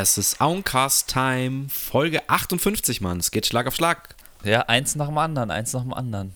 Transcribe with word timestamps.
Es 0.00 0.16
ist 0.16 0.40
Auncast 0.40 1.08
Time, 1.08 1.66
Folge 1.68 2.28
58, 2.28 3.00
Mann. 3.00 3.18
Es 3.18 3.30
geht 3.32 3.46
Schlag 3.46 3.66
auf 3.66 3.74
Schlag. 3.74 4.14
Ja, 4.44 4.60
eins 4.62 4.94
nach 4.94 5.08
dem 5.08 5.18
anderen, 5.18 5.50
eins 5.50 5.72
nach 5.72 5.82
dem 5.82 5.92
anderen. 5.92 6.32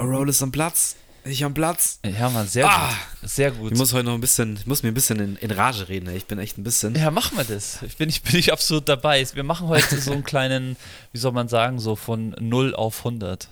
Roll 0.00 0.30
ist 0.30 0.42
am 0.42 0.50
Platz. 0.52 0.96
Ich 1.24 1.44
am 1.44 1.52
Platz. 1.54 2.00
Ja, 2.04 2.28
Mann, 2.30 2.48
sehr 2.48 2.66
Ah. 2.68 2.88
gut. 3.20 3.30
Sehr 3.30 3.50
gut. 3.50 3.72
Ich 3.72 3.78
muss 3.78 3.92
heute 3.92 4.04
noch 4.04 4.14
ein 4.14 4.20
bisschen, 4.20 4.56
ich 4.56 4.66
muss 4.66 4.82
mir 4.82 4.88
ein 4.90 4.94
bisschen 4.94 5.18
in, 5.20 5.36
in 5.36 5.50
Rage 5.50 5.88
reden. 5.88 6.08
ey. 6.08 6.16
Ich 6.16 6.26
bin 6.26 6.38
echt 6.38 6.56
ein 6.58 6.64
bisschen. 6.64 6.94
ja, 6.94 7.10
machen 7.10 7.36
wir 7.36 7.44
das. 7.44 7.82
Ich 7.82 7.96
bin, 7.98 8.08
ich 8.08 8.22
bin 8.22 8.36
ich 8.36 8.52
absolut 8.52 8.88
dabei. 8.88 9.26
Wir 9.34 9.44
machen 9.44 9.68
heute 9.68 10.00
so 10.00 10.12
einen 10.12 10.24
kleinen, 10.24 10.76
wie 11.12 11.18
soll 11.18 11.32
man 11.32 11.48
sagen, 11.48 11.78
so 11.78 11.96
von 11.96 12.34
0 12.40 12.74
auf 12.74 12.98
100 13.04 13.48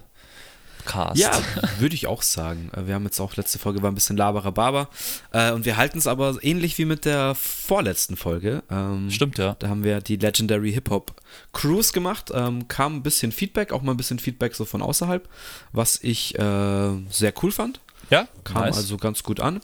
Cast. 0.85 1.17
Ja, 1.21 1.31
würde 1.79 1.95
ich 1.95 2.07
auch 2.07 2.23
sagen. 2.23 2.71
Äh, 2.77 2.87
Wir 2.87 2.95
haben 2.95 3.05
jetzt 3.05 3.21
auch, 3.21 3.37
letzte 3.37 3.59
Folge 3.59 3.83
war 3.83 3.91
ein 3.91 3.95
bisschen 3.95 4.17
Laberababer. 4.17 4.89
Äh, 5.33 5.53
und 5.53 5.65
wir 5.65 5.77
halten 5.77 5.99
es 5.99 6.07
aber 6.07 6.37
ähnlich 6.43 6.79
wie 6.79 6.85
mit 6.85 7.05
der 7.05 7.35
vorletzten 7.35 8.17
Folge. 8.17 8.63
Ähm, 8.71 9.11
Stimmt, 9.11 9.39
ja. 9.39 9.57
Da 9.59 9.69
haben 9.69 9.85
wir 9.85 10.01
die 10.01 10.17
Legendary 10.17 10.73
Hip 10.73 10.91
Hop 10.91 11.15
Cruise 11.53 11.93
gemacht. 11.93 12.31
Ähm, 12.35 12.69
kam 12.69 12.97
ein 12.97 13.03
bisschen 13.03 13.33
Feedback, 13.33 13.73
auch 13.73 13.83
mal 13.83 13.93
ein 13.93 13.97
bisschen 13.97 14.19
Feedback 14.19 14.55
so 14.55 14.65
von 14.65 14.83
außerhalb, 14.83 15.29
was 15.73 15.99
ich 16.03 16.39
äh, 16.39 16.91
sehr 17.11 17.33
cool 17.43 17.53
fand. 17.53 17.81
Ja, 18.11 18.29
Kam 18.45 18.63
nice. 18.63 18.77
also 18.77 18.97
ganz 18.97 19.23
gut 19.23 19.41
an. 19.41 19.61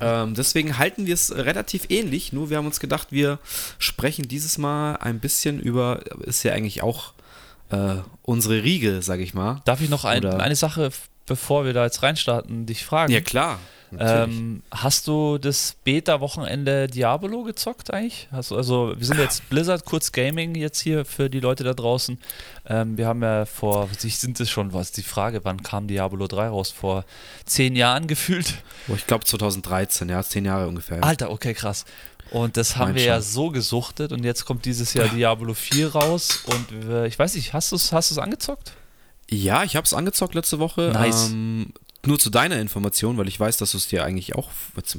Ähm, 0.00 0.34
deswegen 0.34 0.78
halten 0.78 1.06
wir 1.06 1.14
es 1.14 1.34
relativ 1.34 1.86
ähnlich, 1.88 2.32
nur 2.32 2.50
wir 2.50 2.56
haben 2.58 2.66
uns 2.66 2.78
gedacht, 2.78 3.08
wir 3.10 3.40
sprechen 3.78 4.28
dieses 4.28 4.56
Mal 4.56 4.94
ein 4.96 5.18
bisschen 5.18 5.58
über, 5.58 6.02
ist 6.20 6.44
ja 6.44 6.52
eigentlich 6.52 6.82
auch 6.82 7.14
äh, 7.70 7.96
unsere 8.22 8.62
Riege, 8.62 9.02
sag 9.02 9.20
ich 9.20 9.34
mal. 9.34 9.62
Darf 9.64 9.80
ich 9.80 9.88
noch 9.88 10.04
ein, 10.04 10.24
eine 10.24 10.56
Sache, 10.56 10.90
bevor 11.26 11.64
wir 11.64 11.72
da 11.72 11.84
jetzt 11.84 12.02
reinstarten, 12.02 12.66
dich 12.66 12.84
fragen? 12.84 13.12
Ja, 13.12 13.20
klar. 13.20 13.58
Ähm, 13.98 14.62
hast 14.70 15.06
du 15.06 15.38
das 15.38 15.76
Beta-Wochenende 15.84 16.88
Diablo 16.88 17.42
gezockt 17.44 17.92
eigentlich? 17.92 18.28
Hast 18.30 18.52
also 18.52 18.94
wir 18.96 19.06
sind 19.06 19.18
jetzt 19.18 19.48
Blizzard 19.48 19.84
kurz 19.84 20.12
Gaming 20.12 20.54
jetzt 20.54 20.80
hier 20.80 21.04
für 21.04 21.30
die 21.30 21.40
Leute 21.40 21.64
da 21.64 21.72
draußen. 21.72 22.18
Ähm, 22.66 22.98
wir 22.98 23.06
haben 23.06 23.22
ja 23.22 23.46
vor, 23.46 23.88
sich 23.96 24.18
sind 24.18 24.38
es 24.40 24.50
schon, 24.50 24.72
was 24.72 24.88
ist 24.88 24.98
die 24.98 25.02
Frage, 25.02 25.44
wann 25.44 25.62
kam 25.62 25.86
Diablo 25.86 26.26
3 26.26 26.48
raus? 26.48 26.70
Vor 26.70 27.04
zehn 27.46 27.76
Jahren 27.76 28.06
gefühlt? 28.08 28.56
Oh, 28.88 28.94
ich 28.94 29.06
glaube 29.06 29.24
2013, 29.24 30.08
ja, 30.08 30.22
zehn 30.22 30.44
Jahre 30.44 30.68
ungefähr. 30.68 31.02
Alter, 31.02 31.30
okay, 31.30 31.54
krass. 31.54 31.84
Und 32.30 32.56
das 32.56 32.76
haben 32.76 32.88
Mein 32.88 32.96
wir 32.96 33.04
ja 33.04 33.14
Scheiß. 33.16 33.32
so 33.32 33.50
gesuchtet 33.50 34.12
und 34.12 34.24
jetzt 34.24 34.44
kommt 34.44 34.64
dieses 34.64 34.94
Jahr 34.94 35.08
Diablo 35.08 35.54
4 35.54 35.92
raus 35.92 36.42
und 36.46 36.88
wir, 36.88 37.04
ich 37.04 37.18
weiß 37.18 37.34
nicht, 37.34 37.52
hast 37.52 37.72
du 37.72 37.76
es 37.76 37.92
hast 37.92 38.10
du's 38.10 38.18
angezockt? 38.18 38.72
Ja, 39.30 39.64
ich 39.64 39.76
habe 39.76 39.84
es 39.84 39.94
angezockt 39.94 40.34
letzte 40.34 40.58
Woche. 40.58 40.90
Nice. 40.92 41.30
Ähm, 41.30 41.72
nur 42.06 42.18
zu 42.18 42.30
deiner 42.30 42.58
Information, 42.60 43.18
weil 43.18 43.28
ich 43.28 43.38
weiß, 43.38 43.56
dass 43.56 43.72
du 43.72 43.76
es 43.76 43.88
dir 43.88 44.04
eigentlich 44.04 44.34
auch. 44.34 44.50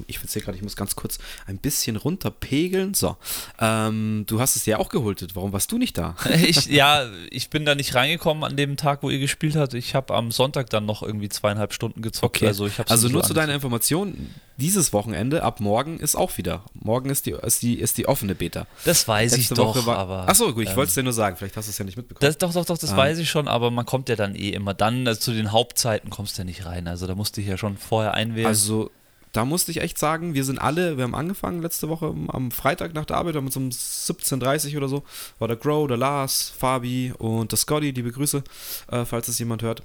Ich 0.08 0.20
sehe 0.20 0.42
gerade, 0.42 0.58
ich 0.58 0.64
muss 0.64 0.76
ganz 0.76 0.96
kurz 0.96 1.18
ein 1.48 1.58
bisschen 1.58 1.96
runterpegeln. 1.96 2.94
So. 2.94 3.16
Ähm, 3.60 4.26
du 4.28 4.40
hast 4.40 4.56
es 4.56 4.64
dir 4.66 4.80
auch 4.80 4.90
geholtet. 4.90 5.36
Warum 5.36 5.54
warst 5.54 5.72
du 5.72 5.78
nicht 5.78 5.98
da? 5.98 6.16
ich, 6.46 6.66
ja, 6.68 7.10
ich 7.32 7.50
bin 7.50 7.66
da 7.66 7.74
nicht 7.74 7.96
reingekommen 7.96 8.44
an 8.44 8.58
dem 8.58 8.76
Tag, 8.76 9.02
wo 9.02 9.10
ihr 9.10 9.20
gespielt 9.20 9.56
habt. 9.56 9.74
Ich 9.74 9.96
habe 9.96 10.14
am 10.14 10.32
Sonntag 10.32 10.70
dann 10.70 10.86
noch 10.86 11.02
irgendwie 11.02 11.30
zweieinhalb 11.30 11.74
Stunden 11.74 12.02
gezockt. 12.02 12.44
Also, 12.44 12.68
ich 12.68 12.78
hab's 12.78 12.92
also 12.92 13.08
nicht 13.08 13.14
nur 13.14 13.24
zu 13.24 13.34
deiner 13.34 13.54
Information, 13.54 14.30
dieses 14.60 14.94
Wochenende 14.94 15.42
ab 15.42 15.60
morgen 15.60 16.00
ist 16.00 16.16
auch 16.16 16.38
wieder. 16.38 16.62
Morgen 16.76 17.10
ist 17.10 17.26
die, 17.26 17.32
ist 17.32 17.64
die, 17.64 17.80
ist 17.80 17.98
die 17.98 18.08
offene 18.08 18.36
Beta. 18.36 18.68
Das 18.86 19.08
weiß 19.08 19.34
ich 19.34 19.50
Letzte 19.50 19.56
doch, 19.56 19.76
Woche 19.76 19.86
war, 19.88 19.98
aber. 19.98 20.30
Achso, 20.30 20.54
gut, 20.54 20.64
ich 20.66 20.70
ähm, 20.70 20.76
wollte 20.76 20.90
es 20.90 20.94
dir 20.96 21.02
nur 21.04 21.14
sagen. 21.14 21.36
Vielleicht 21.38 21.58
hast 21.58 21.68
du 21.68 21.72
es 21.72 21.78
ja 21.80 21.86
nicht 21.86 21.98
mitbekommen. 21.98 22.22
Das, 22.22 22.38
doch, 22.38 22.54
doch, 22.54 22.66
doch, 22.66 22.78
das 22.78 22.92
Ah. 22.94 22.98
weiß 22.98 23.18
ich 23.18 23.30
schon, 23.30 23.48
aber 23.48 23.72
man 23.72 23.86
kommt 23.88 24.08
ja 24.10 24.16
dann 24.16 24.36
eh 24.36 24.50
immer 24.52 24.74
dann, 24.76 25.08
also 25.08 25.20
zu 25.20 25.32
den 25.34 25.52
Hauptzeiten 25.52 26.10
kommst 26.12 26.38
du 26.38 26.42
ja 26.42 26.46
nicht 26.46 26.66
rein. 26.66 26.88
Also 26.88 27.08
da 27.08 27.16
musste 27.16 27.42
ich 27.42 27.48
ja 27.48 27.58
schon 27.58 27.78
vorher 27.78 28.14
einwählen. 28.14 28.46
Also, 28.48 28.92
da 29.32 29.46
musste 29.46 29.70
ich 29.70 29.82
echt 29.82 30.00
sagen, 30.00 30.34
wir 30.34 30.44
sind 30.44 30.58
alle, 30.60 30.98
wir 30.98 31.04
haben 31.04 31.14
angefangen 31.14 31.62
letzte 31.62 31.88
Woche 31.88 32.08
am- 32.30 32.50
Freitag 32.50 32.96
nach 32.96 33.06
der 33.06 33.18
Arbeit, 33.18 33.36
um 33.36 33.52
so 33.52 33.60
um 33.60 33.70
17.30 33.70 34.76
oder 34.76 34.88
so, 34.90 35.04
war 35.38 35.48
der 35.48 35.58
Grow, 35.58 35.88
der 35.88 35.98
Lars, 35.98 36.52
Fabi 36.58 37.14
und 37.18 37.52
der 37.52 37.58
Scotty, 37.60 37.92
liebe 37.92 38.12
Grüße, 38.12 38.44
äh, 38.92 39.06
falls 39.06 39.28
es 39.28 39.38
jemand 39.38 39.62
hört. 39.62 39.84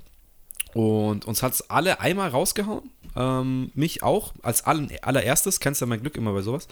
Und 0.74 1.24
uns 1.24 1.42
hat 1.42 1.52
es 1.52 1.70
alle 1.70 2.00
einmal 2.00 2.28
rausgehauen. 2.30 2.90
Ähm, 3.16 3.70
mich 3.74 4.02
auch, 4.02 4.32
als 4.42 4.64
allererstes, 4.64 5.60
kennst 5.60 5.80
ja 5.80 5.86
mein 5.86 6.00
Glück 6.00 6.16
immer 6.16 6.32
bei 6.32 6.42
sowas. 6.42 6.66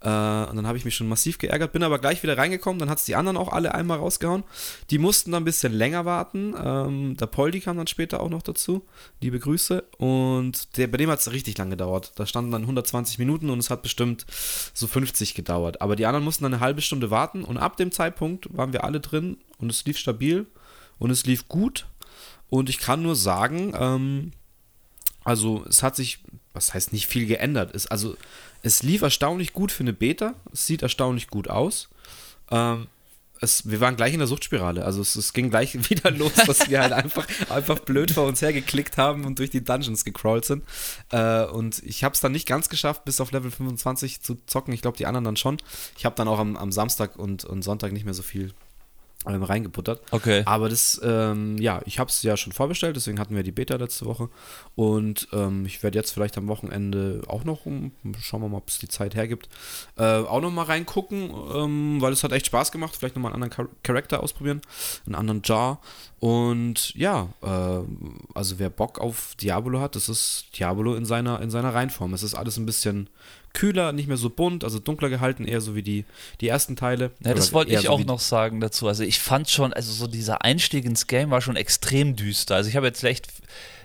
Äh, 0.00 0.08
und 0.08 0.56
dann 0.56 0.66
habe 0.66 0.78
ich 0.78 0.86
mich 0.86 0.96
schon 0.96 1.08
massiv 1.08 1.36
geärgert, 1.36 1.72
bin 1.72 1.82
aber 1.82 1.98
gleich 1.98 2.22
wieder 2.22 2.38
reingekommen, 2.38 2.78
dann 2.78 2.88
hat 2.88 2.98
es 2.98 3.04
die 3.04 3.14
anderen 3.14 3.36
auch 3.36 3.52
alle 3.52 3.74
einmal 3.74 3.98
rausgehauen. 3.98 4.42
Die 4.88 4.96
mussten 4.96 5.32
dann 5.32 5.42
ein 5.42 5.44
bisschen 5.44 5.72
länger 5.72 6.06
warten. 6.06 6.54
Ähm, 6.56 7.16
der 7.18 7.26
Poldi 7.26 7.60
kam 7.60 7.76
dann 7.76 7.86
später 7.86 8.20
auch 8.20 8.30
noch 8.30 8.40
dazu. 8.40 8.86
Liebe 9.20 9.38
Grüße. 9.38 9.84
Und 9.98 10.78
der, 10.78 10.86
bei 10.86 10.96
dem 10.96 11.10
hat 11.10 11.18
es 11.18 11.30
richtig 11.30 11.58
lang 11.58 11.68
gedauert. 11.68 12.12
Da 12.16 12.24
standen 12.24 12.52
dann 12.52 12.62
120 12.62 13.18
Minuten 13.18 13.50
und 13.50 13.58
es 13.58 13.68
hat 13.68 13.82
bestimmt 13.82 14.24
so 14.72 14.86
50 14.86 15.34
gedauert. 15.34 15.82
Aber 15.82 15.94
die 15.94 16.06
anderen 16.06 16.24
mussten 16.24 16.44
dann 16.44 16.54
eine 16.54 16.62
halbe 16.62 16.80
Stunde 16.80 17.10
warten 17.10 17.44
und 17.44 17.58
ab 17.58 17.76
dem 17.76 17.92
Zeitpunkt 17.92 18.56
waren 18.56 18.72
wir 18.72 18.84
alle 18.84 19.00
drin 19.00 19.36
und 19.58 19.70
es 19.70 19.84
lief 19.84 19.98
stabil 19.98 20.46
und 20.98 21.10
es 21.10 21.26
lief 21.26 21.48
gut. 21.48 21.86
Und 22.52 22.68
ich 22.68 22.76
kann 22.76 23.00
nur 23.00 23.16
sagen, 23.16 23.72
ähm, 23.74 24.32
also 25.24 25.64
es 25.66 25.82
hat 25.82 25.96
sich, 25.96 26.18
was 26.52 26.74
heißt 26.74 26.92
nicht 26.92 27.06
viel 27.06 27.24
geändert. 27.24 27.74
Es, 27.74 27.86
also 27.86 28.14
es 28.60 28.82
lief 28.82 29.00
erstaunlich 29.00 29.54
gut 29.54 29.72
für 29.72 29.84
eine 29.84 29.94
Beta. 29.94 30.34
Es 30.52 30.66
sieht 30.66 30.82
erstaunlich 30.82 31.28
gut 31.28 31.48
aus. 31.48 31.88
Ähm, 32.50 32.88
es, 33.40 33.70
wir 33.70 33.80
waren 33.80 33.96
gleich 33.96 34.12
in 34.12 34.18
der 34.18 34.28
Suchtspirale. 34.28 34.84
Also 34.84 35.00
es, 35.00 35.16
es 35.16 35.32
ging 35.32 35.48
gleich 35.48 35.72
wieder 35.88 36.10
los, 36.10 36.34
dass 36.34 36.68
wir 36.68 36.82
halt 36.82 36.92
einfach, 36.92 37.26
einfach 37.48 37.78
blöd 37.78 38.10
vor 38.10 38.26
uns 38.26 38.42
hergeklickt 38.42 38.98
haben 38.98 39.24
und 39.24 39.38
durch 39.38 39.48
die 39.48 39.64
Dungeons 39.64 40.04
gecrawlt 40.04 40.44
sind. 40.44 40.62
Äh, 41.10 41.44
und 41.44 41.82
ich 41.86 42.04
habe 42.04 42.12
es 42.12 42.20
dann 42.20 42.32
nicht 42.32 42.46
ganz 42.46 42.68
geschafft, 42.68 43.06
bis 43.06 43.22
auf 43.22 43.32
Level 43.32 43.50
25 43.50 44.20
zu 44.20 44.36
zocken. 44.44 44.74
Ich 44.74 44.82
glaube, 44.82 44.98
die 44.98 45.06
anderen 45.06 45.24
dann 45.24 45.36
schon. 45.36 45.56
Ich 45.96 46.04
habe 46.04 46.16
dann 46.16 46.28
auch 46.28 46.38
am, 46.38 46.58
am 46.58 46.70
Samstag 46.70 47.16
und, 47.16 47.46
und 47.46 47.62
Sonntag 47.62 47.92
nicht 47.92 48.04
mehr 48.04 48.12
so 48.12 48.22
viel 48.22 48.52
ähm, 49.26 49.42
reingebuttert. 49.42 50.02
okay. 50.10 50.42
Aber 50.46 50.68
das, 50.68 51.00
ähm, 51.04 51.56
ja, 51.58 51.80
ich 51.84 51.98
habe 51.98 52.10
es 52.10 52.22
ja 52.22 52.36
schon 52.36 52.52
vorbestellt, 52.52 52.96
deswegen 52.96 53.18
hatten 53.20 53.36
wir 53.36 53.42
die 53.42 53.52
Beta 53.52 53.76
letzte 53.76 54.06
Woche. 54.06 54.28
Und 54.74 55.28
ähm, 55.32 55.64
ich 55.66 55.82
werde 55.82 55.98
jetzt 55.98 56.12
vielleicht 56.12 56.36
am 56.38 56.48
Wochenende 56.48 57.22
auch 57.28 57.44
noch, 57.44 57.66
um, 57.66 57.92
schauen 58.20 58.42
wir 58.42 58.48
mal, 58.48 58.58
ob 58.58 58.68
es 58.68 58.78
die 58.78 58.88
Zeit 58.88 59.14
hergibt, 59.14 59.48
äh, 59.96 60.02
auch 60.02 60.40
noch 60.40 60.50
mal 60.50 60.64
reingucken, 60.64 61.30
ähm, 61.54 62.00
weil 62.00 62.12
es 62.12 62.24
hat 62.24 62.32
echt 62.32 62.46
Spaß 62.46 62.72
gemacht. 62.72 62.96
Vielleicht 62.96 63.16
noch 63.16 63.22
mal 63.22 63.32
einen 63.32 63.42
anderen 63.42 63.54
Char 63.54 63.68
Charakter 63.82 64.22
ausprobieren, 64.22 64.60
einen 65.06 65.14
anderen 65.14 65.42
Jar. 65.44 65.80
Und 66.18 66.94
ja, 66.94 67.28
äh, 67.42 67.80
also 68.34 68.58
wer 68.58 68.70
Bock 68.70 69.00
auf 69.00 69.34
Diablo 69.40 69.80
hat, 69.80 69.96
das 69.96 70.08
ist 70.08 70.46
Diablo 70.58 70.94
in 70.94 71.04
seiner, 71.04 71.40
in 71.40 71.50
seiner 71.50 71.74
Reinform. 71.74 72.14
Es 72.14 72.22
ist 72.22 72.34
alles 72.34 72.56
ein 72.56 72.66
bisschen 72.66 73.08
kühler, 73.54 73.92
nicht 73.92 74.08
mehr 74.08 74.16
so 74.16 74.30
bunt, 74.30 74.64
also 74.64 74.78
dunkler 74.78 75.08
gehalten, 75.08 75.44
eher 75.44 75.60
so 75.60 75.74
wie 75.74 75.82
die, 75.82 76.04
die 76.40 76.48
ersten 76.48 76.76
Teile. 76.76 77.10
Ja, 77.24 77.34
das 77.34 77.52
wollte 77.52 77.72
ich 77.72 77.80
so 77.80 77.90
auch 77.90 78.04
noch 78.04 78.20
sagen 78.20 78.60
dazu. 78.60 78.88
Also 78.88 79.04
ich 79.04 79.20
fand 79.20 79.50
schon, 79.50 79.72
also 79.72 79.92
so 79.92 80.06
dieser 80.06 80.42
Einstieg 80.42 80.84
ins 80.84 81.06
Game 81.06 81.30
war 81.30 81.40
schon 81.40 81.56
extrem 81.56 82.16
düster. 82.16 82.56
Also 82.56 82.68
ich 82.68 82.76
habe 82.76 82.86
jetzt 82.86 83.02
echt 83.04 83.28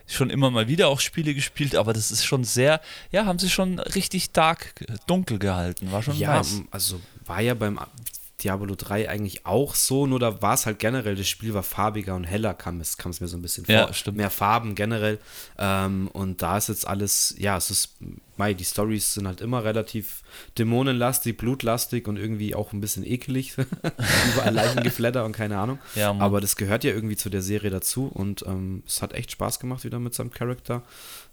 schon 0.08 0.30
immer 0.30 0.50
mal 0.50 0.68
wieder 0.68 0.88
auch 0.88 1.00
Spiele 1.00 1.34
gespielt, 1.34 1.76
aber 1.76 1.94
das 1.94 2.12
ist 2.12 2.26
schon 2.26 2.44
sehr, 2.44 2.82
ja, 3.12 3.26
haben 3.26 3.40
sie 3.40 3.50
schon 3.50 3.80
richtig 3.80 4.32
dark, 4.32 4.74
äh, 4.88 4.94
dunkel 5.06 5.38
gehalten. 5.38 5.92
War 5.92 6.02
schon 6.02 6.18
Ja, 6.18 6.38
nice. 6.38 6.62
also 6.72 7.02
war 7.26 7.42
ja 7.42 7.54
beim 7.54 7.80
Diablo 8.44 8.76
3 8.76 9.10
eigentlich 9.10 9.48
auch 9.48 9.74
so, 9.74 10.06
nur 10.06 10.20
da 10.20 10.44
war 10.44 10.54
es 10.54 10.68
halt 10.68 10.78
generell, 10.78 11.16
das 11.16 11.28
Spiel 11.28 11.56
war 11.56 11.64
farbiger 11.64 12.14
und 12.16 12.24
heller, 12.24 12.54
kam 12.54 12.80
es, 12.80 12.98
kam 12.98 13.10
es 13.10 13.20
mir 13.20 13.28
so 13.28 13.36
ein 13.36 13.42
bisschen 13.42 13.66
vor. 13.66 13.74
Ja, 13.74 13.92
stimmt. 13.94 14.18
Mehr 14.18 14.30
Farben 14.30 14.76
generell. 14.76 15.20
Ähm, 15.58 16.08
und 16.14 16.44
da 16.44 16.58
ist 16.58 16.70
jetzt 16.70 16.88
alles, 16.88 17.34
ja, 17.40 17.58
es 17.58 17.72
ist, 17.72 17.96
mei, 18.38 18.54
die 18.54 18.64
Stories 18.64 19.16
sind 19.16 19.26
halt 19.26 19.42
immer 19.42 19.64
relativ 19.64 20.22
dämonenlastig, 20.60 21.36
blutlastig 21.36 22.08
und 22.08 22.18
irgendwie 22.18 22.54
auch 22.54 22.74
ein 22.74 22.80
bisschen 22.80 23.04
ekelig. 23.04 23.56
Überall 24.34 24.54
Leichengeflatter 24.54 25.26
und 25.26 25.32
keine 25.32 25.58
Ahnung. 25.58 25.80
Ja. 25.96 26.16
Aber 26.20 26.40
das 26.40 26.56
gehört 26.56 26.84
ja 26.84 26.92
irgendwie 26.92 27.16
zu 27.16 27.32
der 27.32 27.42
Serie 27.42 27.72
dazu 27.72 28.06
und 28.06 28.46
ähm, 28.46 28.84
es 28.86 29.02
hat 29.02 29.14
echt 29.14 29.32
Spaß 29.32 29.60
gemacht, 29.60 29.84
wieder 29.84 29.98
mit 29.98 30.14
seinem 30.14 30.30
Charakter 30.30 30.84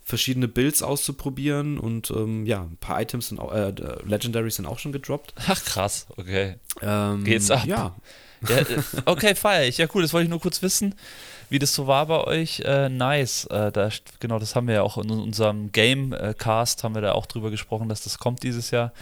verschiedene 0.04 0.48
Builds 0.48 0.82
auszuprobieren 0.82 1.78
und 1.78 2.10
ähm, 2.10 2.44
ja, 2.46 2.62
ein 2.62 2.76
paar 2.78 3.00
Items 3.00 3.28
sind 3.28 3.38
auch, 3.40 3.52
äh, 3.52 3.72
Legendaries 4.04 4.56
sind 4.56 4.66
auch 4.66 4.78
schon 4.78 4.92
gedroppt. 4.92 5.32
Ach 5.48 5.64
krass, 5.64 6.06
okay. 6.16 6.56
Ähm, 6.82 7.24
Geht's 7.24 7.50
ab? 7.50 7.64
Ja, 7.66 7.94
Ja, 8.48 8.58
äh, 8.58 8.64
okay, 9.06 9.34
feier 9.34 9.66
ich. 9.66 9.78
Ja, 9.78 9.86
cool, 9.94 10.02
das 10.02 10.12
wollte 10.12 10.24
ich 10.24 10.30
nur 10.30 10.40
kurz 10.40 10.60
wissen, 10.60 10.94
wie 11.48 11.58
das 11.58 11.74
so 11.74 11.86
war 11.86 12.04
bei 12.04 12.22
euch. 12.24 12.60
Äh, 12.60 12.90
nice. 12.90 13.46
Äh, 13.46 13.72
da, 13.72 13.88
genau, 14.20 14.38
das 14.38 14.54
haben 14.54 14.66
wir 14.66 14.74
ja 14.74 14.82
auch 14.82 14.98
in 14.98 15.08
unserem 15.10 15.72
Game-Cast, 15.72 16.84
haben 16.84 16.94
wir 16.94 17.00
da 17.00 17.12
auch 17.12 17.24
drüber 17.24 17.50
gesprochen, 17.50 17.88
dass 17.88 18.02
das 18.02 18.18
kommt 18.18 18.42
dieses 18.42 18.70
Jahr. 18.70 18.92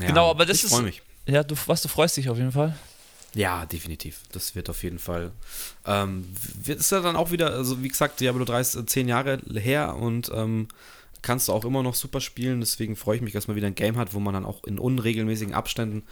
ja, 0.00 0.08
Genau, 0.08 0.28
aber 0.28 0.44
das 0.44 0.58
ich 0.58 0.64
ist- 0.64 0.72
freue 0.74 0.82
mich. 0.82 1.00
Ja, 1.26 1.42
du, 1.42 1.54
was, 1.66 1.80
du 1.80 1.88
freust 1.88 2.18
dich 2.18 2.28
auf 2.28 2.36
jeden 2.36 2.52
Fall? 2.52 2.74
Ja, 3.34 3.66
definitiv. 3.66 4.22
Das 4.32 4.54
wird 4.54 4.70
auf 4.70 4.82
jeden 4.82 4.98
Fall. 4.98 5.32
Ähm, 5.86 6.26
ist 6.66 6.92
ja 6.92 7.00
dann 7.00 7.16
auch 7.16 7.30
wieder, 7.30 7.52
also 7.52 7.82
wie 7.82 7.88
gesagt, 7.88 8.20
Diablo 8.20 8.44
3 8.44 8.60
ist 8.60 8.74
äh, 8.76 8.86
zehn 8.86 9.08
Jahre 9.08 9.40
her 9.54 9.96
und 9.96 10.30
ähm, 10.32 10.68
kannst 11.24 11.48
du 11.48 11.52
auch 11.52 11.64
immer 11.64 11.82
noch 11.82 11.94
super 11.94 12.20
spielen. 12.20 12.60
Deswegen 12.60 12.96
freue 12.96 13.16
ich 13.16 13.22
mich, 13.22 13.32
dass 13.32 13.48
man 13.48 13.56
wieder 13.56 13.66
ein 13.66 13.74
Game 13.74 13.96
hat, 13.96 14.14
wo 14.14 14.20
man 14.20 14.34
dann 14.34 14.44
auch 14.44 14.62
in 14.64 14.78
unregelmäßigen 14.78 15.54
Abständen 15.54 16.04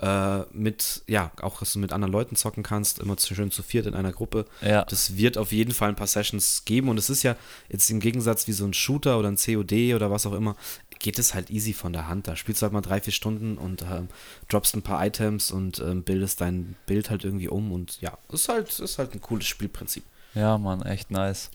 äh, 0.00 0.40
mit, 0.52 1.02
ja, 1.06 1.32
auch 1.42 1.58
dass 1.58 1.72
du 1.72 1.80
mit 1.80 1.92
anderen 1.92 2.12
Leuten 2.12 2.36
zocken 2.36 2.62
kannst, 2.62 3.00
immer 3.00 3.16
schön 3.18 3.50
zu 3.50 3.62
viert 3.62 3.86
in 3.86 3.94
einer 3.94 4.12
Gruppe. 4.12 4.46
Ja. 4.62 4.84
Das 4.84 5.16
wird 5.16 5.36
auf 5.36 5.52
jeden 5.52 5.72
Fall 5.72 5.90
ein 5.90 5.96
paar 5.96 6.06
Sessions 6.06 6.64
geben 6.64 6.88
und 6.88 6.98
es 6.98 7.10
ist 7.10 7.24
ja 7.24 7.36
jetzt 7.68 7.90
im 7.90 8.00
Gegensatz 8.00 8.46
wie 8.46 8.52
so 8.52 8.64
ein 8.64 8.72
Shooter 8.72 9.18
oder 9.18 9.28
ein 9.28 9.36
COD 9.36 9.94
oder 9.94 10.10
was 10.10 10.24
auch 10.24 10.34
immer 10.34 10.56
geht 11.00 11.18
es 11.18 11.34
halt 11.34 11.50
easy 11.50 11.72
von 11.72 11.92
der 11.92 12.06
Hand. 12.06 12.28
Da 12.28 12.36
spielst 12.36 12.62
du 12.62 12.64
halt 12.64 12.72
mal 12.72 12.80
drei, 12.82 13.00
vier 13.00 13.12
Stunden 13.12 13.58
und 13.58 13.82
ähm, 13.82 14.08
droppst 14.48 14.74
ein 14.76 14.82
paar 14.82 15.04
Items 15.04 15.50
und 15.50 15.80
ähm, 15.80 16.02
bildest 16.04 16.40
dein 16.40 16.76
Bild 16.86 17.10
halt 17.10 17.24
irgendwie 17.24 17.48
um 17.48 17.72
und 17.72 18.00
ja, 18.00 18.16
ist 18.32 18.48
halt, 18.48 18.78
ist 18.78 18.98
halt 18.98 19.14
ein 19.14 19.20
cooles 19.20 19.46
Spielprinzip. 19.46 20.04
Ja, 20.34 20.58
Mann, 20.58 20.82
echt 20.82 21.10
nice. 21.10 21.50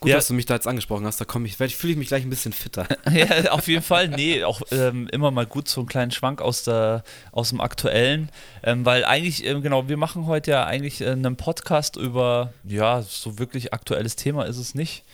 Gut, 0.00 0.10
Ja. 0.10 0.16
dass 0.16 0.28
du 0.28 0.34
mich 0.34 0.46
da 0.46 0.54
jetzt 0.54 0.66
angesprochen 0.66 1.06
hast, 1.06 1.20
da 1.20 1.24
komme 1.26 1.46
ich, 1.46 1.56
fühle 1.56 1.92
ich 1.92 1.96
mich 1.98 2.08
gleich 2.08 2.24
ein 2.24 2.30
bisschen 2.30 2.52
fitter. 2.52 2.86
ja, 3.12 3.52
auf 3.52 3.68
jeden 3.68 3.82
Fall. 3.82 4.08
Nee, 4.08 4.44
auch 4.44 4.60
ähm, 4.72 5.08
immer 5.12 5.30
mal 5.30 5.46
gut 5.46 5.68
so 5.68 5.80
einen 5.80 5.88
kleinen 5.88 6.10
Schwank 6.10 6.40
aus, 6.42 6.64
der, 6.64 7.02
aus 7.32 7.50
dem 7.50 7.60
Aktuellen. 7.60 8.30
Ähm, 8.62 8.84
weil 8.84 9.04
eigentlich, 9.04 9.44
ähm, 9.44 9.62
genau, 9.62 9.88
wir 9.88 9.96
machen 9.98 10.26
heute 10.26 10.50
ja 10.52 10.64
eigentlich 10.64 11.00
äh, 11.02 11.10
einen 11.10 11.36
Podcast 11.36 11.96
über, 11.96 12.52
ja, 12.64 13.02
so 13.02 13.38
wirklich 13.38 13.72
aktuelles 13.74 14.16
Thema 14.16 14.44
ist 14.44 14.56
es 14.58 14.74
nicht. 14.74 15.04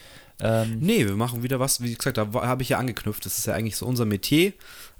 Ähm, 0.40 0.78
Nee, 0.80 1.06
wir 1.06 1.16
machen 1.16 1.42
wieder 1.42 1.60
was, 1.60 1.82
wie 1.82 1.94
gesagt, 1.94 2.18
da 2.18 2.28
habe 2.32 2.62
ich 2.62 2.68
ja 2.70 2.78
angeknüpft. 2.78 3.24
Das 3.24 3.38
ist 3.38 3.46
ja 3.46 3.54
eigentlich 3.54 3.76
so 3.76 3.86
unser 3.86 4.04
Metier, 4.04 4.52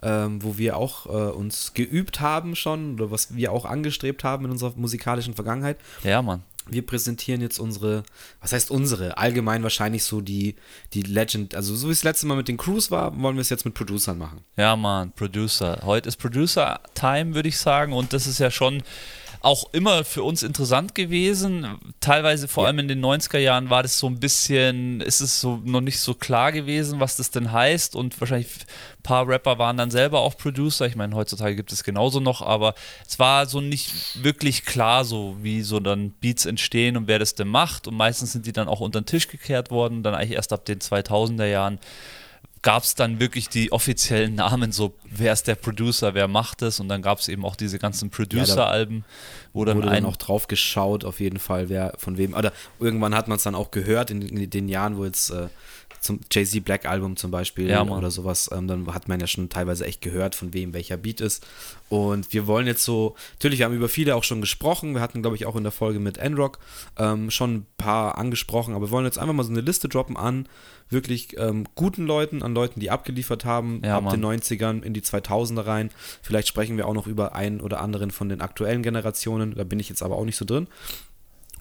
ähm, 0.02 0.42
wo 0.42 0.56
wir 0.58 0.76
auch 0.76 1.06
äh, 1.06 1.32
uns 1.32 1.74
geübt 1.74 2.20
haben 2.20 2.56
schon 2.56 2.94
oder 2.94 3.10
was 3.10 3.34
wir 3.34 3.52
auch 3.52 3.64
angestrebt 3.64 4.24
haben 4.24 4.46
in 4.46 4.50
unserer 4.50 4.72
musikalischen 4.76 5.34
Vergangenheit. 5.34 5.78
ja, 6.02 6.22
Mann. 6.22 6.42
Wir 6.68 6.84
präsentieren 6.84 7.40
jetzt 7.42 7.60
unsere, 7.60 8.02
was 8.40 8.52
heißt 8.52 8.72
unsere? 8.72 9.18
Allgemein 9.18 9.62
wahrscheinlich 9.62 10.02
so 10.02 10.20
die, 10.20 10.56
die 10.94 11.02
Legend, 11.02 11.54
also 11.54 11.76
so 11.76 11.86
wie 11.86 11.92
es 11.92 12.02
letzte 12.02 12.26
Mal 12.26 12.34
mit 12.34 12.48
den 12.48 12.56
Crews 12.56 12.90
war, 12.90 13.16
wollen 13.22 13.36
wir 13.36 13.40
es 13.40 13.50
jetzt 13.50 13.64
mit 13.64 13.74
Producern 13.74 14.18
machen. 14.18 14.40
Ja, 14.56 14.74
Mann, 14.74 15.12
Producer. 15.12 15.78
Heute 15.84 16.08
ist 16.08 16.16
Producer-Time, 16.16 17.36
würde 17.36 17.48
ich 17.48 17.58
sagen. 17.58 17.92
Und 17.92 18.12
das 18.12 18.26
ist 18.26 18.40
ja 18.40 18.50
schon 18.50 18.82
auch 19.40 19.72
immer 19.72 20.04
für 20.04 20.22
uns 20.22 20.42
interessant 20.42 20.94
gewesen. 20.94 21.66
Teilweise, 22.00 22.48
vor 22.48 22.64
Ja. 22.64 22.68
allem 22.68 22.78
in 22.80 22.88
den 22.88 23.00
90er 23.00 23.38
Jahren, 23.38 23.70
war 23.70 23.82
das 23.82 23.98
so 23.98 24.06
ein 24.08 24.18
bisschen, 24.20 25.00
ist 25.00 25.20
es 25.20 25.40
so 25.40 25.60
noch 25.64 25.80
nicht 25.80 26.00
so 26.00 26.14
klar 26.14 26.52
gewesen, 26.52 27.00
was 27.00 27.16
das 27.16 27.30
denn 27.30 27.52
heißt. 27.52 27.96
Und 27.96 28.18
wahrscheinlich 28.20 28.48
ein 28.98 29.02
paar 29.02 29.28
Rapper 29.28 29.58
waren 29.58 29.76
dann 29.76 29.90
selber 29.90 30.20
auch 30.20 30.36
Producer. 30.36 30.86
Ich 30.86 30.96
meine, 30.96 31.14
heutzutage 31.14 31.56
gibt 31.56 31.72
es 31.72 31.84
genauso 31.84 32.20
noch, 32.20 32.42
aber 32.42 32.74
es 33.08 33.18
war 33.18 33.46
so 33.46 33.60
nicht 33.60 34.22
wirklich 34.22 34.64
klar, 34.64 35.04
so 35.04 35.36
wie 35.42 35.62
so 35.62 35.80
dann 35.80 36.10
Beats 36.10 36.46
entstehen 36.46 36.96
und 36.96 37.06
wer 37.06 37.18
das 37.18 37.34
denn 37.34 37.48
macht. 37.48 37.86
Und 37.86 37.94
meistens 37.96 38.32
sind 38.32 38.46
die 38.46 38.52
dann 38.52 38.68
auch 38.68 38.80
unter 38.80 39.00
den 39.00 39.06
Tisch 39.06 39.28
gekehrt 39.28 39.70
worden. 39.70 40.02
Dann 40.02 40.14
eigentlich 40.14 40.32
erst 40.36 40.52
ab 40.52 40.64
den 40.64 40.80
2000er 40.80 41.46
Jahren 41.46 41.78
gab 42.66 42.82
es 42.82 42.96
dann 42.96 43.20
wirklich 43.20 43.48
die 43.48 43.70
offiziellen 43.70 44.34
Namen, 44.34 44.72
so 44.72 44.92
wer 45.08 45.32
ist 45.32 45.46
der 45.46 45.54
Producer, 45.54 46.14
wer 46.14 46.26
macht 46.26 46.62
es 46.62 46.80
und 46.80 46.88
dann 46.88 47.00
gab 47.00 47.20
es 47.20 47.28
eben 47.28 47.44
auch 47.44 47.54
diese 47.54 47.78
ganzen 47.78 48.10
Producer-Alben, 48.10 49.04
wo 49.52 49.64
dann 49.64 49.76
Wurde 49.76 49.90
dann 49.90 50.04
auch 50.04 50.16
drauf 50.16 50.48
geschaut, 50.48 51.04
auf 51.04 51.20
jeden 51.20 51.38
Fall, 51.38 51.68
wer 51.68 51.92
von 51.96 52.18
wem. 52.18 52.34
Oder 52.34 52.52
irgendwann 52.80 53.14
hat 53.14 53.28
man 53.28 53.36
es 53.36 53.44
dann 53.44 53.54
auch 53.54 53.70
gehört 53.70 54.10
in, 54.10 54.20
in 54.20 54.50
den 54.50 54.68
Jahren, 54.68 54.96
wo 54.96 55.04
jetzt 55.04 55.30
äh, 55.30 55.46
zum 56.00 56.20
Jay-Z 56.30 56.64
Black 56.64 56.86
Album 56.86 57.16
zum 57.16 57.30
Beispiel 57.30 57.68
Ja, 57.68 57.82
oder 57.82 58.10
sowas, 58.10 58.50
ähm, 58.52 58.68
dann 58.68 58.92
hat 58.94 59.08
man 59.08 59.20
ja 59.20 59.26
schon 59.26 59.48
teilweise 59.48 59.84
echt 59.86 60.00
gehört, 60.00 60.34
von 60.34 60.52
wem 60.54 60.72
welcher 60.74 60.96
Beat 60.96 61.20
ist. 61.20 61.46
Und 61.88 62.32
wir 62.32 62.46
wollen 62.46 62.66
jetzt 62.66 62.84
so, 62.84 63.14
natürlich, 63.34 63.58
wir 63.60 63.66
haben 63.66 63.74
über 63.74 63.88
viele 63.88 64.16
auch 64.16 64.24
schon 64.24 64.40
gesprochen. 64.40 64.94
Wir 64.94 65.00
hatten, 65.00 65.22
glaube 65.22 65.36
ich, 65.36 65.46
auch 65.46 65.56
in 65.56 65.62
der 65.62 65.72
Folge 65.72 66.00
mit 66.00 66.18
N-Rock 66.18 66.58
ähm, 66.98 67.30
schon 67.30 67.54
ein 67.54 67.66
paar 67.78 68.18
angesprochen, 68.18 68.74
aber 68.74 68.86
wir 68.88 68.90
wollen 68.90 69.04
jetzt 69.04 69.18
einfach 69.18 69.34
mal 69.34 69.44
so 69.44 69.50
eine 69.52 69.60
Liste 69.60 69.88
droppen 69.88 70.16
an 70.16 70.48
wirklich 70.88 71.36
ähm, 71.38 71.64
guten 71.74 72.06
Leuten, 72.06 72.42
an 72.42 72.54
Leuten, 72.54 72.78
die 72.80 72.90
abgeliefert 72.90 73.44
haben, 73.44 73.80
Ja, 73.84 73.96
ab 73.98 74.04
Mann. 74.04 74.20
den 74.20 74.40
90ern 74.40 74.82
in 74.82 74.94
die 74.94 75.00
2000er 75.00 75.66
rein. 75.66 75.90
Vielleicht 76.22 76.48
sprechen 76.48 76.76
wir 76.76 76.86
auch 76.86 76.94
noch 76.94 77.06
über 77.08 77.34
einen 77.34 77.60
oder 77.60 77.80
anderen 77.80 78.10
von 78.10 78.28
den 78.28 78.40
aktuellen 78.40 78.82
Generationen, 78.82 79.54
da 79.54 79.64
bin 79.64 79.80
ich 79.80 79.88
jetzt 79.88 80.02
aber 80.02 80.16
auch 80.16 80.24
nicht 80.24 80.36
so 80.36 80.44
drin. 80.44 80.68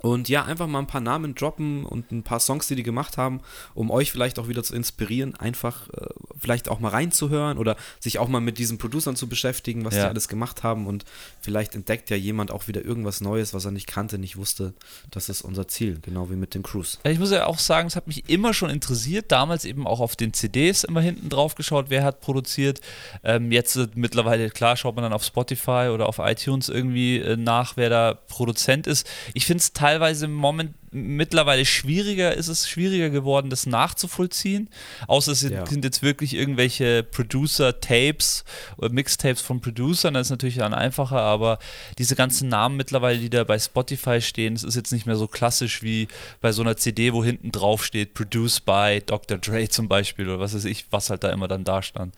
Und 0.06 0.30
ja, 0.30 0.46
einfach 0.46 0.68
mal 0.68 0.78
ein 0.78 0.86
paar 0.86 1.02
Namen 1.02 1.34
droppen 1.34 1.84
und 1.84 2.12
ein 2.12 2.22
paar 2.22 2.40
Songs, 2.40 2.68
die 2.68 2.75
die 2.75 2.84
gemacht 2.84 3.18
haben, 3.18 3.42
um 3.74 3.90
euch 3.90 4.12
vielleicht 4.12 4.38
auch 4.38 4.48
wieder 4.48 4.62
zu 4.62 4.75
inspirieren, 4.75 5.36
einfach 5.36 5.90
äh, 5.90 6.06
vielleicht 6.38 6.69
auch 6.69 6.80
mal 6.80 6.90
reinzuhören 6.90 7.57
oder 7.57 7.75
sich 8.00 8.19
auch 8.19 8.28
mal 8.28 8.40
mit 8.40 8.60
diesen 8.60 8.78
Producern 8.78 9.16
zu 9.16 9.28
beschäftigen, 9.28 9.84
was 9.84 9.96
Ja. 9.96 10.04
die 10.04 10.10
alles 10.10 10.28
gemacht 10.28 10.62
haben. 10.62 10.86
Und 10.86 11.06
vielleicht 11.42 11.74
entdeckt 11.74 12.12
ja 12.12 12.16
jemand 12.18 12.52
auch 12.52 12.68
wieder 12.68 12.86
irgendwas 12.86 13.19
Neues, 13.19 13.56
was 13.56 13.66
er 13.66 13.72
nicht 13.72 13.88
kannte, 13.88 14.19
nicht 14.19 14.38
wusste. 14.38 14.75
Das 15.10 15.28
ist 15.28 15.42
unser 15.42 15.68
Ziel, 15.68 15.98
genau 16.04 16.30
wie 16.30 16.36
mit 16.36 16.54
den 16.54 16.62
Crews. 16.62 17.00
Ich 17.04 17.18
muss 17.18 17.31
ja 17.31 17.48
auch 17.48 17.57
sagen, 17.57 17.88
es 17.88 17.96
hat 17.96 18.06
mich 18.06 18.30
immer 18.30 18.54
schon 18.54 18.69
interessiert, 18.69 19.31
damals 19.31 19.66
eben 19.66 19.88
auch 19.88 20.02
auf 20.02 20.16
den 20.16 20.34
CDs 20.34 20.84
immer 20.84 21.02
hinten 21.02 21.30
drauf 21.30 21.56
geschaut, 21.56 21.86
wer 21.90 22.04
hat 22.04 22.22
produziert. 22.22 22.80
Ähm, 23.24 23.52
jetzt 23.52 23.75
äh, 23.75 23.88
mittlerweile, 23.96 24.52
klar, 24.52 24.78
schaut 24.78 24.94
man 24.96 25.02
dann 25.02 25.13
auf 25.13 25.24
Spotify 25.24 25.90
oder 25.92 26.07
auf 26.07 26.19
iTunes 26.19 26.69
irgendwie 26.69 27.18
äh, 27.18 27.38
nach, 27.38 27.75
wer 27.75 27.90
da 27.90 28.13
Produzent 28.13 28.86
ist. 28.86 29.07
Ich 29.34 29.48
finde 29.48 29.62
es 29.62 29.74
teilweise 29.74 29.94
im 30.01 30.33
Moment 30.33 30.74
mittlerweile 30.92 31.65
schwieriger, 31.65 32.33
ist 32.36 32.47
es 32.47 32.69
schwieriger 32.69 33.09
geworden, 33.09 33.50
das 33.50 33.65
nachzuvollziehen. 33.65 34.69
Außer 35.07 35.33
es 35.33 35.42
sind, 35.42 35.53
Ja. 35.53 35.65
sind 35.65 35.83
jetzt 35.83 36.01
wirklich 36.03 36.33
irgendwelche 36.33 37.03
Producer-Tapes 37.03 38.44
oder 38.77 38.89
Mixtapes 38.89 39.42
von 39.42 39.62
Producern, 39.62 40.13
das 40.13 40.27
ist 40.27 40.31
natürlich 40.31 40.56
dann 40.57 40.74
einfacher, 40.74 41.19
aber 41.19 41.59
diese 41.97 42.15
ganzen 42.15 42.50
Namen 42.50 42.77
mittlerweile, 42.77 43.19
die 43.19 43.30
da 43.30 43.44
bei 43.44 43.59
Spotify 43.59 44.21
stehen, 44.21 44.56
das 44.56 44.63
ist 44.63 44.75
jetzt 44.75 44.92
nicht 44.92 45.06
mehr 45.06 45.15
so 45.15 45.27
klassisch 45.27 45.83
wie 45.83 46.07
bei 46.42 46.51
so 46.51 46.62
einer 46.62 46.77
CD, 46.77 47.13
wo 47.13 47.24
hinten 47.24 47.51
drauf 47.51 47.83
steht, 47.86 48.13
produced 48.13 48.65
by 48.65 49.01
Dr. 49.06 49.38
Dre 49.38 49.68
zum 49.69 49.88
Beispiel 49.88 50.27
oder 50.30 50.39
was 50.39 50.53
weiß 50.56 50.65
ich, 50.65 50.86
was 50.92 51.09
halt 51.09 51.24
da 51.24 51.30
immer 51.31 51.47
dann 51.47 51.63
da 51.63 51.81
stand. 51.81 52.13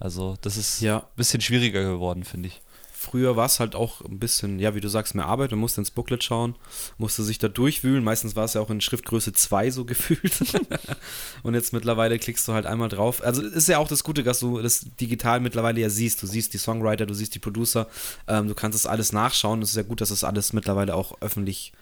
Also 0.00 0.36
das 0.40 0.56
ist 0.56 0.80
Ja. 0.80 0.98
ein 0.98 1.02
bisschen 1.16 1.40
schwieriger 1.40 1.82
geworden, 1.82 2.24
finde 2.24 2.48
ich. 2.48 2.60
Früher 3.04 3.36
war 3.36 3.46
es 3.46 3.60
halt 3.60 3.74
auch 3.74 4.00
ein 4.00 4.18
bisschen, 4.18 4.58
ja, 4.58 4.74
wie 4.74 4.80
du 4.80 4.88
sagst, 4.88 5.14
mehr 5.14 5.26
Arbeit. 5.26 5.50
Man 5.50 5.60
musste 5.60 5.80
ins 5.80 5.90
Booklet 5.90 6.24
schauen, 6.24 6.54
musste 6.96 7.22
sich 7.22 7.38
da 7.38 7.48
durchwühlen. 7.48 8.02
Meistens 8.02 8.34
war 8.34 8.44
es 8.44 8.54
ja 8.54 8.60
auch 8.60 8.70
in 8.70 8.80
Schriftgröße 8.80 9.32
2 9.32 9.70
so 9.70 9.84
gefühlt. 9.86 10.32
Und 11.42 11.54
jetzt 11.54 11.72
mittlerweile 11.72 12.18
klickst 12.18 12.48
du 12.48 12.54
halt 12.54 12.66
einmal 12.66 12.88
drauf. 12.88 13.22
Also 13.22 13.42
ist 13.42 13.68
ja 13.68 13.78
auch 13.78 13.88
das 13.88 14.04
Gute, 14.04 14.22
dass 14.22 14.40
du 14.40 14.60
das 14.60 14.86
digital 15.00 15.40
mittlerweile 15.40 15.80
ja 15.80 15.90
siehst. 15.90 16.22
Du 16.22 16.26
siehst 16.26 16.54
die 16.54 16.58
Songwriter, 16.58 17.06
du 17.06 17.14
siehst 17.14 17.34
die 17.34 17.40
Producer. 17.40 17.88
Ähm, 18.26 18.48
du 18.48 18.54
kannst 18.54 18.76
das 18.76 18.86
alles 18.86 19.12
nachschauen. 19.12 19.60
Es 19.62 19.70
ist 19.70 19.76
ja 19.76 19.82
gut, 19.82 20.00
dass 20.00 20.08
das 20.08 20.24
alles 20.24 20.52
mittlerweile 20.52 20.94
auch 20.94 21.20
öffentlich 21.20 21.72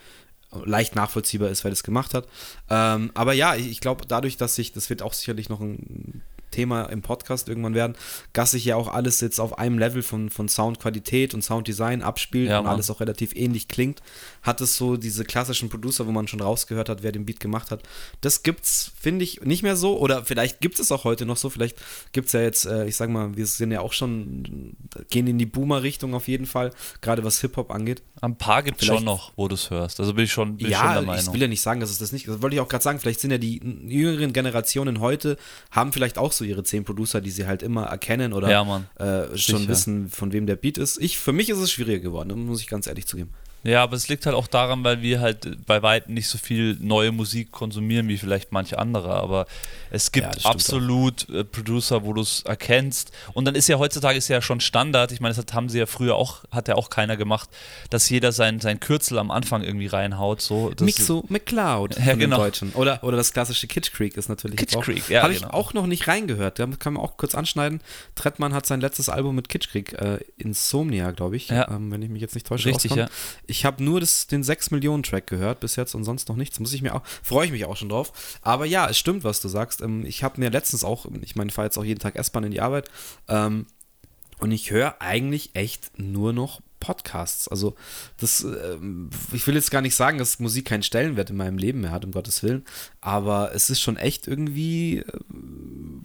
leicht 0.64 0.94
nachvollziehbar 0.96 1.48
ist, 1.48 1.64
wer 1.64 1.70
das 1.70 1.82
gemacht 1.82 2.14
hat. 2.14 2.26
Ähm, 2.68 3.10
aber 3.14 3.32
ja, 3.32 3.54
ich, 3.54 3.68
ich 3.70 3.80
glaube, 3.80 4.04
dadurch, 4.06 4.36
dass 4.36 4.54
sich, 4.54 4.72
das 4.72 4.90
wird 4.90 5.02
auch 5.02 5.12
sicherlich 5.12 5.48
noch 5.48 5.60
ein 5.60 6.22
Thema 6.52 6.84
im 6.84 7.02
Podcast 7.02 7.48
irgendwann 7.48 7.74
werden, 7.74 7.96
dass 8.32 8.52
sich 8.52 8.64
ja 8.64 8.76
auch 8.76 8.86
alles 8.86 9.20
jetzt 9.20 9.40
auf 9.40 9.58
einem 9.58 9.78
Level 9.78 10.02
von, 10.04 10.30
von 10.30 10.48
Soundqualität 10.48 11.34
und 11.34 11.42
Sounddesign 11.42 12.02
abspielt 12.02 12.48
Ja, 12.50 12.58
und 12.60 12.66
Mann. 12.66 12.74
alles 12.74 12.88
auch 12.90 13.00
relativ 13.00 13.34
ähnlich 13.34 13.66
klingt, 13.66 14.00
hat 14.42 14.60
es 14.60 14.76
so 14.76 14.96
diese 14.96 15.24
klassischen 15.24 15.68
Producer, 15.68 16.06
wo 16.06 16.12
man 16.12 16.28
schon 16.28 16.40
rausgehört 16.40 16.88
hat, 16.88 17.02
wer 17.02 17.10
den 17.10 17.26
Beat 17.26 17.40
gemacht 17.40 17.70
hat. 17.72 17.82
Das 18.20 18.44
gibt's, 18.44 18.92
finde 19.00 19.24
ich, 19.24 19.40
nicht 19.42 19.62
mehr 19.64 19.74
so. 19.76 19.98
Oder 19.98 20.24
vielleicht 20.24 20.60
gibt 20.60 20.78
es 20.78 20.92
auch 20.92 21.02
heute 21.04 21.26
noch 21.26 21.36
so. 21.36 21.50
Vielleicht 21.50 21.76
gibt 22.12 22.28
es 22.28 22.32
ja 22.32 22.40
jetzt, 22.42 22.66
äh, 22.66 22.86
ich 22.86 22.96
sag 22.96 23.10
mal, 23.10 23.36
wir 23.36 23.46
sind 23.46 23.72
ja 23.72 23.80
auch 23.80 23.92
schon, 23.92 24.76
gehen 25.10 25.26
in 25.26 25.38
die 25.38 25.46
Boomer-Richtung 25.46 26.14
auf 26.14 26.28
jeden 26.28 26.46
Fall, 26.46 26.70
gerade 27.00 27.24
was 27.24 27.40
Hip-Hop 27.40 27.70
angeht. 27.72 28.02
Ein 28.20 28.36
paar 28.36 28.62
gibt 28.62 28.80
es 28.80 28.86
schon 28.86 29.04
noch, 29.04 29.32
wo 29.36 29.48
du 29.48 29.54
es 29.54 29.70
hörst. 29.70 29.98
Also 29.98 30.14
bin 30.14 30.24
ich 30.26 30.32
schon, 30.32 30.56
bin 30.56 30.68
ich 30.68 30.76
schon 30.76 30.84
Ja, 30.84 30.92
der 30.92 31.00
ich 31.02 31.06
Meinung. 31.06 31.34
will 31.34 31.40
ja 31.42 31.48
nicht 31.48 31.62
sagen, 31.62 31.80
dass 31.80 31.90
es 31.90 31.98
das 31.98 32.12
nicht. 32.12 32.28
Das 32.28 32.42
wollte 32.42 32.54
ich 32.54 32.60
auch 32.60 32.68
gerade 32.68 32.84
sagen. 32.84 33.00
Vielleicht 33.00 33.20
sind 33.20 33.30
ja 33.30 33.38
die 33.38 33.60
jüngeren 33.88 34.32
Generationen 34.32 35.00
heute, 35.00 35.36
haben 35.70 35.92
vielleicht 35.92 36.18
auch 36.18 36.32
so 36.32 36.41
ihre 36.44 36.62
zehn 36.62 36.84
Producer, 36.84 37.20
die 37.20 37.30
sie 37.30 37.46
halt 37.46 37.62
immer 37.62 37.84
erkennen 37.84 38.32
oder 38.32 38.50
Ja, 38.50 38.62
äh, 38.98 39.36
schon 39.36 39.68
wissen, 39.68 40.08
von 40.08 40.32
wem 40.32 40.46
der 40.46 40.56
Beat 40.56 40.78
ist. 40.78 40.98
Ich, 41.00 41.18
für 41.18 41.32
mich 41.32 41.48
ist 41.48 41.58
es 41.58 41.70
schwieriger 41.70 42.00
geworden, 42.00 42.46
muss 42.46 42.60
ich 42.60 42.66
ganz 42.66 42.86
ehrlich 42.86 43.06
zugeben. 43.06 43.30
Ja, 43.64 43.82
aber 43.82 43.94
es 43.96 44.08
liegt 44.08 44.26
halt 44.26 44.34
auch 44.34 44.46
daran, 44.48 44.82
weil 44.84 45.02
wir 45.02 45.20
halt 45.20 45.64
bei 45.66 45.82
weitem 45.82 46.14
nicht 46.14 46.28
so 46.28 46.36
viel 46.38 46.76
neue 46.80 47.12
Musik 47.12 47.52
konsumieren 47.52 48.08
wie 48.08 48.18
vielleicht 48.18 48.50
manche 48.52 48.78
andere. 48.78 49.14
Aber 49.14 49.46
es 49.90 50.06
Ja, 50.14 50.22
gibt 50.22 50.40
stimmt 50.40 50.46
absolut 50.54 51.28
äh, 51.30 51.44
Producer, 51.44 52.04
wo 52.04 52.12
du 52.12 52.22
es 52.22 52.42
erkennst. 52.42 53.12
Und 53.34 53.44
dann 53.44 53.54
ist 53.54 53.68
ja 53.68 53.78
heutzutage 53.78 54.18
ist 54.18 54.28
ja 54.28 54.42
schon 54.42 54.60
Standard. 54.60 55.12
Ich 55.12 55.20
meine, 55.20 55.34
das 55.34 55.44
haben 55.54 55.68
sie 55.68 55.78
ja 55.78 55.86
früher 55.86 56.16
auch, 56.16 56.44
hat 56.50 56.66
ja 56.68 56.74
auch 56.74 56.90
keiner 56.90 57.16
gemacht, 57.16 57.50
dass 57.90 58.08
jeder 58.10 58.32
sein, 58.32 58.58
sein 58.60 58.80
Kürzel 58.80 59.18
am 59.18 59.30
Anfang 59.30 59.62
irgendwie 59.62 59.86
reinhaut. 59.86 60.40
So, 60.40 60.72
Mixo 60.80 61.24
McCloud 61.28 61.96
Ja, 62.04 62.14
genau. 62.14 62.36
den 62.38 62.44
Deutschen. 62.44 62.72
Oder, 62.72 63.04
oder 63.04 63.16
das 63.16 63.32
klassische 63.32 63.66
Kitsch 63.68 63.92
Creek 63.92 64.16
ist 64.16 64.28
natürlich 64.28 64.56
Kitsch 64.56 64.76
auch. 64.76 64.82
Creek, 64.82 65.08
ja, 65.08 65.22
Habe 65.22 65.34
ich 65.34 65.42
genau. 65.42 65.52
auch 65.54 65.72
noch 65.72 65.86
nicht 65.86 66.08
reingehört. 66.08 66.58
Da 66.58 66.66
kann 66.66 66.94
man 66.94 67.02
auch 67.02 67.16
kurz 67.16 67.34
anschneiden. 67.34 67.80
Trettmann 68.16 68.54
hat 68.54 68.66
sein 68.66 68.80
letztes 68.80 69.08
Album 69.08 69.36
mit 69.36 69.48
Kitsch 69.48 69.68
Creek, 69.70 69.92
äh, 69.94 70.18
Insomnia, 70.36 71.12
glaube 71.12 71.36
ich, 71.36 71.48
Ja. 71.48 71.68
ähm, 71.70 71.92
wenn 71.92 72.02
ich 72.02 72.08
mich 72.10 72.20
jetzt 72.22 72.34
nicht 72.34 72.46
täusche. 72.46 72.68
Richtig, 72.68 72.90
rauskommt. 72.92 73.10
ja. 73.10 73.16
Ich 73.52 73.66
habe 73.66 73.84
nur 73.84 74.00
das, 74.00 74.26
den 74.26 74.42
6 74.42 74.70
Millionen 74.70 75.02
Track 75.02 75.26
gehört 75.26 75.60
bis 75.60 75.76
jetzt 75.76 75.94
und 75.94 76.04
sonst 76.04 76.30
noch 76.30 76.36
nichts. 76.36 76.58
Muss 76.58 76.72
ich 76.72 76.80
mir 76.80 76.94
auch, 76.94 77.02
freue 77.22 77.44
ich 77.44 77.52
mich 77.52 77.66
auch 77.66 77.76
schon 77.76 77.90
drauf. 77.90 78.38
Aber 78.40 78.64
ja, 78.64 78.88
es 78.88 78.98
stimmt, 78.98 79.24
was 79.24 79.42
du 79.42 79.48
sagst. 79.48 79.82
Ähm, 79.82 80.06
ich 80.06 80.24
habe 80.24 80.40
mir 80.40 80.48
letztens 80.48 80.84
auch, 80.84 81.06
ich 81.20 81.36
meine, 81.36 81.48
ich 81.48 81.54
fahre 81.54 81.66
jetzt 81.66 81.76
auch 81.76 81.84
jeden 81.84 82.00
Tag 82.00 82.16
S-Bahn 82.16 82.44
in 82.44 82.50
die 82.50 82.62
Arbeit 82.62 82.90
ähm, 83.28 83.66
und 84.38 84.52
ich 84.52 84.70
höre 84.70 84.96
eigentlich 85.00 85.50
echt 85.52 85.98
nur 85.98 86.32
noch 86.32 86.62
Podcasts. 86.82 87.46
Also 87.46 87.76
das, 88.18 88.42
ähm, 88.42 89.08
ich 89.32 89.46
will 89.46 89.54
jetzt 89.54 89.70
gar 89.70 89.80
nicht 89.82 89.94
sagen, 89.94 90.18
dass 90.18 90.40
Musik 90.40 90.64
keinen 90.66 90.82
Stellenwert 90.82 91.30
in 91.30 91.36
meinem 91.36 91.56
Leben 91.56 91.80
mehr 91.82 91.92
hat, 91.92 92.04
um 92.04 92.10
Gottes 92.10 92.42
Willen, 92.42 92.64
aber 93.00 93.54
es 93.54 93.70
ist 93.70 93.80
schon 93.80 93.96
echt 93.96 94.26
irgendwie, 94.26 94.98
äh, 94.98 95.04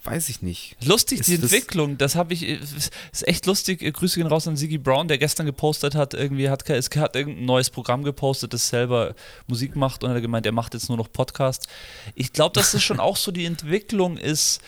weiß 0.03 0.29
ich 0.29 0.43
nicht. 0.43 0.77
Lustig, 0.85 1.21
Ist 1.21 1.29
die 1.29 1.35
das- 1.39 1.51
Entwicklung, 1.51 1.97
das 1.97 2.15
habe 2.15 2.33
ich, 2.33 2.43
ist 2.43 2.91
echt 3.27 3.47
lustig. 3.47 3.79
Grüße 3.93 4.19
gehen 4.19 4.27
raus 4.27 4.47
an 4.47 4.55
Sigi 4.55 4.77
Brown, 4.77 5.07
der 5.07 5.17
gestern 5.17 5.47
gepostet 5.47 5.95
hat, 5.95 6.13
irgendwie 6.13 6.49
hat, 6.49 6.69
es 6.69 6.89
hat 6.95 7.15
irgendein 7.15 7.45
neues 7.45 7.71
Programm 7.71 8.03
gepostet, 8.03 8.53
das 8.53 8.69
selber 8.69 9.15
Musik 9.47 9.75
macht 9.75 10.03
und 10.03 10.11
hat 10.11 10.21
gemeint, 10.21 10.45
er 10.45 10.51
macht 10.51 10.75
jetzt 10.75 10.89
nur 10.89 10.97
noch 10.97 11.11
Podcast. 11.11 11.67
Ich 12.13 12.33
glaube, 12.33 12.53
dass 12.53 12.71
das 12.73 12.83
schon 12.83 12.99
auch 12.99 13.17
so 13.17 13.31
die 13.31 13.45
Entwicklung 13.45 14.17
ist. 14.17 14.61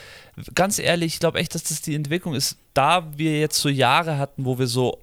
Ganz 0.56 0.80
ehrlich, 0.80 1.14
ich 1.16 1.20
glaube 1.20 1.38
echt, 1.40 1.54
dass 1.54 1.64
das 1.64 1.82
die 1.82 1.94
Entwicklung 1.96 2.34
ist, 2.34 2.56
da 2.74 3.12
wir 3.18 3.40
jetzt 3.40 3.60
so 3.60 3.68
Jahre 3.70 4.18
hatten, 4.18 4.46
wo 4.46 4.58
wir 4.58 4.68
so 4.68 4.98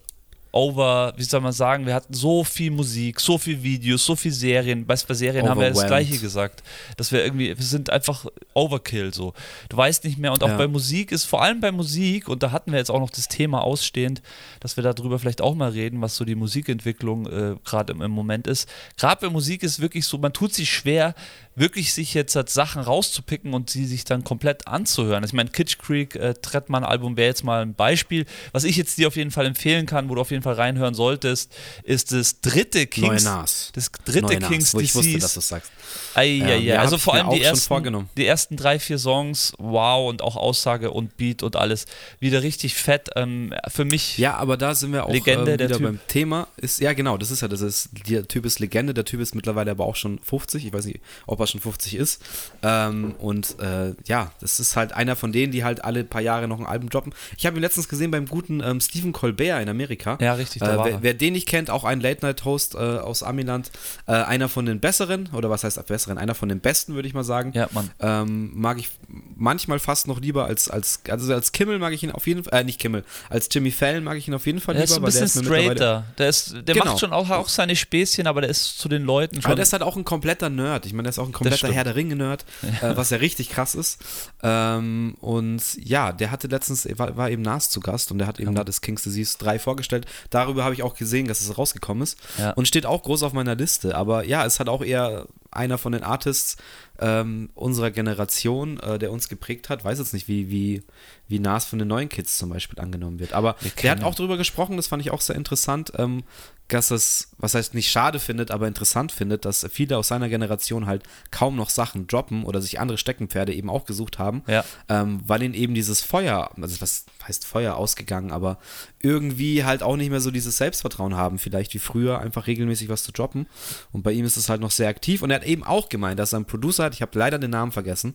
over, 0.57 1.13
wie 1.17 1.23
soll 1.23 1.41
man 1.41 1.53
sagen, 1.53 1.85
wir 1.87 1.95
hatten 1.95 2.15
so 2.15 2.43
viel 2.43 2.71
Musik, 2.71 3.21
so 3.21 3.37
viel 3.37 3.63
Videos, 3.63 4.05
so 4.05 4.17
viel 4.17 4.33
Serien. 4.33 4.89
Weißt 4.89 5.05
du, 5.05 5.09
bei 5.09 5.15
Serien 5.15 5.49
haben 5.49 5.61
wir 5.61 5.69
das. 5.71 5.87
Gleiche 5.87 6.19
gesagt, 6.19 6.63
dass 6.97 7.13
wir 7.13 7.23
irgendwie, 7.25 7.57
wir 7.57 7.65
sind 7.65 7.91
einfach 7.91 8.25
Overkill 8.55 9.13
so. 9.13 9.35
Du 9.69 9.77
weißt 9.77 10.05
nicht 10.05 10.19
mehr 10.19 10.33
und 10.33 10.43
auch 10.43 10.49
Ja. 10.49 10.57
bei 10.57 10.67
Musik 10.67 11.13
ist, 11.13 11.25
vor 11.25 11.43
allem 11.43 11.61
bei 11.61 11.71
Musik, 11.71 12.29
und 12.29 12.43
da 12.43 12.51
hatten 12.51 12.73
wir 12.73 12.79
jetzt 12.79 12.91
auch 12.91 13.01
noch 13.01 13.11
das 13.11 13.29
Thema 13.29 13.63
ausstehend, 13.63 14.23
dass 14.61 14.77
wir 14.77 14.83
darüber 14.83 15.19
vielleicht 15.19 15.43
auch 15.43 15.55
mal 15.55 15.71
reden, 15.71 16.01
was 16.01 16.17
so 16.17 16.25
die 16.25 16.35
Musikentwicklung 16.35 17.27
äh, 17.27 17.57
gerade 17.65 17.93
im, 17.93 18.01
im 18.03 18.11
Moment 18.11 18.47
ist. 18.47 18.69
Gerade 18.97 19.27
bei 19.27 19.33
Musik 19.33 19.63
ist 19.63 19.81
wirklich 19.81 20.07
so, 20.07 20.17
man 20.19 20.33
tut 20.33 20.55
sich 20.55 20.71
schwer, 20.71 21.15
wirklich 21.55 21.95
sich 21.95 22.15
jetzt 22.15 22.37
als 22.37 22.53
Sachen 22.55 22.83
rauszupicken 22.83 23.55
und 23.55 23.71
sie 23.71 23.87
sich 23.87 24.05
dann 24.05 24.25
komplett 24.25 24.67
anzuhören. 24.69 25.25
Ich 25.25 25.33
meine, 25.33 25.51
Kitsch 25.51 25.79
Creek, 25.79 26.15
äh, 26.15 26.35
Trettmann-Album 26.35 27.17
wäre 27.17 27.29
jetzt 27.29 27.45
mal 27.45 27.63
ein 27.63 27.75
Beispiel. 27.75 28.27
Was 28.53 28.65
ich 28.65 28.77
jetzt 28.77 28.99
dir 28.99 29.09
auf 29.09 29.17
jeden 29.17 29.31
Fall 29.31 29.47
empfehlen 29.47 29.87
kann, 29.87 30.09
wo 30.09 30.15
du 30.15 30.21
auf 30.21 30.31
jeden 30.31 30.43
Fall 30.43 30.46
reinhören 30.55 30.95
solltest, 30.95 31.53
ist 31.83 32.13
das 32.13 32.41
dritte 32.41 32.87
Kings. 32.87 33.25
Neue 33.25 33.37
Nas. 33.37 33.71
Das 33.75 33.91
dritte 34.05 34.23
Neue 34.23 34.41
Nas, 34.41 34.51
Kings 34.51 34.75
wo 34.75 34.81
ich 34.81 34.95
wusste, 34.95 35.09
Disease. 35.09 35.21
dass 35.23 35.35
du 35.35 35.41
es 35.41 35.49
sagst. 35.49 35.71
Ei, 36.15 36.27
Ja, 36.37 36.47
ei. 36.49 36.57
ja, 36.59 36.81
Also 36.81 36.99
vor 36.99 37.15
allem 37.15 37.31
die 37.31 37.43
ersten, 37.43 38.09
die 38.17 38.27
ersten 38.27 38.57
drei, 38.57 38.79
vier 38.79 38.99
Songs, 38.99 39.53
wow, 39.59 40.09
und 40.09 40.23
auch 40.23 40.37
Aussage 40.37 40.91
und 40.91 41.17
Beat 41.17 41.43
und 41.43 41.57
alles. 41.57 41.87
Wieder 42.21 42.43
richtig 42.43 42.75
fett. 42.75 43.11
Ähm, 43.17 43.53
für 43.69 43.85
mich, 43.85 44.19
Ja, 44.19 44.37
aber 44.37 44.57
da 44.57 44.75
sind 44.75 44.93
wir 44.93 45.05
auch 45.07 45.11
Legende, 45.13 45.53
ähm, 45.53 45.59
der 45.59 45.69
wieder 45.69 45.79
Typ. 45.79 45.87
beim 45.87 46.01
Thema. 46.09 46.49
Ist, 46.57 46.81
ja, 46.81 46.93
genau, 46.93 47.17
das 47.19 47.31
ist 47.31 47.43
ja, 47.43 47.49
das 47.49 47.61
ist, 47.61 47.91
der 48.09 48.27
Typ 48.27 48.47
ist 48.47 48.59
Legende, 48.61 48.95
der 48.95 49.05
Typ 49.05 49.21
ist 49.21 49.35
mittlerweile 49.35 49.71
aber 49.71 49.85
auch 49.85 49.97
schon 49.97 50.19
50. 50.21 50.67
Ich 50.67 50.73
weiß 50.73 50.87
nicht, 50.87 51.01
ob 51.27 51.41
er 51.41 51.47
schon 51.47 51.61
50 51.61 51.95
ist. 51.95 52.23
Ähm, 52.63 53.15
und 53.19 53.59
äh, 53.61 53.95
ja, 54.07 54.33
das 54.41 54.61
ist 54.61 54.77
halt 54.77 54.93
einer 54.93 55.17
von 55.17 55.33
denen, 55.33 55.53
die 55.53 55.65
halt 55.65 55.85
alle 55.85 56.05
paar 56.05 56.23
Jahre 56.23 56.49
noch 56.49 56.59
ein 56.59 56.67
Album 56.67 56.91
droppen. 56.91 57.15
Ich 57.37 57.47
habe 57.47 57.57
ihn 57.57 57.63
letztens 57.63 57.89
gesehen 57.89 58.11
beim 58.11 58.27
guten 58.27 58.61
ähm, 58.63 58.81
Stephen 58.81 59.13
Colbert 59.13 59.63
in 59.63 59.69
Amerika. 59.69 60.19
Ja, 60.21 60.35
richtig, 60.39 60.63
Äh, 60.63 60.67
wer, 60.67 60.87
er. 60.87 61.03
wer 61.03 61.15
den 61.15 61.33
nicht 61.35 61.47
kennt, 61.47 61.71
auch 61.71 61.85
ein 61.85 62.01
Late-Night-Host 62.01 62.75
äh, 62.75 62.79
aus 62.79 63.23
Amiland. 63.23 63.71
Äh, 64.07 64.13
einer 64.13 64.49
von 64.49 64.67
den 64.67 64.81
besseren, 64.81 65.29
oder 65.33 65.51
was 65.51 65.65
heißt 65.65 65.85
besseren? 65.87 66.19
Einer 66.19 66.35
von 66.35 66.49
den 66.49 66.61
besten, 66.61 66.95
würde 66.95 67.09
ich 67.09 67.15
mal 67.15 67.25
sagen. 67.25 67.53
ja, 67.55 67.69
Mann. 67.73 67.91
Ähm, 68.01 68.51
mag 68.55 68.79
ich 68.79 68.91
manchmal 69.37 69.79
fast 69.79 70.07
noch 70.09 70.21
lieber 70.21 70.47
als, 70.47 70.69
als, 70.71 71.01
also 71.09 71.33
als 71.33 71.53
Kimmel 71.53 71.79
mag 71.79 71.93
ich 71.93 72.03
ihn 72.03 72.11
auf 72.11 72.27
jeden 72.27 72.45
Fall, 72.45 72.61
äh, 72.61 72.65
nicht 72.65 72.79
Kimmel, 72.81 73.05
als 73.29 73.49
Jimmy 73.51 73.71
Fallon 73.71 74.05
mag 74.05 74.17
ich 74.17 74.29
ihn 74.29 74.35
auf 74.35 74.47
jeden 74.47 74.61
Fall 74.61 74.75
Der 74.75 74.85
lieber, 74.87 74.93
ist 74.95 74.99
ein 74.99 75.03
weil 75.03 75.13
der 75.13 75.21
bisschen 75.21 75.41
ist 75.43 75.47
straighter. 75.47 76.05
Der, 76.19 76.29
ist, 76.29 76.55
der 76.55 76.75
Genau. 76.75 76.85
macht 76.87 77.01
schon 77.01 77.13
auch, 77.13 77.31
auch 77.31 77.49
seine 77.49 77.77
Späßchen, 77.77 78.27
aber 78.27 78.41
der 78.43 78.51
ist 78.51 78.79
zu 78.79 78.89
den 78.89 79.05
Leuten 79.05 79.37
schon. 79.37 79.47
Aber 79.47 79.55
der 79.57 79.63
ist 79.65 79.73
halt 79.73 79.83
auch 79.83 79.97
ein 79.97 80.05
kompletter 80.05 80.49
Nerd. 80.51 80.87
Ich 80.87 80.93
meine, 80.93 81.05
der 81.05 81.11
ist 81.11 81.19
auch 81.19 81.27
ein 81.27 81.33
kompletter. 81.33 81.71
Herr 81.73 81.85
der 81.85 81.97
Ringe-Nerd, 81.97 82.45
äh, 82.83 82.97
was 82.97 83.11
ja 83.11 83.19
richtig 83.19 83.51
krass 83.51 83.75
ist. 83.75 83.99
Ähm, 84.43 85.17
und 85.21 85.63
ja, 85.83 86.13
der 86.13 86.31
hatte 86.31 86.47
letztens, 86.49 86.87
war, 86.99 87.17
war 87.17 87.31
eben 87.31 87.43
Nas 87.43 87.71
zu 87.71 87.81
Gast 87.81 88.11
und 88.13 88.19
der 88.19 88.27
hat 88.27 88.41
eben 88.41 88.55
da 88.55 88.65
das 88.65 88.81
King's 88.81 89.03
Disease 89.03 89.37
3 89.39 89.59
vorgestellt. 89.59 90.07
Darüber 90.31 90.65
habe 90.65 90.75
ich 90.75 90.83
auch 90.83 90.95
gesehen, 90.95 91.27
dass 91.29 91.41
es 91.41 91.57
rausgekommen 91.57 92.03
ist. 92.03 92.19
Ja. 92.39 92.51
Und 92.53 92.67
steht 92.69 92.87
auch 92.87 93.03
groß 93.03 93.23
auf 93.23 93.33
meiner 93.33 93.55
Liste. 93.55 93.97
Aber 93.97 94.25
ja, 94.25 94.45
es 94.45 94.61
hat 94.61 94.69
auch 94.69 94.83
eher 94.83 95.27
einer 95.51 95.79
von 95.79 95.93
den 95.93 96.03
Artists 96.03 96.57
ähm, 96.99 97.51
unserer 97.55 97.91
Generation, 97.91 98.79
äh, 98.81 98.99
der 98.99 99.11
uns 99.11 99.29
geprägt 99.29 99.69
hat. 99.71 99.85
Weiß 99.85 99.99
jetzt 99.99 100.13
nicht, 100.13 100.29
wie, 100.29 100.51
wie, 100.51 100.83
wie 101.29 101.39
Nas 101.39 101.65
von 101.65 101.79
den 101.79 101.89
neuen 101.89 102.09
Kids 102.09 102.37
zum 102.37 102.51
Beispiel 102.51 102.79
angenommen 102.79 103.19
wird. 103.19 103.33
Aber 103.33 103.57
Wir 103.61 103.71
der 103.71 103.91
hat 103.93 104.05
auch 104.05 104.15
darüber 104.15 104.37
gesprochen, 104.37 104.77
das 104.77 104.87
fand 104.89 105.03
ich 105.03 105.11
auch 105.11 105.21
sehr 105.21 105.37
interessant, 105.37 105.93
ähm, 105.97 106.25
dass 106.69 106.91
es, 106.91 107.31
was 107.39 107.55
heißt 107.55 107.75
nicht 107.75 107.91
schade 107.91 108.19
findet, 108.19 108.51
aber 108.51 108.67
interessant 108.67 109.13
findet, 109.13 109.45
dass 109.45 109.67
viele 109.71 109.97
aus 109.97 110.09
seiner 110.09 110.29
Generation 110.29 110.87
halt 110.87 111.05
kaum 111.31 111.55
noch 111.57 111.71
Sachen 111.71 112.07
droppen 112.07 112.45
oder 112.45 112.61
sich 112.61 112.81
andere 112.81 112.99
Steckenpferde 112.99 113.55
eben 113.55 113.71
auch 113.71 113.85
gesucht 113.85 114.19
haben, 114.19 114.43
Ja. 114.49 114.65
ähm, 114.89 115.21
weil 115.27 115.43
ihnen 115.43 115.55
eben 115.55 115.75
dieses 115.75 116.01
Feuer, 116.03 116.51
also 116.61 116.81
was 116.81 117.05
heißt 117.29 117.47
Feuer 117.47 117.77
ausgegangen, 117.77 118.31
aber 118.31 118.59
irgendwie 119.01 119.65
halt 119.65 119.83
auch 119.83 119.97
nicht 119.97 120.11
mehr 120.11 120.21
so 120.21 120.31
dieses 120.31 120.57
Selbstvertrauen 120.57 121.17
haben, 121.17 121.39
vielleicht 121.39 121.75
wie 121.75 121.79
früher, 121.79 122.21
einfach 122.21 122.47
regelmäßig 122.47 122.89
was 122.89 123.03
zu 123.03 123.13
droppen. 123.13 123.47
Und 123.93 124.03
bei 124.03 124.13
ihm 124.13 124.25
ist 124.25 124.37
es 124.37 124.49
halt 124.49 124.61
noch 124.61 124.71
sehr 124.71 124.89
aktiv. 124.89 125.23
Und 125.23 125.31
er 125.31 125.37
hat 125.37 125.47
eben 125.47 125.65
auch 125.65 125.89
gemeint, 125.89 126.19
dass 126.19 126.33
er 126.33 126.39
einen 126.39 126.47
Producer 126.47 126.85
hat, 126.85 126.95
ich 126.95 127.03
habe 127.03 127.19
leider 127.19 127.39
den 127.39 127.51
Namen 127.51 127.73
vergessen, 127.73 128.15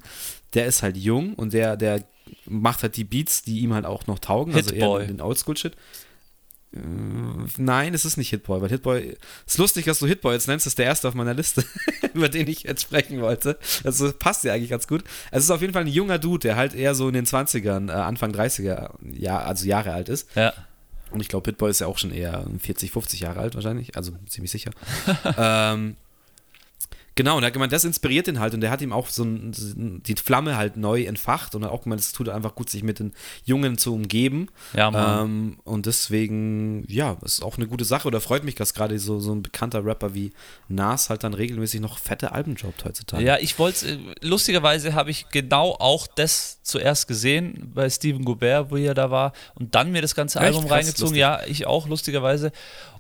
der 0.54 0.66
ist 0.66 0.84
halt 0.84 0.98
jung 0.98 1.34
und 1.34 1.54
der, 1.54 1.78
der 1.78 2.04
macht 2.46 2.84
halt 2.84 2.98
die 2.98 3.04
Beats, 3.04 3.44
die 3.44 3.60
ihm 3.60 3.74
halt 3.74 3.86
auch 3.86 4.08
noch 4.08 4.20
taugen, 4.20 4.54
also 4.54 4.72
Hitboy. 4.72 5.02
eher 5.02 5.08
den 5.08 5.22
Oldschool-Shit. 5.22 5.76
Nein, 6.74 7.94
es 7.94 8.06
ist 8.06 8.16
nicht 8.16 8.30
Hitboy, 8.30 8.62
weil 8.62 8.70
Hitboy, 8.70 9.18
ist 9.46 9.58
lustig, 9.58 9.86
dass 9.86 10.00
du 10.00 10.08
Hitboy 10.08 10.34
jetzt 10.34 10.48
nennst, 10.48 10.66
ist 10.68 10.78
der 10.78 10.86
erste 10.86 11.10
auf 11.10 11.16
meiner 11.16 11.34
Liste, 11.34 11.66
über 12.14 12.30
den 12.30 12.48
ich 12.48 12.64
jetzt 12.64 12.84
sprechen 12.84 13.20
wollte. 13.20 13.60
Also 13.84 14.14
passt 14.14 14.46
ja 14.46 14.54
eigentlich 14.54 14.70
ganz 14.70 14.88
gut. 14.88 15.04
Es 15.32 15.44
ist 15.44 15.52
auf 15.52 15.60
jeden 15.60 15.74
Fall 15.74 15.84
ein 15.84 15.90
junger 15.90 16.18
Dude, 16.18 16.40
der 16.40 16.56
halt 16.56 16.74
eher 16.74 16.96
so 16.96 17.10
in 17.10 17.14
den 17.14 17.26
20ern, 17.26 17.90
äh, 17.90 17.94
Anfang 17.94 18.32
30er, 18.32 18.92
ja, 19.14 19.40
also 19.40 19.66
Jahre 19.66 19.92
alt 19.92 20.08
ist. 20.08 20.34
Ja. 20.36 20.54
Und 21.12 21.20
ich 21.20 21.28
glaube, 21.28 21.50
Hitboy 21.50 21.70
ist 21.70 21.82
ja 21.82 21.88
auch 21.88 21.98
schon 21.98 22.12
eher 22.12 22.46
40, 22.60 22.90
50 22.90 23.20
Jahre 23.20 23.42
alt 23.42 23.56
wahrscheinlich, 23.56 23.98
also 23.98 24.14
ziemlich 24.28 24.52
sicher. 24.52 24.72
ähm, 25.38 25.98
genau, 27.16 27.38
und 27.38 27.44
er 27.44 27.48
hat 27.48 27.54
gemeint, 27.54 27.72
das 27.72 27.84
inspiriert 27.84 28.28
ihn 28.28 28.40
halt 28.40 28.54
und 28.54 28.62
der 28.62 28.72
hat 28.72 28.82
ihm 28.82 28.94
auch 28.94 29.10
so 29.10 29.24
ein, 29.24 30.02
die 30.06 30.16
Flamme 30.16 30.58
halt 30.58 30.78
neu 30.78 31.04
entfacht 31.04 31.56
und 31.56 31.64
hat 31.64 31.72
auch 31.72 31.84
gemeint, 31.84 32.02
es 32.02 32.14
tut 32.14 32.30
einfach 32.30 32.56
gut, 32.56 32.70
sich 32.70 32.84
mit 32.84 33.00
den 33.00 33.14
Jungen 33.44 33.78
zu 33.78 33.94
umgeben. 33.94 34.48
Ja. 34.74 35.22
Ähm, 35.24 35.60
und 35.64 35.86
deswegen, 35.86 36.86
ja, 36.88 37.18
ist 37.24 37.44
auch 37.44 37.58
eine 37.58 37.68
gute 37.68 37.86
Sache 37.86 38.08
oder 38.08 38.22
freut 38.22 38.44
mich, 38.44 38.56
dass 38.56 38.74
gerade 38.74 38.98
so, 39.00 39.20
so 39.20 39.34
ein 39.34 39.42
bekannter 39.42 39.86
Rapper 39.86 40.14
wie 40.14 40.32
Nas 40.68 41.10
halt 41.10 41.24
dann 41.24 41.34
regelmäßig 41.34 41.82
noch 41.82 41.98
fette 41.98 42.32
Alben 42.32 42.56
droppt 42.56 42.86
heutzutage. 42.86 43.24
Ja, 43.24 43.38
ich 43.40 43.60
wollte, 43.60 44.00
lustigerweise 44.22 44.94
habe 44.94 45.12
ich 45.12 45.30
genau 45.30 45.76
auch 45.80 46.08
das 46.08 46.60
zuerst 46.64 47.08
gesehen 47.08 47.72
bei 47.74 47.90
Steven 47.90 48.24
Goubert, 48.24 48.72
wo 48.72 48.78
er 48.78 48.94
da 48.94 49.12
war, 49.12 49.34
und 49.56 49.76
dann 49.76 49.92
mir 49.92 50.02
das 50.02 50.16
ganze 50.16 50.40
Echt? 50.40 50.48
Album 50.48 50.64
Krass, 50.64 50.72
reingezogen. 50.72 51.16
lustig. 51.16 51.20
Ja, 51.20 51.42
ich 51.48 51.68
auch, 51.68 51.88
lustigerweise. 51.88 52.52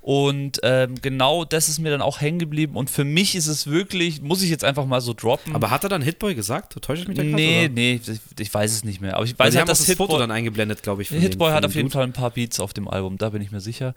Und 0.03 0.59
ähm, 0.63 0.95
genau 0.99 1.45
das 1.45 1.69
ist 1.69 1.77
mir 1.77 1.91
dann 1.91 2.01
auch 2.01 2.21
hängen 2.21 2.39
geblieben. 2.39 2.75
Und 2.75 2.89
für 2.89 3.03
mich 3.03 3.35
ist 3.35 3.45
es 3.45 3.67
wirklich, 3.67 4.19
muss 4.21 4.41
ich 4.41 4.49
jetzt 4.49 4.63
einfach 4.63 4.87
mal 4.87 4.99
so 4.99 5.13
droppen. 5.13 5.53
Aber 5.53 5.69
hat 5.69 5.83
er 5.83 5.89
dann 5.89 6.01
Hitboy 6.01 6.33
gesagt? 6.33 6.73
Täusche 6.81 7.03
ich 7.03 7.07
mich 7.07 7.17
da 7.17 7.21
gerade? 7.23 7.35
nee, 7.35 7.65
oder? 7.65 7.69
nee, 7.73 8.01
ich, 8.03 8.19
ich 8.39 8.51
weiß 8.51 8.71
es 8.73 8.83
nicht 8.83 8.99
mehr. 8.99 9.15
Aber 9.15 9.25
ich 9.25 9.37
weiß 9.37 9.51
sie 9.53 9.59
halt, 9.59 9.69
dass 9.69 9.77
das 9.77 9.87
Foto 9.95 10.03
Hitboy, 10.13 10.19
dann 10.19 10.31
eingeblendet, 10.31 10.81
glaube 10.81 11.03
ich. 11.03 11.09
Hitboy 11.09 11.49
dem- 11.51 11.53
hat 11.55 11.65
auf 11.65 11.75
jeden 11.75 11.89
Dude. 11.89 11.93
Fall 11.93 12.03
ein 12.05 12.13
paar 12.13 12.31
Beats 12.31 12.59
auf 12.59 12.73
dem 12.73 12.87
Album, 12.87 13.19
da 13.19 13.29
bin 13.29 13.43
ich 13.43 13.51
mir 13.51 13.61
sicher. 13.61 13.93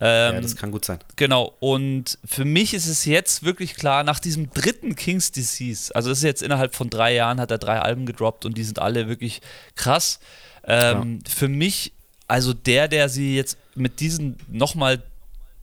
Ähm, 0.00 0.34
Ja, 0.36 0.40
das 0.40 0.56
kann 0.56 0.70
gut 0.70 0.86
sein. 0.86 1.00
Genau, 1.16 1.52
und 1.60 2.18
für 2.24 2.46
mich 2.46 2.72
ist 2.72 2.86
es 2.86 3.04
jetzt 3.04 3.42
wirklich 3.42 3.74
klar, 3.74 4.04
nach 4.04 4.20
diesem 4.20 4.48
dritten 4.54 4.96
King's 4.96 5.32
Disease, 5.32 5.94
also 5.94 6.08
das 6.08 6.18
ist 6.18 6.24
jetzt 6.24 6.42
innerhalb 6.42 6.74
von 6.74 6.88
drei 6.88 7.14
Jahren, 7.14 7.38
hat 7.38 7.50
er 7.50 7.58
drei 7.58 7.78
Alben 7.78 8.06
gedroppt 8.06 8.46
und 8.46 8.56
die 8.56 8.64
sind 8.64 8.78
alle 8.78 9.06
wirklich 9.06 9.42
krass. 9.74 10.18
Ähm, 10.64 11.18
Für 11.28 11.48
mich, 11.48 11.92
also 12.26 12.54
der, 12.54 12.88
der 12.88 13.10
sie 13.10 13.36
jetzt 13.36 13.58
mit 13.74 14.00
diesen 14.00 14.36
nochmal 14.48 15.02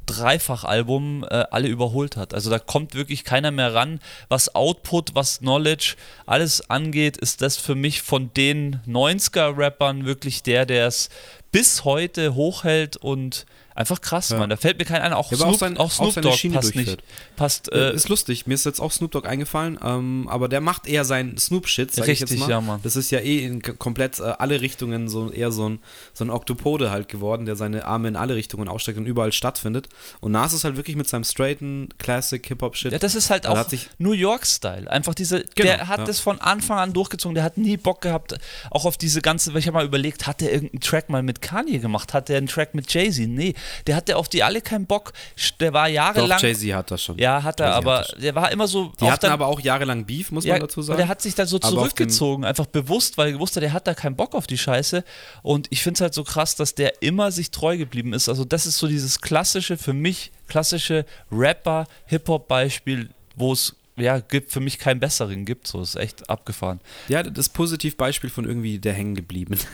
Dreifach-Album 0.09 1.25
äh, 1.29 1.45
alle 1.51 1.67
überholt 1.67 2.17
hat. 2.17 2.33
Also 2.33 2.49
da 2.49 2.59
kommt 2.59 2.95
wirklich 2.95 3.23
keiner 3.23 3.51
mehr 3.51 3.73
ran. 3.73 3.99
Was 4.27 4.55
Output, 4.55 5.15
was 5.15 5.39
Knowledge, 5.39 5.95
alles 6.25 6.69
angeht, 6.69 7.17
ist 7.17 7.41
das 7.41 7.57
für 7.57 7.75
mich 7.75 8.01
von 8.01 8.33
den 8.33 8.81
90er-Rappern 8.87 10.05
wirklich 10.05 10.43
der, 10.43 10.65
der 10.65 10.87
es 10.87 11.09
bis 11.51 11.83
heute 11.83 12.35
hochhält 12.35 12.97
und 12.97 13.45
einfach 13.79 14.01
krass, 14.01 14.29
Ja. 14.29 14.37
Mann. 14.37 14.49
Da 14.49 14.57
fällt 14.57 14.77
mir 14.77 14.85
kein 14.85 15.01
ein. 15.01 15.13
Auch 15.13 15.31
Ja, 15.31 15.37
auch 15.39 15.41
Snoop, 15.49 15.59
sein- 15.59 15.77
auch 15.77 15.85
auch 15.85 15.91
Snoop 16.13 16.21
Dogg 16.21 16.35
Schiene 16.37 16.55
passt 16.55 16.75
durchführt. 16.75 16.97
nicht. 17.01 17.35
Passt, 17.37 17.71
Äh, 17.71 17.93
ist 17.93 18.09
lustig, 18.09 18.45
mir 18.45 18.53
ist 18.53 18.65
jetzt 18.65 18.79
auch 18.79 18.91
Snoop 18.91 19.11
Dogg 19.11 19.27
eingefallen, 19.27 19.79
ähm, 19.83 20.27
aber 20.29 20.47
der 20.49 20.61
macht 20.61 20.85
eher 20.87 21.05
seinen 21.05 21.37
Snoop-Shit, 21.37 21.91
sag 21.93 22.03
ich 22.03 22.21
Richtig, 22.21 22.31
jetzt 22.31 22.39
mal. 22.39 22.49
ja, 22.49 22.61
Mann. 22.61 22.79
Das 22.83 22.95
ist 22.95 23.09
ja 23.11 23.19
eh 23.19 23.45
in 23.45 23.61
komplett 23.61 24.19
äh, 24.19 24.23
alle 24.37 24.61
Richtungen 24.61 25.07
so 25.09 25.31
eher 25.31 25.51
so 25.51 25.69
ein, 25.69 25.79
so 26.13 26.23
ein 26.25 26.29
Oktopode 26.29 26.91
halt 26.91 27.07
geworden, 27.09 27.45
der 27.45 27.55
seine 27.55 27.85
Arme 27.85 28.09
in 28.09 28.15
alle 28.15 28.35
Richtungen 28.35 28.67
ausstreckt 28.67 28.97
und 28.99 29.05
überall 29.05 29.31
stattfindet. 29.31 29.87
Und 30.19 30.31
Nas 30.33 30.53
ist 30.53 30.63
halt 30.65 30.75
wirklich 30.75 30.95
mit 30.95 31.07
seinem 31.07 31.23
straighten 31.23 31.89
Classic-Hip-Hop-Shit. 31.97 32.91
Ja, 32.91 32.99
das 32.99 33.15
ist 33.15 33.29
halt 33.29 33.47
auch 33.47 33.65
New 33.97 34.11
York-Style. 34.11 34.89
Einfach 34.91 35.15
diese, 35.15 35.39
Genau, 35.55 35.69
der 35.69 35.87
hat 35.87 35.99
ja. 35.99 36.05
das 36.05 36.19
von 36.19 36.39
Anfang 36.41 36.77
an 36.79 36.93
durchgezogen. 36.93 37.35
Der 37.35 37.43
hat 37.43 37.57
nie 37.57 37.77
Bock 37.77 38.01
gehabt, 38.01 38.37
auch 38.71 38.85
auf 38.85 38.97
diese 38.97 39.21
ganze, 39.21 39.57
ich 39.57 39.67
habe 39.67 39.75
mal 39.77 39.85
überlegt, 39.85 40.27
hat 40.27 40.41
der 40.41 40.51
irgendeinen 40.51 40.81
Track 40.81 41.09
mal 41.09 41.23
mit 41.23 41.41
Kanye 41.41 41.79
gemacht? 41.79 42.13
Hat 42.13 42.27
der 42.29 42.37
einen 42.37 42.47
Track 42.47 42.75
mit 42.75 42.93
Jay-Z? 42.93 43.27
Nee, 43.29 43.53
der 43.87 43.95
hatte 43.95 44.17
auf 44.17 44.29
die 44.29 44.43
alle 44.43 44.61
keinen 44.61 44.85
Bock. 44.85 45.13
Der 45.59 45.73
war 45.73 45.87
jahrelang. 45.87 46.37
Doch, 46.37 46.43
Jay-Z 46.43 46.73
hat 46.73 46.91
das 46.91 47.03
schon. 47.03 47.17
Ja, 47.17 47.43
hat 47.43 47.59
er, 47.59 47.73
aber 47.73 47.99
hat 47.99 48.15
der 48.21 48.35
war 48.35 48.51
immer 48.51 48.67
so. 48.67 48.91
Die 48.99 49.09
hatten 49.09 49.21
dann- 49.21 49.31
aber 49.31 49.47
auch 49.47 49.59
jahrelang 49.59 50.05
Beef, 50.05 50.31
muss 50.31 50.45
ja, 50.45 50.53
man 50.53 50.61
dazu 50.61 50.81
sagen. 50.81 50.97
Der 50.97 51.07
hat 51.07 51.21
sich 51.21 51.35
dann 51.35 51.47
so 51.47 51.59
zurückgezogen, 51.59 52.45
einfach 52.45 52.65
bewusst, 52.65 53.17
weil 53.17 53.27
er 53.27 53.33
gewusst 53.33 53.55
hat, 53.55 53.63
der 53.63 53.73
hat 53.73 53.87
da 53.87 53.93
keinen 53.93 54.15
Bock 54.15 54.35
auf 54.35 54.47
die 54.47 54.57
Scheiße. 54.57 55.03
Und 55.41 55.67
ich 55.69 55.81
finde 55.83 55.95
es 55.97 56.01
halt 56.01 56.13
so 56.13 56.23
krass, 56.23 56.55
dass 56.55 56.75
der 56.75 57.01
immer 57.01 57.31
sich 57.31 57.51
treu 57.51 57.77
geblieben 57.77 58.13
ist. 58.13 58.29
Also, 58.29 58.45
das 58.45 58.65
ist 58.65 58.77
so 58.77 58.87
dieses 58.87 59.21
klassische, 59.21 59.77
für 59.77 59.93
mich, 59.93 60.31
klassische 60.47 61.05
Rapper-Hip-Hop-Beispiel, 61.31 63.09
wo 63.35 63.53
es 63.53 63.75
ja 64.01 64.19
gibt, 64.19 64.51
für 64.51 64.59
mich 64.59 64.79
keinen 64.79 64.99
besseren 64.99 65.45
gibt. 65.45 65.67
So 65.67 65.81
ist 65.81 65.95
echt 65.95 66.29
abgefahren. 66.29 66.79
ja, 67.07 67.23
das 67.23 67.49
Positivbeispiel 67.49 68.29
von 68.29 68.45
irgendwie 68.45 68.79
der 68.79 68.93
hängen 68.93 69.15
geblieben. 69.15 69.57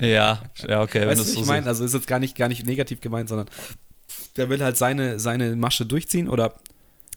Ja, 0.00 0.42
ja, 0.66 0.80
okay. 0.80 1.00
wenn 1.00 1.08
weißt 1.08 1.20
du 1.20 1.24
du, 1.24 1.30
es 1.30 1.36
ich 1.36 1.44
so 1.44 1.52
meine, 1.52 1.66
also 1.66 1.84
ist 1.84 1.92
jetzt 1.92 2.06
gar 2.06 2.18
nicht, 2.18 2.36
gar 2.36 2.48
nicht 2.48 2.64
negativ 2.64 3.02
gemeint, 3.02 3.28
sondern 3.28 3.48
der 4.38 4.48
will 4.48 4.62
halt 4.62 4.78
seine, 4.78 5.20
seine 5.20 5.56
Masche 5.56 5.84
durchziehen 5.84 6.26
oder 6.26 6.54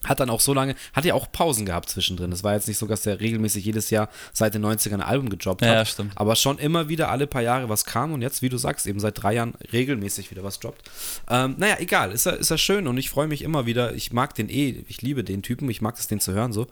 hat 0.04 0.20
dann 0.20 0.30
auch 0.30 0.40
so 0.40 0.52
lange, 0.54 0.74
hat 0.92 1.04
ja 1.04 1.14
auch 1.14 1.30
Pausen 1.32 1.66
gehabt 1.66 1.88
zwischendrin. 1.88 2.32
Es 2.32 2.42
war 2.44 2.54
jetzt 2.54 2.68
nicht 2.68 2.78
so, 2.78 2.86
dass 2.86 3.02
der 3.02 3.20
regelmäßig 3.20 3.64
jedes 3.64 3.90
Jahr 3.90 4.08
seit 4.32 4.54
den 4.54 4.64
90ern 4.64 4.94
ein 4.94 5.00
Album 5.02 5.28
gedroppt 5.30 5.62
hat. 5.62 5.68
ja, 5.74 5.84
stimmt. 5.84 6.12
Aber 6.16 6.36
schon 6.36 6.58
immer 6.58 6.88
wieder 6.88 7.10
alle 7.10 7.26
paar 7.26 7.42
Jahre 7.42 7.68
was 7.68 7.84
kam 7.84 8.12
und 8.12 8.22
jetzt, 8.22 8.42
wie 8.42 8.48
du 8.48 8.58
sagst, 8.58 8.86
eben 8.86 9.00
seit 9.00 9.22
drei 9.22 9.34
Jahren 9.34 9.54
regelmäßig 9.72 10.30
wieder 10.30 10.42
was 10.44 10.58
droppt. 10.60 10.90
Ähm, 11.30 11.54
naja, 11.58 11.76
egal, 11.78 12.12
ist 12.12 12.26
ja, 12.26 12.32
ist 12.32 12.50
ja 12.50 12.58
schön 12.58 12.86
und 12.86 12.96
ich 12.98 13.10
freue 13.10 13.26
mich 13.28 13.42
immer 13.42 13.66
wieder. 13.66 13.94
Ich 13.94 14.12
mag 14.12 14.34
den 14.34 14.48
eh, 14.48 14.84
ich 14.88 15.02
liebe 15.02 15.24
den 15.24 15.42
Typen, 15.42 15.68
ich 15.70 15.80
mag 15.80 15.98
es, 15.98 16.06
den 16.08 16.20
zu 16.20 16.32
hören 16.32 16.52
so. 16.52 16.66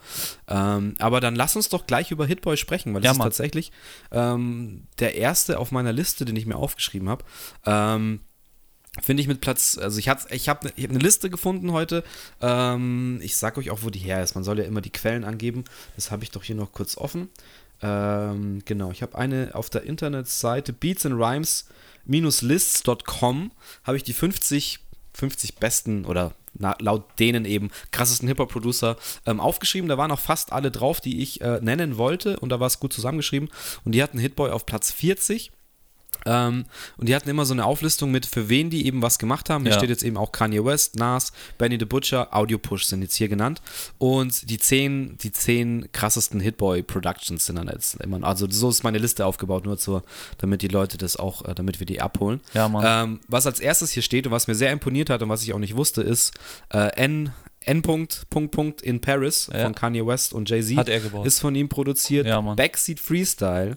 Ähm, 0.49 0.95
aber 0.99 1.21
dann 1.21 1.35
lass 1.37 1.57
uns 1.57 1.69
doch 1.69 1.87
gleich 1.87 2.11
über 2.11 2.27
Hitboy 2.27 2.57
sprechen, 2.57 2.95
weil 2.95 3.01
das 3.01 3.07
Ja, 3.07 3.13
ist 3.13 3.19
Mann. 3.19 3.27
tatsächlich 3.27 3.73
ähm, 4.13 4.85
der 4.99 5.15
erste 5.17 5.59
auf 5.59 5.71
meiner 5.73 5.93
Liste, 5.93 6.25
den 6.25 6.37
ich 6.37 6.47
mir 6.47 6.57
aufgeschrieben 6.57 7.09
habe. 7.09 7.25
Ähm, 7.67 8.21
Finde 9.01 9.21
ich 9.21 9.29
mit 9.29 9.41
Platz, 9.41 9.79
also 9.79 10.01
ich, 10.01 10.07
ich 10.07 10.09
habe 10.09 10.27
ich 10.31 10.49
hab 10.49 10.65
eine 10.65 10.99
Liste 10.99 11.31
gefunden 11.31 11.71
heute. 11.71 12.03
Ähm, 12.41 13.21
ich 13.23 13.37
sag 13.37 13.57
euch 13.57 13.71
auch, 13.71 13.83
wo 13.83 13.91
die 13.91 14.01
her 14.01 14.21
ist. 14.23 14.35
Man 14.35 14.43
soll 14.43 14.59
ja 14.59 14.65
immer 14.65 14.81
die 14.81 14.91
Quellen 14.91 15.23
angeben. 15.23 15.63
Das 15.95 16.11
habe 16.11 16.25
ich 16.25 16.33
doch 16.33 16.43
hier 16.43 16.57
noch 16.57 16.73
kurz 16.73 16.97
offen. 16.97 17.29
Ähm, 17.83 18.63
genau, 18.65 18.91
ich 18.91 19.03
habe 19.03 19.17
eine 19.17 19.51
auf 19.55 19.71
der 19.71 19.85
Internetseite 19.85 20.73
beatsandrhymes-lists.com 20.73 23.53
habe 23.85 23.97
ich 23.97 24.03
die 24.03 24.13
50, 24.13 24.81
50 25.15 25.55
besten 25.57 26.05
oder 26.05 26.35
na, 26.53 26.75
laut 26.81 27.17
denen 27.21 27.45
eben 27.45 27.71
krassesten 27.93 28.27
Hip-Hop-Producer 28.27 28.97
ähm, 29.25 29.39
aufgeschrieben. 29.41 29.89
Da 29.89 29.99
waren 29.99 30.11
auch 30.11 30.19
fast 30.19 30.51
alle 30.53 30.73
drauf, 30.73 31.01
die 31.01 31.23
ich 31.23 31.41
äh, 31.43 31.61
nennen 31.63 31.97
wollte 31.97 32.41
und 32.41 32.49
da 32.51 32.59
war 32.59 32.67
es 32.67 32.81
gut 32.81 32.93
zusammengeschrieben. 32.93 33.49
Und 33.85 33.93
die 33.93 34.03
hatten 34.03 34.19
Hitboy 34.19 34.51
auf 34.51 34.67
Platz 34.67 34.91
40. 34.91 35.53
Ähm, 36.27 36.67
und 36.99 37.09
die 37.09 37.15
hatten 37.15 37.29
immer 37.31 37.47
so 37.47 37.55
eine 37.55 37.65
Auflistung 37.65 38.11
mit, 38.11 38.27
für 38.27 38.49
wen 38.49 38.69
die 38.71 38.87
eben 38.87 39.01
was 39.03 39.19
gemacht 39.19 39.49
haben. 39.49 39.63
Hier 39.65 39.73
Ja. 39.73 39.79
steht 39.79 39.91
jetzt 39.91 40.03
eben 40.03 40.17
auch 40.17 40.33
Kanye 40.33 40.65
West, 40.65 40.97
Nas, 40.97 41.33
Benny 41.57 41.77
the 41.79 41.87
Butcher, 41.87 42.29
Audio 42.37 42.59
Push 42.59 42.85
sind 42.85 43.03
jetzt 43.03 43.15
hier 43.15 43.29
genannt. 43.29 43.63
Und 43.99 44.51
die 44.51 44.59
zehn, 44.59 45.17
die 45.19 45.33
zehn 45.33 45.89
krassesten 45.93 46.41
Hitboy 46.41 46.83
Productions 46.83 47.47
sind 47.47 47.57
dann 47.57 47.69
jetzt 47.69 47.95
immer. 48.03 48.23
Also 48.23 48.47
so 48.51 48.69
ist 48.69 48.83
meine 48.83 48.99
Liste 48.99 49.25
aufgebaut, 49.25 49.65
nur 49.65 49.79
zur, 49.79 50.03
damit 50.39 50.63
die 50.63 50.69
Leute 50.69 50.99
das 50.99 51.17
auch, 51.17 51.45
äh, 51.47 51.55
damit 51.55 51.81
wir 51.81 51.87
die 51.87 52.01
abholen. 52.01 52.41
Ja, 52.55 52.69
Mann. 52.69 52.85
Ähm, 52.87 53.21
was 53.29 53.47
als 53.47 53.61
erstes 53.61 53.91
hier 53.93 54.03
steht 54.03 54.27
und 54.27 54.33
was 54.33 54.47
mir 54.47 54.55
sehr 54.55 54.73
imponiert 54.73 55.09
hat 55.11 55.23
und 55.23 55.29
was 55.31 55.43
ich 55.43 55.53
auch 55.55 55.59
nicht 55.59 55.77
wusste, 55.77 56.03
ist 56.03 56.33
äh, 56.73 56.89
N. 56.97 57.33
N. 57.63 57.83
Punkt, 57.83 58.25
Punkt, 58.31 58.53
Punkt 58.53 58.81
in 58.83 59.01
Paris 59.03 59.51
Ja. 59.53 59.65
von 59.65 59.75
Kanye 59.75 60.07
West 60.07 60.33
und 60.33 60.49
Jay-Z 60.49 60.79
Hat 60.79 60.89
er 60.89 61.01
gebaut. 61.01 61.27
ist 61.27 61.41
von 61.41 61.55
ihm 61.55 61.69
produziert. 61.69 62.27
Ja, 62.27 62.41
Mann. 62.41 62.57
Backseat 62.57 62.99
Freestyle 62.99 63.77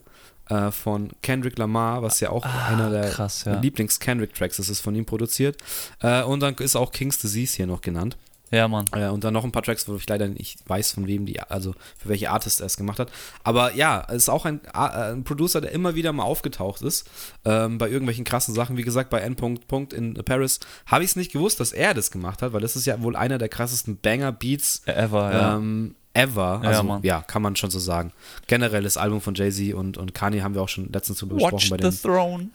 äh, 0.50 0.72
von 0.72 1.10
Kendrick 1.22 1.58
Lamar, 1.58 2.02
was 2.02 2.20
ja 2.20 2.30
auch 2.30 2.46
einer 2.46 2.90
der 2.90 3.06
Ah, 3.06 3.10
krass, 3.10 3.46
ja. 3.46 3.60
Lieblings-Kendrick-Tracks 3.60 4.60
ist, 4.60 4.70
ist 4.70 4.82
von 4.82 4.96
ihm 4.96 5.06
produziert. 5.06 5.58
Äh, 6.02 6.24
und 6.24 6.40
dann 6.42 6.56
ist 6.56 6.76
auch 6.76 6.92
King's 6.92 7.18
Disease 7.20 7.56
hier 7.56 7.68
noch 7.68 7.82
genannt. 7.82 8.18
Ja, 8.52 8.68
Mann. 8.68 8.86
Äh, 8.92 9.08
und 9.08 9.24
dann 9.24 9.34
noch 9.34 9.44
ein 9.44 9.52
paar 9.52 9.64
Tracks, 9.64 9.88
wo 9.88 9.96
ich 9.96 10.08
leider 10.08 10.28
nicht 10.28 10.60
weiß, 10.70 10.92
von 10.92 11.08
wem 11.08 11.26
die, 11.26 11.40
also 11.40 11.74
für 11.98 12.10
welche 12.10 12.30
Artist 12.30 12.60
er 12.60 12.68
es 12.68 12.78
gemacht 12.78 13.00
hat. 13.00 13.12
Aber 13.44 13.74
ja, 13.74 14.06
es 14.10 14.18
ist 14.18 14.30
auch 14.30 14.46
ein, 14.46 14.62
äh, 14.76 14.78
ein 14.78 15.24
Producer, 15.24 15.60
der 15.60 15.72
immer 15.72 15.96
wieder 15.96 16.14
mal 16.14 16.24
aufgetaucht 16.24 16.84
ist. 16.84 17.10
Ähm, 17.46 17.80
bei 17.80 17.90
irgendwelchen 17.90 18.26
krassen 18.26 18.54
Sachen. 18.54 18.78
Wie 18.78 18.84
gesagt, 18.84 19.10
bei 19.10 19.22
N. 19.22 19.36
Punkt, 19.36 19.68
Punkt 19.68 19.92
in 19.92 20.14
Paris 20.14 20.60
habe 20.86 21.04
ich 21.04 21.10
es 21.12 21.16
nicht 21.16 21.32
gewusst, 21.32 21.60
dass 21.62 21.72
er 21.72 21.96
das 21.96 22.12
gemacht 22.12 22.44
hat, 22.44 22.54
weil 22.54 22.62
das 22.62 22.76
ist 22.76 22.86
ja 22.86 23.02
wohl 23.02 23.16
einer 23.16 23.40
der 23.40 23.50
krassesten 23.50 23.98
Banger-Beats 23.98 24.84
Ever, 24.86 25.34
ja. 25.34 25.56
ähm, 25.56 25.96
ever. 26.13 26.62
Ja, 26.63 26.70
Also, 26.70 26.84
Mann. 26.84 27.03
ja, 27.03 27.22
kann 27.22 27.41
man 27.41 27.55
schon 27.55 27.72
so 27.72 27.79
sagen. 27.79 28.12
Generell 28.48 28.84
das 28.84 28.98
Album 28.98 29.22
von 29.22 29.36
Jay-Z 29.36 29.74
und, 29.74 29.98
und 29.98 30.13
Kanye 30.13 30.41
haben 30.41 30.55
wir 30.55 30.62
auch 30.62 30.70
schon 30.70 30.91
letztens 30.91 31.20
drüber 31.20 31.36
gesprochen. 31.36 31.53
Watch 31.55 31.70
Bei 31.70 31.77
the 31.77 31.84
den, 31.98 32.01
Throne. 32.01 32.50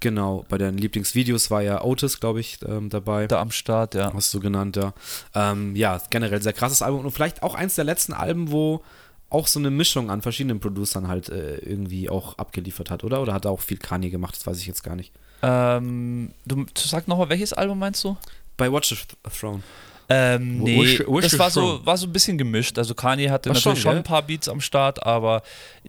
genau, 0.00 0.44
bei 0.48 0.58
den 0.58 0.76
Lieblingsvideos 0.78 1.50
war 1.50 1.62
ja 1.62 1.82
Otis, 1.84 2.20
glaube 2.20 2.40
ich, 2.40 2.58
ähm, 2.66 2.88
dabei. 2.90 3.26
Da 3.26 3.40
am 3.40 3.50
Start, 3.50 3.94
ja. 3.94 4.12
Hast 4.12 4.32
du 4.34 4.40
genannt, 4.40 4.76
ja. 4.76 4.92
Ähm, 5.34 5.76
ja, 5.76 6.00
generell 6.10 6.42
sehr 6.42 6.52
krasses 6.52 6.82
Album 6.82 7.04
und 7.04 7.10
vielleicht 7.12 7.42
auch 7.42 7.54
eins 7.54 7.74
der 7.76 7.84
letzten 7.84 8.12
Alben, 8.12 8.50
wo 8.50 8.82
auch 9.30 9.46
so 9.46 9.58
eine 9.58 9.70
Mischung 9.70 10.10
an 10.10 10.22
verschiedenen 10.22 10.58
Producern 10.58 11.06
halt 11.08 11.28
äh, 11.28 11.56
irgendwie 11.58 12.08
auch 12.08 12.38
abgeliefert 12.38 12.90
hat, 12.90 13.04
oder? 13.04 13.20
Oder 13.20 13.34
hat 13.34 13.44
er 13.44 13.50
auch 13.50 13.60
viel 13.60 13.76
Kanye 13.76 14.08
gemacht? 14.10 14.34
Das 14.36 14.46
weiß 14.46 14.58
ich 14.58 14.66
jetzt 14.66 14.82
gar 14.82 14.96
nicht. 14.96 15.12
Ähm, 15.42 16.32
du 16.46 16.64
sag 16.76 17.06
nochmal, 17.08 17.28
welches 17.28 17.52
Album 17.52 17.78
meinst 17.78 18.02
du? 18.04 18.16
Bei 18.56 18.72
Watch 18.72 18.88
the 18.88 19.30
Throne. 19.38 19.62
Ähm, 20.10 20.58
nee, 20.62 20.80
Wish- 20.80 21.00
Wish 21.06 21.22
das 21.30 21.38
war 21.38 21.50
so, 21.50 21.84
war 21.84 21.96
so 21.98 22.06
ein 22.06 22.12
bisschen 22.12 22.38
gemischt. 22.38 22.78
Also 22.78 22.94
Kanye 22.94 23.30
hatte 23.30 23.50
natürlich 23.50 23.62
schon, 23.62 23.76
schon, 23.76 23.96
ein 23.98 24.02
paar 24.02 24.22
Beats 24.22 24.48
am 24.48 24.60
Start, 24.60 25.04
aber 25.04 25.42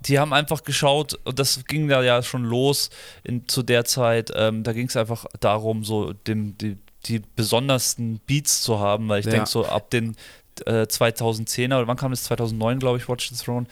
die 0.06 0.20
haben 0.20 0.34
einfach 0.34 0.64
geschaut, 0.64 1.18
und 1.24 1.40
das 1.40 1.64
ging 1.66 1.88
da 1.88 2.02
ja 2.04 2.22
schon 2.22 2.44
los 2.44 2.90
in, 3.24 3.48
zu 3.48 3.64
der 3.64 3.86
Zeit. 3.86 4.32
Ähm, 4.36 4.64
da 4.64 4.74
ging 4.74 4.88
es 4.88 4.98
einfach 4.98 5.26
darum, 5.40 5.84
so 5.86 6.12
dem, 6.14 6.58
die, 6.58 6.78
die 7.06 7.22
besondersten 7.36 8.20
Beats 8.28 8.62
zu 8.62 8.80
haben, 8.80 9.08
weil 9.08 9.22
ich 9.22 9.26
Ja. 9.26 9.32
denke, 9.32 9.48
so 9.50 9.66
ab 9.66 9.90
den 9.90 10.18
äh, 10.66 10.82
2010er, 10.84 11.78
oder 11.78 11.88
wann 11.88 11.96
kam 11.96 12.12
es? 12.12 12.24
2009, 12.26 12.80
glaube 12.80 12.98
ich, 12.98 13.08
Watch 13.08 13.30
the 13.30 13.36
Throne. 13.42 13.68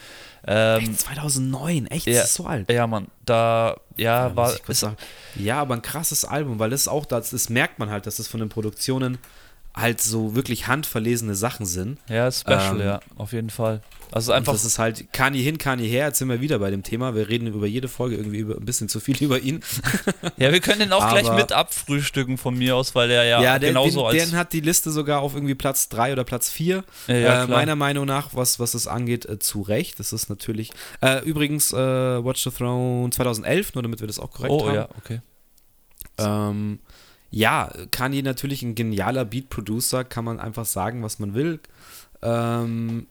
Ähm, 0.48 0.80
Echt, 0.92 1.00
2009, 1.02 1.88
echt? 1.88 2.08
ja. 2.08 2.14
Das 2.22 2.30
ist 2.30 2.36
so 2.36 2.46
alt. 2.46 2.72
ja, 2.72 2.88
Mann, 2.88 3.08
da, 3.26 3.76
ja, 3.98 4.30
Ja, 4.30 4.36
war, 4.38 4.54
ist, 4.70 4.88
ja, 5.36 5.60
aber 5.60 5.74
ein 5.74 5.82
krasses 5.82 6.24
Album, 6.24 6.58
weil 6.60 6.70
das 6.70 6.82
ist 6.82 6.88
auch, 6.88 7.06
das, 7.06 7.32
das 7.32 7.50
merkt 7.50 7.80
man 7.80 7.90
halt, 7.90 8.06
dass 8.08 8.16
das 8.16 8.30
von 8.30 8.40
den 8.40 8.48
Produktionen 8.48 9.18
halt 9.80 10.02
so 10.02 10.36
wirklich 10.36 10.68
handverlesene 10.68 11.36
Sachen 11.36 11.66
sind. 11.66 12.00
ja, 12.10 12.28
ist 12.28 12.42
special, 12.42 12.80
Ähm, 12.82 12.88
ja, 12.88 13.00
auf 13.16 13.32
jeden 13.32 13.50
Fall. 13.50 13.82
Also 14.10 14.32
einfach, 14.32 14.54
das 14.54 14.64
ist 14.64 14.80
halt 14.80 15.12
Kanye 15.12 15.42
hin, 15.42 15.58
Kanye 15.58 15.86
her. 15.86 16.08
Jetzt 16.08 16.20
sind 16.20 16.30
wir 16.30 16.40
wieder 16.40 16.60
bei 16.60 16.72
dem 16.72 16.82
Thema. 16.82 17.14
Wir 17.14 17.28
reden 17.28 17.48
über 17.48 17.68
jede 17.68 17.90
Folge 17.90 18.16
irgendwie 18.16 18.38
über, 18.40 18.56
ein 18.56 18.64
bisschen 18.66 18.88
zu 18.88 19.00
viel 19.02 19.18
über 19.22 19.40
ihn. 19.40 19.62
ja, 20.38 20.52
wir 20.54 20.62
können 20.62 20.80
den 20.80 20.94
auch 20.94 21.10
gleich 21.10 21.28
aber- 21.28 21.36
mit 21.36 21.52
abfrühstücken 21.52 22.38
von 22.38 22.58
mir 22.58 22.76
aus, 22.78 22.96
weil 22.96 23.10
der 23.10 23.26
ja, 23.26 23.42
Ja, 23.44 23.60
der, 23.60 23.70
genauso 23.70 24.10
den, 24.10 24.20
als. 24.22 24.30
den 24.30 24.38
hat 24.40 24.54
die 24.54 24.62
Liste 24.62 24.92
sogar 24.92 25.20
auf 25.22 25.34
irgendwie 25.34 25.56
Platz 25.56 25.90
3 25.90 26.14
oder 26.14 26.24
Platz 26.24 26.50
4. 26.50 26.84
Ja, 27.08 27.16
ja, 27.16 27.44
äh, 27.44 27.48
meiner 27.48 27.76
Meinung 27.76 28.06
nach, 28.06 28.34
was, 28.34 28.60
was 28.60 28.72
das 28.72 28.88
angeht, 28.88 29.26
äh, 29.26 29.40
zu 29.40 29.62
Recht. 29.62 30.00
Das 30.00 30.14
ist 30.14 30.30
natürlich. 30.30 30.72
Äh, 31.02 31.24
übrigens, 31.26 31.74
äh, 31.74 31.78
Watch 31.78 32.44
the 32.46 32.52
Throne 32.52 33.10
2011, 33.12 33.74
nur 33.76 33.84
damit 33.84 34.00
wir 34.00 34.08
das 34.08 34.20
auch 34.20 34.32
korrekt 34.32 34.52
oh 34.54 34.68
haben. 34.68 34.76
ja, 34.76 34.90
okay. 34.98 35.20
Ähm, 36.20 36.80
ja, 37.30 37.72
Kanye 37.92 38.22
natürlich 38.22 38.62
ein 38.64 38.76
genialer 38.76 39.26
Beat-Producer, 39.26 40.04
kann 40.04 40.26
man 40.26 40.40
einfach 40.40 40.66
sagen, 40.66 41.04
was 41.04 41.20
man 41.20 41.34
will. 41.34 41.60
Ähm, 42.22 43.08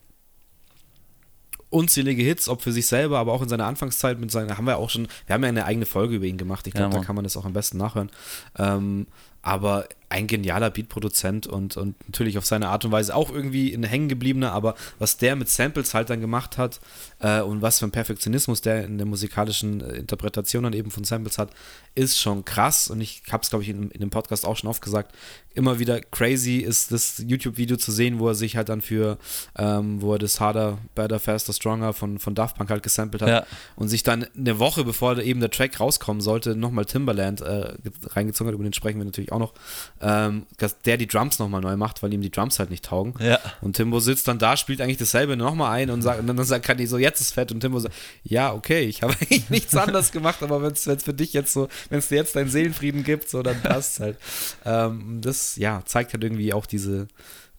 unzählige 1.70 2.22
Hits, 2.22 2.48
ob 2.48 2.62
für 2.62 2.72
sich 2.72 2.86
selber, 2.86 3.18
aber 3.18 3.32
auch 3.32 3.42
in 3.42 3.48
seiner 3.48 3.66
Anfangszeit 3.66 4.18
mit 4.18 4.30
seinen, 4.30 4.56
haben 4.56 4.66
wir 4.66 4.78
auch 4.78 4.90
schon, 4.90 5.08
wir 5.26 5.34
haben 5.34 5.42
ja 5.42 5.48
eine 5.48 5.64
eigene 5.64 5.86
Folge 5.86 6.16
über 6.16 6.24
ihn 6.26 6.38
gemacht. 6.38 6.66
Ich 6.66 6.74
Ja, 6.74 6.80
glaube, 6.80 6.92
da 6.92 6.96
Mann. 6.98 7.06
kann 7.06 7.16
man 7.16 7.24
das 7.24 7.36
auch 7.36 7.44
am 7.44 7.52
besten 7.52 7.76
nachhören. 7.78 8.10
Ähm, 8.56 9.06
aber 9.42 9.86
ein 10.08 10.26
genialer 10.28 10.70
Beatproduzent 10.70 11.46
und, 11.46 11.76
und 11.76 11.96
natürlich 12.06 12.38
auf 12.38 12.46
seine 12.46 12.68
Art 12.68 12.84
und 12.84 12.92
Weise 12.92 13.14
auch 13.14 13.30
irgendwie 13.32 13.74
ein 13.74 13.82
hängengebliebener, 13.82 14.52
aber 14.52 14.74
was 14.98 15.16
der 15.16 15.34
mit 15.34 15.48
Samples 15.48 15.94
halt 15.94 16.10
dann 16.10 16.20
gemacht 16.20 16.58
hat 16.58 16.80
äh, 17.18 17.40
und 17.40 17.60
was 17.62 17.80
für 17.80 17.86
ein 17.86 17.90
Perfektionismus 17.90 18.60
der 18.60 18.84
in 18.84 18.98
der 18.98 19.06
musikalischen 19.06 19.80
äh, 19.80 19.96
Interpretation 19.96 20.62
dann 20.62 20.72
eben 20.74 20.90
von 20.92 21.02
Samples 21.04 21.38
hat, 21.38 21.50
ist 21.96 22.20
schon 22.20 22.44
krass. 22.44 22.88
Und 22.88 23.00
ich 23.00 23.22
habe 23.30 23.42
es, 23.42 23.50
glaube 23.50 23.64
ich, 23.64 23.70
in, 23.70 23.90
in 23.90 24.00
dem 24.00 24.10
Podcast 24.10 24.44
auch 24.46 24.56
schon 24.56 24.70
oft 24.70 24.82
gesagt, 24.82 25.14
immer 25.54 25.78
wieder 25.78 26.00
crazy 26.00 26.58
ist 26.58 26.92
das 26.92 27.24
YouTube-Video 27.26 27.76
zu 27.78 27.90
sehen, 27.90 28.18
wo 28.18 28.28
er 28.28 28.34
sich 28.34 28.56
halt 28.56 28.68
dann 28.68 28.82
für, 28.82 29.16
ähm, 29.58 30.02
wo 30.02 30.12
er 30.12 30.18
das 30.18 30.38
Harder, 30.38 30.78
Better, 30.94 31.18
Faster, 31.18 31.52
Stronger 31.54 31.94
von, 31.94 32.18
von 32.18 32.34
Daft 32.34 32.56
Punk 32.58 32.68
halt 32.70 32.82
gesampelt 32.82 33.22
hat 33.22 33.28
Ja. 33.30 33.46
und 33.74 33.88
sich 33.88 34.02
dann 34.02 34.26
eine 34.36 34.58
Woche 34.58 34.84
bevor 34.84 35.16
eben 35.18 35.40
der 35.40 35.50
Track 35.50 35.80
rauskommen 35.80 36.20
sollte, 36.20 36.54
nochmal 36.54 36.84
Timberland 36.84 37.40
äh, 37.40 37.72
ge- 37.82 37.92
reingezogen 38.10 38.48
hat, 38.48 38.54
über 38.54 38.64
den 38.64 38.74
sprechen 38.74 38.98
wir 38.98 39.06
natürlich 39.06 39.32
auch 39.32 39.38
noch, 39.38 39.54
ähm, 40.00 40.46
dass 40.58 40.80
der 40.80 40.96
die 40.96 41.06
Drums 41.06 41.38
nochmal 41.38 41.60
neu 41.60 41.76
macht, 41.76 42.02
weil 42.02 42.12
ihm 42.12 42.20
die 42.20 42.30
Drums 42.30 42.58
halt 42.58 42.70
nicht 42.70 42.84
taugen. 42.84 43.14
Ja. 43.18 43.38
Und 43.60 43.76
Timbo 43.76 44.00
sitzt 44.00 44.28
dann 44.28 44.38
da, 44.38 44.56
spielt 44.56 44.80
eigentlich 44.80 44.98
dasselbe 44.98 45.36
nochmal 45.36 45.72
ein 45.72 45.90
und, 45.90 46.02
sagt, 46.02 46.20
und 46.20 46.26
dann 46.26 46.42
sagt 46.44 46.66
Kanye 46.66 46.86
so, 46.86 46.98
jetzt 46.98 47.20
ist 47.20 47.32
fett. 47.32 47.52
Und 47.52 47.60
Timbo 47.60 47.78
sagt, 47.78 47.94
ja, 48.22 48.52
okay, 48.52 48.82
ich 48.82 49.02
habe 49.02 49.14
eigentlich 49.20 49.48
nichts 49.50 49.74
anderes 49.76 50.12
gemacht, 50.12 50.42
aber 50.42 50.62
wenn 50.62 50.72
es 50.72 50.84
für 51.02 51.14
dich 51.14 51.32
jetzt 51.32 51.52
so, 51.52 51.68
wenn 51.88 51.98
es 51.98 52.08
dir 52.08 52.16
jetzt 52.16 52.36
deinen 52.36 52.50
Seelenfrieden 52.50 53.04
gibt, 53.04 53.28
so, 53.28 53.42
dann 53.42 53.60
passt 53.62 54.00
halt. 54.00 54.18
Ähm, 54.64 55.20
das, 55.20 55.56
ja, 55.56 55.82
zeigt 55.84 56.12
halt 56.12 56.22
irgendwie 56.22 56.52
auch 56.52 56.66
diese, 56.66 57.08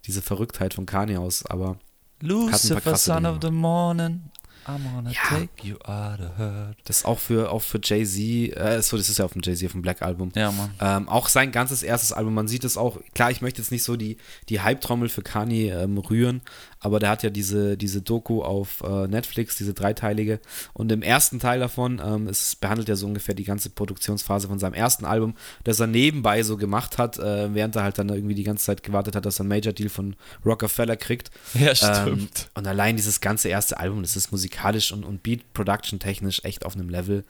diese 0.05 0.21
Verrücktheit 0.21 0.73
von 0.73 0.85
Kanye 0.85 1.17
aus, 1.17 1.45
aber 1.45 1.77
Lucifer, 2.21 2.95
son 2.95 3.25
of 3.25 3.37
the 3.41 3.51
morning. 3.51 4.31
I'm 4.67 4.83
gonna 4.93 5.09
Ja. 5.11 5.21
take 5.29 5.49
you 5.67 5.75
out 5.85 6.19
of 6.19 6.37
her. 6.37 6.73
Das 6.85 6.97
ist 6.97 7.05
auch 7.05 7.19
für, 7.19 7.51
auch 7.51 7.61
für 7.61 7.79
Jay-Z, 7.83 8.19
äh, 8.57 8.81
so, 8.81 8.97
das 8.97 9.09
ist 9.09 9.17
ja 9.19 9.25
auf 9.25 9.33
dem 9.33 9.41
Jay-Z, 9.43 9.65
auf 9.67 9.71
dem 9.71 9.81
Black 9.81 10.01
Album. 10.01 10.31
Ja, 10.35 10.51
Mann. 10.51 10.71
Ähm, 10.81 11.07
auch 11.09 11.29
sein 11.29 11.51
ganzes 11.51 11.83
erstes 11.83 12.11
Album, 12.11 12.33
man 12.33 12.47
sieht 12.47 12.63
es 12.63 12.77
auch, 12.77 12.97
klar, 13.15 13.31
ich 13.31 13.41
möchte 13.41 13.61
jetzt 13.61 13.71
nicht 13.71 13.83
so 13.83 13.95
die, 13.95 14.17
die 14.49 14.59
Hype-Trommel 14.61 15.09
für 15.09 15.21
Kanye 15.21 15.69
ähm, 15.71 15.97
rühren, 15.97 16.41
aber 16.79 16.99
der 16.99 17.09
hat 17.09 17.23
ja 17.23 17.29
diese, 17.29 17.77
diese 17.77 18.01
Doku 18.01 18.41
auf 18.43 18.81
äh, 18.81 19.07
Netflix, 19.07 19.55
diese 19.57 19.73
dreiteilige. 19.73 20.39
Und 20.73 20.91
im 20.91 21.01
ersten 21.01 21.39
Teil 21.39 21.59
davon, 21.59 22.01
ähm, 22.05 22.27
es 22.27 22.55
behandelt 22.55 22.87
ja 22.89 22.95
so 22.95 23.05
ungefähr 23.07 23.35
die 23.35 23.43
ganze 23.43 23.69
Produktionsphase 23.69 24.47
von 24.47 24.59
seinem 24.59 24.73
ersten 24.73 25.05
Album, 25.05 25.35
das 25.63 25.79
er 25.79 25.87
nebenbei 25.87 26.43
so 26.43 26.57
gemacht 26.57 26.97
hat, 26.97 27.17
äh, 27.17 27.53
während 27.53 27.75
er 27.75 27.83
halt 27.83 27.97
dann 27.97 28.09
irgendwie 28.09 28.35
die 28.35 28.43
ganze 28.43 28.65
Zeit 28.65 28.83
gewartet 28.83 29.15
hat, 29.15 29.25
dass 29.25 29.39
er 29.39 29.41
einen 29.41 29.49
Major-Deal 29.49 29.89
von 29.89 30.15
Rockefeller 30.45 30.95
kriegt. 30.97 31.31
Ja, 31.53 31.69
Ähm, 31.69 31.75
stimmt. 31.75 32.49
und 32.53 32.67
allein 32.67 32.95
dieses 32.95 33.19
ganze 33.21 33.49
erste 33.49 33.79
Album, 33.79 34.01
das 34.03 34.15
ist 34.15 34.31
musikalisch 34.31 34.91
und, 34.91 35.03
und 35.03 35.23
Beat-Production-technisch 35.23 36.41
echt 36.43 36.65
auf 36.65 36.75
einem 36.75 36.89
Level, 36.89 37.23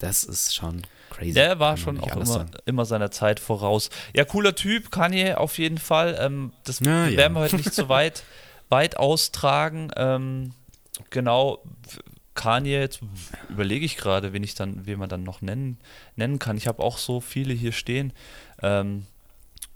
das 0.00 0.24
ist 0.24 0.54
schon 0.54 0.82
crazy. 1.10 1.34
Der 1.34 1.58
war 1.58 1.76
schon 1.76 2.00
auch 2.00 2.16
immer, 2.16 2.46
immer 2.64 2.84
seiner 2.84 3.10
Zeit 3.10 3.38
voraus. 3.40 3.90
Ja, 4.14 4.24
cooler 4.24 4.54
Typ, 4.54 4.90
Kanye 4.90 5.34
auf 5.36 5.58
jeden 5.58 5.78
Fall. 5.78 6.16
Ähm, 6.20 6.52
das 6.64 6.80
Ja, 6.80 7.06
ja. 7.06 7.16
werden 7.16 7.34
wir 7.34 7.40
heute 7.40 7.56
nicht 7.56 7.74
so 7.74 7.88
weit, 7.88 8.22
weit 8.72 8.96
austragen. 8.96 9.92
Ähm, 9.96 10.54
genau, 11.10 11.62
Kanye, 12.34 12.80
jetzt 12.80 13.00
überlege 13.48 13.84
ich 13.84 13.96
gerade, 13.96 14.32
wen 14.32 14.42
ich 14.42 14.54
dann, 14.54 14.86
wen 14.86 14.98
man 14.98 15.08
dann 15.08 15.22
noch 15.22 15.42
nennen, 15.42 15.78
nennen 16.16 16.38
kann. 16.40 16.56
Ich 16.56 16.66
habe 16.66 16.82
auch 16.82 16.98
so 16.98 17.20
viele 17.20 17.54
hier 17.54 17.72
stehen. 17.72 18.12
Ähm, 18.62 19.06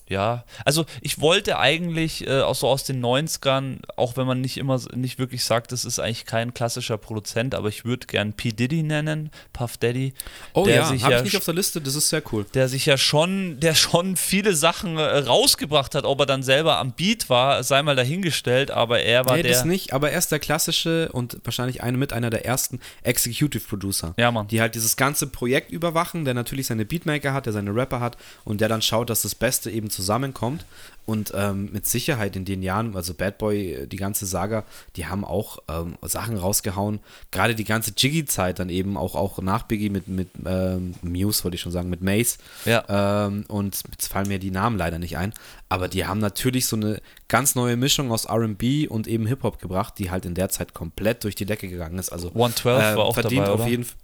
ja, 0.09 0.45
also 0.64 0.87
ich 1.01 1.21
wollte 1.21 1.59
eigentlich 1.59 2.27
äh, 2.27 2.40
auch 2.42 2.55
so 2.55 2.69
aus 2.69 2.85
den 2.85 3.05
90ern, 3.05 3.79
auch 3.97 4.16
wenn 4.16 4.27
man 4.27 4.40
nicht 4.40 4.57
immer 4.57 4.81
nicht 4.95 5.19
wirklich 5.19 5.45
sagt, 5.45 5.73
das 5.73 5.85
ist 5.85 5.99
eigentlich 5.99 6.27
kein 6.27 6.55
klassischer 6.55 6.97
Produzent, 6.97 7.55
aber 7.55 7.69
ich 7.69 7.85
würde 7.85 8.07
gern 8.07 8.33
P. 8.33 8.53
Diddy 8.53 8.83
nennen, 8.83 9.31
Puff 9.53 9.77
Daddy. 9.79 10.14
Oh 10.53 10.64
der 10.64 10.77
ja, 10.77 10.85
sich 10.87 11.03
habe 11.03 11.12
ja 11.14 11.19
ich 11.19 11.25
nicht 11.25 11.37
auf 11.37 11.45
der 11.45 11.55
Liste, 11.55 11.81
das 11.81 11.95
ist 11.97 12.09
sehr 12.09 12.23
cool. 12.33 12.47
der 12.55 12.69
sich 12.69 12.87
ja 12.87 12.97
schon, 12.97 13.59
der 13.61 13.75
schon 13.75 14.16
viele 14.16 14.55
Sachen 14.55 14.97
äh, 14.97 15.03
rausgebracht 15.03 15.95
hat, 15.95 16.05
ob 16.05 16.21
er 16.21 16.27
dann 16.27 16.42
selber 16.42 16.79
am 16.79 16.92
Beat 16.92 17.29
war, 17.29 17.62
sei 17.64 17.83
mal 17.83 17.97
dahingestellt, 17.97 18.71
aber 18.71 19.01
er 19.01 19.27
war 19.27 19.37
Nee, 19.37 19.42
der. 19.42 19.53
das 19.53 19.64
nicht, 19.64 19.92
aber 19.92 20.11
er 20.12 20.19
ist 20.19 20.31
der 20.31 20.38
klassische 20.38 21.11
und 21.12 21.38
wahrscheinlich 21.45 21.83
eine 21.83 21.97
mit 21.99 22.12
einer 22.12 22.31
der 22.31 22.47
ersten 22.47 22.81
Executive 23.03 23.66
Producer. 23.66 24.14
Ja, 24.16 24.31
Mann. 24.31 24.47
Die 24.49 24.61
halt 24.61 24.75
dieses 24.75 24.97
ganze 24.97 25.27
Projekt 25.27 25.71
überwachen, 25.73 26.25
der 26.25 26.35
natürlich 26.35 26.66
seine 26.66 26.85
Beatmaker 26.85 27.33
hat, 27.33 27.47
der 27.47 27.53
seine 27.53 27.75
Rapper 27.75 28.01
hat 28.01 28.16
und 28.45 28.61
der 28.61 28.69
dann 28.69 28.83
schaut, 28.83 29.11
dass 29.11 29.23
das 29.23 29.35
Beste 29.35 29.71
eben 29.71 29.90
zusammenkommt. 29.97 30.65
Und 31.07 31.33
ähm, 31.37 31.71
mit 31.73 31.87
Sicherheit 31.87 32.35
in 32.35 32.45
den 32.45 32.65
Jahren, 32.65 32.97
also 32.97 33.15
Bad 33.15 33.39
Boy, 33.39 33.75
äh, 33.75 33.87
die 33.87 33.97
ganze 33.97 34.27
Saga, 34.27 34.65
die 34.97 35.07
haben 35.07 35.25
auch 35.25 35.59
ähm, 35.69 35.97
Sachen 36.03 36.37
rausgehauen. 36.37 36.99
Gerade 37.31 37.55
die 37.55 37.65
ganze 37.65 37.93
Jiggy-Zeit 37.97 38.59
dann 38.59 38.71
eben, 38.71 38.97
auch, 38.97 39.15
auch 39.15 39.39
nach 39.39 39.63
Biggie 39.63 39.89
mit, 39.89 40.09
mit 40.09 40.29
ähm, 40.45 40.95
Muse, 41.03 41.45
wollte 41.45 41.55
ich 41.55 41.61
schon 41.61 41.71
sagen, 41.71 41.91
mit 41.91 42.03
Mace. 42.03 42.39
Ja. 42.65 43.27
Ähm, 43.27 43.45
und 43.47 43.85
jetzt 43.93 44.09
fallen 44.09 44.27
mir 44.27 44.41
die 44.41 44.51
Namen 44.51 44.79
leider 44.79 44.99
nicht 44.99 45.17
ein. 45.17 45.33
Aber 45.69 45.87
die 45.87 46.07
haben 46.07 46.19
natürlich 46.19 46.67
so 46.67 46.75
eine 46.75 47.01
ganz 47.29 47.55
neue 47.55 47.77
Mischung 47.77 48.11
aus 48.11 48.29
RB 48.29 48.91
und 48.91 49.07
eben 49.07 49.27
Hip-Hop 49.27 49.61
gebracht, 49.61 49.95
die 49.99 50.11
halt 50.11 50.25
in 50.25 50.35
der 50.35 50.49
Zeit 50.49 50.75
komplett 50.75 51.23
durch 51.23 51.37
die 51.37 51.47
Decke 51.47 51.69
gegangen 51.69 52.01
ist. 52.01 52.11
Also 52.11 52.29
112 52.29 52.83
äh, 52.83 52.97
war 52.97 53.05
auch 53.05 53.15
verdient 53.15 53.47
dabei, 53.47 53.63
auf 53.63 53.69
jeden 53.69 53.85
Fall. 53.85 53.97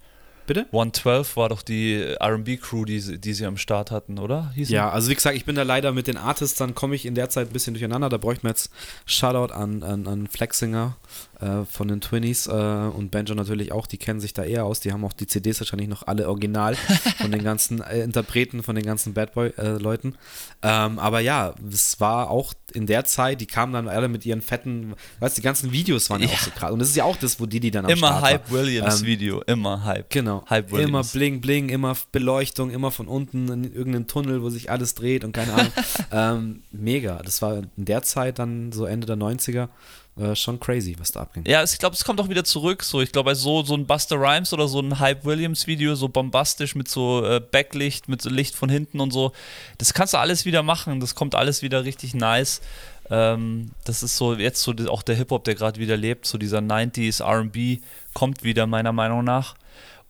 Bitte? 0.45 0.65
112 0.71 1.37
war 1.37 1.49
doch 1.49 1.61
die 1.61 2.03
RB-Crew, 2.21 2.85
die, 2.85 2.99
sie- 2.99 3.17
die 3.17 3.33
sie 3.33 3.45
am 3.45 3.57
Start 3.57 3.91
hatten, 3.91 4.19
oder? 4.19 4.51
Hießen? 4.55 4.73
Ja, 4.75 4.89
also 4.89 5.09
wie 5.09 5.15
gesagt, 5.15 5.35
ich 5.37 5.45
bin 5.45 5.55
da 5.55 5.63
leider 5.63 5.91
mit 5.93 6.07
den 6.07 6.17
Artists, 6.17 6.57
dann 6.57 6.75
komme 6.75 6.95
ich 6.95 7.05
in 7.05 7.15
der 7.15 7.29
Zeit 7.29 7.47
ein 7.49 7.53
bisschen 7.53 7.73
durcheinander. 7.73 8.09
Da 8.09 8.17
bräuchten 8.17 8.43
wir 8.43 8.49
jetzt 8.49 8.69
Shoutout 9.05 9.53
an, 9.53 9.83
an, 9.83 10.05
an 10.07 10.27
Flexinger 10.27 10.97
äh, 11.39 11.65
von 11.65 11.87
den 11.87 12.01
Twinnies 12.01 12.47
äh, 12.47 12.51
und 12.51 13.11
Benjo 13.11 13.35
natürlich 13.35 13.71
auch, 13.71 13.87
die 13.87 13.97
kennen 13.97 14.19
sich 14.19 14.33
da 14.33 14.43
eher 14.43 14.65
aus. 14.65 14.79
Die 14.79 14.93
haben 14.93 15.03
auch 15.03 15.13
die 15.13 15.27
CDs 15.27 15.59
wahrscheinlich 15.59 15.89
noch 15.89 16.07
alle 16.07 16.27
original 16.29 16.75
von 17.17 17.31
den 17.31 17.43
ganzen 17.43 17.81
äh, 17.81 18.01
Interpreten, 18.01 18.63
von 18.63 18.75
den 18.75 18.85
ganzen 18.85 19.13
Bad 19.13 19.33
Boy-Leuten. 19.33 20.15
ähm, 20.61 20.99
aber 20.99 21.19
ja, 21.19 21.53
es 21.69 21.99
war 21.99 22.29
auch 22.29 22.53
in 22.73 22.85
der 22.85 23.05
Zeit, 23.05 23.41
die 23.41 23.45
kamen 23.45 23.73
dann 23.73 23.87
alle 23.87 24.07
mit 24.07 24.25
ihren 24.25 24.41
fetten, 24.41 24.93
weißt 25.19 25.37
du, 25.37 25.41
die 25.41 25.45
ganzen 25.45 25.71
Videos 25.71 26.09
waren 26.09 26.21
ja, 26.21 26.29
auch 26.29 26.39
so 26.39 26.51
krass. 26.51 26.71
Und 26.71 26.79
das 26.79 26.89
ist 26.89 26.95
ja 26.95 27.03
auch 27.03 27.17
das, 27.17 27.39
wo 27.39 27.45
die, 27.45 27.59
die 27.59 27.71
dann 27.71 27.85
am 27.85 27.91
Immer 27.91 28.07
Start 28.07 28.23
Hype 28.23 28.51
war. 28.51 28.59
Williams 28.59 29.01
Ähm, 29.01 29.07
Video, 29.07 29.41
immer 29.41 29.83
Hype. 29.83 30.09
Genau. 30.09 30.43
Hype 30.49 30.71
immer 30.71 30.79
Williams. 30.79 31.11
bling 31.11 31.41
bling, 31.41 31.69
immer 31.69 31.95
Beleuchtung, 32.11 32.71
immer 32.71 32.91
von 32.91 33.07
unten 33.07 33.49
in 33.49 33.63
irgendeinen 33.63 34.07
Tunnel, 34.07 34.41
wo 34.41 34.49
sich 34.49 34.71
alles 34.71 34.95
dreht 34.95 35.23
und 35.23 35.33
keine 35.33 35.53
Ahnung. 35.53 35.73
ähm, 36.11 36.63
mega. 36.71 37.21
Das 37.23 37.41
war 37.41 37.57
in 37.57 37.85
der 37.85 38.03
Zeit 38.03 38.39
dann 38.39 38.71
so 38.71 38.85
Ende 38.85 39.07
der 39.07 39.17
90er 39.17 39.69
äh, 40.15 40.35
schon 40.35 40.59
crazy, 40.59 40.95
was 40.99 41.11
da 41.11 41.21
abging. 41.21 41.43
Ja, 41.47 41.63
ich 41.63 41.79
glaube, 41.79 41.95
es 41.95 42.03
kommt 42.03 42.21
auch 42.21 42.29
wieder 42.29 42.43
zurück. 42.43 42.83
So, 42.83 43.01
ich 43.01 43.11
glaube, 43.11 43.33
so, 43.35 43.63
so 43.63 43.73
ein 43.73 43.87
Buster 43.87 44.17
Rhymes 44.17 44.53
oder 44.53 44.67
so 44.67 44.79
ein 44.79 44.99
Hype 44.99 45.25
Williams 45.25 45.65
Video, 45.65 45.95
so 45.95 46.07
bombastisch 46.07 46.75
mit 46.75 46.87
so 46.87 47.25
äh, 47.25 47.39
Backlicht, 47.39 48.07
mit 48.09 48.21
so 48.21 48.29
Licht 48.29 48.55
von 48.55 48.69
hinten 48.69 48.99
und 48.99 49.11
so, 49.11 49.31
das 49.79 49.93
kannst 49.93 50.13
du 50.13 50.19
alles 50.19 50.45
wieder 50.45 50.61
machen. 50.61 50.99
Das 50.99 51.15
kommt 51.15 51.33
alles 51.33 51.63
wieder 51.63 51.83
richtig 51.83 52.13
nice. 52.13 52.61
Ähm, 53.09 53.71
das 53.85 54.03
ist 54.03 54.17
so 54.17 54.35
jetzt 54.35 54.61
so 54.61 54.73
auch 54.87 55.01
der 55.01 55.15
Hip-Hop, 55.15 55.43
der 55.45 55.55
gerade 55.55 55.79
wieder 55.79 55.97
lebt. 55.97 56.27
So 56.27 56.37
dieser 56.37 56.59
90s 56.59 57.21
RB 57.23 57.81
kommt 58.13 58.43
wieder, 58.43 58.67
meiner 58.67 58.93
Meinung 58.93 59.23
nach. 59.23 59.55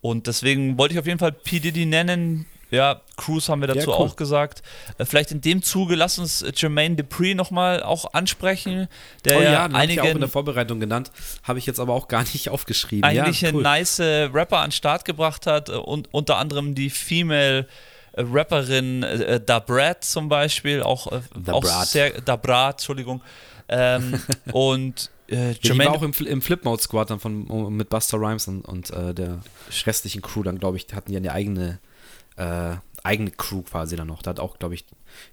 Und 0.02 0.28
deswegen 0.28 0.78
wollte 0.78 0.96
ich 0.96 1.00
auf 1.00 1.08
jeden 1.08 1.20
Fall 1.20 1.32
P. 1.32 1.62
Diddy 1.62 1.86
nennen. 1.86 2.46
Ja, 2.74 3.02
Cruise 3.18 3.52
haben 3.52 3.62
wir 3.62 3.68
dazu 3.68 3.92
Ja, 3.92 4.00
cool. 4.00 4.08
auch 4.08 4.16
gesagt. 4.16 4.64
Äh, 4.98 5.06
vielleicht 5.06 5.32
in 5.32 5.42
dem 5.42 5.62
Zuge, 5.62 5.96
lass 5.96 6.18
uns 6.18 6.42
äh, 6.42 6.52
Jermaine 6.56 6.96
Dupri 6.96 7.36
nochmal 7.36 7.84
auch 7.84 8.14
ansprechen. 8.14 8.88
Der 9.26 9.38
oh 9.38 9.42
ja, 9.42 9.68
den 9.68 9.78
habe 9.78 9.86
ich 9.92 10.00
auch 10.00 10.06
in 10.06 10.10
einigen 10.10 10.20
der 10.20 10.30
Vorbereitung 10.30 10.80
genannt, 10.80 11.12
habe 11.44 11.60
ich 11.60 11.66
jetzt 11.66 11.80
aber 11.80 11.94
auch 11.94 12.08
gar 12.08 12.24
nicht 12.24 12.50
aufgeschrieben. 12.50 13.04
eigentlich 13.04 13.42
ja, 13.42 13.52
cool. 13.54 13.62
nice 13.62 14.00
äh, 14.00 14.24
Rapper 14.34 14.58
an 14.60 14.68
den 14.68 14.72
Start 14.72 15.06
gebracht 15.06 15.46
hat 15.46 15.70
und 15.70 16.10
unter 16.12 16.38
anderem 16.38 16.74
die 16.74 16.90
Female 16.90 17.68
Rapperin 18.16 19.04
äh, 19.04 19.40
Dabrat 19.44 20.04
zum 20.04 20.30
Beispiel, 20.30 20.82
auch, 20.84 21.12
äh, 21.12 21.16
auch 21.16 21.62
Dabrat. 21.62 21.88
sehr, 21.88 22.22
Dabrat, 22.22 22.76
Entschuldigung. 22.76 23.22
Ähm, 23.70 24.20
und 24.52 25.10
äh, 25.28 25.36
Ja, 25.36 25.48
war 25.48 25.56
Jermaine, 25.62 25.92
auch 25.92 26.02
im, 26.04 26.14
im 26.26 26.42
Flipmode-Squad 26.42 27.10
dann 27.10 27.20
von, 27.20 27.76
mit 27.76 27.90
Buster 27.90 28.20
Rhymes 28.20 28.48
und, 28.48 28.62
und 28.62 28.92
äh, 28.92 29.14
der 29.14 29.40
restlichen 29.86 30.22
Crew 30.22 30.44
dann, 30.44 30.60
glaube 30.60 30.78
ich, 30.78 30.88
die 30.88 30.96
hatten 30.96 31.12
ja 31.12 31.18
eine 31.18 31.32
eigene, 31.32 31.80
äh, 32.38 32.76
eigene 33.04 33.32
Crew 33.32 33.62
quasi 33.64 33.96
dann 33.96 34.08
noch. 34.08 34.22
Da 34.22 34.30
hat 34.32 34.40
auch, 34.40 34.58
glaube 34.60 34.76
ich, 34.76 34.86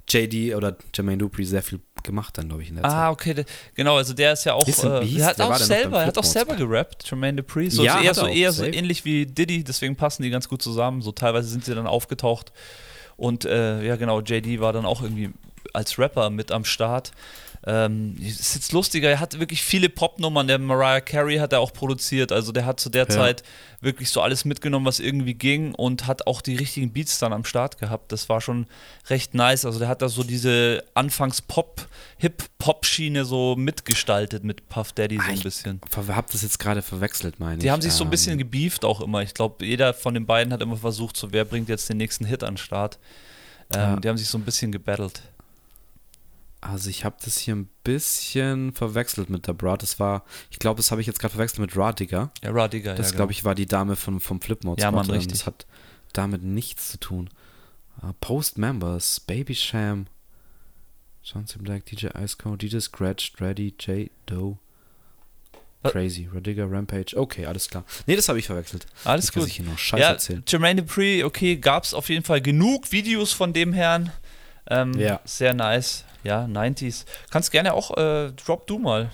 JD 0.09 0.55
oder 0.57 0.77
Jermaine 0.95 1.19
Dupri 1.19 1.45
sehr 1.45 1.63
viel 1.63 1.81
gemacht 2.03 2.37
dann, 2.37 2.49
glaube 2.49 2.63
ich, 2.63 2.69
in 2.71 2.75
der 2.77 2.85
Zeit. 2.85 2.93
Ah, 2.93 3.11
okay, 3.11 3.35
der, 3.35 3.45
genau, 3.75 3.97
also 3.97 4.13
der 4.15 4.33
ist 4.33 4.45
ja 4.45 4.55
auch, 4.55 4.65
denn- 4.65 4.73
äh, 5.03 5.23
hat 5.23 5.41
auch 5.41 5.55
selber, 5.57 6.01
er 6.01 6.07
hat 6.07 6.19
auch 6.19 6.25
selber 6.25 6.57
gerappt, 6.57 7.09
Jermaine 7.09 7.43
Dupri, 7.43 7.71
so, 7.71 7.85
Ja, 7.85 7.99
eher, 8.01 8.09
er 8.11 8.15
so, 8.15 8.27
eher 8.27 8.53
so 8.53 8.65
ähnlich 8.65 9.05
wie 9.05 9.27
Diddy, 9.27 9.63
deswegen 9.65 9.97
passen 9.97 10.23
die 10.23 10.31
ganz 10.31 10.49
gut 10.49 10.63
zusammen, 10.63 11.01
so 11.03 11.13
teilweise 11.13 11.49
sind 11.49 11.65
sie 11.65 11.75
dann 11.75 11.87
aufgetaucht 11.87 12.53
und 13.17 13.45
äh, 13.45 13.83
ja 13.87 13.97
genau, 13.97 14.21
JD 14.21 14.61
war 14.61 14.73
dann 14.73 14.85
auch 14.87 15.03
irgendwie 15.03 15.31
als 15.73 15.99
Rapper 15.99 16.31
mit 16.31 16.51
am 16.53 16.65
Start. 16.65 17.13
Ähm, 17.67 18.17
ist 18.19 18.55
jetzt 18.55 18.73
lustiger, 18.73 19.11
er 19.11 19.21
hat 19.21 19.39
wirklich 19.39 19.63
viele 19.63 19.91
Popnummern, 19.91 20.47
der 20.49 20.59
Mariah 20.59 21.03
Carey 21.03 21.37
hat 21.37 21.53
er 21.53 21.61
auch 21.61 21.75
produziert, 21.75 22.33
also 22.33 22.53
der 22.53 22.65
hat 22.65 22.81
zu 22.81 22.89
der 22.89 23.03
Ja. 23.03 23.09
Zeit 23.11 23.43
wirklich 23.83 24.09
so 24.09 24.23
alles 24.23 24.47
mitgenommen, 24.47 24.87
was 24.87 24.99
irgendwie 24.99 25.35
ging 25.35 25.75
und 25.75 26.07
hat 26.07 26.27
auch 26.27 26.41
die 26.41 26.57
richtigen 26.57 26.91
Beats 26.93 27.19
dann 27.19 27.35
am 27.35 27.45
Start 27.45 27.77
gehabt. 27.79 28.13
Das 28.13 28.31
war 28.31 28.41
schon 28.41 28.67
recht 29.11 29.35
nice. 29.35 29.67
Also 29.67 29.79
der 29.79 29.89
hat 29.89 30.01
da 30.01 30.09
so 30.09 30.23
diese 30.23 30.85
Anfangs-Pop, 30.95 31.87
Hip-Pop-Schiene 32.19 33.25
so 33.27 33.57
mitgestaltet 33.57 34.43
mit 34.45 34.69
Puff 34.71 34.93
Daddy 34.93 35.17
so 35.17 35.23
Ah, 35.23 35.27
ein 35.29 35.35
ich- 35.35 35.43
bisschen. 35.43 35.81
Hab 36.09 36.31
das 36.31 36.43
jetzt 36.43 36.59
gerade 36.59 36.81
verwechselt, 36.83 37.41
meine 37.41 37.57
ich. 37.57 37.61
Die 37.61 37.71
haben 37.71 37.83
sich 37.83 37.93
so 37.93 38.05
ein 38.05 38.07
Ähm, 38.07 38.11
bisschen 38.11 38.39
gebieft 38.39 38.85
auch 38.87 39.01
immer. 39.03 39.23
Ich 39.23 39.35
glaube, 39.35 39.65
jeder 39.67 39.93
von 39.95 40.15
den 40.15 40.25
beiden 40.27 40.53
hat 40.53 40.63
immer 40.63 40.77
versucht, 40.77 41.17
so 41.17 41.33
wer 41.33 41.45
bringt 41.45 41.69
jetzt 41.69 41.89
den 41.91 41.99
nächsten 41.99 42.25
Hit 42.25 42.43
an 42.43 42.55
den 42.55 42.59
Start. 42.59 42.99
Ähm, 43.75 43.81
Ja. 43.81 43.97
Die 43.97 44.09
haben 44.09 44.19
sich 44.19 44.29
so 44.29 44.39
ein 44.39 44.45
bisschen 44.45 44.73
gebattelt. 44.73 45.23
Also 46.63 46.91
ich 46.91 47.05
habe 47.05 47.17
das 47.25 47.39
hier 47.39 47.57
ein 47.57 47.69
bisschen 47.85 48.73
verwechselt 48.75 49.31
mit 49.31 49.47
der 49.47 49.55
Broad. 49.55 49.83
Das 49.83 49.99
war, 49.99 50.25
ich 50.51 50.59
glaube, 50.59 50.77
das 50.79 50.91
habe 50.91 51.01
ich 51.01 51.07
jetzt 51.07 51.19
gerade 51.19 51.33
verwechselt 51.33 51.61
mit 51.61 51.77
Raw 51.77 51.93
Digger. 51.93 52.31
Ja, 52.43 52.51
Raw 52.51 52.69
Digger, 52.69 52.95
Das, 52.95 53.11
ja, 53.11 53.17
glaube 53.17 53.33
genau. 53.33 53.39
ich, 53.39 53.45
war 53.45 53.55
die 53.55 53.67
Dame 53.67 53.97
von, 53.97 54.21
vom 54.21 54.41
Flipmode. 54.41 54.83
Ja, 54.83 54.89
Ähm, 54.91 54.99
richtig. 54.99 55.29
Das 55.33 55.47
hat 55.47 55.67
damit 56.13 56.43
nichts 56.43 56.91
zu 56.91 56.99
tun. 57.01 57.31
Uh, 58.03 58.13
Post 58.21 58.59
Members, 58.59 59.21
Baby 59.21 59.55
Sham, 59.55 60.07
Johnson 61.23 61.63
Black, 61.63 61.87
DJ 61.87 62.09
Ice 62.19 62.37
DJ 62.59 62.79
Scratch, 62.81 63.33
Dreddy, 63.33 63.75
J. 63.79 64.11
Doe. 64.27 64.59
Was? 65.83 65.93
Crazy, 65.93 66.29
Radiga, 66.31 66.67
Rampage. 66.67 67.17
Okay, 67.17 67.47
alles 67.47 67.69
klar. 67.71 67.85
Nee, 68.07 68.15
das 68.17 68.29
habe 68.29 68.39
ich 68.39 68.47
verwechselt. 68.47 68.87
Alles 69.05 69.27
dass 69.27 69.35
gut. 69.35 69.47
ich 69.47 69.57
hier 69.57 69.65
noch 69.65 69.79
Scheiß 69.79 70.01
Ja, 70.01 70.09
erzähle. 70.11 70.43
Jermaine 70.47 70.83
Dupri, 70.83 71.25
okay, 71.25 71.57
gab 71.57 71.85
es 71.85 71.95
auf 71.95 72.11
jeden 72.11 72.25
Fall 72.25 72.43
genug 72.43 72.93
Videos 72.93 73.33
von 73.33 73.55
dem 73.55 73.73
Herrn. 73.73 74.13
Ähm, 74.69 74.93
Ja. 74.99 75.21
Sehr 75.25 75.55
nice. 75.55 76.05
Ja, 76.23 76.45
90s. 76.45 77.05
Kannst 77.31 77.51
gerne 77.51 77.75
auch, 77.75 77.97
äh, 77.97 78.33
drop 78.33 78.67
du 78.67 78.79
mal. 78.79 79.11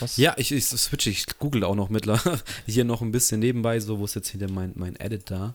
Was? 0.00 0.16
Ja, 0.16 0.34
ich, 0.38 0.52
ich 0.52 0.66
switche, 0.66 1.10
ich 1.10 1.26
google 1.38 1.64
auch 1.64 1.74
noch 1.74 1.88
mittlerweile 1.88 2.40
hier 2.66 2.84
noch 2.84 3.02
ein 3.02 3.12
bisschen 3.12 3.40
nebenbei, 3.40 3.78
so 3.80 3.98
wo 3.98 4.04
ist 4.04 4.14
jetzt 4.14 4.28
hinter 4.28 4.50
mein, 4.50 4.72
mein 4.74 4.96
Edit 4.96 5.30
da. 5.30 5.54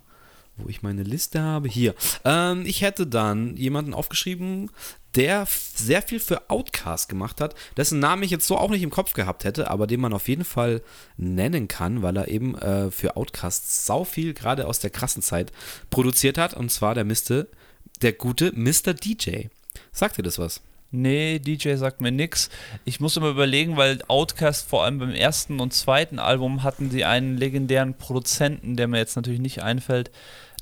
wo 0.57 0.69
ich 0.69 0.81
meine 0.83 1.03
Liste 1.03 1.41
habe. 1.41 1.67
Hier. 1.67 1.93
Ähm, 2.25 2.65
ich 2.65 2.81
hätte 2.81 3.07
dann 3.07 3.55
jemanden 3.55 3.93
aufgeschrieben, 3.93 4.69
der 5.15 5.47
sehr 5.47 6.01
viel 6.01 6.19
für 6.19 6.49
Outcast 6.49 7.09
gemacht 7.09 7.41
hat, 7.41 7.55
dessen 7.75 7.99
Namen 7.99 8.23
ich 8.23 8.31
jetzt 8.31 8.45
so 8.45 8.57
auch 8.57 8.69
nicht 8.69 8.83
im 8.83 8.91
Kopf 8.91 9.13
gehabt 9.13 9.43
hätte, 9.43 9.71
aber 9.71 9.87
den 9.87 9.99
man 9.99 10.13
auf 10.13 10.27
jeden 10.27 10.45
Fall 10.45 10.81
nennen 11.17 11.67
kann, 11.67 12.03
weil 12.03 12.17
er 12.17 12.27
eben 12.27 12.55
äh, 12.57 12.91
für 12.91 13.17
Outcast 13.17 13.85
sau 13.85 14.03
viel, 14.03 14.33
gerade 14.33 14.67
aus 14.67 14.79
der 14.79 14.91
krassen 14.91 15.23
Zeit, 15.23 15.51
produziert 15.89 16.37
hat. 16.37 16.53
Und 16.53 16.71
zwar 16.71 16.93
der 16.93 17.05
Miste, 17.05 17.49
der 18.01 18.13
gute 18.13 18.51
Mr. 18.53 18.93
DJ. 18.93 19.47
Sagt 19.91 20.17
dir 20.17 20.23
das 20.23 20.37
was? 20.37 20.61
Nee, 20.97 21.39
DJ 21.39 21.75
sagt 21.75 22.01
mir 22.01 22.11
nix. 22.11 22.49
Ich 22.83 22.99
muss 22.99 23.15
immer 23.17 23.29
überlegen, 23.29 23.77
weil 23.77 23.99
Outcast 24.07 24.67
vor 24.67 24.83
allem 24.83 24.97
beim 24.97 25.11
ersten 25.11 25.59
und 25.59 25.73
zweiten 25.73 26.17
Album 26.17 26.63
hatten 26.63 26.89
sie 26.89 27.05
einen 27.05 27.37
legendären 27.37 27.93
Produzenten, 27.93 28.75
der 28.75 28.87
mir 28.87 28.97
jetzt 28.97 29.15
natürlich 29.15 29.39
nicht 29.39 29.61
einfällt. 29.61 30.11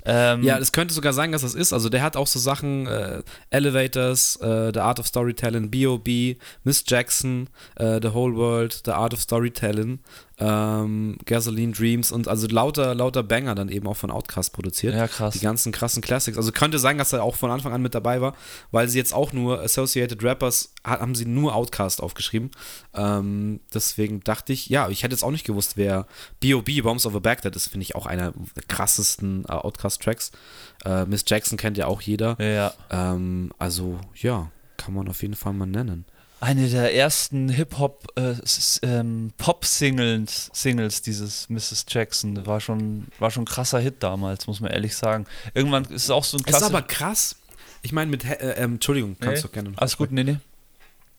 Ähm, 0.08 0.44
ja, 0.44 0.60
es 0.60 0.72
könnte 0.72 0.94
sogar 0.94 1.14
sein, 1.14 1.32
dass 1.32 1.42
das 1.42 1.56
ist. 1.56 1.74
Also 1.74 1.90
der 1.90 2.04
hat 2.04 2.16
auch 2.16 2.28
so 2.28 2.38
Sachen, 2.38 2.86
äh, 2.86 3.24
Elevators, 3.50 4.36
äh, 4.36 4.72
The 4.74 4.80
Art 4.80 5.00
of 5.00 5.08
Storytelling, 5.08 5.72
B.O.B., 5.72 6.36
Miss 6.64 6.84
Jackson, 6.86 7.50
äh, 7.76 8.00
The 8.02 8.14
Whole 8.14 8.36
World, 8.36 8.82
The 8.86 8.92
Art 8.92 9.14
of 9.14 9.22
Storytelling 9.22 10.00
ähm, 10.38 11.18
Gasoline 11.26 11.72
Dreams 11.72 12.12
und 12.12 12.28
also 12.28 12.48
lauter, 12.48 12.94
lauter 12.94 13.24
Banger 13.24 13.56
dann 13.56 13.70
eben 13.70 13.88
auch 13.88 13.96
von 13.96 14.12
Outcast 14.12 14.52
produziert. 14.52 14.94
Ja, 14.94 15.08
krass. 15.08 15.34
Die 15.34 15.40
ganzen 15.40 15.72
krassen 15.72 16.02
Classics. 16.02 16.38
Also 16.38 16.52
könnte 16.52 16.78
sein, 16.78 16.98
dass 16.98 17.14
er 17.14 17.24
auch 17.24 17.36
von 17.36 17.52
Anfang 17.52 17.74
an 17.74 17.82
mit 17.82 17.96
dabei 17.96 18.20
war, 18.20 18.36
weil 18.72 18.90
sie 18.90 18.98
jetzt 18.98 19.14
auch 19.14 19.32
nur 19.32 19.62
Associated 19.62 20.22
Rappers 20.24 20.74
haben 20.84 21.16
sie 21.16 21.26
nur 21.26 21.56
Outcast 21.56 22.04
aufgeschrieben. 22.04 22.52
Ähm, 22.94 23.62
deswegen 23.74 24.22
dachte 24.22 24.52
ich, 24.52 24.68
ja, 24.68 24.90
ich 24.90 25.04
hätte 25.04 25.14
jetzt 25.14 25.24
auch 25.24 25.32
nicht 25.32 25.46
gewusst, 25.46 25.78
wer 25.78 26.06
B.O.B. 26.42 26.82
Bombs 26.82 27.06
of 27.06 27.16
a 27.16 27.20
Baghdad 27.20 27.56
ist, 27.56 27.68
finde 27.68 27.84
ich 27.84 27.96
auch 27.96 28.06
einer 28.06 28.34
der 28.56 28.64
krassesten 28.68 29.46
äh, 29.46 29.54
Outcast-Tracks. 29.54 30.32
Äh, 30.84 31.06
Miss 31.06 31.24
Jackson 31.26 31.58
kennt 31.58 31.78
ja 31.78 31.88
auch 31.88 32.02
jeder. 32.02 32.38
Ja. 32.42 32.74
Ähm, 32.92 33.52
also, 33.58 34.00
ja, 34.16 34.52
kann 34.78 34.94
man 34.94 35.08
auf 35.08 35.22
jeden 35.22 35.36
Fall 35.36 35.54
mal 35.54 35.66
nennen 35.66 36.06
eine 36.46 36.70
der 36.70 36.94
ersten 36.94 37.50
Hip-Hop 37.50 38.14
äh, 38.18 38.36
ähm, 38.84 39.34
Singles 39.64 41.02
dieses 41.02 41.50
Mrs. 41.50 41.86
Jackson. 41.90 42.46
War 42.46 42.62
schon, 42.62 43.08
war 43.18 43.32
schon 43.32 43.44
ein 43.44 43.48
krasser 43.48 43.80
Hit 43.80 43.96
damals, 44.02 44.46
muss 44.46 44.60
man 44.60 44.70
ehrlich 44.70 44.96
sagen. 44.96 45.26
Irgendwann 45.56 45.86
ist 45.86 46.04
es 46.04 46.10
auch 46.12 46.24
so 46.24 46.38
ein 46.38 46.44
krasser. 46.44 46.68
Ist 46.68 46.72
aber 46.72 46.84
krass. 46.84 47.36
Ich 47.82 47.92
meine, 47.92 48.12
mit, 48.12 48.24
äh, 48.26 48.36
äh, 48.36 48.62
Entschuldigung, 48.62 49.16
kannst 49.20 49.44
nee, 49.44 49.50
du 49.50 49.54
gerne. 49.54 49.74
Alles 49.78 49.98
gut, 49.98 50.12
nee, 50.12 50.24
nee. 50.24 50.38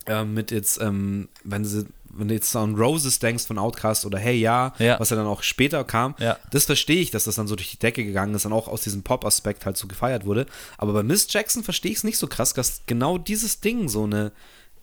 Äh, 0.06 0.24
mit 0.24 0.52
jetzt, 0.52 0.80
ähm, 0.80 1.28
wenn, 1.42 1.64
sie, 1.64 1.86
wenn 2.10 2.28
du 2.28 2.34
jetzt 2.34 2.54
an 2.54 2.76
Roses 2.76 3.18
denkst 3.18 3.46
von 3.46 3.58
Outcast 3.58 4.06
oder 4.06 4.20
Hey 4.20 4.38
Ja, 4.38 4.74
ja. 4.78 5.00
was 5.00 5.10
ja 5.10 5.16
dann 5.16 5.26
auch 5.26 5.42
später 5.42 5.82
kam, 5.82 6.14
ja. 6.20 6.38
das 6.52 6.66
verstehe 6.66 7.00
ich, 7.00 7.10
dass 7.10 7.24
das 7.24 7.34
dann 7.34 7.48
so 7.48 7.56
durch 7.56 7.72
die 7.72 7.78
Decke 7.78 8.04
gegangen 8.04 8.34
ist 8.36 8.46
und 8.46 8.52
auch 8.52 8.68
aus 8.68 8.82
diesem 8.82 9.02
Pop-Aspekt 9.02 9.66
halt 9.66 9.76
so 9.76 9.88
gefeiert 9.88 10.24
wurde. 10.24 10.46
Aber 10.78 10.92
bei 10.92 11.02
Miss 11.02 11.26
Jackson 11.28 11.64
verstehe 11.64 11.90
ich 11.90 11.98
es 11.98 12.04
nicht 12.04 12.18
so 12.18 12.28
krass, 12.28 12.54
dass 12.54 12.82
genau 12.86 13.18
dieses 13.18 13.58
Ding 13.58 13.88
so 13.88 14.04
eine 14.04 14.30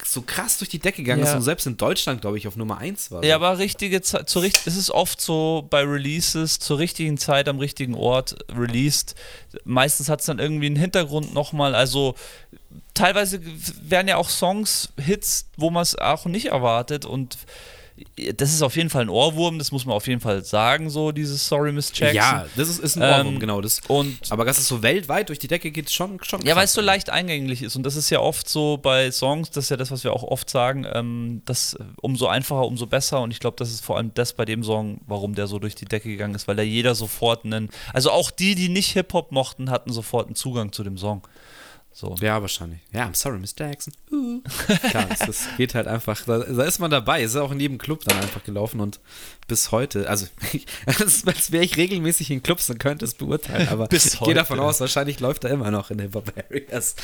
so 0.06 0.22
krass 0.22 0.58
durch 0.58 0.70
die 0.70 0.80
Decke 0.80 1.04
gegangen 1.04 1.24
ja. 1.24 1.30
ist 1.30 1.36
und 1.36 1.42
selbst 1.42 1.66
in 1.68 1.78
Deutschland, 1.78 2.22
glaube 2.22 2.38
ich, 2.38 2.48
auf 2.48 2.56
Nummer 2.56 2.78
1 2.78 3.12
war. 3.12 3.24
Ja, 3.24 3.36
aber 3.36 3.58
richtige 3.58 4.02
Zeit, 4.02 4.30
zur, 4.30 4.44
es 4.44 4.66
ist 4.66 4.92
oft 4.92 5.22
so 5.22 5.66
bei 5.70 5.82
Releases, 5.82 6.60
zur 6.60 6.80
richtigen 6.80 7.18
Zeit 7.18 7.48
am 7.48 7.60
richtigen 7.60 7.96
Ort 7.96 8.36
released. 8.56 9.16
Meistens 9.64 10.10
hat 10.10 10.20
es 10.20 10.26
dann 10.26 10.40
irgendwie 10.40 10.68
einen 10.68 10.76
Hintergrund 10.76 11.34
nochmal, 11.34 11.76
also 11.76 12.16
teilweise 12.94 13.42
werden 13.82 14.08
ja 14.08 14.18
auch 14.18 14.30
Songs 14.30 14.90
Hits, 15.00 15.48
wo 15.58 15.70
man 15.70 15.84
es 15.84 15.98
auch 15.98 16.26
nicht 16.26 16.48
erwartet 16.48 17.06
und 17.06 17.38
das 18.36 18.54
ist 18.54 18.62
auf 18.62 18.76
jeden 18.76 18.90
Fall 18.90 19.04
ein 19.04 19.10
Ohrwurm, 19.10 19.60
das 19.60 19.72
muss 19.72 19.86
man 19.86 19.96
auf 19.96 20.08
jeden 20.08 20.20
Fall 20.20 20.44
sagen, 20.44 20.90
so 20.90 21.12
dieses 21.12 21.48
Sorry 21.48 21.72
Miss 21.72 21.92
Jackson. 21.94 22.16
Ja, 22.16 22.46
das 22.56 22.70
ist, 22.70 22.80
ist 22.80 22.98
ein 22.98 23.04
Ohrwurm, 23.04 23.36
ähm, 23.36 23.40
genau. 23.40 23.62
Das, 23.62 23.82
und 23.88 24.18
aber 24.30 24.46
dass 24.46 24.58
es 24.58 24.68
so 24.68 24.82
weltweit 24.82 25.30
durch 25.30 25.40
die 25.40 25.48
Decke 25.48 25.72
geht, 25.72 25.92
schon, 25.92 26.20
schon 26.24 26.42
Ja, 26.46 26.56
weil 26.56 26.66
es 26.66 26.74
so 26.74 26.82
leicht 26.82 27.10
eingänglich 27.10 27.62
ist 27.62 27.76
und 27.76 27.84
das 27.84 27.96
ist 27.96 28.10
ja 28.10 28.20
oft 28.20 28.50
so 28.50 28.78
bei 28.78 29.12
Songs, 29.12 29.52
das 29.52 29.66
ist 29.66 29.70
ja 29.70 29.78
das, 29.78 29.92
was 29.92 30.04
wir 30.04 30.14
auch 30.14 30.24
oft 30.24 30.50
sagen, 30.50 30.86
ähm, 30.92 31.42
dass 31.46 31.78
umso 32.02 32.28
einfacher, 32.28 32.66
umso 32.66 32.88
besser 32.88 33.22
und 33.22 33.32
ich 33.32 33.40
glaube, 33.40 33.58
das 33.58 33.70
ist 33.70 33.86
vor 33.86 33.98
allem 33.98 34.12
das 34.14 34.34
bei 34.34 34.46
dem 34.46 34.64
Song, 34.64 35.02
warum 35.08 35.36
der 35.36 35.48
so 35.48 35.60
durch 35.60 35.76
die 35.76 35.86
Decke 35.86 36.10
gegangen 36.10 36.36
ist, 36.36 36.48
weil 36.48 36.56
da 36.56 36.64
jeder 36.64 36.96
sofort 36.96 37.46
einen, 37.46 37.70
also 37.94 38.12
auch 38.12 38.32
die, 38.32 38.56
die 38.56 38.70
nicht 38.70 38.92
Hip-Hop 38.94 39.32
mochten, 39.32 39.70
hatten 39.70 39.92
sofort 39.92 40.28
einen 40.28 40.36
Zugang 40.36 40.72
zu 40.72 40.84
dem 40.84 40.98
Song. 40.98 41.22
So. 41.94 42.16
Ja, 42.22 42.42
wahrscheinlich. 42.42 42.80
Ja, 42.92 43.06
I'm 43.06 43.16
sorry, 43.16 43.38
Miss 43.38 43.54
Jackson. 43.58 43.94
Uh. 44.12 44.42
Klar, 44.90 45.06
das, 45.10 45.20
das, 45.20 45.48
geht 45.58 45.76
halt 45.76 45.88
einfach, 45.88 46.20
da, 46.26 46.40
da, 46.40 46.64
ist 46.64 46.80
man 46.80 46.90
dabei. 46.90 47.22
Ist 47.22 47.36
auch 47.36 47.52
in 47.52 47.60
jedem 47.60 47.78
Club 47.78 48.04
dann 48.04 48.18
einfach 48.18 48.44
gelaufen 48.44 48.80
und 48.80 49.00
bis 49.48 49.72
heute, 49.72 50.10
also 50.10 50.28
als 50.86 51.52
wäre 51.52 51.64
ich 51.64 51.78
regelmäßig 51.78 52.32
in 52.32 52.44
Clubs, 52.44 52.68
dann 52.68 52.78
könnte 52.78 53.06
es 53.06 53.14
beurteilen, 53.14 53.68
aber 53.70 53.88
bis 53.88 54.14
ich 54.14 54.20
gehe 54.20 54.34
davon 54.34 54.60
aus, 54.60 54.80
wahrscheinlich 54.80 55.20
läuft 55.20 55.44
er 55.44 55.52
immer 55.52 55.72
noch 55.72 55.92
in 55.92 55.98
den 55.98 56.12
Barbarians. 56.12 56.96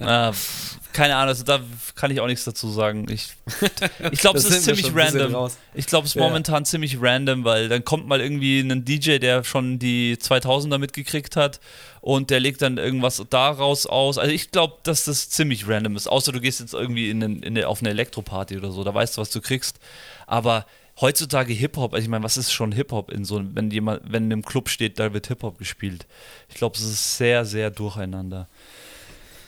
ah, 0.00 0.32
keine 0.92 1.16
Ahnung, 1.16 1.28
also 1.28 1.44
da 1.44 1.60
kann 1.94 2.10
ich 2.10 2.20
auch 2.20 2.26
nichts 2.26 2.44
dazu 2.44 2.70
sagen. 2.70 3.06
Ich, 3.10 3.32
ich 4.10 4.20
glaube, 4.20 4.38
es 4.38 4.44
ist 4.44 4.64
ziemlich 4.64 4.94
random. 4.94 5.50
Ich 5.74 5.86
glaube, 5.86 6.06
es 6.06 6.12
ist 6.12 6.20
ja. 6.20 6.22
momentan 6.22 6.64
ziemlich 6.64 6.98
random, 7.00 7.44
weil 7.44 7.68
dann 7.68 7.84
kommt 7.84 8.06
mal 8.06 8.20
irgendwie 8.20 8.60
ein 8.60 8.84
DJ, 8.84 9.18
der 9.18 9.44
schon 9.44 9.78
die 9.78 10.16
2000er 10.16 10.78
mitgekriegt 10.78 11.36
hat 11.36 11.60
und 12.00 12.30
der 12.30 12.40
legt 12.40 12.62
dann 12.62 12.78
irgendwas 12.78 13.22
daraus 13.30 13.86
aus. 13.86 14.18
Also 14.18 14.32
ich 14.32 14.50
glaube, 14.50 14.76
dass 14.82 15.04
das 15.04 15.30
ziemlich 15.30 15.68
random 15.68 15.96
ist. 15.96 16.06
Außer 16.06 16.32
du 16.32 16.40
gehst 16.40 16.60
jetzt 16.60 16.74
irgendwie 16.74 17.10
in 17.10 17.22
eine, 17.22 17.38
in 17.40 17.64
auf 17.64 17.80
eine 17.80 17.90
Elektroparty 17.90 18.56
oder 18.56 18.70
so, 18.70 18.84
da 18.84 18.94
weißt 18.94 19.16
du, 19.16 19.20
was 19.20 19.30
du 19.30 19.40
kriegst. 19.40 19.78
Aber 20.26 20.66
heutzutage 21.00 21.52
Hip-Hop, 21.52 21.94
also 21.94 22.02
ich 22.02 22.08
meine, 22.08 22.24
was 22.24 22.36
ist 22.36 22.52
schon 22.52 22.72
Hip-Hop 22.72 23.10
in 23.10 23.24
so 23.24 23.42
wenn 23.54 23.70
jemand, 23.70 24.02
wenn 24.04 24.24
in 24.24 24.32
einem 24.32 24.44
Club 24.44 24.68
steht, 24.68 24.98
da 24.98 25.12
wird 25.12 25.28
Hip-Hop 25.28 25.58
gespielt. 25.58 26.06
Ich 26.48 26.56
glaube, 26.56 26.76
es 26.76 26.82
ist 26.82 27.16
sehr, 27.16 27.44
sehr 27.44 27.70
durcheinander. 27.70 28.48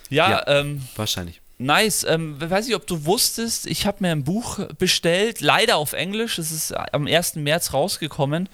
Ja, 0.08 0.30
ja 0.30 0.60
ähm, 0.60 0.82
wahrscheinlich. 0.96 1.40
Nice. 1.58 2.04
Ähm, 2.08 2.36
weiß 2.40 2.66
nicht, 2.66 2.76
ob 2.76 2.86
du 2.86 3.04
wusstest, 3.04 3.66
ich 3.66 3.86
habe 3.86 3.98
mir 4.00 4.12
ein 4.12 4.24
Buch 4.24 4.60
bestellt, 4.78 5.40
leider 5.42 5.76
auf 5.76 5.92
Englisch. 5.92 6.38
Es 6.38 6.50
ist 6.50 6.72
am 6.72 7.06
1. 7.06 7.36
März 7.36 7.74
rausgekommen. 7.74 8.48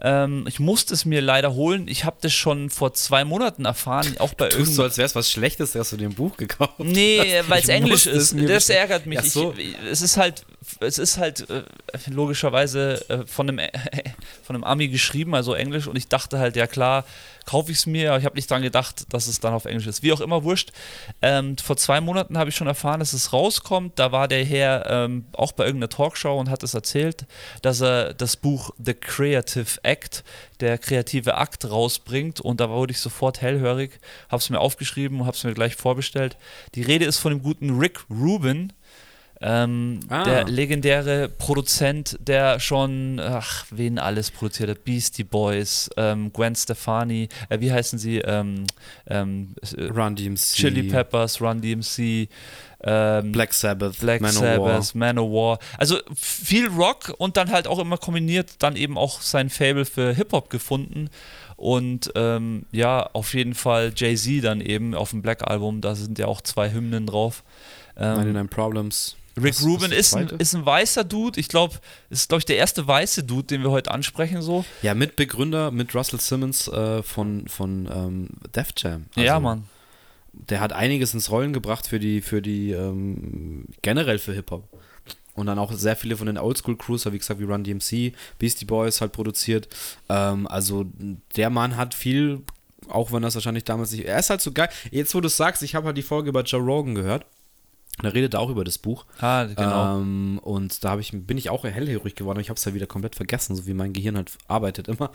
Ähm, 0.00 0.44
ich 0.48 0.60
musste 0.60 0.94
es 0.94 1.04
mir 1.04 1.20
leider 1.20 1.54
holen. 1.54 1.88
Ich 1.88 2.04
habe 2.04 2.16
das 2.20 2.32
schon 2.32 2.70
vor 2.70 2.94
zwei 2.94 3.24
Monaten 3.24 3.64
erfahren, 3.64 4.16
auch 4.18 4.34
bei 4.34 4.48
Tust 4.48 4.76
du, 4.76 4.82
als 4.82 4.98
wäre 4.98 5.06
es 5.06 5.14
was 5.14 5.30
Schlechtes, 5.30 5.72
dass 5.72 5.90
du 5.90 5.96
den 5.96 6.14
Buch 6.14 6.36
gekauft 6.36 6.74
hast. 6.78 6.86
Nee, 6.86 7.42
weil 7.48 7.60
es 7.62 7.68
Englisch 7.68 8.06
ist. 8.06 8.36
Das 8.38 8.68
ärgert 8.70 9.06
mich. 9.06 9.20
So. 9.22 9.54
Ich, 9.56 9.74
es 9.90 10.02
ist 10.02 10.16
halt, 10.16 10.44
es 10.80 10.98
ist 10.98 11.18
halt 11.18 11.48
äh, 11.50 11.62
logischerweise 12.08 13.08
äh, 13.08 13.26
von, 13.26 13.48
einem, 13.48 13.58
äh, 13.58 13.70
von 14.42 14.56
einem 14.56 14.64
Ami 14.64 14.88
geschrieben, 14.88 15.34
also 15.34 15.54
Englisch. 15.54 15.86
Und 15.86 15.96
ich 15.96 16.08
dachte 16.08 16.38
halt, 16.38 16.56
ja 16.56 16.66
klar, 16.66 17.04
kaufe 17.46 17.70
ich 17.70 17.78
es 17.78 17.86
mir, 17.86 18.10
aber 18.10 18.18
ich 18.18 18.24
habe 18.24 18.36
nicht 18.36 18.50
daran 18.50 18.62
gedacht, 18.62 19.06
dass 19.10 19.26
es 19.26 19.40
dann 19.40 19.54
auf 19.54 19.64
Englisch 19.64 19.86
ist. 19.86 20.02
Wie 20.02 20.12
auch 20.12 20.20
immer, 20.20 20.44
wurscht. 20.44 20.72
Ähm, 21.22 21.56
vor 21.58 21.76
zwei 21.76 22.00
Monaten 22.00 22.38
habe 22.38 22.50
ich 22.50 22.56
schon 22.56 22.66
erfahren, 22.66 23.00
dass 23.00 23.12
es 23.12 23.32
rauskommt. 23.32 23.98
Da 23.98 24.12
war 24.12 24.28
der 24.28 24.44
Herr 24.44 24.86
ähm, 24.88 25.26
auch 25.32 25.52
bei 25.52 25.64
irgendeiner 25.64 25.90
Talkshow 25.90 26.38
und 26.38 26.50
hat 26.50 26.62
es 26.62 26.74
erzählt, 26.74 27.26
dass 27.62 27.80
er 27.80 28.14
das 28.14 28.36
Buch 28.36 28.70
The 28.82 28.94
Creative 28.94 29.78
Act, 29.82 30.24
der 30.60 30.78
kreative 30.78 31.36
Akt, 31.36 31.70
rausbringt. 31.70 32.40
Und 32.40 32.60
da 32.60 32.70
wurde 32.70 32.92
ich 32.92 33.00
sofort 33.00 33.42
hellhörig, 33.42 34.00
habe 34.28 34.40
es 34.40 34.50
mir 34.50 34.60
aufgeschrieben 34.60 35.20
und 35.20 35.26
habe 35.26 35.36
es 35.36 35.44
mir 35.44 35.54
gleich 35.54 35.76
vorbestellt. 35.76 36.36
Die 36.74 36.82
Rede 36.82 37.04
ist 37.04 37.18
von 37.18 37.32
dem 37.32 37.42
guten 37.42 37.78
Rick 37.78 38.00
Rubin. 38.10 38.72
Ähm, 39.46 40.00
ah. 40.08 40.24
Der 40.24 40.44
legendäre 40.44 41.28
Produzent, 41.28 42.16
der 42.18 42.58
schon, 42.60 43.20
ach, 43.20 43.66
wen 43.70 43.98
alles 43.98 44.30
produziert 44.30 44.70
hat, 44.70 44.84
Beastie 44.84 45.22
Boys, 45.22 45.90
ähm, 45.98 46.32
Gwen 46.32 46.56
Stefani, 46.56 47.28
äh, 47.50 47.60
wie 47.60 47.70
heißen 47.70 47.98
sie? 47.98 48.20
Ähm, 48.20 48.64
ähm 49.06 49.54
Run 49.76 50.16
DMC. 50.16 50.54
Chili 50.54 50.84
Peppers, 50.84 51.42
Run 51.42 51.60
DMC. 51.60 52.28
Ähm, 52.86 53.32
Black 53.32 53.52
Sabbath, 53.52 53.98
Black 53.98 54.26
Sabbath, 54.28 54.94
Manowar. 54.94 55.58
Also 55.76 55.98
viel 56.16 56.68
Rock 56.68 57.12
und 57.18 57.36
dann 57.36 57.50
halt 57.50 57.66
auch 57.66 57.78
immer 57.78 57.98
kombiniert, 57.98 58.54
dann 58.60 58.76
eben 58.76 58.96
auch 58.96 59.20
sein 59.20 59.50
Fable 59.50 59.84
für 59.84 60.14
Hip-Hop 60.14 60.48
gefunden. 60.48 61.10
Und 61.56 62.12
ähm, 62.14 62.64
ja, 62.72 63.10
auf 63.12 63.34
jeden 63.34 63.54
Fall 63.54 63.92
Jay-Z 63.94 64.42
dann 64.42 64.62
eben 64.62 64.94
auf 64.94 65.10
dem 65.10 65.20
Black 65.20 65.46
Album, 65.46 65.82
da 65.82 65.94
sind 65.94 66.18
ja 66.18 66.26
auch 66.28 66.40
zwei 66.40 66.72
Hymnen 66.72 67.06
drauf. 67.06 67.44
Ähm, 67.98 68.16
99 68.16 68.50
Problems. 68.50 69.16
Rick 69.36 69.54
Was, 69.54 69.64
Rubin 69.64 69.92
ist, 69.92 70.14
ein, 70.14 70.28
ist 70.28 70.54
ein 70.54 70.64
weißer 70.64 71.04
Dude. 71.04 71.40
Ich 71.40 71.48
glaube, 71.48 71.74
ist, 72.10 72.28
glaube 72.28 72.40
ich, 72.40 72.44
der 72.44 72.56
erste 72.56 72.86
weiße 72.86 73.24
Dude, 73.24 73.44
den 73.44 73.62
wir 73.62 73.70
heute 73.70 73.90
ansprechen. 73.90 74.42
So. 74.42 74.64
Ja, 74.82 74.94
Mitbegründer 74.94 75.70
mit 75.70 75.94
Russell 75.94 76.20
Simmons 76.20 76.68
äh, 76.68 77.02
von, 77.02 77.48
von 77.48 77.88
ähm, 77.92 78.28
Def 78.54 78.68
Jam. 78.76 79.06
Also, 79.16 79.26
ja, 79.26 79.40
Mann. 79.40 79.64
Der 80.32 80.60
hat 80.60 80.72
einiges 80.72 81.14
ins 81.14 81.30
Rollen 81.30 81.52
gebracht 81.52 81.86
für 81.86 81.98
die, 81.98 82.20
für 82.20 82.42
die 82.42 82.72
ähm, 82.72 83.66
generell 83.82 84.18
für 84.18 84.32
Hip-Hop. 84.32 84.68
Und 85.34 85.46
dann 85.46 85.58
auch 85.58 85.72
sehr 85.72 85.96
viele 85.96 86.16
von 86.16 86.26
den 86.26 86.38
Oldschool-Crews, 86.38 87.10
wie 87.12 87.18
gesagt, 87.18 87.40
wie 87.40 87.44
Run 87.44 87.64
DMC, 87.64 88.12
Beastie 88.38 88.64
Boys 88.64 89.00
halt 89.00 89.10
produziert. 89.10 89.68
Ähm, 90.08 90.46
also 90.46 90.86
der 91.34 91.50
Mann 91.50 91.76
hat 91.76 91.94
viel, 91.94 92.42
auch 92.88 93.10
wenn 93.10 93.22
das 93.22 93.34
wahrscheinlich 93.34 93.64
damals 93.64 93.90
nicht. 93.90 94.06
Er 94.06 94.18
ist 94.20 94.30
halt 94.30 94.40
so 94.40 94.52
geil. 94.52 94.68
Jetzt, 94.92 95.12
wo 95.12 95.20
du 95.20 95.28
sagst, 95.28 95.64
ich 95.64 95.74
habe 95.74 95.86
halt 95.86 95.96
die 95.96 96.02
Folge 96.02 96.28
über 96.28 96.42
Joe 96.42 96.60
Rogan 96.60 96.94
gehört 96.94 97.26
Und 97.98 98.06
er 98.06 98.14
redet 98.14 98.34
auch 98.34 98.50
über 98.50 98.64
das 98.64 98.78
Buch. 98.78 99.04
Ah, 99.20 99.44
genau. 99.44 99.98
Ähm, 99.98 100.40
und 100.42 100.82
da 100.84 100.98
ich, 100.98 101.12
bin 101.12 101.38
ich 101.38 101.50
auch 101.50 101.64
hellhörig 101.64 102.16
geworden, 102.16 102.36
aber 102.36 102.40
ich 102.40 102.50
habe 102.50 102.58
es 102.58 102.64
ja 102.64 102.74
wieder 102.74 102.86
komplett 102.86 103.14
vergessen, 103.14 103.54
so 103.54 103.66
wie 103.66 103.74
mein 103.74 103.92
Gehirn 103.92 104.16
halt 104.16 104.32
arbeitet 104.48 104.88
immer. 104.88 105.10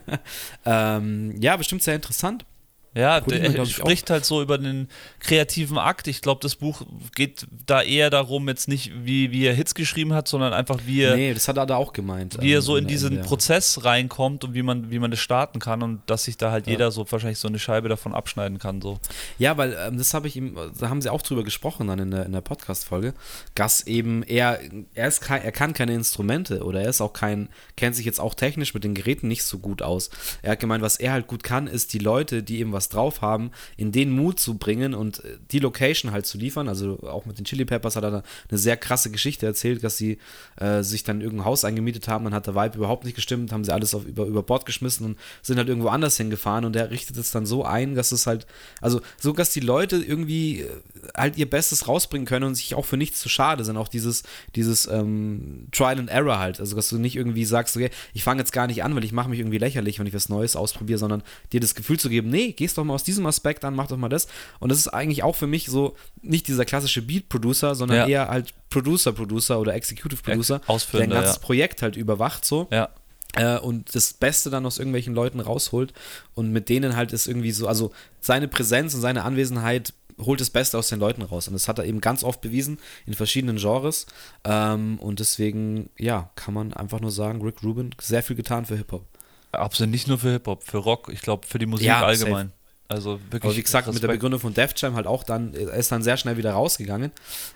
ähm, 0.66 1.34
ja, 1.40 1.56
bestimmt 1.56 1.82
sehr 1.82 1.94
interessant. 1.94 2.44
Ja, 2.92 3.20
der 3.20 3.54
ich 3.62 3.76
spricht 3.76 4.10
halt 4.10 4.24
so 4.24 4.42
über 4.42 4.58
den 4.58 4.88
kreativen 5.20 5.78
Akt. 5.78 6.08
Ich 6.08 6.22
glaube, 6.22 6.40
das 6.42 6.56
Buch 6.56 6.82
geht 7.14 7.46
da 7.66 7.82
eher 7.82 8.10
darum, 8.10 8.48
jetzt 8.48 8.66
nicht, 8.66 8.90
wie, 9.04 9.30
wie 9.30 9.44
er 9.44 9.54
Hits 9.54 9.76
geschrieben 9.76 10.12
hat, 10.12 10.26
sondern 10.26 10.52
einfach, 10.52 10.80
wie 10.86 11.02
er, 11.02 11.14
Nee, 11.14 11.32
das 11.32 11.46
hat 11.46 11.56
er 11.56 11.66
da 11.66 11.76
auch 11.76 11.92
gemeint. 11.92 12.38
wie 12.40 12.52
er 12.52 12.62
so 12.62 12.76
in 12.76 12.88
diesen 12.88 13.14
der- 13.16 13.22
Prozess 13.22 13.84
reinkommt 13.84 14.42
und 14.42 14.54
wie 14.54 14.62
man, 14.62 14.90
wie 14.90 14.98
man 14.98 15.12
das 15.12 15.20
starten 15.20 15.60
kann 15.60 15.82
und 15.84 16.00
dass 16.06 16.24
sich 16.24 16.36
da 16.36 16.50
halt 16.50 16.66
jeder 16.66 16.90
so 16.90 17.06
wahrscheinlich 17.10 17.38
so 17.38 17.46
eine 17.46 17.60
Scheibe 17.60 17.88
davon 17.88 18.12
abschneiden 18.12 18.58
kann. 18.58 18.80
So. 18.82 18.98
Ja, 19.38 19.56
weil 19.56 19.76
ähm, 19.86 19.96
das 19.96 20.12
habe 20.12 20.26
ich 20.26 20.34
ihm, 20.34 20.58
da 20.80 20.88
haben 20.88 21.00
sie 21.00 21.10
auch 21.10 21.22
drüber 21.22 21.44
gesprochen 21.44 21.86
dann 21.86 22.00
in 22.00 22.10
der, 22.10 22.26
in 22.26 22.32
der 22.32 22.40
Podcast-Folge, 22.40 23.14
dass 23.54 23.86
eben 23.86 24.24
er, 24.24 24.58
er 24.94 25.06
ist 25.06 25.20
kein, 25.20 25.42
er 25.42 25.52
kann 25.52 25.74
keine 25.74 25.94
Instrumente 25.94 26.64
oder 26.64 26.80
er 26.82 26.88
ist 26.90 27.00
auch 27.00 27.12
kein, 27.12 27.50
kennt 27.76 27.94
sich 27.94 28.04
jetzt 28.04 28.18
auch 28.18 28.34
technisch 28.34 28.74
mit 28.74 28.82
den 28.82 28.94
Geräten 28.94 29.28
nicht 29.28 29.44
so 29.44 29.58
gut 29.58 29.80
aus. 29.80 30.10
Er 30.42 30.52
hat 30.52 30.60
gemeint, 30.60 30.82
was 30.82 30.96
er 30.96 31.12
halt 31.12 31.28
gut 31.28 31.44
kann, 31.44 31.68
ist 31.68 31.92
die 31.92 31.98
Leute, 31.98 32.42
die 32.42 32.58
eben 32.58 32.72
was 32.72 32.79
drauf 32.88 33.20
haben, 33.20 33.50
in 33.76 33.92
den 33.92 34.10
Mut 34.10 34.40
zu 34.40 34.54
bringen 34.58 34.94
und 34.94 35.24
äh, 35.24 35.38
die 35.50 35.58
Location 35.58 36.12
halt 36.12 36.26
zu 36.26 36.38
liefern. 36.38 36.68
Also 36.68 37.00
auch 37.02 37.26
mit 37.26 37.38
den 37.38 37.44
Chili 37.44 37.64
Peppers 37.64 37.96
hat 37.96 38.04
er 38.04 38.10
da 38.10 38.22
eine 38.48 38.58
sehr 38.58 38.76
krasse 38.76 39.10
Geschichte 39.10 39.46
erzählt, 39.46 39.84
dass 39.84 39.96
sie 39.96 40.18
äh, 40.56 40.82
sich 40.82 41.04
dann 41.04 41.16
in 41.16 41.22
irgendein 41.22 41.46
Haus 41.46 41.64
eingemietet 41.64 42.08
haben, 42.08 42.24
dann 42.24 42.34
hat 42.34 42.46
der 42.46 42.54
Vibe 42.54 42.78
überhaupt 42.78 43.04
nicht 43.04 43.14
gestimmt, 43.14 43.52
haben 43.52 43.64
sie 43.64 43.72
alles 43.72 43.94
auf, 43.94 44.04
über, 44.04 44.24
über 44.24 44.42
Bord 44.42 44.66
geschmissen 44.66 45.06
und 45.06 45.18
sind 45.42 45.58
halt 45.58 45.68
irgendwo 45.68 45.88
anders 45.88 46.16
hingefahren 46.16 46.64
und 46.64 46.76
er 46.76 46.90
richtet 46.90 47.16
es 47.16 47.30
dann 47.30 47.46
so 47.46 47.64
ein, 47.64 47.94
dass 47.94 48.12
es 48.12 48.26
halt, 48.26 48.46
also 48.80 49.00
so, 49.18 49.32
dass 49.32 49.52
die 49.52 49.60
Leute 49.60 49.96
irgendwie 49.96 50.60
äh, 50.60 50.68
halt 51.16 51.36
ihr 51.36 51.48
Bestes 51.48 51.88
rausbringen 51.88 52.26
können 52.26 52.44
und 52.44 52.54
sich 52.54 52.74
auch 52.74 52.84
für 52.84 52.96
nichts 52.96 53.20
zu 53.20 53.28
schade 53.28 53.64
sind. 53.64 53.76
Auch 53.76 53.88
dieses, 53.88 54.22
dieses 54.54 54.86
ähm, 54.86 55.66
Trial 55.72 55.98
and 55.98 56.10
Error 56.10 56.38
halt. 56.38 56.60
Also 56.60 56.76
dass 56.76 56.88
du 56.88 56.98
nicht 56.98 57.16
irgendwie 57.16 57.44
sagst, 57.44 57.76
okay, 57.76 57.90
ich 58.14 58.22
fange 58.22 58.40
jetzt 58.40 58.52
gar 58.52 58.66
nicht 58.66 58.84
an, 58.84 58.94
weil 58.94 59.04
ich 59.04 59.12
mache 59.12 59.28
mich 59.28 59.38
irgendwie 59.38 59.58
lächerlich, 59.58 59.98
wenn 59.98 60.06
ich 60.06 60.14
was 60.14 60.28
Neues 60.28 60.56
ausprobiere, 60.56 60.98
sondern 60.98 61.22
dir 61.52 61.60
das 61.60 61.74
Gefühl 61.74 61.98
zu 61.98 62.08
geben, 62.08 62.30
nee, 62.30 62.52
gehst 62.70 62.78
doch 62.78 62.84
mal 62.84 62.94
aus 62.94 63.02
diesem 63.02 63.26
Aspekt 63.26 63.64
an, 63.64 63.74
mach 63.74 63.88
doch 63.88 63.96
mal 63.96 64.08
das. 64.08 64.28
Und 64.60 64.68
das 64.70 64.78
ist 64.78 64.88
eigentlich 64.88 65.24
auch 65.24 65.34
für 65.34 65.48
mich 65.48 65.66
so 65.66 65.96
nicht 66.22 66.46
dieser 66.46 66.64
klassische 66.64 67.02
Beat-Producer, 67.02 67.74
sondern 67.74 67.98
Ja. 67.98 68.06
eher 68.06 68.28
halt 68.28 68.54
Producer-Producer 68.70 69.58
oder 69.58 69.74
Executive 69.74 70.22
Producer, 70.22 70.60
der 70.92 71.02
ein 71.02 71.10
ganzes 71.10 71.36
ja. 71.36 71.40
Projekt 71.42 71.82
halt 71.82 71.96
überwacht 71.96 72.44
so 72.44 72.68
Ja. 72.70 72.88
äh, 73.34 73.58
und 73.58 73.92
das 73.94 74.12
Beste 74.12 74.50
dann 74.50 74.64
aus 74.66 74.78
irgendwelchen 74.78 75.14
Leuten 75.14 75.40
rausholt 75.40 75.92
und 76.34 76.52
mit 76.52 76.68
denen 76.68 76.94
halt 76.94 77.12
ist 77.12 77.26
irgendwie 77.26 77.50
so, 77.50 77.66
also 77.66 77.90
seine 78.20 78.46
Präsenz 78.46 78.94
und 78.94 79.00
seine 79.00 79.24
Anwesenheit 79.24 79.92
holt 80.20 80.40
das 80.40 80.50
Beste 80.50 80.78
aus 80.78 80.88
den 80.88 81.00
Leuten 81.00 81.22
raus 81.22 81.48
und 81.48 81.54
das 81.54 81.66
hat 81.66 81.78
er 81.78 81.86
eben 81.86 82.00
ganz 82.00 82.22
oft 82.22 82.40
bewiesen 82.40 82.78
in 83.06 83.14
verschiedenen 83.14 83.56
Genres 83.56 84.06
ähm, 84.44 84.98
und 85.00 85.18
deswegen, 85.18 85.90
ja, 85.98 86.30
kann 86.36 86.54
man 86.54 86.72
einfach 86.72 87.00
nur 87.00 87.10
sagen, 87.10 87.42
Rick 87.42 87.62
Rubin 87.64 87.90
sehr 88.00 88.22
viel 88.22 88.36
getan 88.36 88.64
für 88.66 88.76
Hip-Hop. 88.76 89.04
Absolut 89.52 89.90
nicht 89.90 90.06
nur 90.06 90.18
für 90.18 90.30
Hip-Hop, 90.30 90.62
für 90.62 90.78
Rock, 90.78 91.10
ich 91.12 91.22
glaube 91.22 91.44
für 91.46 91.58
die 91.58 91.66
Musik 91.66 91.86
Ja, 91.86 92.02
allgemein. 92.04 92.52
Also 92.90 93.20
wirklich. 93.30 93.44
Aber 93.44 93.56
wie 93.56 93.62
gesagt, 93.62 93.86
mit 93.86 93.94
der 93.94 94.02
Respekt. 94.02 94.18
Begründung 94.18 94.40
von 94.40 94.52
Def 94.52 94.72
Jam 94.76 94.96
halt 94.96 95.06
auch 95.06 95.22
dann, 95.22 95.54
er 95.54 95.74
ist 95.74 95.92
dann 95.92 96.02
sehr 96.02 96.16
schnell 96.16 96.36
wieder 96.36 96.52
rausgegangen. 96.52 97.12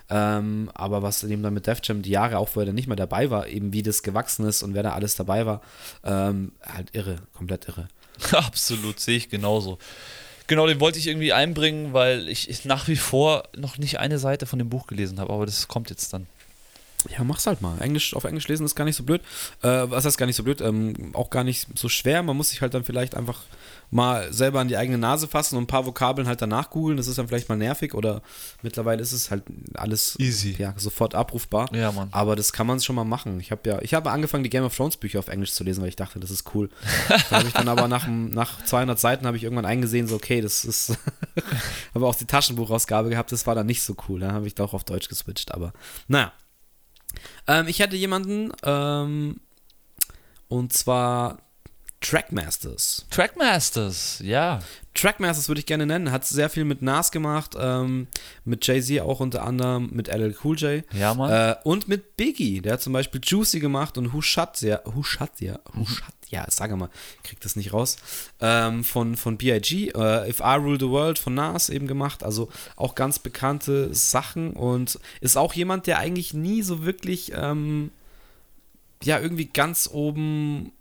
Ähm, 0.09 0.71
aber 0.73 1.03
was 1.03 1.25
eben 1.25 1.43
dann 1.43 1.53
mit 1.53 1.67
Def 1.67 1.81
Jam 1.83 2.01
die 2.01 2.09
Jahre, 2.09 2.37
auch 2.37 2.49
wo 2.53 2.61
er 2.61 2.67
dann 2.67 2.75
nicht 2.75 2.87
mehr 2.87 2.95
dabei 2.95 3.29
war, 3.29 3.47
eben 3.47 3.73
wie 3.73 3.83
das 3.83 4.01
gewachsen 4.01 4.47
ist 4.47 4.63
und 4.63 4.73
wer 4.73 4.83
da 4.83 4.93
alles 4.93 5.15
dabei 5.15 5.45
war, 5.45 5.61
ähm, 6.05 6.53
halt 6.65 6.95
irre, 6.95 7.17
komplett 7.33 7.67
irre. 7.67 7.89
Absolut, 8.31 9.01
sehe 9.01 9.17
ich 9.17 9.29
genauso. 9.29 9.77
Genau, 10.47 10.67
den 10.67 10.79
wollte 10.79 10.99
ich 10.99 11.07
irgendwie 11.07 11.33
einbringen, 11.33 11.91
weil 11.91 12.29
ich, 12.29 12.49
ich 12.49 12.63
nach 12.63 12.87
wie 12.87 12.95
vor 12.95 13.43
noch 13.57 13.77
nicht 13.77 13.99
eine 13.99 14.19
Seite 14.19 14.45
von 14.45 14.57
dem 14.57 14.69
Buch 14.69 14.87
gelesen 14.87 15.19
habe, 15.19 15.33
aber 15.33 15.45
das 15.45 15.67
kommt 15.67 15.89
jetzt 15.89 16.13
dann. 16.13 16.27
Ja, 17.09 17.23
mach's 17.23 17.47
halt 17.47 17.61
mal. 17.61 17.79
Englisch, 17.79 18.15
auf 18.15 18.23
Englisch 18.23 18.47
lesen 18.47 18.65
ist 18.65 18.75
gar 18.75 18.85
nicht 18.85 18.95
so 18.95 19.03
blöd. 19.03 19.21
Äh, 19.61 19.89
was 19.89 20.05
heißt 20.05 20.17
gar 20.17 20.25
nicht 20.25 20.35
so 20.35 20.43
blöd? 20.43 20.61
Ähm, 20.61 21.11
auch 21.13 21.29
gar 21.29 21.43
nicht 21.43 21.67
so 21.75 21.89
schwer. 21.89 22.23
Man 22.23 22.37
muss 22.37 22.49
sich 22.49 22.61
halt 22.61 22.73
dann 22.73 22.83
vielleicht 22.83 23.15
einfach 23.15 23.41
mal 23.91 24.31
selber 24.33 24.59
an 24.59 24.67
die 24.67 24.77
eigene 24.77 24.97
Nase 24.97 25.27
fassen 25.27 25.57
und 25.57 25.63
ein 25.63 25.67
paar 25.67 25.85
Vokabeln 25.85 26.27
halt 26.27 26.41
danach 26.41 26.69
googeln. 26.69 26.97
Das 26.97 27.07
ist 27.07 27.17
dann 27.17 27.27
vielleicht 27.27 27.49
mal 27.49 27.55
nervig 27.55 27.93
oder 27.93 28.21
mittlerweile 28.61 29.01
ist 29.01 29.11
es 29.11 29.31
halt 29.31 29.43
alles 29.75 30.17
Easy. 30.19 30.55
Ja, 30.57 30.73
sofort 30.77 31.15
abrufbar. 31.15 31.73
Ja, 31.73 31.91
Mann. 31.91 32.09
Aber 32.11 32.35
das 32.35 32.51
kann 32.51 32.67
man 32.67 32.79
schon 32.81 32.95
mal 32.95 33.03
machen. 33.03 33.39
Ich 33.39 33.51
habe 33.51 33.61
ja, 33.69 33.81
ich 33.81 33.93
habe 33.93 34.11
angefangen, 34.11 34.43
die 34.43 34.49
Game 34.49 34.63
of 34.63 34.75
Thrones 34.75 34.97
Bücher 34.97 35.19
auf 35.19 35.27
Englisch 35.27 35.53
zu 35.53 35.63
lesen, 35.63 35.81
weil 35.81 35.89
ich 35.89 35.95
dachte, 35.95 36.19
das 36.19 36.31
ist 36.31 36.53
cool. 36.53 36.69
da 37.29 37.37
habe 37.37 37.47
ich 37.47 37.53
dann 37.53 37.67
aber 37.67 37.87
nach, 37.87 38.07
nach 38.07 38.63
200 38.63 38.99
Seiten 38.99 39.25
habe 39.25 39.37
ich 39.37 39.43
irgendwann 39.43 39.65
eingesehen, 39.65 40.07
so 40.07 40.15
okay, 40.15 40.41
das 40.41 40.65
ist, 40.65 40.97
aber 41.93 42.07
auch 42.07 42.15
die 42.15 42.25
Taschenbuchausgabe 42.25 43.09
gehabt, 43.09 43.31
das 43.31 43.47
war 43.47 43.55
dann 43.55 43.65
nicht 43.65 43.81
so 43.81 43.95
cool. 44.09 44.19
Dann 44.19 44.33
habe 44.33 44.47
ich 44.47 44.55
doch 44.55 44.73
auf 44.73 44.83
Deutsch 44.83 45.09
geswitcht, 45.09 45.53
aber 45.53 45.73
naja. 46.07 46.31
Ähm, 47.47 47.67
ich 47.67 47.79
hätte 47.79 47.95
jemanden, 47.95 48.51
ähm, 48.63 49.39
und 50.47 50.73
zwar 50.73 51.39
Trackmasters. 52.09 53.05
Trackmasters, 53.09 54.19
ja. 54.23 54.59
Trackmasters 54.93 55.47
würde 55.47 55.59
ich 55.59 55.65
gerne 55.65 55.87
nennen. 55.87 56.11
Hat 56.11 56.23
sehr 56.23 56.49
viel 56.49 56.63
mit 56.63 56.83
Nas 56.83 57.11
gemacht, 57.11 57.55
ähm, 57.59 58.07
mit 58.43 58.65
Jay-Z 58.65 59.01
auch 59.01 59.19
unter 59.19 59.43
anderem, 59.43 59.89
mit 59.91 60.07
LL 60.07 60.35
Cool 60.43 60.55
J. 60.55 60.83
Ja, 60.93 61.15
Mann. 61.15 61.31
Äh, 61.31 61.55
und 61.63 61.87
mit 61.87 62.15
Biggie. 62.15 62.61
Der 62.61 62.73
hat 62.73 62.81
zum 62.81 62.93
Beispiel 62.93 63.21
Juicy 63.23 63.59
gemacht 63.59 63.97
und 63.97 64.13
Who 64.13 64.21
Shut 64.21 64.61
Ya, 64.61 64.81
Who 64.85 65.01
Shut 65.01 65.39
Ya, 65.39 65.59
Who 65.73 65.85
Shut 65.85 66.13
Ja, 66.29 66.45
sag 66.47 66.75
mal, 66.77 66.89
ich 67.17 67.29
krieg 67.29 67.39
das 67.41 67.55
nicht 67.55 67.73
raus. 67.73 67.97
Ähm, 68.39 68.83
von, 68.83 69.15
von 69.15 69.37
B.I.G. 69.37 69.89
Äh, 69.95 70.29
If 70.29 70.41
I 70.41 70.57
Rule 70.57 70.77
the 70.79 70.89
World 70.89 71.17
von 71.17 71.33
Nas 71.33 71.69
eben 71.69 71.87
gemacht. 71.87 72.23
Also 72.23 72.49
auch 72.75 72.93
ganz 72.93 73.17
bekannte 73.17 73.93
Sachen 73.95 74.53
und 74.53 74.99
ist 75.21 75.37
auch 75.37 75.53
jemand, 75.53 75.87
der 75.87 75.97
eigentlich 75.97 76.35
nie 76.35 76.61
so 76.61 76.85
wirklich, 76.85 77.31
ähm, 77.35 77.89
ja, 79.03 79.19
irgendwie 79.19 79.45
ganz 79.45 79.89
oben 79.91 80.71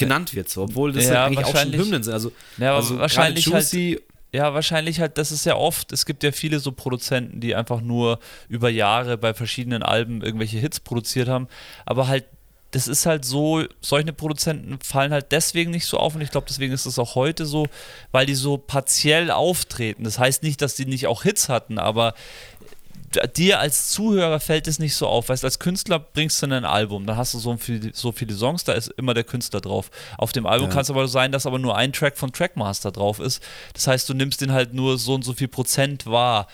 genannt 0.00 0.34
wird, 0.34 0.48
so, 0.48 0.62
obwohl 0.64 0.92
das 0.92 1.04
Ja, 1.06 1.12
ja, 1.14 1.24
eigentlich 1.26 1.38
auch 1.38 1.44
schon 1.46 1.54
wahrscheinlich- 1.54 1.80
Hymnen 1.80 2.02
sind. 2.02 2.12
Also, 2.12 2.32
Ja, 2.58 2.74
also 2.76 2.98
wahrscheinlich 2.98 3.46
halt- 3.46 3.72
Juicy, 3.72 4.00
Ja, 4.32 4.54
wahrscheinlich 4.54 5.00
halt, 5.00 5.18
das 5.18 5.32
ist 5.32 5.44
ja 5.44 5.56
oft, 5.56 5.90
es 5.92 6.06
gibt 6.06 6.22
ja 6.22 6.30
viele 6.30 6.60
so 6.60 6.70
Produzenten, 6.70 7.40
die 7.40 7.56
einfach 7.56 7.80
nur 7.80 8.20
über 8.48 8.68
Jahre 8.68 9.18
bei 9.18 9.34
verschiedenen 9.34 9.82
Alben 9.82 10.22
irgendwelche 10.22 10.56
Hits 10.58 10.78
produziert 10.78 11.28
haben, 11.28 11.48
aber 11.84 12.06
halt, 12.06 12.26
das 12.70 12.86
ist 12.86 13.06
halt 13.06 13.24
so, 13.24 13.64
solche 13.80 14.12
Produzenten 14.12 14.78
fallen 14.84 15.12
halt 15.12 15.32
deswegen 15.32 15.72
nicht 15.72 15.86
so 15.86 15.96
auf 15.98 16.14
und 16.14 16.20
ich 16.20 16.30
glaube, 16.30 16.46
deswegen 16.48 16.72
ist 16.72 16.86
es 16.86 16.96
auch 17.00 17.16
heute 17.16 17.44
so, 17.44 17.66
weil 18.12 18.24
die 18.24 18.36
so 18.36 18.56
partiell 18.56 19.32
auftreten. 19.32 20.04
Das 20.04 20.20
heißt 20.20 20.44
nicht, 20.44 20.62
dass 20.62 20.76
die 20.76 20.86
nicht 20.86 21.08
auch 21.08 21.24
Hits 21.24 21.48
hatten, 21.48 21.80
aber 21.80 22.14
dir 23.36 23.58
als 23.58 23.88
Zuhörer 23.88 24.40
fällt 24.40 24.68
es 24.68 24.78
nicht 24.78 24.94
so 24.94 25.06
auf. 25.06 25.28
Weißt 25.28 25.44
als 25.44 25.58
Künstler 25.58 25.98
bringst 25.98 26.40
du 26.42 26.46
ein 26.46 26.64
Album, 26.64 27.06
dann 27.06 27.16
hast 27.16 27.34
du 27.34 27.38
so 27.38 27.56
viele, 27.56 27.90
so 27.92 28.12
viele 28.12 28.34
Songs, 28.34 28.64
da 28.64 28.72
ist 28.72 28.88
immer 28.96 29.14
der 29.14 29.24
Künstler 29.24 29.60
drauf. 29.60 29.90
Auf 30.18 30.32
dem 30.32 30.46
Album 30.46 30.68
Ja. 30.68 30.74
kann 30.74 30.82
es 30.82 30.90
aber 30.90 31.08
sein, 31.08 31.32
dass 31.32 31.46
aber 31.46 31.58
nur 31.58 31.76
ein 31.76 31.92
Track 31.92 32.16
von 32.16 32.32
Trackmaster 32.32 32.92
drauf 32.92 33.18
ist. 33.18 33.42
Das 33.74 33.86
heißt, 33.86 34.08
du 34.08 34.14
nimmst 34.14 34.40
den 34.40 34.52
halt 34.52 34.74
nur 34.74 34.98
so 34.98 35.14
und 35.14 35.24
so 35.24 35.32
viel 35.32 35.48
Prozent 35.48 36.06
wahr. 36.06 36.46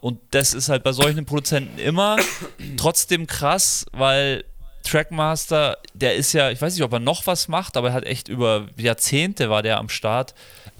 Und 0.00 0.20
das 0.32 0.54
ist 0.54 0.68
halt 0.68 0.84
bei 0.84 0.92
solchen 0.92 1.24
Produzenten 1.24 1.78
immer 1.78 2.16
trotzdem 2.76 3.26
krass, 3.26 3.86
weil 3.92 4.44
Trackmaster, 4.84 5.78
der 5.94 6.14
ist 6.14 6.32
ja, 6.34 6.50
ich 6.50 6.60
weiß 6.60 6.74
nicht, 6.74 6.82
ob 6.84 6.92
er 6.92 7.00
noch 7.00 7.26
was 7.26 7.48
macht, 7.48 7.76
aber 7.76 7.88
er 7.88 7.94
hat 7.94 8.04
echt 8.04 8.28
über 8.28 8.68
Jahrzehnte 8.76 9.50
war 9.50 9.62
der 9.62 9.78
am 9.78 9.88
Start. 9.88 10.34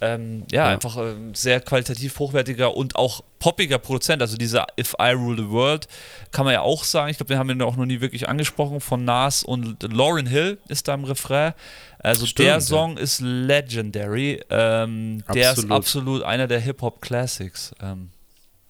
Ähm, 0.05 0.45
ja, 0.51 0.67
Ja. 0.67 0.73
einfach 0.75 0.97
ähm, 0.99 1.35
sehr 1.35 1.61
qualitativ 1.61 2.19
hochwertiger 2.19 2.77
und 2.77 2.97
auch 2.97 3.23
poppiger 3.38 3.79
Produzent. 3.79 4.21
Also 4.23 4.37
dieser 4.37 4.67
If 4.79 4.95
I 5.01 5.11
Rule 5.12 5.37
the 5.43 5.49
World 5.51 5.88
kann 6.33 6.45
man 6.45 6.55
ja 6.55 6.61
auch 6.61 6.85
sagen. 6.85 7.11
Ich 7.11 7.17
glaube, 7.17 7.29
den 7.33 7.38
haben 7.38 7.49
wir 7.59 7.67
auch 7.67 7.77
noch 7.77 7.87
nie 7.87 8.01
wirklich 8.01 8.29
angesprochen. 8.29 8.81
Von 8.81 9.05
Nas 9.05 9.43
und 9.43 9.83
Lauren 9.93 10.27
Hill 10.27 10.59
ist 10.69 10.88
da 10.88 10.95
im 10.95 11.05
Refrain. 11.05 11.53
Also 11.99 12.27
Stimmt, 12.27 12.47
der 12.47 12.55
ja. 12.55 12.61
Song 12.61 12.97
ist 12.99 13.21
legendary. 13.21 14.40
Ähm, 14.51 15.25
der 15.33 15.53
ist 15.53 15.71
Absolut. 15.71 16.23
einer 16.23 16.47
der 16.47 16.61
Hip-Hop-Classics, 16.61 17.75
ähm, 17.81 18.11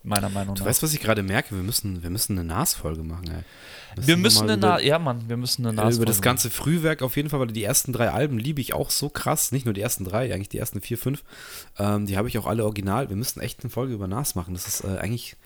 meiner 0.02 0.28
Meinung 0.28 0.54
Du 0.54 0.62
nach. 0.62 0.68
weißt, 0.68 0.82
was 0.82 0.94
ich 0.94 1.00
gerade 1.00 1.22
merke? 1.22 1.54
Wir 1.56 1.62
müssen, 1.62 2.02
wir 2.02 2.10
müssen 2.10 2.38
eine 2.38 2.46
Nas-Folge 2.46 3.02
machen, 3.02 3.28
ey. 3.30 3.42
Wir 3.96 4.16
müssen 4.16 4.44
eine 4.44 4.54
über, 4.54 4.66
Na 4.66 4.80
ja, 4.80 4.98
Mann, 4.98 5.28
wir 5.28 5.36
müssen 5.36 5.66
eine 5.66 5.80
äh, 5.80 5.84
Nas 5.84 5.96
über 5.96 6.06
das 6.06 6.22
ganze 6.22 6.50
Frühwerk 6.50 7.02
auf 7.02 7.16
jeden 7.16 7.30
Fall, 7.30 7.40
weil 7.40 7.48
die 7.48 7.64
ersten 7.64 7.92
drei 7.92 8.10
Alben 8.10 8.38
liebe 8.38 8.60
ich 8.60 8.74
auch 8.74 8.90
so 8.90 9.08
krass. 9.08 9.52
Nicht 9.52 9.64
nur 9.64 9.74
die 9.74 9.80
ersten 9.80 10.04
drei, 10.04 10.32
eigentlich 10.32 10.48
die 10.48 10.58
ersten 10.58 10.80
vier, 10.80 10.98
fünf. 10.98 11.22
Ähm, 11.78 12.06
die 12.06 12.16
habe 12.16 12.28
ich 12.28 12.38
auch 12.38 12.46
alle 12.46 12.64
original. 12.64 13.08
Wir 13.08 13.16
müssten 13.16 13.40
echt 13.40 13.62
eine 13.62 13.70
Folge 13.70 13.94
über 13.94 14.06
Nas 14.06 14.34
machen. 14.34 14.54
Das 14.54 14.66
ist 14.66 14.84
äh, 14.84 14.98
eigentlich, 14.98 15.36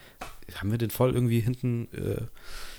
haben 0.61 0.71
wir 0.71 0.79
den 0.79 0.91
voll 0.91 1.15
irgendwie 1.15 1.41
hinten, 1.41 1.89
äh, 1.93 2.23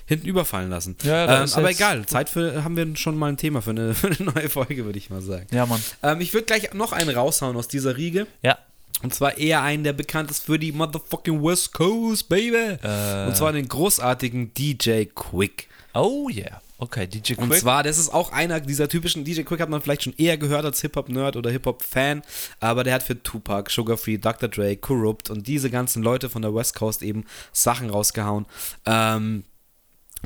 hinten 0.06 0.26
überfallen 0.26 0.70
lassen. 0.70 0.96
Ja, 1.02 1.42
ähm, 1.42 1.50
aber 1.52 1.70
egal, 1.70 2.06
Zeit 2.06 2.28
für, 2.28 2.64
haben 2.64 2.76
wir 2.76 2.96
schon 2.96 3.16
mal 3.16 3.28
ein 3.28 3.36
Thema 3.36 3.62
für 3.62 3.70
eine, 3.70 3.94
für 3.94 4.08
eine 4.08 4.32
neue 4.32 4.48
Folge, 4.48 4.84
würde 4.84 4.98
ich 4.98 5.10
mal 5.10 5.22
sagen. 5.22 5.46
Ja, 5.52 5.66
Mann. 5.66 5.82
Ähm, 6.02 6.20
ich 6.20 6.34
würde 6.34 6.46
gleich 6.46 6.72
noch 6.74 6.92
einen 6.92 7.10
raushauen 7.10 7.56
aus 7.56 7.68
dieser 7.68 7.96
Riege. 7.96 8.26
Ja. 8.42 8.58
Und 9.02 9.14
zwar 9.14 9.38
eher 9.38 9.62
einen, 9.62 9.84
der 9.84 9.92
bekannt 9.92 10.30
ist 10.30 10.44
für 10.44 10.58
die 10.58 10.72
motherfucking 10.72 11.42
West 11.42 11.72
Coast, 11.72 12.28
baby. 12.28 12.78
Äh. 12.82 13.26
Und 13.26 13.36
zwar 13.36 13.52
den 13.52 13.66
großartigen 13.66 14.52
DJ 14.54 15.04
Quick. 15.14 15.68
Oh 15.94 16.28
yeah. 16.28 16.60
Okay, 16.78 17.06
DJ 17.06 17.34
Quick. 17.34 17.40
Und 17.40 17.54
zwar, 17.54 17.82
das 17.82 17.98
ist 17.98 18.12
auch 18.12 18.32
einer 18.32 18.58
dieser 18.58 18.88
typischen, 18.88 19.22
DJ 19.24 19.42
Quick 19.42 19.60
hat 19.60 19.68
man 19.68 19.82
vielleicht 19.82 20.04
schon 20.04 20.14
eher 20.16 20.38
gehört 20.38 20.64
als 20.64 20.80
Hip-Hop-Nerd 20.80 21.36
oder 21.36 21.50
Hip-Hop-Fan, 21.50 22.22
aber 22.58 22.84
der 22.84 22.94
hat 22.94 23.02
für 23.02 23.22
Tupac, 23.22 23.70
Sugar 23.70 23.98
Free, 23.98 24.16
Dr. 24.16 24.48
Dre, 24.48 24.76
Corrupt 24.76 25.28
und 25.28 25.46
diese 25.46 25.68
ganzen 25.68 26.02
Leute 26.02 26.30
von 26.30 26.40
der 26.40 26.54
West 26.54 26.74
Coast 26.74 27.02
eben 27.02 27.24
Sachen 27.52 27.90
rausgehauen. 27.90 28.46
Ähm, 28.86 29.44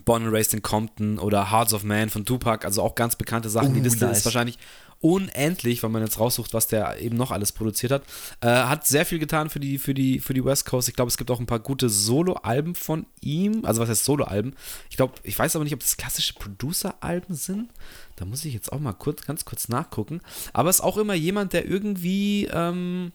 Born 0.04 0.24
and 0.24 0.32
Raised 0.32 0.54
in 0.54 0.62
Compton 0.62 1.18
oder 1.18 1.50
Hearts 1.50 1.72
of 1.72 1.82
Man 1.84 2.10
von 2.10 2.24
Tupac, 2.24 2.64
also 2.64 2.82
auch 2.82 2.94
ganz 2.94 3.16
bekannte 3.16 3.48
Sachen. 3.48 3.70
Uh, 3.70 3.74
Die 3.74 3.80
Liste 3.80 4.04
nice. 4.04 4.18
ist 4.18 4.24
wahrscheinlich 4.24 4.58
unendlich, 5.05 5.83
wenn 5.83 5.93
man 5.93 6.03
jetzt 6.03 6.19
raussucht, 6.19 6.55
was 6.55 6.67
der 6.67 6.99
eben 6.99 7.19
noch 7.19 7.31
alles 7.31 7.53
produziert 7.53 7.93
hat. 7.93 8.05
Äh, 8.40 8.49
hat 8.49 8.87
sehr 8.87 9.05
viel 9.05 9.19
getan 9.19 9.51
für 9.51 9.61
die, 9.61 9.77
für 9.77 9.93
die, 9.93 10.19
für 10.19 10.33
die 10.33 10.43
West 10.43 10.64
Coast. 10.64 10.88
Ich 10.88 10.97
glaube, 10.97 11.11
es 11.11 11.19
gibt 11.19 11.31
auch 11.31 11.40
ein 11.40 11.47
paar 11.47 11.61
gute 11.61 11.90
Solo-Alben 11.90 12.75
von 12.75 13.05
ihm. 13.21 13.67
Also 13.67 13.83
was 13.83 13.90
heißt 13.90 14.07
Solo-Alben? 14.07 14.57
Ich 14.88 14.97
glaube, 14.97 15.12
ich 15.23 15.38
weiß 15.38 15.57
aber 15.57 15.65
nicht, 15.65 15.75
ob 15.75 15.81
das 15.81 15.98
klassische 15.98 16.33
Producer-Alben 16.33 17.35
sind. 17.35 17.69
Da 18.17 18.25
muss 18.25 18.46
ich 18.46 18.55
jetzt 18.55 18.73
auch 18.73 18.81
mal 18.81 18.94
kurz, 18.94 19.27
ganz 19.27 19.44
kurz 19.44 19.69
nachgucken. 19.69 20.23
Aber 20.55 20.71
es 20.71 20.77
ist 20.77 20.83
auch 20.83 20.96
immer 20.96 21.15
jemand, 21.15 21.52
der 21.52 21.69
irgendwie, 21.69 22.48
ähm, 22.50 23.13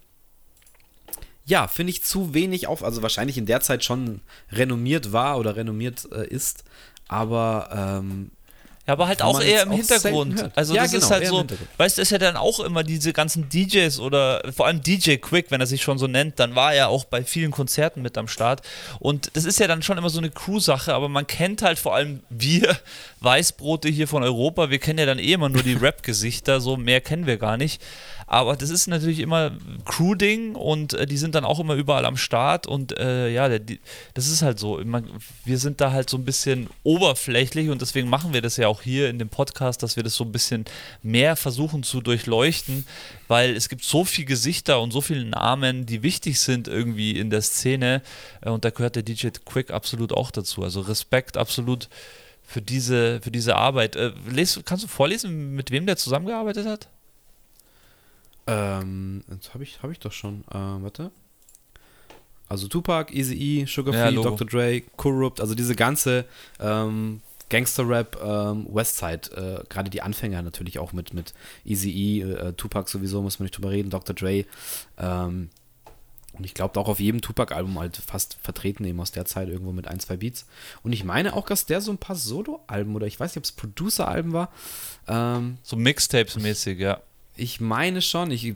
ja, 1.46 1.68
finde 1.68 1.90
ich 1.90 2.04
zu 2.04 2.36
wenig 2.36 2.68
auf, 2.68 2.84
also 2.84 3.02
wahrscheinlich 3.02 3.40
in 3.40 3.48
der 3.48 3.62
Zeit 3.62 3.84
schon 3.84 4.22
renommiert 4.52 5.12
war 5.12 5.40
oder 5.40 5.56
renommiert 5.56 6.08
äh, 6.12 6.28
ist, 6.28 6.66
aber 7.08 7.70
ähm, 7.74 8.30
Ja, 8.90 8.94
aber 8.94 9.08
halt 9.08 9.22
auch 9.22 9.40
eher 9.40 9.62
im 9.64 9.72
auch 9.72 9.76
Hintergrund. 9.76 10.50
Also 10.56 10.74
Ja, 10.74 10.82
das 10.82 10.94
ist 10.94 11.02
genau, 11.02 11.12
halt 11.12 11.24
eher 11.24 11.30
im 11.30 11.48
so, 11.48 11.56
weißt 11.78 11.98
du, 12.00 12.02
ist 12.02 12.10
ja 12.10 12.18
dann 12.18 12.38
auch 12.38 12.60
immer 12.60 12.82
diese 12.82 13.14
ganzen 13.14 13.48
DJs 13.48 14.00
oder 14.00 14.42
vor 14.52 14.66
allem 14.66 14.82
DJ 14.82 15.18
Quick, 15.18 15.52
wenn 15.52 15.62
er 15.62 15.68
sich 15.68 15.84
schon 15.84 16.00
so 16.00 16.08
nennt, 16.08 16.40
dann 16.40 16.56
war 16.56 16.74
er 16.74 16.90
auch 16.90 17.06
bei 17.06 17.24
vielen 17.24 17.52
Konzerten 17.52 18.02
mit 18.02 18.18
am 18.18 18.28
Start. 18.28 18.64
Und 19.00 19.30
das 19.36 19.46
ist 19.46 19.60
ja 19.60 19.68
dann 19.68 19.84
schon 19.84 20.00
immer 20.00 20.10
so 20.10 20.18
eine 20.18 20.32
Crew-Sache, 20.32 20.92
aber 20.96 21.08
man 21.08 21.28
kennt 21.28 21.62
halt 21.62 21.78
vor 21.78 21.94
allem 21.94 22.22
wir 22.32 22.76
Weißbrote 23.20 23.90
hier 23.90 24.08
von 24.08 24.24
Europa, 24.24 24.72
wir 24.72 24.80
kennen 24.80 24.98
ja 24.98 25.06
dann 25.06 25.20
eh 25.20 25.34
immer 25.34 25.50
nur 25.50 25.62
die 25.62 25.74
Rap-Gesichter, 25.80 26.60
so 26.60 26.76
mehr 26.76 27.00
kennen 27.00 27.28
wir 27.28 27.38
gar 27.38 27.58
nicht. 27.58 27.80
Aber 28.32 28.56
das 28.56 28.70
ist 28.70 28.86
natürlich 28.86 29.22
immer 29.22 29.54
Crew-Ding 29.86 30.54
und 30.54 30.94
äh, 30.94 31.08
die 31.08 31.18
sind 31.18 31.34
dann 31.34 31.46
auch 31.46 31.60
immer 31.60 31.74
überall 31.74 32.06
am 32.06 32.16
Start 32.16 32.68
und 32.68 32.96
äh, 33.00 33.28
ja, 33.30 33.50
der, 33.50 33.58
die, 33.58 33.80
das 34.14 34.28
ist 34.28 34.44
halt 34.44 34.60
so. 34.60 34.80
Man, 34.86 35.10
wir 35.46 35.58
sind 35.58 35.82
da 35.82 35.92
halt 35.92 36.12
so 36.12 36.18
ein 36.18 36.26
bisschen 36.26 36.70
oberflächlich 36.84 37.70
und 37.70 37.82
deswegen 37.82 38.08
machen 38.08 38.32
wir 38.32 38.44
das 38.44 38.58
ja 38.58 38.68
auch 38.68 38.79
hier 38.82 39.10
in 39.10 39.20
dem 39.20 39.30
Podcast, 39.30 39.84
dass 39.84 39.96
wir 39.96 40.04
das 40.04 40.16
so 40.16 40.24
ein 40.24 40.32
bisschen 40.32 40.66
mehr 41.04 41.36
versuchen 41.36 41.84
zu 41.84 42.02
durchleuchten, 42.02 42.86
weil 43.28 43.56
es 43.56 43.70
gibt 43.70 43.84
so 43.84 44.06
viele 44.06 44.28
Gesichter 44.28 44.82
und 44.82 44.92
so 44.92 45.02
viele 45.02 45.26
Namen, 45.26 45.86
die 45.86 46.04
wichtig 46.04 46.40
sind 46.40 46.68
irgendwie 46.68 47.18
in 47.18 47.30
der 47.30 47.42
Szene 47.42 48.02
äh, 48.42 48.50
und 48.50 48.66
da 48.66 48.70
gehört 48.70 48.96
der 48.96 49.04
DJ 49.04 49.30
Quick 49.46 49.72
absolut 49.72 50.14
auch 50.14 50.32
dazu. 50.32 50.64
Also 50.64 50.82
Respekt 50.82 51.38
absolut 51.38 51.90
für 52.44 52.62
diese, 52.62 53.22
für 53.22 53.32
diese 53.32 53.56
Arbeit. 53.56 53.96
Äh, 53.96 54.12
les, 54.30 54.60
kannst 54.66 54.84
du 54.84 54.88
vorlesen, 54.88 55.56
mit 55.56 55.72
wem 55.72 55.86
der 55.86 55.98
zusammengearbeitet 55.98 56.66
hat? 56.66 56.88
ähm, 58.50 59.24
das 59.28 59.54
habe 59.54 59.64
ich, 59.64 59.82
hab 59.84 59.92
ich 59.92 60.00
doch 60.00 60.12
schon. 60.12 60.44
Äh, 60.50 60.56
warte. 60.56 61.12
Also 62.48 62.68
Tupac, 62.68 63.14
Eazy-E, 63.14 63.66
Sugar 63.68 63.94
Ja, 63.94 64.08
Free, 64.08 64.16
Logo. 64.16 64.30
Dr. 64.32 64.48
Dre, 64.48 64.82
Corrupt, 64.98 65.40
also 65.40 65.54
diese 65.54 65.76
ganze 65.76 66.26
ähm, 66.60 67.22
Gangster-Rap, 67.50 68.20
ähm, 68.24 68.68
Westside, 68.72 69.32
äh, 69.36 69.64
gerade 69.70 69.90
die 69.90 70.02
Anfänger 70.02 70.42
natürlich 70.42 70.80
auch 70.80 70.94
mit, 70.94 71.14
mit 71.14 71.34
Eazy-E, 71.66 72.22
äh, 72.22 72.54
Tupac 72.54 72.90
sowieso, 72.90 73.22
muss 73.22 73.40
man 73.40 73.46
nicht 73.46 73.58
drüber 73.58 73.72
reden, 73.72 73.90
Dr. 73.90 74.16
Dre, 74.16 74.46
ähm, 74.98 75.50
und 76.40 76.46
ich 76.46 76.54
glaube 76.54 76.80
auch 76.80 76.88
auf 76.88 77.00
jedem 77.02 77.22
Tupac-Album 77.22 77.78
halt 77.80 77.98
fast 77.98 78.38
vertreten 78.42 78.86
eben 78.86 79.00
aus 79.02 79.12
der 79.12 79.26
Zeit 79.26 79.50
irgendwo 79.50 79.74
mit 79.74 79.88
ein, 79.88 80.00
zwei 80.00 80.16
Beats. 80.16 80.46
Und 80.84 80.94
ich 80.94 81.04
meine 81.04 81.34
auch, 81.34 81.46
dass 81.46 81.66
der 81.66 81.82
so 81.82 81.92
ein 81.92 81.98
paar 81.98 82.16
Solo-Alben 82.16 82.96
oder 82.96 83.08
ich 83.08 83.20
weiß 83.20 83.32
nicht, 83.32 83.38
ob 83.40 83.44
es 83.44 83.52
Producer-Alben 83.52 84.32
war, 84.32 84.54
ähm, 85.08 85.58
So 85.64 85.76
Mixtapes-mäßig, 85.76 86.78
ja. 86.78 87.02
Ich 87.40 87.62
meine 87.62 88.02
schon. 88.02 88.32
Ich, 88.32 88.54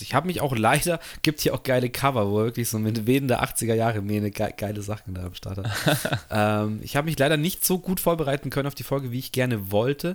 ich 0.00 0.14
habe 0.14 0.26
mich 0.26 0.40
auch 0.40 0.56
leider, 0.56 1.00
gibt 1.22 1.40
hier 1.40 1.54
auch 1.54 1.62
geile 1.62 1.90
Cover, 1.90 2.30
wo 2.30 2.36
wirklich 2.36 2.68
so 2.68 2.78
mit 2.78 3.06
wehender 3.06 3.42
80er 3.42 3.74
Jahre 3.74 4.02
Mähne 4.02 4.30
ge 4.30 4.52
geile 4.56 4.82
Sachen 4.82 5.14
da 5.14 5.24
am 5.24 5.34
Start 5.34 5.58
hat. 5.58 6.20
ähm, 6.30 6.80
ich 6.82 6.96
habe 6.96 7.06
mich 7.06 7.18
leider 7.18 7.36
nicht 7.36 7.64
so 7.64 7.78
gut 7.78 8.00
vorbereiten 8.00 8.50
können 8.50 8.66
auf 8.66 8.74
die 8.74 8.82
Folge, 8.82 9.12
wie 9.12 9.18
ich 9.18 9.32
gerne 9.32 9.70
wollte. 9.70 10.14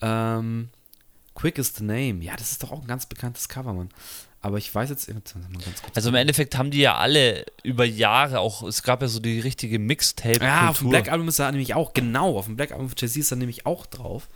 Ähm, 0.00 0.68
Quick 1.34 1.58
is 1.58 1.74
the 1.76 1.84
Name. 1.84 2.22
Ja, 2.22 2.36
das 2.36 2.52
ist 2.52 2.62
doch 2.62 2.72
auch 2.72 2.80
ein 2.80 2.86
ganz 2.86 3.06
bekanntes 3.06 3.48
Cover, 3.48 3.72
Mann. 3.72 3.90
Aber 4.40 4.58
ich 4.58 4.72
weiß 4.74 4.90
jetzt. 4.90 5.10
Also 5.94 6.08
im 6.10 6.14
Endeffekt 6.14 6.58
haben 6.58 6.70
die 6.70 6.80
ja 6.80 6.96
alle 6.96 7.46
über 7.62 7.86
Jahre 7.86 8.40
auch, 8.40 8.62
es 8.62 8.82
gab 8.82 9.00
ja 9.00 9.08
so 9.08 9.18
die 9.18 9.40
richtige 9.40 9.78
Mixtape-Kultur. 9.78 10.46
Ja, 10.46 10.68
auf 10.68 10.78
dem 10.80 10.90
Black 10.90 11.10
Album 11.10 11.28
ist 11.28 11.38
er 11.38 11.50
nämlich 11.50 11.74
auch, 11.74 11.94
genau, 11.94 12.36
auf 12.36 12.44
dem 12.44 12.56
Black 12.56 12.72
Album 12.72 12.90
von 12.90 12.96
Jay-Z 12.98 13.16
ist 13.16 13.30
er 13.30 13.38
nämlich 13.38 13.64
auch 13.64 13.86
drauf. 13.86 14.28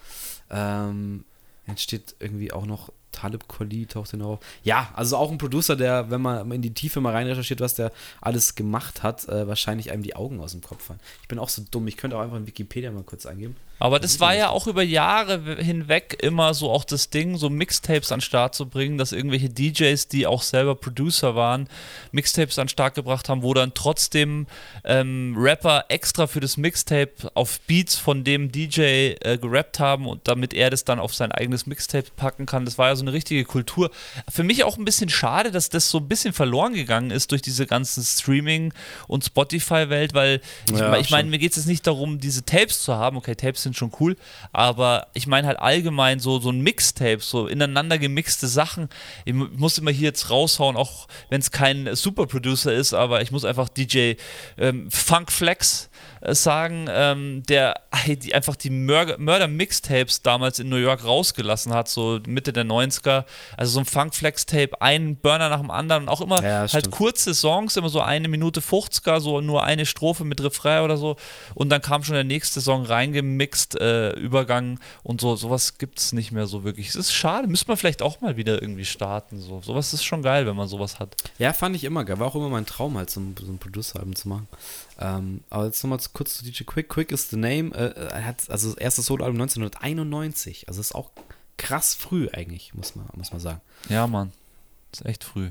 Ähm, 0.50 1.26
jetzt 1.66 1.82
steht 1.82 2.16
irgendwie 2.20 2.52
auch 2.52 2.64
noch 2.64 2.90
Talib 3.12 3.48
Kweli 3.48 3.86
taucht 3.86 4.12
den 4.12 4.22
auf. 4.22 4.40
Ja, 4.62 4.90
also 4.94 5.16
auch 5.16 5.30
ein 5.30 5.38
Producer, 5.38 5.76
der, 5.76 6.10
wenn 6.10 6.20
man 6.20 6.50
in 6.52 6.62
die 6.62 6.74
Tiefe 6.74 7.00
mal 7.00 7.12
rein 7.12 7.26
recherchiert, 7.26 7.60
was 7.60 7.74
der 7.74 7.92
alles 8.20 8.54
gemacht 8.54 9.02
hat, 9.02 9.28
äh, 9.28 9.46
wahrscheinlich 9.48 9.90
einem 9.90 10.02
die 10.02 10.16
Augen 10.16 10.40
aus 10.40 10.52
dem 10.52 10.60
Kopf 10.60 10.84
fallen. 10.84 11.00
Ich 11.22 11.28
bin 11.28 11.38
auch 11.38 11.48
so 11.48 11.62
dumm, 11.70 11.86
ich 11.88 11.96
könnte 11.96 12.16
auch 12.16 12.22
einfach 12.22 12.36
in 12.36 12.46
Wikipedia 12.46 12.90
mal 12.90 13.02
kurz 13.02 13.26
eingeben. 13.26 13.56
Aber 13.78 14.00
Das 14.00 14.20
war 14.20 14.34
ja 14.34 14.48
auch 14.50 14.66
über 14.66 14.82
Jahre 14.82 15.56
hinweg 15.60 16.18
immer 16.20 16.54
so 16.54 16.70
auch 16.70 16.84
das 16.84 17.10
Ding, 17.10 17.36
so 17.36 17.48
Mixtapes 17.50 18.10
an 18.12 18.18
den 18.18 18.22
Start 18.22 18.54
zu 18.54 18.66
bringen, 18.66 18.98
dass 18.98 19.12
irgendwelche 19.12 19.48
DJs, 19.48 20.08
die 20.08 20.26
auch 20.26 20.42
selber 20.42 20.74
Producer 20.74 21.34
waren, 21.34 21.68
Mixtapes 22.12 22.58
an 22.58 22.66
den 22.66 22.70
Start 22.70 22.94
gebracht 22.94 23.28
haben, 23.28 23.42
wo 23.42 23.54
dann 23.54 23.74
trotzdem 23.74 24.46
ähm, 24.84 25.34
Rapper 25.38 25.84
extra 25.88 26.26
für 26.26 26.40
das 26.40 26.56
Mixtape 26.56 27.12
auf 27.34 27.60
Beats 27.60 27.96
von 27.96 28.24
dem 28.24 28.50
DJ 28.50 28.80
äh, 29.20 29.38
gerappt 29.40 29.78
haben 29.78 30.06
und 30.06 30.26
damit 30.26 30.54
er 30.54 30.70
das 30.70 30.84
dann 30.84 30.98
auf 30.98 31.14
sein 31.14 31.32
eigenes 31.32 31.66
Mixtape 31.66 32.08
packen 32.16 32.46
kann. 32.46 32.64
Das 32.64 32.78
war 32.78 32.88
ja 32.88 32.96
so 32.96 33.04
eine 33.04 33.12
richtige 33.12 33.44
Kultur. 33.44 33.90
Für 34.28 34.42
mich 34.42 34.64
auch 34.64 34.76
ein 34.76 34.84
bisschen 34.84 35.08
schade, 35.08 35.50
dass 35.50 35.68
das 35.68 35.90
so 35.90 35.98
ein 35.98 36.08
bisschen 36.08 36.32
verloren 36.32 36.74
gegangen 36.74 37.10
ist 37.10 37.30
durch 37.30 37.42
diese 37.42 37.66
ganzen 37.66 38.02
Streaming- 38.02 38.72
und 39.06 39.24
Spotify-Welt, 39.24 40.14
weil 40.14 40.40
ich, 40.70 40.78
Ja, 40.78 40.96
ich 40.96 41.10
meine, 41.10 41.28
mir 41.28 41.38
geht 41.38 41.52
es 41.52 41.58
jetzt 41.58 41.66
nicht 41.66 41.86
darum, 41.86 42.18
diese 42.18 42.44
Tapes 42.44 42.82
zu 42.82 42.94
haben. 42.94 43.16
Okay, 43.16 43.34
Tapes 43.34 43.62
sind 43.62 43.67
schon 43.74 43.92
cool, 44.00 44.16
aber 44.52 45.08
ich 45.14 45.26
meine 45.26 45.46
halt 45.46 45.58
allgemein 45.58 46.20
so, 46.20 46.38
so 46.40 46.50
ein 46.50 46.60
Mixtape, 46.60 47.20
so 47.20 47.46
ineinander 47.46 47.98
gemixte 47.98 48.48
Sachen. 48.48 48.88
Ich 49.24 49.34
mu- 49.34 49.48
muss 49.56 49.78
immer 49.78 49.90
hier 49.90 50.08
jetzt 50.08 50.30
raushauen, 50.30 50.76
auch 50.76 51.08
wenn 51.30 51.40
es 51.40 51.50
kein 51.50 51.94
Superproducer 51.94 52.72
ist, 52.72 52.94
aber 52.94 53.22
ich 53.22 53.30
muss 53.30 53.44
einfach 53.44 53.68
DJ 53.68 54.14
ähm, 54.58 54.90
Funk 54.90 55.32
Flex 55.32 55.87
sagen, 56.22 56.86
ähm, 56.90 57.42
der 57.48 57.80
die, 58.06 58.34
einfach 58.34 58.56
die 58.56 58.70
Mörder- 58.70 59.18
Mörder-Mixtapes 59.18 60.22
damals 60.22 60.58
in 60.58 60.68
New 60.68 60.76
York 60.76 61.04
rausgelassen 61.04 61.72
hat, 61.72 61.88
so 61.88 62.20
Mitte 62.26 62.52
der 62.52 62.64
90er. 62.64 63.24
Also 63.56 63.72
so 63.72 63.80
ein 63.80 63.84
Funk 63.84 64.14
Flex-Tape, 64.14 64.80
ein 64.80 65.16
Burner 65.16 65.48
nach 65.48 65.60
dem 65.60 65.70
anderen 65.70 66.04
und 66.04 66.08
auch 66.08 66.20
immer 66.20 66.42
Ja, 66.42 66.58
halt 66.60 66.70
stimmt. 66.70 66.90
kurze 66.90 67.34
Songs, 67.34 67.76
immer 67.76 67.88
so 67.88 68.00
eine 68.00 68.28
Minute 68.28 68.60
50er, 68.60 69.20
so 69.20 69.40
nur 69.40 69.64
eine 69.64 69.86
Strophe 69.86 70.24
mit 70.24 70.42
Refrain 70.42 70.82
oder 70.84 70.96
so. 70.96 71.16
Und 71.54 71.70
dann 71.70 71.80
kam 71.82 72.02
schon 72.04 72.14
der 72.14 72.24
nächste 72.24 72.60
Song 72.60 72.84
reingemixt, 72.84 73.80
äh, 73.80 74.10
Übergang 74.12 74.78
und 75.02 75.20
so. 75.20 75.36
Sowas 75.36 75.78
gibt 75.78 75.98
es 75.98 76.12
nicht 76.12 76.32
mehr 76.32 76.46
so 76.46 76.64
wirklich. 76.64 76.88
Es 76.88 76.96
ist 76.96 77.12
schade, 77.12 77.48
müsste 77.48 77.68
man 77.68 77.76
vielleicht 77.76 78.02
auch 78.02 78.20
mal 78.20 78.36
wieder 78.36 78.60
irgendwie 78.60 78.84
starten. 78.84 79.40
So. 79.40 79.60
Sowas 79.62 79.92
ist 79.92 80.04
schon 80.04 80.22
geil, 80.22 80.46
wenn 80.46 80.56
man 80.56 80.68
sowas 80.68 80.98
hat. 80.98 81.14
Ja, 81.38 81.52
fand 81.52 81.76
ich 81.76 81.84
immer 81.84 82.04
geil. 82.04 82.18
War 82.18 82.26
auch 82.28 82.34
immer 82.34 82.48
mein 82.48 82.66
Traum, 82.66 82.96
halt 82.96 83.10
so 83.10 83.20
ein, 83.20 83.34
so 83.40 83.50
ein 83.50 83.58
Producer-Album 83.58 84.14
zu 84.14 84.28
machen. 84.28 84.48
Ähm, 85.00 85.42
aber 85.50 85.66
jetzt 85.66 85.82
nochmal 85.84 86.00
zu- 86.00 86.10
kurz 86.12 86.36
zu 86.38 86.44
DJ 86.44 86.64
Quick. 86.64 86.88
Quick 86.88 87.12
is 87.12 87.30
the 87.30 87.36
Name. 87.36 87.70
Äh, 87.74 88.08
er 88.10 88.24
hat 88.24 88.48
also 88.50 88.68
das 88.70 88.78
erste 88.78 89.02
Soloalbum 89.02 89.40
1991. 89.40 90.68
Also 90.68 90.80
ist 90.80 90.94
auch 90.94 91.10
krass 91.56 91.94
früh 91.94 92.28
eigentlich, 92.32 92.74
muss 92.74 92.94
man, 92.96 93.06
muss 93.14 93.30
man 93.32 93.40
sagen. 93.40 93.60
Ja, 93.88 94.06
Mann. 94.06 94.32
Ist 94.92 95.04
echt 95.06 95.24
früh. 95.24 95.50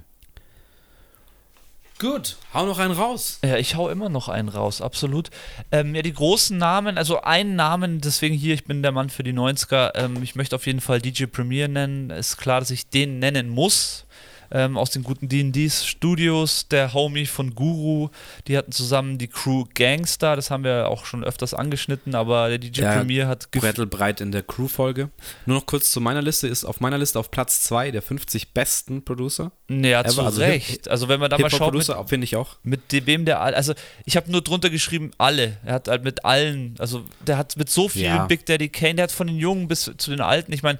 Gut, 1.99 2.37
hau 2.53 2.67
noch 2.67 2.77
einen 2.77 2.93
raus. 2.93 3.39
Ja, 3.43 3.57
ich 3.57 3.73
hau 3.75 3.89
immer 3.89 4.07
noch 4.07 4.29
einen 4.29 4.49
raus, 4.49 4.81
absolut. 4.83 5.31
Ähm, 5.71 5.95
ja, 5.95 6.03
die 6.03 6.13
großen 6.13 6.55
Namen, 6.55 6.95
also 6.95 7.21
einen 7.21 7.55
Namen, 7.55 8.01
deswegen 8.01 8.35
hier, 8.35 8.53
ich 8.53 8.65
bin 8.65 8.83
der 8.83 8.91
Mann 8.91 9.09
für 9.09 9.23
die 9.23 9.33
90er. 9.33 9.93
Ähm, 9.95 10.21
ich 10.21 10.35
möchte 10.35 10.55
auf 10.55 10.67
jeden 10.67 10.79
Fall 10.79 11.01
DJ 11.01 11.25
Premier 11.25 11.67
nennen. 11.67 12.11
Ist 12.11 12.37
klar, 12.37 12.59
dass 12.59 12.69
ich 12.69 12.87
den 12.89 13.17
nennen 13.17 13.49
muss. 13.49 14.05
Ähm, 14.51 14.77
aus 14.77 14.91
den 14.91 15.03
guten 15.03 15.29
D&Ds 15.29 15.85
Studios, 15.85 16.67
der 16.69 16.93
Homie 16.93 17.25
von 17.25 17.53
Guru, 17.55 18.09
die 18.47 18.57
hatten 18.57 18.71
zusammen 18.71 19.17
die 19.17 19.27
Crew 19.27 19.65
Gangster, 19.73 20.35
das 20.35 20.51
haben 20.51 20.63
wir 20.63 20.87
auch 20.89 21.05
schon 21.05 21.23
öfters 21.23 21.53
angeschnitten, 21.53 22.15
aber 22.15 22.49
der 22.49 22.57
DJ 22.57 22.81
Ja, 22.81 22.97
Premier 22.97 23.27
hat 23.27 23.51
Brettelbreit 23.51 24.21
in 24.21 24.31
der 24.31 24.43
Crew-Folge. 24.43 25.09
Nur 25.45 25.57
noch 25.57 25.65
kurz 25.65 25.91
zu 25.91 26.01
meiner 26.01 26.21
Liste. 26.21 26.47
Ist 26.47 26.65
auf 26.65 26.79
meiner 26.79 26.97
Liste 26.97 27.19
auf 27.19 27.31
Platz 27.31 27.61
2 27.61 27.91
der 27.91 28.01
50 28.01 28.53
besten 28.53 29.03
Producer. 29.03 29.51
Ja, 29.69 30.01
ever, 30.01 30.09
zu 30.09 30.21
also 30.21 30.41
Recht. 30.41 30.87
Also 30.87 31.09
wenn 31.09 31.19
man 31.19 31.29
da 31.29 31.37
mal 31.37 31.49
schaut, 31.49 31.73
mit, 31.73 31.83
Hip-Hop-Producer, 31.83 32.07
finde 32.07 32.25
ich 32.25 32.35
auch. 32.35 32.55
Mit 32.63 32.91
dem, 32.91 33.05
wem 33.05 33.25
der, 33.25 33.41
also 33.41 33.73
ich 34.05 34.15
habe 34.15 34.31
nur 34.31 34.41
drunter 34.41 34.69
geschrieben, 34.69 35.11
alle. 35.17 35.57
Er 35.65 35.75
hat 35.75 35.87
halt 35.87 36.03
mit 36.03 36.25
allen, 36.25 36.75
also 36.79 37.03
der 37.25 37.37
hat 37.37 37.57
mit 37.57 37.69
so 37.69 37.89
vielen 37.89 38.05
Ja. 38.05 38.25
Big 38.25 38.45
Daddy 38.45 38.69
Kane, 38.69 38.95
der 38.95 39.03
hat 39.03 39.11
von 39.11 39.27
den 39.27 39.37
Jungen 39.37 39.67
bis 39.67 39.91
zu 39.97 40.11
den 40.11 40.21
Alten, 40.21 40.53
ich 40.53 40.63
meine, 40.63 40.79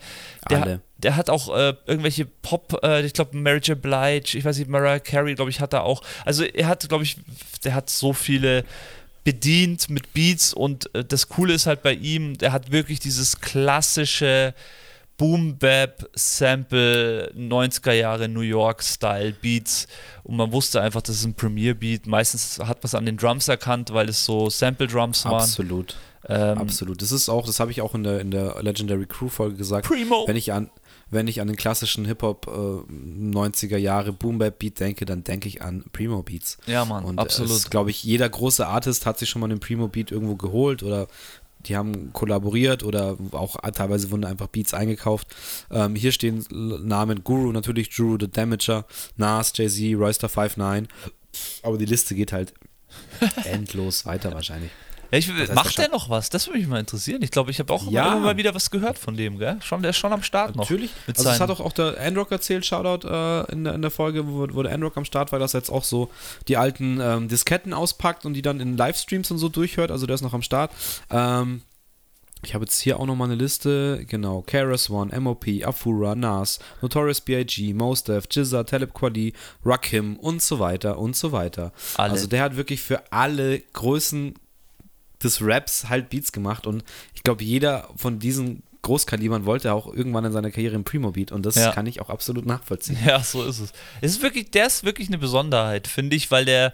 der, 0.49 0.61
Alle. 0.63 0.81
Der 0.97 1.15
hat 1.15 1.29
auch 1.29 1.55
äh, 1.55 1.73
irgendwelche 1.85 2.25
Pop, 2.25 2.79
äh, 2.83 3.05
ich 3.05 3.13
glaube 3.13 3.37
Mary 3.37 3.59
J. 3.59 3.79
Blige, 3.79 4.37
ich 4.37 4.43
weiß 4.43 4.57
nicht, 4.57 4.69
Mariah 4.69 4.99
Carey, 4.99 5.35
glaube 5.35 5.51
ich, 5.51 5.59
hat 5.59 5.73
er 5.73 5.83
auch. 5.83 6.01
Also 6.25 6.43
er 6.43 6.67
hat, 6.67 6.87
glaube 6.89 7.03
ich, 7.03 7.17
der 7.63 7.75
hat 7.75 7.89
so 7.89 8.13
viele 8.13 8.63
bedient 9.23 9.89
mit 9.89 10.13
Beats 10.13 10.53
und 10.53 10.93
äh, 10.95 11.03
das 11.03 11.27
Coole 11.29 11.53
ist 11.53 11.67
halt 11.67 11.83
bei 11.83 11.93
ihm, 11.93 12.37
der 12.37 12.51
hat 12.51 12.71
wirklich 12.71 12.99
dieses 12.99 13.39
klassische 13.41 14.53
Boom 15.17 15.57
Bap 15.57 16.09
Sample 16.13 17.31
90er 17.35 17.91
Jahre 17.91 18.29
New 18.29 18.41
York 18.41 18.83
Style 18.83 19.33
Beats 19.41 19.87
und 20.23 20.37
man 20.37 20.51
wusste 20.51 20.81
einfach, 20.81 21.01
das 21.01 21.17
ist 21.17 21.25
ein 21.25 21.33
Premiere 21.33 21.75
Beat. 21.75 22.05
Meistens 22.07 22.59
hat 22.59 22.77
man 22.77 22.85
es 22.85 22.95
an 22.95 23.05
den 23.05 23.17
Drums 23.17 23.47
erkannt, 23.47 23.93
weil 23.93 24.09
es 24.09 24.23
so 24.23 24.49
Sample 24.49 24.87
Drums 24.87 25.25
waren. 25.25 25.41
Absolut. 25.41 25.97
Ähm, 26.29 26.57
Absolut. 26.57 27.01
Das 27.01 27.11
ist 27.11 27.29
auch, 27.29 27.45
das 27.45 27.59
habe 27.59 27.71
ich 27.71 27.81
auch 27.81 27.95
in 27.95 28.03
der, 28.03 28.19
in 28.19 28.31
der 28.31 28.61
Legendary 28.61 29.05
Crew 29.07 29.29
Folge 29.29 29.55
gesagt. 29.55 29.87
Primo. 29.87 30.25
Wenn 30.27 30.35
ich 30.35 30.51
an 30.53 30.69
wenn 31.09 31.27
ich 31.27 31.41
an 31.41 31.47
den 31.47 31.55
klassischen 31.55 32.05
Hip-Hop 32.05 32.47
äh, 32.47 32.51
90er 32.51 33.77
Jahre 33.77 34.11
Boom 34.11 34.37
Bap 34.39 34.59
Beat 34.59 34.79
denke, 34.79 35.05
dann 35.05 35.23
denke 35.23 35.47
ich 35.47 35.61
an 35.61 35.85
Primo 35.93 36.21
Beats. 36.23 36.57
Ja, 36.65 36.85
Mann, 36.85 37.03
und 37.05 37.19
absolut. 37.19 37.69
glaube 37.71 37.91
ich, 37.91 38.03
jeder 38.03 38.27
große 38.27 38.67
Artist 38.67 39.05
hat 39.05 39.17
sich 39.17 39.29
schon 39.29 39.39
mal 39.39 39.49
einen 39.49 39.59
Primo 39.59 39.87
Beat 39.87 40.11
irgendwo 40.11 40.35
geholt 40.35 40.83
oder 40.83 41.07
die 41.65 41.75
haben 41.75 42.13
kollaboriert 42.13 42.83
oder 42.83 43.17
auch 43.31 43.57
teilweise 43.71 44.11
wurden 44.11 44.25
einfach 44.25 44.47
Beats 44.47 44.73
eingekauft. 44.73 45.27
Ähm, 45.71 45.95
hier 45.95 46.11
stehen 46.11 46.45
Namen 46.51 47.23
Guru, 47.23 47.51
natürlich 47.51 47.89
Drew, 47.89 48.17
The 48.19 48.29
Damager, 48.29 48.85
Nas, 49.17 49.51
Jay-Z, 49.55 49.97
Royster 49.97 50.29
59. 50.29 50.87
Aber 51.63 51.77
die 51.77 51.85
Liste 51.85 52.15
geht 52.15 52.31
halt 52.31 52.53
endlos 53.43 54.05
weiter 54.05 54.33
wahrscheinlich. 54.33 54.71
Ja, 55.11 55.17
ich, 55.17 55.53
macht 55.53 55.77
der 55.77 55.89
noch 55.89 56.09
was? 56.09 56.29
Das 56.29 56.47
würde 56.47 56.59
mich 56.59 56.67
mal 56.67 56.79
interessieren. 56.79 57.21
Ich 57.21 57.31
glaube, 57.31 57.51
ich 57.51 57.59
habe 57.59 57.73
auch 57.73 57.89
ja. 57.89 58.13
immer 58.13 58.19
mal 58.19 58.37
wieder 58.37 58.53
was 58.53 58.71
gehört 58.71 58.97
von 58.97 59.15
dem, 59.15 59.39
gell? 59.39 59.57
Schon, 59.61 59.81
der 59.81 59.91
ist 59.91 59.97
schon 59.97 60.11
am 60.11 60.23
Start 60.23 60.55
noch. 60.55 60.63
Natürlich. 60.63 60.91
Also 61.07 61.23
das 61.23 61.39
hat 61.39 61.49
auch, 61.49 61.59
auch 61.59 61.73
der 61.73 61.99
Androck 61.99 62.31
erzählt, 62.31 62.65
Shoutout 62.65 63.07
äh, 63.07 63.51
in, 63.51 63.63
der, 63.63 63.73
in 63.75 63.81
der 63.81 63.91
Folge, 63.91 64.27
wo, 64.27 64.47
wo 64.51 64.63
der 64.63 64.73
Androck 64.73 64.97
am 64.97 65.05
Start 65.05 65.31
war, 65.31 65.39
dass 65.39 65.53
er 65.53 65.61
jetzt 65.61 65.69
auch 65.69 65.83
so 65.83 66.09
die 66.47 66.57
alten 66.57 66.99
ähm, 67.01 67.27
Disketten 67.27 67.73
auspackt 67.73 68.25
und 68.25 68.33
die 68.33 68.41
dann 68.41 68.59
in 68.59 68.75
Livestreams 68.75 69.31
und 69.31 69.37
so 69.37 69.49
durchhört. 69.49 69.91
Also 69.91 70.05
der 70.05 70.15
ist 70.15 70.21
noch 70.21 70.33
am 70.33 70.41
Start. 70.41 70.71
Ähm, 71.09 71.61
ich 72.43 72.53
habe 72.53 72.65
jetzt 72.65 72.79
hier 72.79 72.99
auch 72.99 73.05
nochmal 73.05 73.29
eine 73.29 73.35
Liste. 73.35 74.05
Genau. 74.07 74.41
Keras 74.41 74.89
One, 74.89 75.17
MOP, 75.19 75.45
Afura, 75.63 76.15
Nas, 76.15 76.59
Notorious 76.81 77.21
B.I.G., 77.21 77.73
Mos 77.73 78.03
Def, 78.03 78.25
Jizza, 78.29 78.63
Talib 78.63 78.93
Kweli, 78.93 79.33
Rakim 79.65 80.17
und 80.17 80.41
so 80.41 80.59
weiter 80.59 80.99
und 80.99 81.15
so 81.15 81.31
weiter. 81.31 81.71
Alle. 81.95 82.11
Also 82.11 82.27
der 82.27 82.43
hat 82.43 82.55
wirklich 82.55 82.81
für 82.81 83.11
alle 83.11 83.59
Größen 83.73 84.35
des 85.23 85.41
Raps 85.41 85.89
halt 85.89 86.09
Beats 86.09 86.31
gemacht 86.31 86.67
und 86.67 86.83
ich 87.13 87.23
glaube, 87.23 87.43
jeder 87.43 87.89
von 87.95 88.19
diesen 88.19 88.63
Großkalibern 88.81 89.45
wollte 89.45 89.73
auch 89.73 89.93
irgendwann 89.93 90.25
in 90.25 90.31
seiner 90.31 90.51
Karriere 90.51 90.75
ein 90.75 90.83
Primo-Beat 90.83 91.31
und 91.31 91.45
das 91.45 91.55
ja. 91.55 91.71
kann 91.71 91.85
ich 91.87 91.99
auch 91.99 92.09
absolut 92.09 92.45
nachvollziehen. 92.45 92.97
Ja, 93.05 93.21
so 93.21 93.43
ist 93.43 93.59
es. 93.59 93.73
es 94.01 94.11
ist 94.11 94.21
wirklich, 94.21 94.51
der 94.51 94.67
ist 94.67 94.83
wirklich 94.83 95.07
eine 95.09 95.17
Besonderheit, 95.17 95.87
finde 95.87 96.15
ich, 96.15 96.31
weil 96.31 96.45
der, 96.45 96.73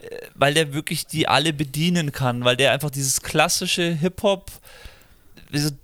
äh, 0.00 0.08
weil 0.34 0.54
der 0.54 0.72
wirklich 0.72 1.06
die 1.06 1.28
alle 1.28 1.52
bedienen 1.52 2.12
kann, 2.12 2.44
weil 2.44 2.56
der 2.56 2.72
einfach 2.72 2.90
dieses 2.90 3.20
klassische 3.20 3.92
Hip-Hop 3.92 4.50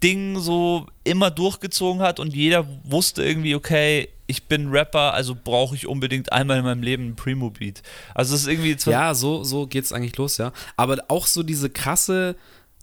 Ding 0.03 0.39
so 0.39 0.87
immer 1.05 1.31
durchgezogen 1.31 2.01
hat 2.01 2.21
und 2.21 2.35
jeder 2.35 2.67
wusste 2.85 3.25
irgendwie, 3.25 3.55
okay, 3.55 4.09
ich 4.27 4.49
bin 4.49 4.71
Rapper, 4.71 5.15
also 5.15 5.37
brauche 5.37 5.75
ich 5.75 5.87
unbedingt 5.87 6.33
einmal 6.33 6.59
in 6.59 6.65
meinem 6.65 6.83
Leben 6.83 7.05
einen 7.05 7.17
Primo-Beat. 7.17 7.83
Also 8.15 8.35
es 8.35 8.43
ist 8.43 8.49
irgendwie. 8.49 8.77
Ja, 8.91 9.15
so, 9.15 9.45
so 9.45 9.67
geht 9.67 9.85
es 9.85 9.93
eigentlich 9.93 10.17
los, 10.17 10.37
ja. 10.39 10.53
Aber 10.77 10.99
auch 11.09 11.27
so 11.27 11.43
diese 11.43 11.71
krasse, 11.71 12.37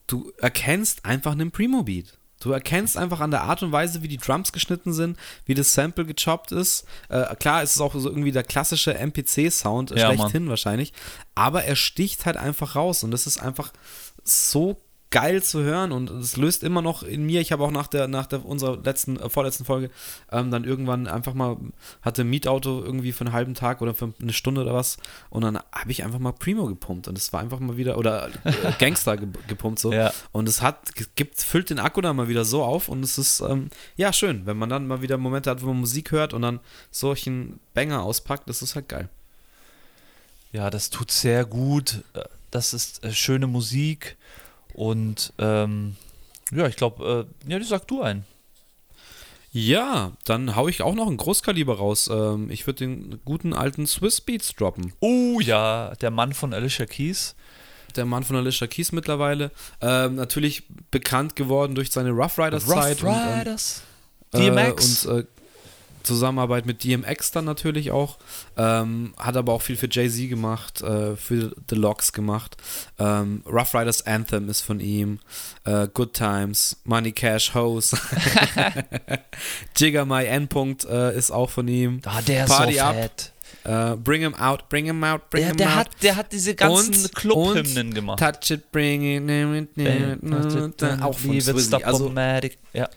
du 0.08 0.32
erkennst 0.40 1.06
einfach 1.06 1.34
einen 1.34 1.52
Primo-Beat. 1.52 2.18
Du 2.40 2.52
erkennst 2.52 2.98
einfach 2.98 3.22
an 3.22 3.32
der 3.32 3.44
Art 3.44 3.64
und 3.64 3.72
Weise, 3.72 4.04
wie 4.04 4.10
die 4.10 4.18
Drums 4.18 4.52
geschnitten 4.52 4.92
sind, 4.92 5.18
wie 5.46 5.54
das 5.54 5.74
Sample 5.74 6.06
gechoppt 6.06 6.52
ist. 6.52 6.86
Äh, 7.08 7.36
klar, 7.36 7.64
es 7.64 7.76
ist 7.76 7.82
auch 7.82 7.94
so 7.96 8.10
irgendwie 8.10 8.34
der 8.34 8.44
klassische 8.44 8.94
MPC-Sound, 8.94 9.92
ja, 9.92 10.08
schlechthin 10.08 10.44
Mann. 10.44 10.50
wahrscheinlich. 10.50 10.92
Aber 11.36 11.64
er 11.64 11.78
sticht 11.78 12.26
halt 12.26 12.36
einfach 12.36 12.76
raus 12.76 13.04
und 13.04 13.12
das 13.12 13.28
ist 13.28 13.42
einfach 13.42 13.72
so 14.26 14.83
geil 15.14 15.44
zu 15.44 15.62
hören 15.62 15.92
und 15.92 16.10
es 16.10 16.38
löst 16.38 16.64
immer 16.64 16.82
noch 16.82 17.04
in 17.04 17.24
mir, 17.24 17.40
ich 17.40 17.52
habe 17.52 17.64
auch 17.64 17.70
nach 17.70 17.86
der, 17.86 18.08
nach 18.08 18.26
der 18.26 18.44
unserer 18.44 18.78
letzten, 18.84 19.20
äh, 19.20 19.30
vorletzten 19.30 19.64
Folge 19.64 19.92
ähm, 20.32 20.50
dann 20.50 20.64
irgendwann 20.64 21.06
einfach 21.06 21.36
mal, 21.36 21.58
hatte 22.02 22.24
ein 22.24 22.30
Mietauto 22.32 22.84
irgendwie 22.84 23.12
für 23.12 23.24
einen 23.24 23.32
halben 23.32 23.54
Tag 23.54 23.84
oder 23.84 23.94
für 23.94 24.12
eine 24.20 24.34
Stunde 24.34 24.62
oder 24.62 24.74
was 24.74 24.98
und 25.30 25.44
dann 25.44 25.60
habe 25.72 25.92
ich 25.92 26.04
einfach 26.04 26.18
mal 26.18 26.32
Primo 26.32 26.66
gepumpt 26.66 27.08
und 27.08 27.16
es 27.16 27.32
war 27.32 27.42
einfach 27.42 27.60
mal 27.60 27.78
wieder, 27.78 28.00
oder 28.00 28.30
äh, 28.44 28.52
Gangster 28.80 29.16
gepumpt 29.16 29.78
so 29.78 29.94
ja. 29.94 30.12
und 30.32 30.50
es 30.50 30.64
hat, 30.64 30.96
gibt, 31.16 31.40
füllt 31.40 31.70
den 31.70 31.78
Akku 31.78 32.02
dann 32.02 32.16
mal 32.16 32.28
wieder 32.28 32.44
so 32.44 32.64
auf 32.64 32.90
und 32.90 33.04
es 33.04 33.20
ist, 33.20 33.42
ähm, 33.42 33.70
ja 33.96 34.12
schön, 34.14 34.48
wenn 34.48 34.58
man 34.58 34.70
dann 34.70 34.88
mal 34.88 35.04
wieder 35.04 35.20
Momente 35.20 35.52
hat, 35.52 35.62
wo 35.62 35.68
man 35.68 35.80
Musik 35.80 36.12
hört 36.12 36.34
und 36.34 36.42
dann 36.42 36.60
solchen 36.90 37.60
Banger 37.76 38.02
auspackt, 38.02 38.50
das 38.50 38.64
ist 38.64 38.74
halt 38.74 38.90
geil. 38.90 39.10
Ja, 40.52 40.70
das 40.70 40.90
tut 40.90 41.12
sehr 41.12 41.46
gut. 41.46 42.04
Das 42.52 42.74
ist 42.74 43.04
äh, 43.04 43.12
schöne 43.12 43.48
Musik. 43.48 44.18
Und 44.74 45.34
ähm, 45.38 45.96
ja, 46.52 46.68
ich 46.68 46.76
glaube, 46.76 47.28
äh, 47.48 47.52
ja, 47.52 47.60
die 47.60 47.66
sag 47.66 47.88
du 47.88 48.02
ein. 48.02 48.26
Ja, 49.56 50.14
dann 50.26 50.56
hau 50.56 50.68
ich 50.68 50.82
auch 50.82 50.96
noch 50.96 51.08
ein 51.08 51.18
Großkaliber 51.18 51.78
raus. 51.78 52.10
Ähm, 52.12 52.50
ich 52.50 52.66
würde 52.66 52.80
den 52.80 53.20
guten 53.24 53.54
alten 53.54 53.86
Swiss 53.86 54.20
Beats 54.20 54.56
droppen. 54.56 54.94
Oh 55.00 55.40
ja, 55.40 55.94
der 56.02 56.10
Mann 56.10 56.34
von 56.34 56.56
Alicia 56.56 56.88
Keys. 56.88 57.36
Der 57.96 58.06
Mann 58.06 58.24
von 58.24 58.36
Alicia 58.36 58.66
Keys 58.66 58.92
mittlerweile. 58.92 59.52
Ähm, 59.80 60.16
natürlich 60.16 60.64
bekannt 60.90 61.36
geworden 61.36 61.76
durch 61.76 61.92
seine 61.92 62.10
Rough 62.10 62.40
Riders 62.40 62.66
Zeit. 62.66 63.04
Rough 63.04 63.40
Riders. 63.40 63.84
Und, 64.32 64.42
ähm, 64.42 64.56
DMX. 64.56 65.06
Äh, 65.06 65.10
und 65.10 65.20
äh, 65.20 65.26
Zusammenarbeit 66.04 66.66
mit 66.66 66.84
DMX 66.84 67.32
dann 67.32 67.46
natürlich 67.46 67.92
auch. 67.92 68.18
Ähm, 68.58 69.14
hat 69.18 69.38
aber 69.38 69.54
auch 69.54 69.62
viel 69.62 69.78
für 69.78 69.88
Jay-Z 69.90 70.30
gemacht, 70.30 70.82
äh, 70.82 71.16
für 71.16 71.56
The 71.70 71.76
Locks 71.76 72.14
gemacht. 72.14 72.58
Ähm, 73.00 73.44
Rough 73.46 73.74
Riders 73.74 74.06
Anthem 74.06 74.50
ist 74.50 74.62
von 74.62 74.80
ihm. 74.80 75.20
Äh, 75.66 75.88
Good 75.94 76.14
Times, 76.14 76.78
Money 76.84 77.12
Cash 77.12 77.54
Hose. 77.54 77.98
Jigger 79.76 80.06
My 80.06 80.26
Endpunkt 80.26 80.86
äh, 80.86 81.16
ist 81.18 81.32
auch 81.32 81.50
von 81.50 81.68
ihm. 81.68 82.02
Ah, 82.06 82.22
der 82.22 82.46
Party 82.46 82.74
ist 82.74 82.80
so 82.80 82.86
fett. 82.86 83.34
Uh, 83.66 83.96
bring 83.96 84.22
him 84.22 84.36
out, 84.36 84.68
bring 84.68 84.86
him 84.86 85.02
out, 85.06 85.30
bring 85.30 85.44
der, 85.44 85.52
him 85.52 85.58
der 85.58 85.70
out. 85.70 85.76
Hat, 85.76 85.90
der 86.02 86.16
hat 86.18 86.32
diese 86.34 86.54
ganzen 86.54 87.10
Club-Hymnen 87.12 87.94
gemacht. 87.94 88.20
Touch 88.20 88.52
it, 88.52 88.72
bring 88.74 89.04
it, 89.04 89.24
name 89.24 89.58
it, 89.58 89.78
name 89.78 90.18
it, 90.22 91.02
auch 91.02 91.18
von 91.18 91.40
Swizzy. 91.40 91.76
Also, 91.82 92.14
ja. 92.74 92.90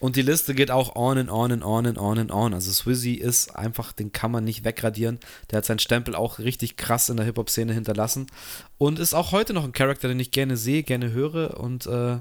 Und 0.00 0.16
die 0.16 0.22
Liste 0.22 0.54
geht 0.54 0.70
auch 0.70 0.94
on 0.94 1.18
and 1.18 1.30
on 1.30 1.50
and 1.50 1.64
on 1.64 1.86
and 1.86 1.98
on 1.98 2.18
and 2.18 2.30
on. 2.30 2.54
Also 2.54 2.70
Swizzy 2.70 3.14
ist 3.14 3.56
einfach, 3.56 3.92
den 3.92 4.12
kann 4.12 4.30
man 4.30 4.44
nicht 4.44 4.64
wegradieren. 4.64 5.18
Der 5.50 5.58
hat 5.58 5.64
seinen 5.64 5.80
Stempel 5.80 6.14
auch 6.14 6.38
richtig 6.38 6.76
krass 6.76 7.08
in 7.08 7.16
der 7.16 7.26
Hip-Hop-Szene 7.26 7.74
hinterlassen. 7.74 8.28
Und 8.78 9.00
ist 9.00 9.14
auch 9.14 9.32
heute 9.32 9.52
noch 9.54 9.64
ein 9.64 9.72
Charakter, 9.72 10.06
den 10.08 10.20
ich 10.20 10.30
gerne 10.30 10.56
sehe, 10.56 10.84
gerne 10.84 11.10
höre. 11.10 11.58
Und 11.58 11.86
äh, 11.86 12.18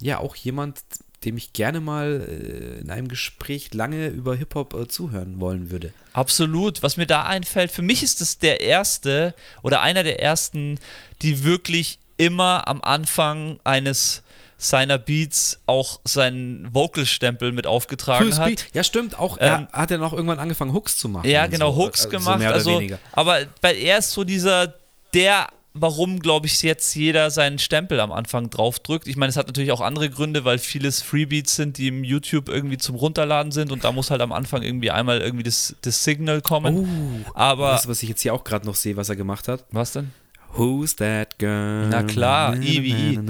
ja, 0.00 0.18
auch 0.18 0.34
jemand, 0.34 0.80
dem 1.24 1.36
ich 1.36 1.52
gerne 1.52 1.80
mal 1.80 2.26
äh, 2.26 2.80
in 2.80 2.90
einem 2.90 3.08
Gespräch 3.08 3.72
lange 3.74 4.08
über 4.08 4.34
Hip-Hop 4.34 4.74
äh, 4.74 4.88
zuhören 4.88 5.40
wollen 5.40 5.70
würde. 5.70 5.92
Absolut. 6.14 6.82
Was 6.82 6.96
mir 6.96 7.06
da 7.06 7.24
einfällt, 7.24 7.70
für 7.70 7.82
mich 7.82 8.02
ist 8.02 8.20
es 8.22 8.38
der 8.38 8.60
erste 8.60 9.34
oder 9.62 9.82
einer 9.82 10.04
der 10.04 10.20
ersten, 10.20 10.78
die 11.22 11.44
wirklich 11.44 11.98
immer 12.16 12.68
am 12.68 12.80
Anfang 12.82 13.58
eines 13.64 14.22
seiner 14.64 14.98
Beats 14.98 15.60
auch 15.66 16.00
seinen 16.04 16.72
Vocal-Stempel 16.72 17.52
mit 17.52 17.66
aufgetragen 17.66 18.36
hat. 18.38 18.66
Ja, 18.72 18.82
stimmt. 18.82 19.18
Auch 19.18 19.36
ähm, 19.38 19.68
er 19.72 19.72
hat 19.72 19.90
er 19.90 19.98
noch 19.98 20.12
irgendwann 20.12 20.38
angefangen, 20.38 20.72
Hooks 20.72 20.96
zu 20.96 21.08
machen. 21.08 21.28
Ja, 21.28 21.46
genau, 21.46 21.72
so, 21.72 21.84
Hooks 21.84 22.08
gemacht. 22.08 22.40
So 22.40 22.46
also, 22.46 22.82
aber 23.12 23.40
bei, 23.60 23.76
er 23.76 23.98
ist 23.98 24.12
so 24.12 24.24
dieser, 24.24 24.74
der 25.12 25.48
warum, 25.74 26.20
glaube 26.20 26.46
ich, 26.46 26.62
jetzt 26.62 26.94
jeder 26.94 27.30
seinen 27.30 27.58
Stempel 27.58 27.98
am 28.00 28.12
Anfang 28.12 28.48
draufdrückt. 28.48 29.08
Ich 29.08 29.16
meine, 29.16 29.30
es 29.30 29.36
hat 29.36 29.48
natürlich 29.48 29.72
auch 29.72 29.80
andere 29.80 30.08
Gründe, 30.08 30.44
weil 30.44 30.58
vieles 30.58 31.02
Freebeats 31.02 31.56
sind, 31.56 31.78
die 31.78 31.88
im 31.88 32.04
YouTube 32.04 32.48
irgendwie 32.48 32.78
zum 32.78 32.94
Runterladen 32.94 33.50
sind 33.50 33.72
und 33.72 33.82
da 33.84 33.90
muss 33.90 34.10
halt 34.10 34.20
am 34.20 34.32
Anfang 34.32 34.62
irgendwie 34.62 34.92
einmal 34.92 35.20
irgendwie 35.20 35.42
das, 35.42 35.74
das 35.82 36.04
Signal 36.04 36.40
kommen. 36.40 37.24
Oh, 37.26 37.30
Aber. 37.34 37.72
Weißt 37.72 37.86
du, 37.86 37.88
was 37.88 38.02
ich 38.02 38.08
jetzt 38.08 38.22
hier 38.22 38.32
auch 38.32 38.44
gerade 38.44 38.66
noch 38.66 38.76
sehe, 38.76 38.96
was 38.96 39.08
er 39.08 39.16
gemacht 39.16 39.48
hat? 39.48 39.64
Was 39.72 39.92
denn? 39.92 40.12
Who's 40.56 40.94
that 40.96 41.38
girl? 41.38 41.88
Na 41.88 42.02
klar, 42.02 42.56
EVE. 42.56 43.20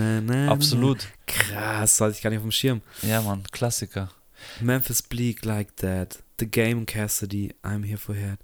Absolut. 0.49 1.07
Krass, 1.27 2.01
hatte 2.01 2.13
ich 2.13 2.23
gar 2.23 2.31
nicht 2.31 2.39
auf 2.39 2.45
dem 2.45 2.53
Schirm. 2.53 2.83
Ja, 3.03 3.23
Mann, 3.23 3.43
Klassiker. 3.51 4.11
Memphis 4.61 5.03
Bleak 5.03 5.45
like 5.45 5.77
that. 5.77 6.19
The 6.39 6.47
Game 6.47 6.85
Cassidy, 6.85 7.55
I'm 7.63 7.85
here 7.85 7.99
for 7.99 8.15
head. 8.15 8.39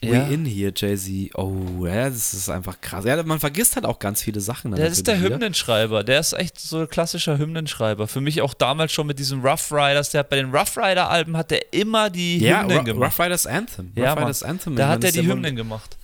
Ja. 0.00 0.12
We 0.12 0.34
in 0.34 0.44
here, 0.44 0.72
Jay-Z. 0.74 1.34
Oh, 1.34 1.84
ja, 1.84 2.08
das 2.08 2.32
ist 2.32 2.48
einfach 2.48 2.80
krass. 2.80 3.04
Ja, 3.04 3.20
man 3.24 3.40
vergisst 3.40 3.74
halt 3.74 3.84
auch 3.84 3.98
ganz 3.98 4.22
viele 4.22 4.40
Sachen. 4.40 4.70
Der 4.72 4.86
ist 4.86 5.08
der 5.08 5.20
wieder. 5.20 5.34
Hymnenschreiber. 5.34 6.04
Der 6.04 6.20
ist 6.20 6.34
echt 6.34 6.60
so 6.60 6.80
ein 6.80 6.88
klassischer 6.88 7.36
Hymnenschreiber. 7.36 8.06
Für 8.06 8.20
mich 8.20 8.40
auch 8.40 8.54
damals 8.54 8.92
schon 8.92 9.08
mit 9.08 9.18
diesem 9.18 9.44
Rough 9.44 9.72
Riders. 9.72 10.10
Der 10.10 10.20
hat 10.20 10.30
bei 10.30 10.36
den 10.36 10.54
Rough 10.54 10.76
Rider-Alben 10.76 11.36
hat 11.36 11.50
der 11.50 11.72
immer 11.72 12.10
die 12.10 12.38
ja, 12.38 12.60
Hymnen 12.60 12.78
Ru 12.78 12.84
gemacht. 12.84 13.18
Rough 13.18 13.26
Riders 13.26 13.46
Anthem. 13.48 13.90
Ja, 13.96 14.12
Rough 14.12 14.22
Riders 14.22 14.42
Anthem. 14.44 14.76
Da 14.76 14.88
hat 14.88 15.02
er 15.02 15.10
die 15.10 15.26
Hymnen 15.26 15.56
gemacht. 15.56 15.97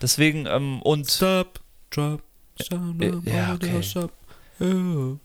Deswegen, 0.00 0.46
ähm, 0.46 0.82
und. 0.82 1.10
Stop, 1.10 1.60
drop, 1.90 2.22
stop, 2.60 2.80
äh, 3.00 3.12
ja, 3.24 3.54
okay. 3.54 3.82
stop. 3.82 4.12
Oh. 4.60 5.16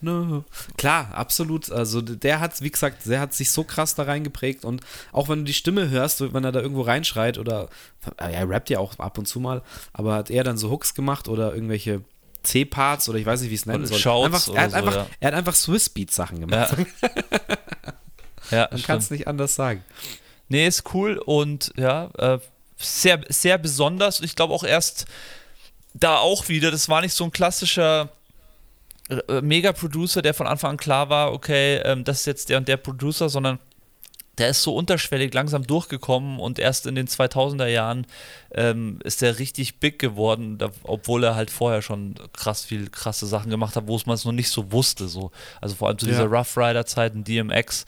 no. 0.00 0.44
Klar, 0.76 1.12
absolut. 1.12 1.70
Also 1.70 2.00
der 2.00 2.40
hat, 2.40 2.60
wie 2.62 2.70
gesagt, 2.70 3.06
der 3.06 3.20
hat 3.20 3.34
sich 3.34 3.50
so 3.50 3.64
krass 3.64 3.94
da 3.94 4.04
reingeprägt 4.04 4.64
und 4.64 4.80
auch 5.12 5.28
wenn 5.28 5.40
du 5.40 5.44
die 5.44 5.52
Stimme 5.52 5.90
hörst, 5.90 6.32
wenn 6.32 6.44
er 6.44 6.52
da 6.52 6.60
irgendwo 6.60 6.82
reinschreit 6.82 7.38
oder 7.38 7.68
er 8.16 8.48
rappt 8.48 8.70
ja 8.70 8.78
auch 8.78 8.98
ab 8.98 9.18
und 9.18 9.26
zu 9.26 9.40
mal, 9.40 9.62
aber 9.92 10.14
hat 10.14 10.30
er 10.30 10.44
dann 10.44 10.56
so 10.56 10.70
Hooks 10.70 10.94
gemacht 10.94 11.28
oder 11.28 11.52
irgendwelche 11.52 12.02
C-Parts 12.42 13.08
oder 13.08 13.18
ich 13.18 13.26
weiß 13.26 13.42
nicht, 13.42 13.50
wie 13.50 13.56
es 13.56 13.66
nennen 13.66 13.86
soll. 13.86 14.24
Einfach, 14.24 14.48
er, 14.54 14.62
hat 14.62 14.70
so, 14.70 14.76
einfach, 14.76 14.94
ja. 14.94 15.06
er 15.20 15.26
hat 15.28 15.34
einfach 15.34 15.54
Swiss 15.54 15.90
Beat 15.90 16.10
Sachen 16.10 16.40
gemacht. 16.40 16.76
Ja, 17.00 17.08
ja 18.50 18.68
Man 18.70 18.82
kann 18.82 18.98
es 18.98 19.10
nicht 19.10 19.26
anders 19.28 19.54
sagen. 19.54 19.84
Nee, 20.48 20.66
ist 20.66 20.94
cool 20.94 21.18
und 21.18 21.72
ja, 21.76 22.10
äh, 22.16 22.38
sehr, 22.78 23.20
sehr 23.28 23.58
besonders. 23.58 24.20
Ich 24.20 24.36
glaube 24.36 24.54
auch 24.54 24.64
erst 24.64 25.06
da 25.94 26.18
auch 26.18 26.48
wieder, 26.48 26.70
das 26.70 26.88
war 26.88 27.00
nicht 27.00 27.14
so 27.14 27.24
ein 27.24 27.32
klassischer 27.32 28.10
äh, 29.08 29.40
Mega-Producer, 29.40 30.22
der 30.22 30.34
von 30.34 30.46
Anfang 30.46 30.72
an 30.72 30.76
klar 30.76 31.08
war, 31.08 31.32
okay, 31.32 31.76
ähm, 31.78 32.04
das 32.04 32.20
ist 32.20 32.26
jetzt 32.26 32.48
der 32.48 32.58
und 32.58 32.68
der 32.68 32.76
Producer, 32.76 33.28
sondern 33.28 33.58
der 34.38 34.50
ist 34.50 34.62
so 34.62 34.74
unterschwellig 34.74 35.34
langsam 35.34 35.66
durchgekommen 35.66 36.38
und 36.38 36.58
erst 36.58 36.86
in 36.86 36.94
den 36.94 37.08
2000er 37.08 37.66
Jahren 37.66 38.06
ähm, 38.52 39.00
ist 39.02 39.20
der 39.20 39.38
richtig 39.38 39.80
big 39.80 39.98
geworden, 39.98 40.58
da, 40.58 40.70
obwohl 40.84 41.24
er 41.24 41.34
halt 41.34 41.50
vorher 41.50 41.82
schon 41.82 42.14
krass 42.32 42.64
viel 42.64 42.88
krasse 42.88 43.26
Sachen 43.26 43.50
gemacht 43.50 43.74
hat, 43.76 43.88
wo 43.88 44.00
man 44.06 44.14
es 44.14 44.24
noch 44.24 44.32
nicht 44.32 44.50
so 44.50 44.70
wusste. 44.70 45.08
So. 45.08 45.32
Also 45.60 45.74
vor 45.74 45.88
allem 45.88 45.98
zu 45.98 46.06
ja. 46.06 46.12
dieser 46.12 46.26
Rough 46.26 46.56
Rider 46.56 46.86
Zeit 46.86 47.14
in 47.14 47.24
DMX. 47.24 47.84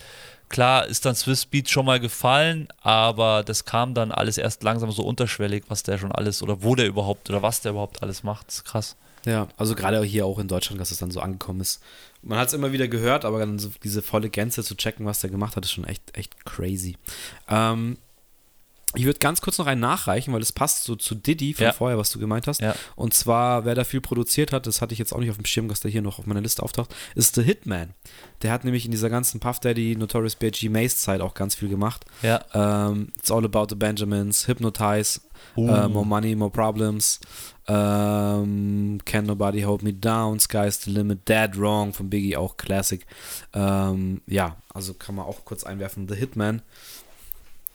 Klar 0.51 0.87
ist 0.87 1.07
dann 1.07 1.15
Swiss 1.15 1.47
Beat 1.47 1.71
schon 1.71 1.87
mal 1.87 2.01
gefallen, 2.01 2.67
aber 2.83 3.45
das 3.45 3.65
kam 3.65 3.95
dann 3.95 4.11
alles 4.11 4.37
erst 4.37 4.65
langsam 4.65 4.91
so 4.91 5.05
unterschwellig, 5.05 5.65
was 5.69 5.85
der 5.85 5.97
schon 5.97 6.11
alles 6.11 6.43
oder 6.43 6.63
wo 6.63 6.75
der 6.75 6.89
überhaupt 6.89 7.31
oder 7.31 7.41
was 7.41 7.61
der 7.63 7.71
überhaupt 7.71 8.03
alles 8.03 8.25
macht. 8.25 8.49
Das 8.49 8.57
ist 8.57 8.65
krass. 8.65 8.97
Ja, 9.25 9.47
also 9.57 9.75
gerade 9.75 10.03
hier 10.03 10.27
auch 10.27 10.39
in 10.41 10.49
Deutschland, 10.49 10.81
dass 10.81 10.91
es 10.91 10.99
dann 10.99 11.13
so 11.13 11.21
angekommen 11.21 11.61
ist. 11.61 11.81
Man 12.23 12.39
hat 12.39 12.49
es 12.49 12.55
immer 12.55 12.73
wieder 12.73 12.89
gehört, 12.89 13.25
aber 13.25 13.39
dann 13.39 13.59
so 13.59 13.71
diese 13.85 14.03
volle 14.03 14.29
Gänze 14.29 14.65
zu 14.65 14.75
checken, 14.75 15.07
was 15.07 15.21
der 15.21 15.31
gemacht 15.31 15.55
hat, 15.57 15.65
ist 15.65 15.73
schon 15.73 15.85
echt, 15.85 16.17
echt 16.17 16.45
crazy. 16.45 16.97
Ähm, 17.49 17.99
ich 18.95 19.05
würde 19.05 19.21
ganz 19.21 19.41
kurz 19.41 19.57
noch 19.59 19.69
einen 19.69 19.81
nachreichen, 19.81 20.35
weil 20.35 20.43
es 20.43 20.51
passt 20.51 20.83
so 20.83 20.97
zu 20.97 21.15
Diddy 21.15 21.55
von 21.55 21.67
ja. 21.67 21.73
vorher, 21.73 21.97
was 21.97 22.11
du 22.11 22.19
gemeint 22.19 22.49
hast. 22.49 22.61
Ja. 22.61 22.75
Und 22.97 23.15
zwar, 23.15 23.65
wer 23.65 23.77
da 23.77 23.85
viel 23.85 24.01
produziert 24.01 24.53
hat, 24.53 24.67
das 24.67 24.83
hatte 24.83 24.93
ich 24.93 24.99
jetzt 24.99 25.13
auch 25.13 25.21
nicht 25.21 25.31
auf 25.31 25.37
dem 25.37 25.45
Schirm, 25.45 25.69
dass 25.69 25.79
der 25.79 25.93
hier 25.93 26.03
noch 26.03 26.19
auf 26.19 26.27
meiner 26.27 26.41
Liste 26.41 26.63
auftaucht, 26.63 26.93
ist 27.15 27.37
The 27.37 27.43
Hitman. 27.43 27.91
Der 28.43 28.51
hat 28.51 28.65
nämlich 28.65 28.85
in 28.87 28.91
dieser 28.91 29.09
ganzen 29.09 29.39
Puff 29.39 29.61
Daddy, 29.61 29.95
Notorious 29.95 30.35
B.I.G. 30.35 30.69
Mace 30.71 30.97
Zeit 30.97 31.21
auch 31.21 31.35
ganz 31.35 31.55
viel 31.55 31.69
gemacht. 31.69 32.05
Ja. 32.23 32.41
Ähm, 32.53 33.13
It's 33.17 33.31
All 33.31 33.45
About 33.45 33.67
the 33.69 33.77
Benjamins, 33.77 34.49
Hypnotize, 34.49 35.21
uh. 35.57 35.61
uh, 35.61 35.89
More 35.89 36.07
Money, 36.07 36.35
More 36.35 36.51
Problems, 36.51 37.21
ähm, 37.69 38.99
Can 39.05 39.27
Nobody 39.27 39.63
Hold 39.63 39.85
Me 39.85 39.93
Down, 39.93 40.41
Sky's 40.41 40.83
the 40.83 40.91
Limit, 40.91 41.29
Dead 41.29 41.57
Wrong 41.57 41.93
von 41.93 42.11
Biggie, 42.11 42.37
auch 42.37 42.57
Classic. 42.57 43.07
Ähm, 43.55 44.21
ja, 44.27 44.57
also 44.75 44.95
kann 44.95 45.15
man 45.15 45.27
auch 45.27 45.45
kurz 45.45 45.63
einwerfen. 45.63 46.09
The 46.09 46.17
Hitman 46.17 46.63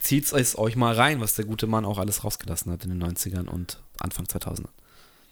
zieht 0.05 0.31
es 0.31 0.57
euch 0.57 0.75
mal 0.75 0.93
rein, 0.93 1.19
was 1.19 1.35
der 1.35 1.45
gute 1.45 1.67
Mann 1.67 1.83
auch 1.83 1.97
alles 1.97 2.23
rausgelassen 2.23 2.71
hat 2.71 2.83
in 2.83 2.91
den 2.91 3.03
90ern 3.03 3.47
und 3.47 3.79
Anfang 3.99 4.29
2000 4.29 4.69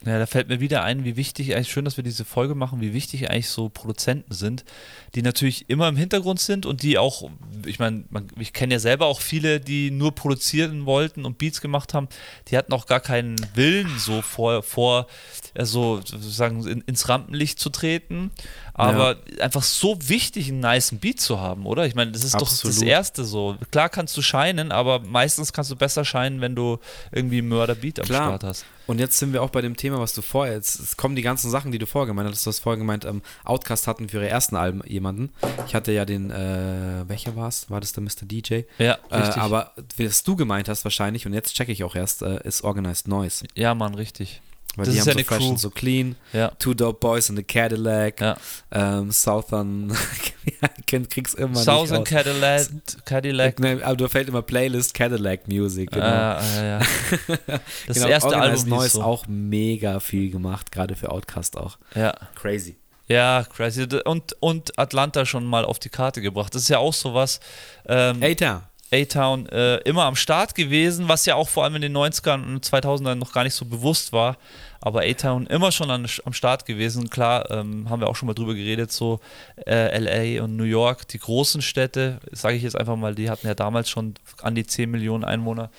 Ja, 0.04 0.18
da 0.18 0.26
fällt 0.26 0.48
mir 0.48 0.58
wieder 0.58 0.82
ein, 0.82 1.04
wie 1.04 1.16
wichtig, 1.16 1.54
eigentlich 1.54 1.70
schön, 1.70 1.84
dass 1.84 1.96
wir 1.96 2.02
diese 2.02 2.24
Folge 2.24 2.56
machen, 2.56 2.80
wie 2.80 2.92
wichtig 2.92 3.30
eigentlich 3.30 3.48
so 3.48 3.68
Produzenten 3.68 4.34
sind, 4.34 4.64
die 5.14 5.22
natürlich 5.22 5.70
immer 5.70 5.88
im 5.88 5.96
Hintergrund 5.96 6.40
sind 6.40 6.66
und 6.66 6.82
die 6.82 6.98
auch, 6.98 7.30
ich 7.64 7.78
meine, 7.78 8.04
ich 8.38 8.52
kenne 8.52 8.74
ja 8.74 8.80
selber 8.80 9.06
auch 9.06 9.20
viele, 9.20 9.60
die 9.60 9.92
nur 9.92 10.12
produzieren 10.12 10.86
wollten 10.86 11.24
und 11.24 11.38
Beats 11.38 11.60
gemacht 11.60 11.94
haben, 11.94 12.08
die 12.48 12.56
hatten 12.56 12.72
auch 12.72 12.86
gar 12.86 13.00
keinen 13.00 13.36
Willen, 13.54 13.88
so 13.98 14.22
vor, 14.22 14.64
vor 14.64 15.06
also 15.54 16.00
sozusagen 16.04 16.66
in, 16.66 16.80
ins 16.80 17.08
Rampenlicht 17.08 17.60
zu 17.60 17.70
treten 17.70 18.32
aber 18.74 19.16
ja. 19.30 19.44
einfach 19.44 19.62
so 19.62 19.96
wichtig, 20.00 20.48
einen 20.48 20.60
nice 20.60 20.94
Beat 21.00 21.20
zu 21.20 21.40
haben, 21.40 21.64
oder? 21.64 21.86
Ich 21.86 21.94
meine, 21.94 22.10
das 22.10 22.24
ist 22.24 22.34
Absolut. 22.34 22.74
doch 22.74 22.80
das 22.80 22.82
Erste 22.82 23.24
so. 23.24 23.56
Klar 23.70 23.88
kannst 23.88 24.16
du 24.16 24.22
scheinen, 24.22 24.72
aber 24.72 24.98
meistens 24.98 25.52
kannst 25.52 25.70
du 25.70 25.76
besser 25.76 26.04
scheinen, 26.04 26.40
wenn 26.40 26.56
du 26.56 26.78
irgendwie 27.12 27.38
einen 27.38 27.48
Mörder-Beat 27.48 28.00
am 28.00 28.06
Klar. 28.06 28.28
Start 28.28 28.44
hast. 28.44 28.64
Und 28.86 28.98
jetzt 28.98 29.18
sind 29.18 29.32
wir 29.32 29.42
auch 29.42 29.50
bei 29.50 29.62
dem 29.62 29.76
Thema, 29.76 29.98
was 30.00 30.12
du 30.12 30.22
vorher, 30.22 30.54
jetzt 30.54 30.78
es 30.78 30.96
kommen 30.96 31.16
die 31.16 31.22
ganzen 31.22 31.50
Sachen, 31.50 31.72
die 31.72 31.78
du 31.78 31.86
vorher 31.86 32.06
gemeint 32.06 32.28
hast. 32.28 32.44
Du 32.44 32.50
hast 32.50 32.58
vorher 32.58 32.78
gemeint, 32.78 33.04
ähm, 33.04 33.22
Outcast 33.44 33.86
hatten 33.86 34.08
für 34.08 34.18
ihre 34.18 34.28
ersten 34.28 34.56
Alben 34.56 34.82
jemanden. 34.86 35.30
Ich 35.66 35.74
hatte 35.74 35.92
ja 35.92 36.04
den, 36.04 36.30
äh, 36.30 37.04
welcher 37.06 37.36
war 37.36 37.48
es? 37.48 37.70
War 37.70 37.80
das 37.80 37.92
der 37.92 38.02
Mr. 38.02 38.24
DJ? 38.24 38.62
Ja, 38.78 38.98
äh, 39.08 39.16
richtig. 39.16 39.40
aber 39.40 39.72
was 39.96 40.24
du 40.24 40.36
gemeint 40.36 40.68
hast 40.68 40.84
wahrscheinlich, 40.84 41.26
und 41.26 41.32
jetzt 41.32 41.54
checke 41.54 41.72
ich 41.72 41.84
auch 41.84 41.94
erst, 41.94 42.22
äh, 42.22 42.46
ist 42.46 42.62
Organized 42.64 43.08
Noise. 43.08 43.46
Ja, 43.54 43.74
Mann, 43.74 43.94
richtig. 43.94 44.42
Weil 44.76 44.86
das 44.86 44.94
die 44.94 45.00
ist 45.00 45.06
haben 45.08 45.18
ja 45.18 45.24
so 45.24 45.28
fresh 45.28 45.38
Crew. 45.38 45.48
and 45.48 45.60
so 45.60 45.70
clean. 45.70 46.16
Ja. 46.32 46.48
Two 46.58 46.74
Dope 46.74 46.98
Boys 47.00 47.28
in 47.28 47.36
the 47.36 47.42
Cadillac. 47.42 48.20
Ja. 48.20 48.36
Ähm, 48.72 49.10
Southern. 49.10 49.96
krieg's 50.86 51.34
immer 51.34 51.56
Southern 51.56 52.00
nicht 52.00 52.10
Cadillac. 52.10 52.66
Cadillac. 53.04 53.60
Nee, 53.60 53.82
aber 53.82 53.96
du 53.96 54.08
fällt 54.08 54.28
immer 54.28 54.42
Playlist 54.42 54.94
Cadillac 54.94 55.46
Music. 55.48 55.90
Genau. 55.90 56.06
Ah, 56.06 56.42
ja, 56.56 56.64
ja. 56.64 56.80
Das 57.86 57.96
genau, 57.96 58.08
erste 58.08 58.36
Album 58.36 58.68
Neues 58.68 58.92
so. 58.92 59.02
auch 59.02 59.26
mega 59.28 60.00
viel 60.00 60.30
gemacht, 60.30 60.72
gerade 60.72 60.96
für 60.96 61.10
Outcast 61.10 61.56
auch. 61.56 61.78
Ja. 61.94 62.14
Crazy. 62.34 62.76
Ja, 63.06 63.44
crazy. 63.54 63.86
Und, 64.04 64.34
und 64.40 64.78
Atlanta 64.78 65.26
schon 65.26 65.44
mal 65.44 65.64
auf 65.64 65.78
die 65.78 65.90
Karte 65.90 66.22
gebracht. 66.22 66.54
Das 66.54 66.62
ist 66.62 66.68
ja 66.68 66.78
auch 66.78 66.94
sowas. 66.94 67.40
Ähm, 67.86 68.22
A-Town. 68.22 68.62
A-Town 68.94 69.46
äh, 69.48 69.76
immer 69.78 70.04
am 70.04 70.16
Start 70.16 70.54
gewesen, 70.54 71.08
was 71.08 71.26
ja 71.26 71.34
auch 71.34 71.48
vor 71.48 71.64
allem 71.64 71.76
in 71.76 71.82
den 71.82 71.96
90ern 71.96 72.44
und 72.44 72.64
2000ern 72.64 73.16
noch 73.16 73.32
gar 73.32 73.44
nicht 73.44 73.54
so 73.54 73.64
bewusst 73.64 74.12
war. 74.12 74.36
Aber 74.80 75.00
A-Town 75.00 75.46
immer 75.46 75.72
schon 75.72 75.90
an, 75.90 76.06
am 76.24 76.32
Start 76.32 76.66
gewesen. 76.66 77.10
Klar, 77.10 77.50
ähm, 77.50 77.88
haben 77.90 78.00
wir 78.00 78.08
auch 78.08 78.16
schon 78.16 78.26
mal 78.26 78.34
drüber 78.34 78.54
geredet, 78.54 78.92
so 78.92 79.20
äh, 79.66 79.98
LA 79.98 80.44
und 80.44 80.56
New 80.56 80.64
York, 80.64 81.08
die 81.08 81.18
großen 81.18 81.62
Städte, 81.62 82.20
sage 82.32 82.56
ich 82.56 82.62
jetzt 82.62 82.78
einfach 82.78 82.96
mal, 82.96 83.14
die 83.14 83.30
hatten 83.30 83.46
ja 83.46 83.54
damals 83.54 83.90
schon 83.90 84.14
an 84.42 84.54
die 84.54 84.66
10 84.66 84.90
Millionen 84.90 85.24
Einwohner. 85.24 85.70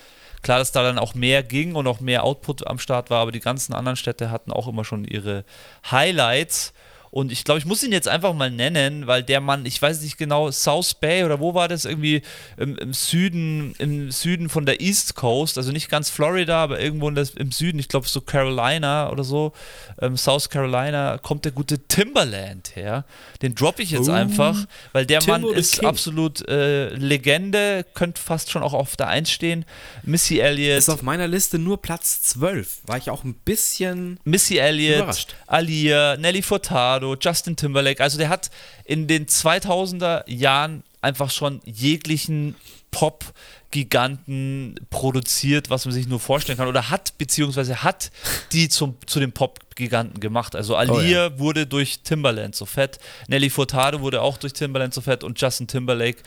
Klar, 0.41 0.59
dass 0.59 0.71
da 0.71 0.83
dann 0.83 0.99
auch 0.99 1.15
mehr 1.15 1.41
ging 1.41 1.75
und 1.75 1.87
auch 1.87 1.99
mehr 1.99 2.23
Output 2.23 2.67
am 2.67 2.77
Start 2.77 3.09
war, 3.09 3.21
aber 3.21 3.31
die 3.31 3.39
ganzen 3.39 3.73
anderen 3.73 3.95
Städte 3.95 4.29
hatten 4.29 4.51
auch 4.51 4.67
immer 4.67 4.85
schon 4.85 5.05
ihre 5.05 5.43
Highlights. 5.89 6.73
Und 7.15 7.31
ich 7.31 7.45
glaube, 7.45 7.59
ich 7.59 7.65
muss 7.65 7.81
ihn 7.81 7.93
jetzt 7.93 8.09
einfach 8.09 8.33
mal 8.33 8.51
nennen, 8.51 9.07
weil 9.07 9.23
der 9.23 9.39
Mann, 9.39 9.65
ich 9.65 9.81
weiß 9.81 10.01
nicht 10.01 10.17
genau, 10.17 10.51
South 10.51 10.95
Bay 10.95 11.23
oder 11.23 11.39
wo 11.39 11.53
war 11.53 11.69
das? 11.69 11.85
Irgendwie 11.85 12.21
im, 12.57 12.77
im 12.77 12.91
Süden, 12.91 13.73
im 13.77 14.11
Süden 14.11 14.49
von 14.49 14.65
der 14.65 14.81
East 14.81 15.15
Coast, 15.15 15.57
also 15.57 15.71
nicht 15.71 15.89
ganz 15.89 16.09
Florida, 16.09 16.61
aber 16.61 16.81
irgendwo 16.81 17.09
das, 17.11 17.29
im 17.29 17.53
Süden, 17.53 17.79
ich 17.79 17.87
glaube 17.87 18.05
so 18.09 18.19
Carolina 18.19 19.09
oder 19.11 19.23
so, 19.23 19.53
ähm, 20.01 20.17
South 20.17 20.49
Carolina, 20.49 21.17
kommt 21.17 21.45
der 21.45 21.53
gute 21.53 21.79
Timberland 21.87 22.75
her. 22.75 23.05
Den 23.41 23.55
droppe 23.55 23.83
ich 23.83 23.91
jetzt 23.91 24.09
uh, 24.09 24.11
einfach, 24.11 24.65
weil 24.91 25.05
der 25.05 25.21
Timbo 25.21 25.47
Mann 25.47 25.57
ist 25.57 25.79
King. 25.79 25.87
absolut 25.87 26.45
äh, 26.49 26.89
Legende, 26.95 27.85
könnte 27.93 28.21
fast 28.21 28.51
schon 28.51 28.61
auch 28.61 28.73
auf 28.73 28.97
der 28.97 29.07
Eins 29.07 29.31
stehen. 29.31 29.63
Missy 30.03 30.39
Elliott. 30.39 30.79
Ist 30.79 30.89
auf 30.89 31.01
meiner 31.01 31.29
Liste 31.29 31.59
nur 31.59 31.81
Platz 31.81 32.23
12. 32.23 32.79
War 32.87 32.97
ich 32.97 33.09
auch 33.09 33.23
ein 33.23 33.35
bisschen 33.35 34.19
Missy 34.25 34.57
Elliott, 34.57 35.27
Alia, 35.47 36.17
Nelly 36.17 36.41
Furtado, 36.41 37.04
Leonardo, 37.05 37.15
Justin 37.19 37.55
Timberlake. 37.55 38.01
Also 38.01 38.17
der 38.17 38.29
hat 38.29 38.49
in 38.83 39.07
den 39.07 39.27
2000er 39.27 40.23
Jahren 40.27 40.83
einfach 41.01 41.29
schon 41.29 41.61
jeglichen 41.65 42.55
Pop 42.91 43.33
Giganten 43.71 44.75
produziert, 44.89 45.69
was 45.69 45.83
man 45.85 45.93
sich 45.93 46.07
nur 46.07 46.21
vorstellen 46.21 46.57
kann, 46.57 46.69
oder 46.69 46.89
hat, 46.89 47.17
beziehungsweise 47.17 47.83
hat 47.83 48.09
die 48.53 48.69
zum, 48.69 48.95
zu 49.05 49.19
den 49.19 49.33
Pop-Giganten 49.33 50.21
gemacht. 50.21 50.55
Also 50.55 50.77
Alia 50.77 50.95
oh, 50.95 51.01
ja. 51.01 51.39
wurde 51.39 51.67
durch 51.67 51.99
Timberland 51.99 52.55
so 52.55 52.65
fett, 52.65 52.99
Nelly 53.27 53.49
Furtado 53.49 53.99
wurde 53.99 54.21
auch 54.21 54.37
durch 54.37 54.53
Timberland 54.53 54.93
so 54.93 55.01
fett 55.01 55.25
und 55.25 55.41
Justin 55.41 55.67
Timberlake 55.67 56.19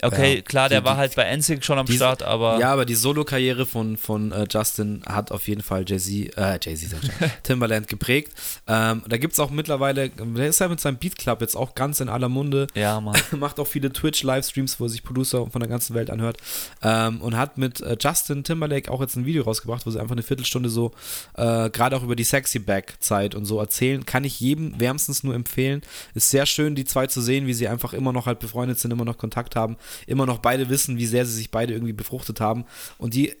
Okay, 0.00 0.36
ja, 0.36 0.40
klar, 0.40 0.68
der 0.70 0.80
die, 0.80 0.86
war 0.86 0.96
halt 0.96 1.14
bei 1.16 1.36
NSYNC 1.36 1.64
schon 1.64 1.78
am 1.78 1.84
die, 1.84 1.96
Start, 1.96 2.22
aber. 2.22 2.58
Ja, 2.58 2.72
aber 2.72 2.86
die 2.86 2.94
Solo-Karriere 2.94 3.66
von, 3.66 3.98
von 3.98 4.32
uh, 4.32 4.46
Justin 4.48 5.02
hat 5.06 5.30
auf 5.30 5.48
jeden 5.48 5.62
Fall 5.62 5.84
Jay-Z, 5.86 6.36
äh, 6.38 6.58
Jay-Z, 6.62 6.96
Timberland 7.42 7.88
geprägt. 7.88 8.32
Ähm, 8.66 9.02
da 9.06 9.18
gibt 9.18 9.34
es 9.34 9.40
auch 9.40 9.50
mittlerweile, 9.50 10.08
der 10.08 10.46
ist 10.46 10.60
ja 10.60 10.68
mit 10.68 10.80
seinem 10.80 10.96
Beat 10.96 11.18
Club 11.18 11.42
jetzt 11.42 11.56
auch 11.56 11.74
ganz 11.74 12.00
in 12.00 12.08
aller 12.08 12.30
Munde. 12.30 12.68
Ja, 12.74 13.00
Mann. 13.00 13.20
Macht 13.32 13.60
auch 13.60 13.66
viele 13.66 13.92
Twitch-Livestreams, 13.92 14.80
wo 14.80 14.88
sich 14.88 15.02
Producer 15.02 15.46
von 15.50 15.60
der 15.60 15.68
ganzen 15.68 15.94
Welt 15.94 16.08
anhört. 16.08 16.38
Ähm, 16.82 17.20
und 17.20 17.36
hat 17.36 17.58
mit 17.58 17.82
äh, 17.82 17.96
Justin 18.00 18.44
Timberlake 18.44 18.90
auch 18.90 19.02
jetzt 19.02 19.16
ein 19.16 19.26
Video 19.26 19.42
rausgebracht, 19.42 19.84
wo 19.84 19.90
sie 19.90 20.00
einfach 20.00 20.14
eine 20.14 20.22
Viertelstunde 20.22 20.70
so, 20.70 20.92
äh, 21.34 21.68
gerade 21.68 21.96
auch 21.96 22.02
über 22.02 22.16
die 22.16 22.24
Sexy 22.24 22.60
Back-Zeit 22.60 23.34
und 23.34 23.44
so 23.44 23.60
erzählen. 23.60 24.06
Kann 24.06 24.24
ich 24.24 24.40
jedem 24.40 24.80
wärmstens 24.80 25.22
nur 25.22 25.34
empfehlen. 25.34 25.82
Ist 26.14 26.30
sehr 26.30 26.46
schön, 26.46 26.74
die 26.74 26.86
zwei 26.86 27.08
zu 27.08 27.20
sehen, 27.20 27.46
wie 27.46 27.54
sie 27.54 27.68
einfach 27.68 27.92
immer 27.92 28.14
noch 28.14 28.24
halt 28.24 28.38
befreundet 28.38 28.78
sind, 28.78 28.90
immer 28.90 29.04
noch 29.04 29.18
Kontakt 29.18 29.54
haben 29.54 29.76
immer 30.06 30.26
noch 30.26 30.38
beide 30.38 30.68
wissen, 30.68 30.98
wie 30.98 31.06
sehr 31.06 31.26
sie 31.26 31.34
sich 31.34 31.50
beide 31.50 31.72
irgendwie 31.72 31.92
befruchtet 31.92 32.40
haben. 32.40 32.64
Und 32.98 33.14
die, 33.14 33.30
äh, 33.30 33.34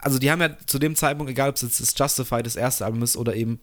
also 0.00 0.18
die 0.18 0.30
haben 0.30 0.40
ja 0.40 0.56
zu 0.66 0.78
dem 0.78 0.96
Zeitpunkt, 0.96 1.30
egal 1.30 1.50
ob 1.50 1.56
es 1.56 1.62
jetzt 1.62 1.80
das 1.80 1.94
Justified 1.96 2.46
das 2.46 2.56
erste 2.56 2.84
Album 2.84 3.02
ist 3.02 3.16
oder 3.16 3.34
eben, 3.34 3.60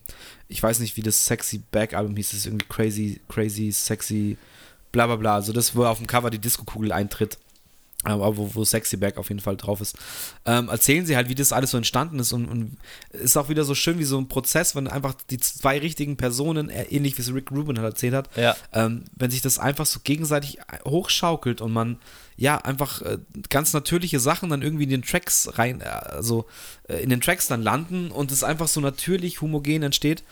ich 0.47 0.61
weiß 0.61 0.79
nicht, 0.79 0.97
wie 0.97 1.01
das 1.01 1.25
Sexy 1.25 1.61
Back 1.71 1.93
Album 1.93 2.15
hieß, 2.15 2.29
das 2.29 2.39
ist 2.39 2.45
irgendwie 2.45 2.67
crazy, 2.67 3.21
crazy, 3.27 3.71
sexy, 3.71 4.37
bla 4.91 5.07
bla 5.07 5.15
bla. 5.15 5.35
Also 5.35 5.53
das, 5.53 5.75
wo 5.75 5.85
auf 5.85 5.97
dem 5.97 6.07
Cover 6.07 6.29
die 6.29 6.39
Disco-Kugel 6.39 6.91
eintritt. 6.91 7.37
Aber 8.11 8.37
wo, 8.37 8.49
wo 8.55 8.63
Sexy 8.65 8.97
Back 8.97 9.17
auf 9.17 9.29
jeden 9.29 9.41
Fall 9.41 9.57
drauf 9.57 9.81
ist, 9.81 9.95
ähm, 10.45 10.69
erzählen 10.69 11.05
sie 11.05 11.15
halt, 11.15 11.29
wie 11.29 11.35
das 11.35 11.51
alles 11.51 11.71
so 11.71 11.77
entstanden 11.77 12.19
ist 12.19 12.33
und, 12.33 12.45
und 12.45 12.77
ist 13.11 13.37
auch 13.37 13.49
wieder 13.49 13.63
so 13.63 13.75
schön 13.75 13.99
wie 13.99 14.03
so 14.03 14.17
ein 14.17 14.27
Prozess, 14.27 14.75
wenn 14.75 14.87
einfach 14.87 15.13
die 15.29 15.37
zwei 15.39 15.77
richtigen 15.79 16.17
Personen, 16.17 16.69
äh, 16.69 16.83
ähnlich 16.85 17.17
wie 17.17 17.21
es 17.21 17.33
Rick 17.33 17.51
Rubin 17.51 17.77
halt 17.79 17.93
erzählt 17.93 18.13
hat, 18.13 18.29
Ja. 18.35 18.55
ähm, 18.73 19.03
wenn 19.15 19.31
sich 19.31 19.41
das 19.41 19.59
einfach 19.59 19.85
so 19.85 19.99
gegenseitig 20.03 20.59
hochschaukelt 20.85 21.61
und 21.61 21.71
man 21.73 21.97
ja 22.37 22.57
einfach 22.57 23.01
äh, 23.01 23.17
ganz 23.49 23.73
natürliche 23.73 24.19
Sachen 24.19 24.49
dann 24.49 24.61
irgendwie 24.61 24.83
in 24.83 24.89
den 24.91 25.01
Tracks 25.01 25.49
rein, 25.57 25.81
äh, 25.81 25.85
also 25.85 26.45
äh, 26.87 26.97
in 26.97 27.09
den 27.09 27.19
Tracks 27.19 27.47
dann 27.47 27.63
landen 27.63 28.11
und 28.11 28.31
es 28.31 28.43
einfach 28.43 28.67
so 28.67 28.79
natürlich 28.79 29.41
homogen 29.41 29.81
entsteht. 29.83 30.23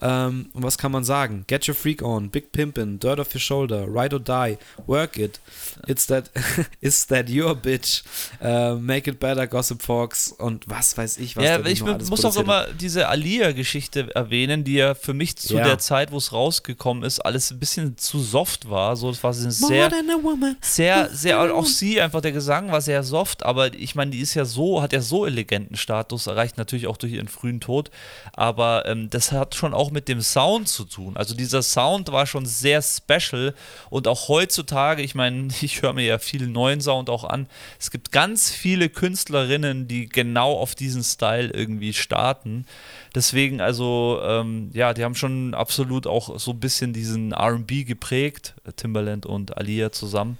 Ähm, 0.00 0.46
und 0.54 0.62
was 0.64 0.76
kann 0.76 0.90
man 0.92 1.04
sagen? 1.04 1.44
Get 1.46 1.68
your 1.68 1.74
freak 1.76 2.02
on, 2.02 2.30
Big 2.30 2.50
Pimpin', 2.52 2.98
Dirt 2.98 3.20
off 3.20 3.32
your 3.34 3.40
shoulder, 3.40 3.86
Ride 3.86 4.16
or 4.16 4.20
die, 4.20 4.58
Work 4.86 5.18
it, 5.18 5.40
It's 5.86 6.06
that, 6.06 6.30
is 6.80 7.06
that 7.06 7.30
your 7.30 7.54
bitch, 7.54 8.02
äh, 8.40 8.74
Make 8.74 9.08
it 9.10 9.20
better, 9.20 9.46
Gossip 9.46 9.82
Fox 9.82 10.28
und 10.32 10.68
was 10.68 10.96
weiß 10.98 11.18
ich, 11.18 11.36
was 11.36 11.44
Ja, 11.44 11.64
ich 11.64 11.80
noch 11.80 11.94
alles 11.94 12.10
muss 12.10 12.24
auch 12.24 12.36
immer 12.36 12.66
diese 12.78 13.08
Alia-Geschichte 13.08 14.12
erwähnen, 14.14 14.64
die 14.64 14.74
ja 14.74 14.94
für 14.94 15.14
mich 15.14 15.36
zu 15.36 15.54
Ja. 15.54 15.64
der 15.64 15.78
Zeit, 15.78 16.10
wo 16.10 16.16
es 16.18 16.32
rausgekommen 16.32 17.04
ist, 17.04 17.20
alles 17.20 17.50
ein 17.52 17.58
bisschen 17.60 17.96
zu 17.96 18.18
soft 18.18 18.68
war. 18.68 18.96
So, 18.96 19.10
es 19.10 19.22
war 19.22 19.32
sehr, 19.32 19.86
a 19.86 20.22
woman. 20.22 20.56
sehr, 20.60 21.08
sehr, 21.52 21.58
auch 21.58 21.66
sie, 21.66 22.00
einfach 22.00 22.20
der 22.20 22.32
Gesang 22.32 22.70
war 22.72 22.80
sehr 22.80 23.02
soft, 23.02 23.44
aber 23.44 23.74
ich 23.74 23.94
meine, 23.94 24.10
die 24.10 24.20
ist 24.20 24.34
ja 24.34 24.44
so, 24.44 24.82
hat 24.82 24.92
ja 24.92 25.00
so 25.00 25.26
elegenten 25.26 25.76
Status, 25.76 26.26
erreicht 26.26 26.58
natürlich 26.58 26.86
auch 26.86 26.96
durch 26.96 27.12
ihren 27.12 27.28
frühen 27.28 27.60
Tod, 27.60 27.90
aber 28.32 28.84
ähm, 28.86 29.10
das 29.10 29.32
hat 29.32 29.54
schon 29.54 29.74
auch 29.74 29.90
mit 29.90 30.08
dem 30.08 30.20
Sound 30.20 30.68
zu 30.68 30.84
tun. 30.84 31.16
Also 31.16 31.34
dieser 31.34 31.62
Sound 31.62 32.10
war 32.12 32.26
schon 32.26 32.46
sehr 32.46 32.82
special 32.82 33.54
und 33.90 34.08
auch 34.08 34.28
heutzutage, 34.28 35.02
ich 35.02 35.14
meine, 35.14 35.48
ich 35.60 35.82
höre 35.82 35.92
mir 35.92 36.06
ja 36.06 36.18
viel 36.18 36.46
neuen 36.46 36.80
Sound 36.80 37.10
auch 37.10 37.24
an, 37.24 37.46
es 37.78 37.90
gibt 37.90 38.12
ganz 38.12 38.50
viele 38.50 38.88
Künstlerinnen, 38.88 39.88
die 39.88 40.08
genau 40.08 40.52
auf 40.54 40.74
diesen 40.74 41.02
Style 41.02 41.50
irgendwie 41.52 41.92
starten. 41.92 42.66
Deswegen, 43.14 43.60
also, 43.60 44.20
ähm, 44.24 44.70
ja, 44.72 44.94
die 44.94 45.04
haben 45.04 45.14
schon 45.14 45.54
absolut 45.54 46.06
auch 46.06 46.38
so 46.38 46.52
ein 46.52 46.60
bisschen 46.60 46.94
diesen 46.94 47.34
RB 47.34 47.86
geprägt, 47.86 48.54
Timbaland 48.76 49.26
und 49.26 49.58
Alia 49.58 49.92
zusammen. 49.92 50.38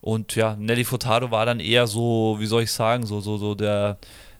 Und 0.00 0.34
ja, 0.36 0.56
Nelly 0.56 0.84
Furtado 0.84 1.30
war 1.30 1.44
dann 1.46 1.60
eher 1.60 1.86
so, 1.86 2.36
wie 2.38 2.46
soll 2.46 2.62
ich 2.62 2.72
sagen, 2.72 3.04
so, 3.06 3.20
so, 3.20 3.36
so 3.36 3.54
der, 3.54 3.98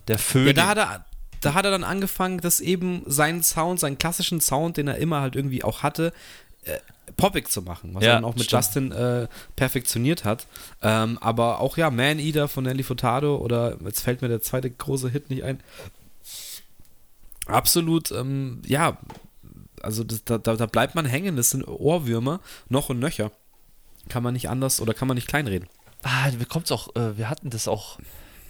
der 0.08 0.16
Ja, 0.16 0.22
Phönix. 0.22 0.54
da 0.54 0.66
hat 0.68 0.78
er, 0.78 1.04
da 1.42 1.54
hat 1.54 1.64
er 1.64 1.70
dann 1.70 1.84
angefangen, 1.84 2.40
dass 2.40 2.60
eben 2.60 3.02
seinen 3.06 3.42
Sound, 3.42 3.80
seinen 3.80 3.98
klassischen 3.98 4.40
Sound, 4.40 4.76
den 4.76 4.88
er 4.88 4.96
immer 4.96 5.20
halt 5.20 5.36
irgendwie 5.36 5.62
auch 5.64 5.82
hatte, 5.82 6.12
äh, 6.64 6.78
poppig 7.16 7.48
zu 7.50 7.62
machen, 7.62 7.94
was 7.94 8.02
Ja, 8.04 8.10
er 8.10 8.14
dann 8.16 8.24
auch 8.24 8.36
mit 8.36 8.44
stimmt. 8.44 8.62
Justin 8.64 8.92
äh, 8.92 9.26
perfektioniert 9.56 10.24
hat. 10.24 10.46
Ähm, 10.82 11.18
aber 11.20 11.60
auch 11.60 11.76
ja, 11.76 11.90
Man 11.90 12.18
Eater 12.18 12.48
von 12.48 12.64
Nelly 12.64 12.82
Furtado 12.82 13.36
oder 13.36 13.76
jetzt 13.84 14.00
fällt 14.00 14.22
mir 14.22 14.28
der 14.28 14.40
zweite 14.42 14.70
große 14.70 15.08
Hit 15.10 15.28
nicht 15.30 15.44
ein. 15.44 15.60
Absolut, 17.46 18.12
ähm, 18.12 18.62
ja, 18.66 18.96
also 19.82 20.04
das, 20.04 20.24
da, 20.24 20.38
da, 20.38 20.54
da 20.56 20.66
bleibt 20.66 20.94
man 20.94 21.06
hängen, 21.06 21.36
das 21.36 21.50
sind 21.50 21.66
Ohrwürmer, 21.66 22.40
noch 22.68 22.90
und 22.90 22.98
nöcher. 23.00 23.32
Kann 24.08 24.22
man 24.22 24.34
nicht 24.34 24.48
anders 24.48 24.80
oder 24.80 24.94
kann 24.94 25.08
man 25.08 25.14
nicht 25.14 25.28
kleinreden. 25.28 25.68
Ah, 26.02 26.30
kommt's 26.48 26.72
auch, 26.72 26.94
äh, 26.96 27.18
wir 27.18 27.28
hatten 27.28 27.50
das 27.50 27.68
auch 27.68 27.98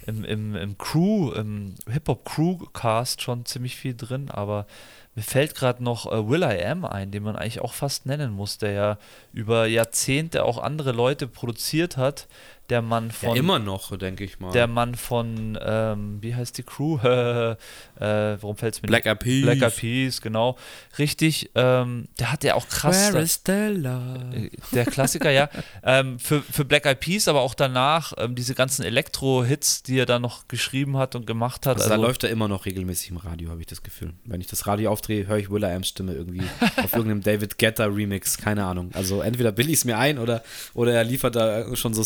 im, 0.06 0.24
im, 0.24 0.54
im 0.54 0.78
Crew, 0.78 1.32
im 1.32 1.74
Hip-Hop-Crew-Cast 1.88 3.22
schon 3.22 3.44
ziemlich 3.44 3.76
viel 3.76 3.94
drin, 3.94 4.30
aber 4.30 4.66
mir 5.14 5.22
fällt 5.22 5.54
gerade 5.54 5.82
noch 5.82 6.10
äh, 6.10 6.28
Will 6.28 6.42
I 6.42 6.64
Am 6.64 6.84
ein, 6.84 7.10
den 7.10 7.22
man 7.22 7.36
eigentlich 7.36 7.60
auch 7.60 7.72
fast 7.72 8.06
nennen 8.06 8.32
muss, 8.32 8.58
der 8.58 8.72
ja 8.72 8.98
über 9.32 9.66
Jahrzehnte 9.66 10.44
auch 10.44 10.58
andere 10.58 10.92
Leute 10.92 11.26
produziert 11.26 11.96
hat. 11.96 12.28
Der 12.70 12.82
Mann 12.82 13.10
von. 13.10 13.30
ja, 13.30 13.36
immer 13.36 13.58
noch, 13.58 13.96
denke 13.98 14.22
ich 14.24 14.38
mal. 14.38 14.52
Der 14.52 14.66
Mann 14.68 14.94
von, 14.94 15.58
ähm, 15.60 16.18
wie 16.22 16.34
heißt 16.34 16.56
die 16.56 16.62
Crew? 16.62 16.98
äh, 17.02 17.56
warum 17.98 18.56
fällt 18.56 18.76
es 18.76 18.82
mir 18.82 18.86
Black 18.86 19.06
Eyed 19.06 19.18
Peas. 19.18 19.42
Black 19.42 19.62
Eyed 19.62 19.76
Peas, 19.76 20.20
genau. 20.20 20.56
Richtig, 20.98 21.50
ähm, 21.56 22.08
der 22.18 22.32
hat 22.32 22.44
ja 22.44 22.54
auch 22.54 22.68
krass. 22.68 23.12
Where 23.12 23.22
is 23.22 23.42
the 23.44 23.52
love? 23.52 24.20
Äh, 24.34 24.50
Der 24.72 24.86
Klassiker, 24.86 25.30
ja. 25.30 25.48
Ähm, 25.82 26.18
für, 26.18 26.42
für 26.42 26.64
Black 26.64 26.84
Eyed 26.86 27.00
Peas, 27.00 27.26
aber 27.26 27.40
auch 27.40 27.54
danach 27.54 28.12
ähm, 28.18 28.34
diese 28.34 28.54
ganzen 28.54 28.84
Elektro-Hits, 28.84 29.82
die 29.82 29.98
er 29.98 30.06
dann 30.06 30.22
noch 30.22 30.46
geschrieben 30.46 30.96
hat 30.96 31.14
und 31.14 31.26
gemacht 31.26 31.66
hat. 31.66 31.78
Also, 31.78 31.88
da 31.88 31.96
läuft 31.96 32.22
er 32.22 32.30
immer 32.30 32.48
noch 32.48 32.66
regelmäßig 32.66 33.10
im 33.10 33.16
Radio, 33.16 33.50
habe 33.50 33.60
ich 33.60 33.66
das 33.66 33.82
Gefühl. 33.82 34.12
Wenn 34.24 34.40
ich 34.40 34.46
das 34.46 34.66
Radio 34.66 34.90
aufdrehe, 34.90 35.26
höre 35.26 35.38
ich 35.38 35.50
Will 35.50 35.62
I 35.62 35.66
Am's 35.66 35.88
Stimme 35.88 36.12
irgendwie 36.12 36.42
auf 36.76 36.92
irgendeinem 36.92 37.22
David 37.22 37.58
Guetta 37.58 37.86
Remix, 37.86 38.36
keine 38.38 38.64
Ahnung. 38.64 38.90
Also 38.94 39.22
entweder 39.22 39.52
bilde 39.52 39.72
ich 39.72 39.78
es 39.78 39.84
mir 39.84 39.98
ein 39.98 40.18
oder, 40.18 40.42
oder 40.74 40.92
er 40.92 41.04
liefert 41.04 41.34
da 41.34 41.74
schon 41.74 41.94
so 41.94 42.02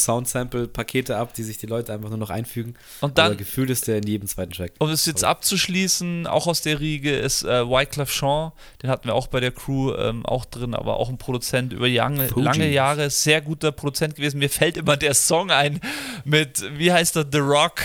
Sound-Sample-Pakete 0.54 1.16
ab, 1.16 1.34
die 1.34 1.42
sich 1.42 1.58
die 1.58 1.66
Leute 1.66 1.92
einfach 1.92 2.08
nur 2.08 2.18
noch 2.18 2.30
einfügen. 2.30 2.74
Und 3.00 3.18
dann- 3.18 3.26
Aber 3.26 3.34
gefühlt 3.36 3.70
ist 3.70 3.86
der 3.88 3.98
in 3.98 4.06
jedem 4.06 4.28
zweiten 4.28 4.52
Track. 4.52 4.72
Um 4.78 4.88
es 4.90 5.06
jetzt 5.06 5.24
abzuschließen, 5.24 6.26
auch 6.26 6.46
aus 6.46 6.62
der 6.62 6.80
Riege 6.80 7.14
ist 7.16 7.42
äh, 7.44 7.68
Wyclef 7.68 8.10
Jean, 8.10 8.52
den 8.82 8.90
hatten 8.90 9.06
wir 9.06 9.14
auch 9.14 9.26
bei 9.26 9.40
der 9.40 9.50
Crew 9.50 9.92
ähm, 9.94 10.24
auch 10.26 10.44
drin, 10.44 10.74
aber 10.74 10.96
auch 10.98 11.08
ein 11.08 11.18
Produzent 11.18 11.72
über 11.72 11.88
lange, 11.88 12.28
lange 12.44 12.68
Jahre, 12.70 13.10
sehr 13.10 13.40
guter 13.40 13.72
Produzent 13.72 14.16
gewesen. 14.16 14.38
Mir 14.38 14.50
fällt 14.50 14.76
immer 14.76 14.96
der 14.96 15.14
Song 15.14 15.50
ein 15.50 15.80
mit, 16.24 16.62
wie 16.78 16.92
heißt 16.92 17.16
er, 17.16 17.26
The 17.30 17.38
Rock, 17.38 17.80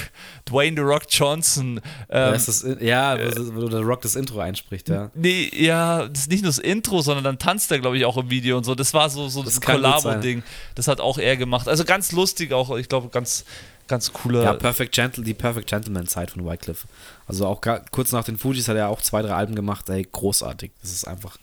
Dwayne 0.49 0.75
The 0.75 0.81
Rock 0.83 1.03
Johnson. 1.09 1.81
Ja, 2.11 2.29
Ähm, 2.29 2.33
ist 2.35 2.47
das, 2.47 2.65
ja 2.81 3.17
wo, 3.37 3.61
wo 3.63 3.67
der 3.69 3.81
Rock 3.81 4.01
das 4.01 4.15
Intro 4.15 4.39
einspricht, 4.39 4.89
ja. 4.89 5.11
Nee, 5.13 5.49
ja, 5.53 6.07
das 6.07 6.21
ist 6.21 6.31
nicht 6.31 6.43
nur 6.43 6.49
das 6.49 6.59
Intro, 6.59 7.01
sondern 7.01 7.23
dann 7.23 7.39
tanzt 7.39 7.71
er, 7.71 7.79
glaube 7.79 7.97
ich, 7.97 8.05
auch 8.05 8.17
im 8.17 8.29
Video 8.29 8.57
und 8.57 8.63
so. 8.63 8.75
Das 8.75 8.93
war 8.93 9.09
so, 9.09 9.27
so 9.29 9.43
Das 9.43 9.55
gut 9.55 9.65
Collabo-Ding. 9.65 10.43
Das 10.75 10.87
hat 10.87 10.99
auch 10.99 11.17
er 11.17 11.37
gemacht. 11.37 11.67
Also 11.67 11.83
ganz 11.85 12.11
lustig 12.11 12.51
auch, 12.53 12.75
ich 12.77 12.89
glaube, 12.89 13.09
ganz, 13.09 13.45
ganz 13.87 14.11
cooler. 14.13 14.43
Ja, 14.43 14.53
Perfect 14.53 14.93
Gentle, 14.93 15.23
die 15.23 15.33
Perfect 15.33 15.67
Gentleman-Zeit 15.69 16.31
von 16.31 16.45
Wycliffe. 16.45 16.87
Also 17.27 17.45
auch 17.47 17.61
ga- 17.61 17.83
kurz 17.91 18.11
nach 18.11 18.23
den 18.23 18.37
Fujis 18.37 18.67
hat 18.67 18.75
er 18.77 18.89
auch 18.89 19.01
zwei, 19.01 19.21
drei 19.21 19.33
Alben 19.33 19.55
gemacht. 19.55 19.89
Ey, 19.89 20.07
großartig. 20.11 20.71
Das 20.81 20.91
ist 20.91 21.07
einfach 21.07 21.37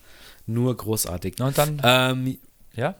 nur 0.46 0.76
großartig. 0.76 1.40
Und 1.40 1.56
dann, 1.58 1.80
Ähm, 1.84 2.38
ja, 2.74 2.94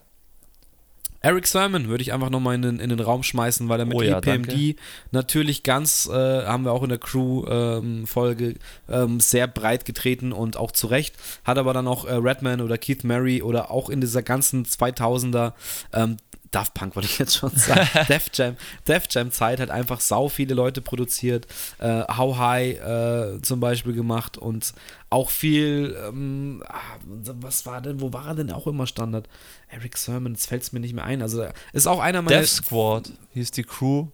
Eric 1.27 1.45
Sermon 1.47 1.87
würde 1.89 2.01
ich 2.03 2.13
einfach 2.13 2.29
nochmal 2.29 2.55
in, 2.55 2.61
den- 2.61 2.79
in 2.79 2.89
den 2.89 2.99
Raum 3.01 3.21
schmeißen, 3.23 3.67
weil 3.67 3.79
er 3.79 3.85
mit 3.85 3.97
Oh 3.97 4.01
ja, 4.01 4.17
EPMD 4.19 4.75
natürlich 5.11 5.63
ganz, 5.63 6.07
äh, 6.11 6.13
haben 6.45 6.63
wir 6.63 6.71
auch 6.71 6.83
in 6.83 6.89
der 6.89 6.99
Crew-Folge 6.99 8.55
ähm, 8.89 9.19
sehr 9.19 9.47
breit 9.47 9.85
getreten 9.85 10.31
und 10.31 10.57
auch 10.57 10.71
zu 10.71 10.87
Recht. 10.87 11.15
Hat 11.43 11.57
aber 11.57 11.73
dann 11.73 11.87
auch 11.87 12.05
äh, 12.05 12.13
Redman 12.13 12.61
oder 12.61 12.77
Keith 12.77 13.03
Murray 13.03 13.41
oder 13.41 13.71
auch 13.71 13.89
in 13.89 13.99
dieser 14.01 14.21
ganzen 14.23 14.65
2000er 14.65 15.53
ähm, 15.93 16.17
Daft 16.51 16.73
Punk 16.73 16.95
wollte 16.95 17.09
ich 17.09 17.19
jetzt 17.19 17.35
schon 17.35 17.51
sagen. 17.55 17.87
Def 18.07 18.29
Jam, 18.33 18.55
Def 18.87 19.05
Jam 19.09 19.31
Zeit 19.31 19.59
hat 19.59 19.69
einfach 19.69 19.99
sau 19.99 20.29
viele 20.29 20.53
Leute 20.53 20.81
produziert. 20.81 21.47
Äh, 21.79 22.03
How 22.03 22.37
High 22.37 22.79
äh, 22.79 23.41
zum 23.41 23.59
Beispiel 23.59 23.93
gemacht 23.93 24.37
und 24.37 24.73
auch 25.09 25.29
viel, 25.29 25.95
ähm, 26.07 26.63
ah, 26.67 26.79
was 27.05 27.65
war 27.65 27.81
denn, 27.81 28.01
wo 28.01 28.13
war 28.13 28.27
er 28.27 28.35
denn 28.35 28.51
auch 28.51 28.67
immer 28.67 28.87
Standard? 28.87 29.27
Eric 29.69 29.97
Sermon, 29.97 30.33
das 30.33 30.45
fällt 30.45 30.71
mir 30.73 30.79
nicht 30.79 30.93
mehr 30.93 31.05
ein. 31.05 31.21
Also 31.21 31.45
ist 31.73 31.87
auch 31.87 31.99
einer 31.99 32.21
meiner. 32.21 32.39
Death 32.39 32.49
Squad 32.49 33.11
hieß 33.33 33.51
die 33.51 33.63
Crew. 33.63 34.07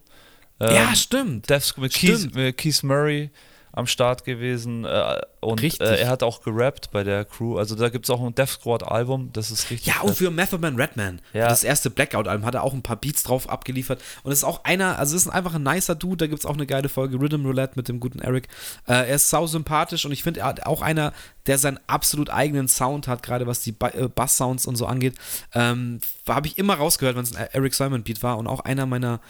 Ähm, 0.60 0.74
ja, 0.74 0.94
stimmt. 0.94 1.50
Death 1.50 1.62
Squad 1.62 1.82
mit 1.82 1.94
Keith, 1.94 2.34
mit 2.34 2.56
Keith 2.56 2.82
Murray 2.82 3.30
am 3.76 3.86
Start 3.86 4.24
gewesen 4.24 4.84
äh, 4.84 5.20
und 5.40 5.60
Richtig. 5.60 5.86
äh, 5.86 5.96
er 5.96 6.08
hat 6.08 6.22
auch 6.22 6.42
gerappt 6.42 6.92
bei 6.92 7.02
der 7.02 7.24
Crew. 7.24 7.58
Also 7.58 7.74
da 7.74 7.88
gibt 7.88 8.04
es 8.06 8.10
auch 8.10 8.24
ein 8.24 8.34
Death 8.34 8.50
Squad 8.50 8.84
Album, 8.84 9.30
das 9.32 9.50
ist 9.50 9.70
richtig. 9.70 9.92
Ja, 9.92 10.00
und 10.02 10.10
fett. 10.10 10.18
für 10.18 10.30
Method 10.30 10.58
Man 10.58 10.76
Redman. 10.76 11.20
Ja. 11.32 11.48
Das 11.48 11.64
erste 11.64 11.90
Blackout-Album 11.90 12.46
hat 12.46 12.54
er 12.54 12.62
auch 12.62 12.72
ein 12.72 12.82
paar 12.82 12.96
Beats 12.96 13.24
drauf 13.24 13.48
abgeliefert. 13.48 14.00
Und 14.22 14.30
es 14.30 14.38
ist 14.38 14.44
auch 14.44 14.62
einer, 14.64 14.98
also 14.98 15.16
es 15.16 15.26
ist 15.26 15.32
einfach 15.32 15.54
ein 15.54 15.64
nicer 15.64 15.96
Dude. 15.96 16.18
Da 16.18 16.26
gibt 16.28 16.38
es 16.38 16.46
auch 16.46 16.54
eine 16.54 16.66
geile 16.66 16.88
Folge 16.88 17.20
Rhythm 17.20 17.44
Roulette 17.44 17.72
mit 17.74 17.88
dem 17.88 17.98
guten 17.98 18.20
Eric. 18.20 18.46
Äh, 18.86 18.92
er 18.92 19.16
ist 19.16 19.28
sau 19.28 19.46
sympathisch 19.46 20.04
und 20.04 20.12
ich 20.12 20.22
finde, 20.22 20.40
er 20.40 20.46
hat 20.46 20.66
auch 20.66 20.80
einer, 20.80 21.12
der 21.46 21.58
seinen 21.58 21.80
absolut 21.88 22.30
eigenen 22.30 22.68
Sound 22.68 23.08
hat, 23.08 23.22
gerade 23.22 23.46
was 23.46 23.60
die 23.60 23.72
ba 23.72 23.88
äh, 23.88 24.08
Bass-Sounds 24.08 24.66
und 24.66 24.76
so 24.76 24.86
angeht. 24.86 25.14
Ähm, 25.52 26.00
Habe 26.28 26.46
ich 26.46 26.58
immer 26.58 26.74
rausgehört, 26.74 27.16
wenn 27.16 27.24
es 27.24 27.34
ein 27.34 27.48
Eric 27.52 27.74
Simon-Beat 27.74 28.22
war. 28.22 28.38
Und 28.38 28.46
auch 28.46 28.60
einer 28.60 28.86
meiner, 28.86 29.20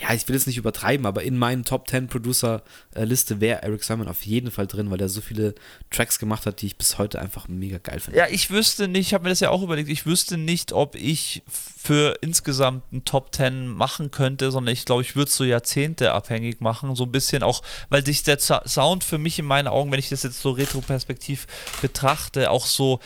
ja, 0.00 0.12
ich 0.12 0.28
will 0.28 0.34
jetzt 0.34 0.46
nicht 0.46 0.58
übertreiben, 0.58 1.06
aber 1.06 1.22
in 1.22 1.38
meinen 1.38 1.64
Top 1.64 1.88
10 1.88 2.08
Producer-Liste 2.08 3.40
wäre 3.40 3.62
Eric 3.62 3.84
Simon 3.84 4.08
auf 4.08 4.22
jeden 4.22 4.50
Fall 4.50 4.66
drin, 4.66 4.90
weil 4.90 5.00
er 5.00 5.08
so 5.08 5.20
viele 5.20 5.54
Tracks 5.90 6.18
gemacht 6.18 6.46
hat, 6.46 6.60
die 6.60 6.66
ich 6.66 6.76
bis 6.76 6.98
heute 6.98 7.20
einfach 7.20 7.48
mega 7.48 7.78
geil 7.78 8.00
finde. 8.00 8.18
Ja, 8.18 8.26
ich 8.28 8.50
wüsste 8.50 8.88
nicht, 8.88 9.08
ich 9.08 9.14
habe 9.14 9.24
mir 9.24 9.30
das 9.30 9.40
ja 9.40 9.50
auch 9.50 9.62
überlegt, 9.62 9.88
ich 9.88 10.06
wüsste 10.06 10.36
nicht, 10.36 10.72
ob 10.72 10.94
ich 10.94 11.42
für 11.46 12.18
insgesamt 12.20 12.82
einen 12.92 13.04
Top 13.04 13.34
10 13.34 13.68
machen 13.68 14.10
könnte, 14.10 14.50
sondern 14.50 14.72
ich 14.72 14.84
glaube, 14.84 15.02
ich 15.02 15.16
würde 15.16 15.28
es 15.28 15.36
so 15.36 15.44
Jahrzehnte 15.44 16.12
abhängig 16.12 16.60
machen, 16.60 16.94
so 16.94 17.04
ein 17.04 17.12
bisschen 17.12 17.42
auch, 17.42 17.62
weil 17.88 18.04
sich 18.04 18.22
der 18.22 18.38
Sound 18.38 19.04
für 19.04 19.18
mich 19.18 19.38
in 19.38 19.46
meinen 19.46 19.68
Augen, 19.68 19.92
wenn 19.92 19.98
ich 19.98 20.08
das 20.08 20.22
jetzt 20.22 20.40
so 20.40 20.50
retroperspektiv 20.50 21.46
betrachte, 21.80 22.50
auch 22.50 22.66
so 22.66 23.00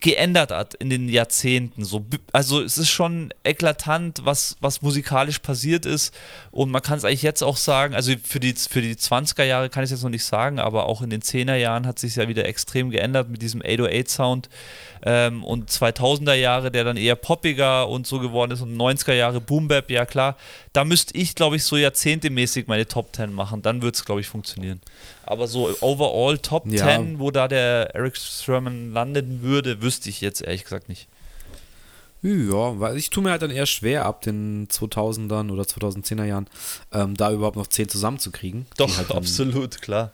geändert 0.00 0.50
hat 0.50 0.74
in 0.74 0.90
den 0.90 1.08
Jahrzehnten. 1.08 1.84
So, 1.84 2.04
also 2.32 2.62
es 2.62 2.78
ist 2.78 2.90
schon 2.90 3.32
eklatant, 3.44 4.22
was, 4.24 4.56
was 4.60 4.82
musikalisch 4.82 5.38
passiert 5.38 5.86
ist. 5.86 6.14
Und 6.50 6.70
man 6.70 6.82
kann 6.82 6.98
es 6.98 7.04
eigentlich 7.04 7.22
jetzt 7.22 7.42
auch 7.42 7.56
sagen, 7.56 7.94
also 7.94 8.12
für 8.24 8.40
die, 8.40 8.54
für 8.54 8.80
die 8.80 8.94
20er 8.94 9.44
Jahre 9.44 9.68
kann 9.68 9.84
ich 9.84 9.88
es 9.88 9.92
jetzt 9.92 10.02
noch 10.02 10.10
nicht 10.10 10.24
sagen, 10.24 10.58
aber 10.58 10.86
auch 10.86 11.02
in 11.02 11.10
den 11.10 11.20
10er 11.20 11.56
Jahren 11.56 11.86
hat 11.86 11.98
sich 11.98 12.16
ja 12.16 12.26
wieder 12.26 12.46
extrem 12.46 12.90
geändert 12.90 13.28
mit 13.28 13.42
diesem 13.42 13.60
808-Sound. 13.60 14.48
Ähm, 15.04 15.44
und 15.44 15.70
2000er 15.70 16.34
Jahre, 16.34 16.70
der 16.70 16.84
dann 16.84 16.96
eher 16.96 17.16
poppiger 17.16 17.88
und 17.88 18.06
so 18.06 18.18
geworden 18.20 18.52
ist 18.52 18.60
und 18.60 18.76
90er 18.76 19.14
Jahre 19.14 19.40
Boom 19.40 19.68
Bap, 19.68 19.90
ja 19.90 20.06
klar, 20.06 20.36
da 20.72 20.84
müsste 20.84 21.16
ich, 21.16 21.34
glaube 21.34 21.56
ich, 21.56 21.64
so 21.64 21.76
jahrzehntemäßig 21.76 22.66
meine 22.66 22.86
Top 22.86 23.14
10 23.14 23.32
machen. 23.32 23.62
Dann 23.62 23.82
würde 23.82 23.96
es, 23.96 24.04
glaube 24.04 24.20
ich, 24.20 24.28
funktionieren. 24.28 24.80
Aber 25.32 25.48
so 25.48 25.74
overall 25.80 26.38
Top 26.38 26.66
Ja. 26.66 26.84
10, 26.86 27.18
wo 27.18 27.30
da 27.30 27.48
der 27.48 27.94
Eric 27.94 28.16
Sherman 28.16 28.92
landen 28.92 29.42
würde, 29.42 29.80
wüsste 29.82 30.08
ich 30.10 30.20
jetzt 30.20 30.42
ehrlich 30.42 30.64
gesagt 30.64 30.88
nicht. 30.88 31.08
Ja, 32.22 32.78
weil 32.78 32.96
ich 32.96 33.10
tue 33.10 33.22
mir 33.24 33.30
halt 33.30 33.42
dann 33.42 33.50
eher 33.50 33.66
schwer 33.66 34.04
ab 34.06 34.20
den 34.20 34.68
2000ern 34.68 35.50
oder 35.50 35.64
2010er 35.64 36.24
Jahren, 36.24 36.46
ähm, 36.92 37.16
da 37.16 37.32
überhaupt 37.32 37.56
noch 37.56 37.66
10 37.66 37.88
zusammenzukriegen. 37.88 38.66
Doch, 38.76 38.96
halt 38.96 39.10
dann- 39.10 39.16
absolut, 39.16 39.82
klar. 39.82 40.12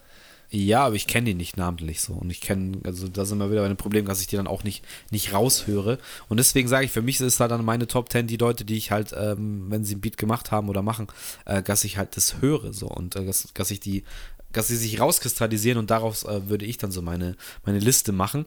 Ja, 0.51 0.87
aber 0.87 0.95
ich 0.95 1.07
kenne 1.07 1.27
die 1.27 1.35
nicht 1.35 1.59
namentlich 1.59 2.01
so. 2.01 2.15
Und 2.15 2.31
ich 2.31 2.41
kenne, 2.41 2.79
also 2.85 3.07
da 3.09 3.27
sind 3.27 3.37
wir 3.37 3.51
wieder 3.51 3.61
bei 3.61 3.69
dem 3.69 3.77
Problem, 3.77 4.07
dass 4.07 4.23
ich 4.23 4.29
die 4.29 4.37
dann 4.37 4.47
auch 4.47 4.65
nicht, 4.65 4.83
nicht 5.11 5.35
raushöre. 5.35 5.99
Und 6.31 6.39
deswegen 6.39 6.69
sage 6.69 6.87
ich, 6.87 6.91
für 6.91 7.03
mich 7.03 7.21
ist 7.21 7.39
da 7.41 7.49
dann 7.49 7.63
meine 7.67 7.87
Top 7.87 8.11
10 8.11 8.27
die 8.29 8.39
Leute, 8.39 8.65
die 8.65 8.79
ich 8.79 8.91
halt, 8.91 9.13
ähm, 9.15 9.67
wenn 9.69 9.85
sie 9.85 9.93
einen 9.93 10.01
Beat 10.01 10.17
gemacht 10.17 10.51
haben 10.51 10.71
oder 10.71 10.81
machen, 10.81 11.09
äh, 11.45 11.63
dass 11.63 11.85
ich 11.85 11.99
halt 11.99 12.17
das 12.17 12.41
höre 12.41 12.73
so. 12.73 12.87
Und 12.89 13.15
äh, 13.17 13.27
dass, 13.27 13.47
dass 13.53 13.71
ich 13.71 13.81
die, 13.81 14.05
dass 14.53 14.69
sie 14.69 14.77
sich 14.77 15.01
rauskristallisieren 15.01 15.79
und 15.79 15.91
daraus 15.91 16.25
äh, 16.25 16.49
würde 16.49 16.65
ich 16.65 16.79
dann 16.79 16.91
so 16.91 17.03
meine, 17.03 17.37
meine 17.65 17.79
Liste 17.79 18.13
machen. 18.13 18.47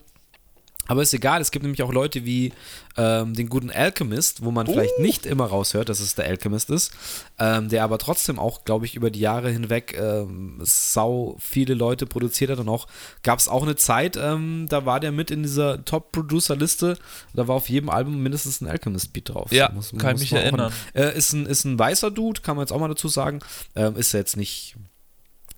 Aber 0.88 1.04
ist 1.04 1.14
egal, 1.14 1.40
es 1.40 1.52
gibt 1.52 1.64
nämlich 1.64 1.84
auch 1.84 1.94
Leute 1.94 2.26
wie 2.26 2.52
ähm, 2.98 3.34
den 3.34 3.48
guten 3.48 3.70
Alchemist, 3.70 4.44
wo 4.44 4.52
man 4.52 4.66
vielleicht 4.68 5.00
nicht 5.00 5.26
immer 5.26 5.46
raushört, 5.46 5.88
dass 5.90 6.00
es 6.00 6.16
der 6.16 6.26
Alchemist 6.26 6.70
ist, 6.70 6.92
ähm, 7.40 7.70
der 7.70 7.84
aber 7.84 7.98
trotzdem 7.98 8.40
auch, 8.40 8.66
glaube 8.66 8.86
ich, 8.86 8.96
über 8.96 9.10
die 9.10 9.22
Jahre 9.22 9.50
hinweg 9.52 9.96
ähm, 9.98 10.60
sau 10.64 11.38
viele 11.40 11.76
Leute 11.76 12.08
produziert 12.08 12.52
hat 12.52 12.60
und 12.60 12.68
auch 12.68 12.88
gab 13.24 13.40
es 13.40 13.48
auch 13.48 13.64
eine 13.64 13.76
Zeit, 13.78 14.18
ähm, 14.18 14.66
da 14.68 14.86
war 14.86 15.00
der 15.00 15.12
mit 15.14 15.32
in 15.32 15.44
dieser 15.44 15.86
Top-Producer-Liste, 15.86 16.98
da 17.34 17.48
war 17.48 17.56
auf 17.56 17.70
jedem 17.70 17.90
Album 17.90 18.22
mindestens 18.22 18.60
ein 18.60 18.68
Alchemist-Beat 18.68 19.30
drauf. 19.30 19.52
Ja, 19.54 19.72
So, 19.80 19.96
kann 19.96 20.16
ich 20.16 20.24
mich 20.24 20.34
erinnern. 20.34 20.74
Äh, 20.94 21.16
ist, 21.16 21.32
ein, 21.32 21.46
ist 21.46 21.64
ein 21.64 21.80
weißer 21.80 22.12
Dude, 22.12 22.42
kann 22.42 22.58
man 22.58 22.64
jetzt 22.64 22.74
auch 22.74 22.80
mal 22.80 22.90
dazu 22.90 23.08
sagen, 23.08 23.40
ähm, 23.76 23.96
ist 23.96 24.12
jetzt 24.12 24.36
nicht, 24.36 24.76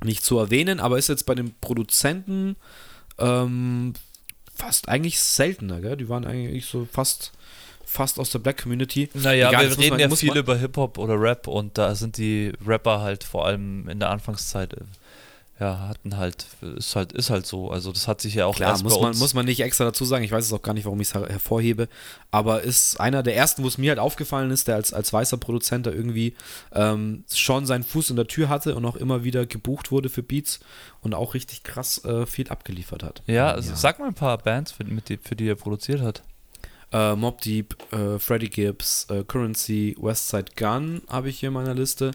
nicht 0.03 0.23
zu 0.23 0.37
erwähnen, 0.39 0.79
aber 0.79 0.97
ist 0.97 1.09
jetzt 1.09 1.25
bei 1.25 1.35
den 1.35 1.53
Produzenten 1.61 2.55
ähm, 3.19 3.93
fast 4.55 4.87
eigentlich 4.89 5.19
seltener, 5.19 5.81
gell? 5.81 5.97
Die 5.97 6.09
waren 6.09 6.25
eigentlich 6.25 6.65
so 6.65 6.87
fast, 6.91 7.31
fast 7.85 8.19
aus 8.19 8.31
der 8.31 8.39
Black 8.39 8.61
Community. 8.63 9.09
Naja, 9.13 9.49
Egal, 9.49 9.69
wir 9.69 9.77
reden 9.77 9.89
man- 9.91 9.99
ja 9.99 10.09
viel 10.15 10.35
über 10.37 10.55
Hip-Hop 10.57 10.97
oder 10.97 11.19
Rap 11.19 11.47
und 11.47 11.77
da 11.77 11.95
sind 11.95 12.17
die 12.17 12.51
Rapper 12.65 13.01
halt 13.01 13.23
vor 13.23 13.45
allem 13.45 13.87
in 13.89 13.99
der 13.99 14.09
Anfangszeit, 14.09 14.75
ja, 15.64 15.88
hatten 15.88 16.18
halt, 16.18 16.45
ist 16.76 16.97
halt, 16.97 17.14
ist 17.14 17.30
halt 17.30 17.45
so. 17.45 17.72
Also 17.72 17.93
das 17.93 18.09
hat 18.09 18.20
sich 18.20 18.34
ja 18.34 18.45
auch 18.45 18.55
Klar, 18.55 18.72
erst 18.72 18.84
muss 18.84 18.99
man, 18.99 19.18
muss 19.18 19.34
man 19.34 19.45
nicht 19.45 19.61
extra 19.61 19.86
dazu 19.86 20.03
sagen. 20.03 20.26
Ich 20.26 20.32
weiß 20.32 20.45
es 20.45 20.51
auch 20.51 20.61
gar 20.61 20.74
nicht, 20.74 20.84
warum 20.84 20.99
ich 20.99 21.07
es 21.07 21.14
her 21.14 21.26
hervorhebe. 21.30 21.88
Aber 22.32 22.64
ist 22.64 22.99
einer 22.99 23.24
der 23.24 23.38
ersten, 23.38 23.64
wo 23.64 23.70
es 23.70 23.78
mir 23.78 23.91
halt 23.91 23.99
aufgefallen 23.99 24.51
ist, 24.51 24.68
der 24.68 24.76
als, 24.76 24.91
als 24.91 25.14
weißer 25.14 25.38
Produzent 25.38 25.86
da 25.86 25.91
irgendwie 25.91 26.36
ähm, 26.74 27.24
schon 27.34 27.66
seinen 27.66 27.84
Fuß 27.84 28.09
in 28.09 28.18
der 28.18 28.28
Tür 28.28 28.49
hatte 28.49 28.76
und 28.76 28.84
auch 28.86 28.97
immer 28.97 29.24
wieder 29.24 29.45
gebucht 29.45 29.89
wurde 29.89 30.09
für 30.09 30.22
Beats 30.22 30.59
und 30.99 31.14
auch 31.14 31.34
richtig 31.34 31.64
krass 31.64 32.03
äh, 32.03 32.26
viel 32.26 32.49
abgeliefert 32.49 33.01
hat. 33.01 33.24
Ja, 33.26 33.51
also 33.51 33.74
sag 33.74 33.99
mal 33.99 34.09
ein 34.09 34.16
paar 34.16 34.38
Bands, 34.39 34.74
für, 34.74 34.84
mit 34.84 35.07
die, 35.07 35.18
für 35.18 35.38
die 35.38 35.47
er 35.47 35.55
produziert 35.55 36.01
hat. 36.01 36.24
Äh, 36.91 37.16
Mob 37.16 37.39
Deep, 37.41 37.76
äh, 37.93 38.20
Freddie 38.20 38.49
Gibbs, 38.49 39.07
äh, 39.09 39.24
Currency, 39.24 39.95
Westside 39.99 40.51
Gun 40.57 41.01
habe 41.07 41.30
ich 41.30 41.39
hier 41.39 41.47
in 41.47 41.53
meiner 41.53 41.74
Liste. 41.74 42.11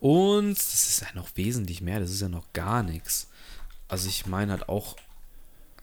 Und 0.00 0.56
das 0.58 0.88
ist 0.88 1.00
ja 1.00 1.08
noch 1.14 1.28
wesentlich 1.36 1.80
mehr, 1.80 2.00
das 2.00 2.10
ist 2.10 2.20
ja 2.20 2.28
noch 2.28 2.44
gar 2.52 2.82
nichts. 2.82 3.28
Also 3.88 4.08
ich 4.08 4.26
meine 4.26 4.52
halt 4.52 4.68
auch, 4.68 4.96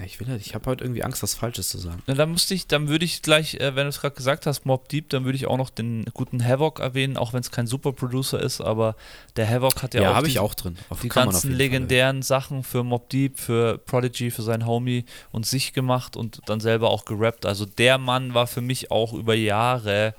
ich 0.04 0.20
will 0.20 0.28
halt, 0.28 0.42
ich 0.46 0.54
habe 0.56 0.66
halt 0.66 0.82
irgendwie 0.82 1.04
Angst, 1.04 1.24
was 1.24 1.34
Falsches 1.34 1.70
zu 1.70 1.78
sagen. 1.78 2.02
Na, 2.08 2.14
dann 2.14 2.30
musste 2.32 2.54
ich, 2.54 2.68
dann 2.68 2.90
würde 2.90 3.06
ich 3.06 3.22
gleich, 3.22 3.56
äh, 3.56 3.76
wenn 3.76 3.84
du 3.86 3.90
es 3.90 4.02
gerade 4.02 4.16
gesagt 4.16 4.46
hast, 4.46 4.66
Mob 4.66 4.90
Deep, 4.90 5.10
dann 5.10 5.24
würde 5.24 5.36
ich 5.38 5.48
auch 5.48 5.58
noch 5.58 5.70
den 5.70 6.06
guten 6.14 6.44
Havoc 6.46 6.80
erwähnen, 6.80 7.16
auch 7.16 7.32
wenn 7.34 7.40
es 7.40 7.52
kein 7.52 7.68
super 7.68 7.94
Producer 7.94 8.40
ist, 8.42 8.60
aber 8.60 8.96
der 9.36 9.50
Havoc 9.50 9.82
hat 9.82 9.94
ja, 9.94 10.02
Ja, 10.02 10.12
auch 10.12 10.16
habe 10.16 10.28
die, 10.28 10.34
ich 10.34 10.40
auch 10.40 10.54
drin. 10.56 10.78
Auf- 10.90 11.02
die 11.02 11.10
ganzen 11.10 11.48
jeden 11.48 11.52
Fall 11.54 11.58
legendären 11.58 12.22
Sachen 12.22 12.64
für 12.64 12.84
Mob 12.84 13.10
Deep, 13.10 13.40
für 13.40 13.78
Prodigy, 13.78 14.30
für 14.32 14.42
seinen 14.42 14.66
Homie 14.66 15.06
und 15.32 15.46
sich 15.46 15.74
gemacht 15.74 16.18
und 16.18 16.42
dann 16.48 16.60
selber 16.60 16.90
auch 16.90 17.06
gerappt. 17.06 17.46
Also 17.46 17.66
der 17.66 17.98
Mann 17.98 18.34
war 18.34 18.48
für 18.48 18.62
mich 18.62 18.92
auch 18.92 19.14
über 19.14 19.34
Jahre 19.36 20.14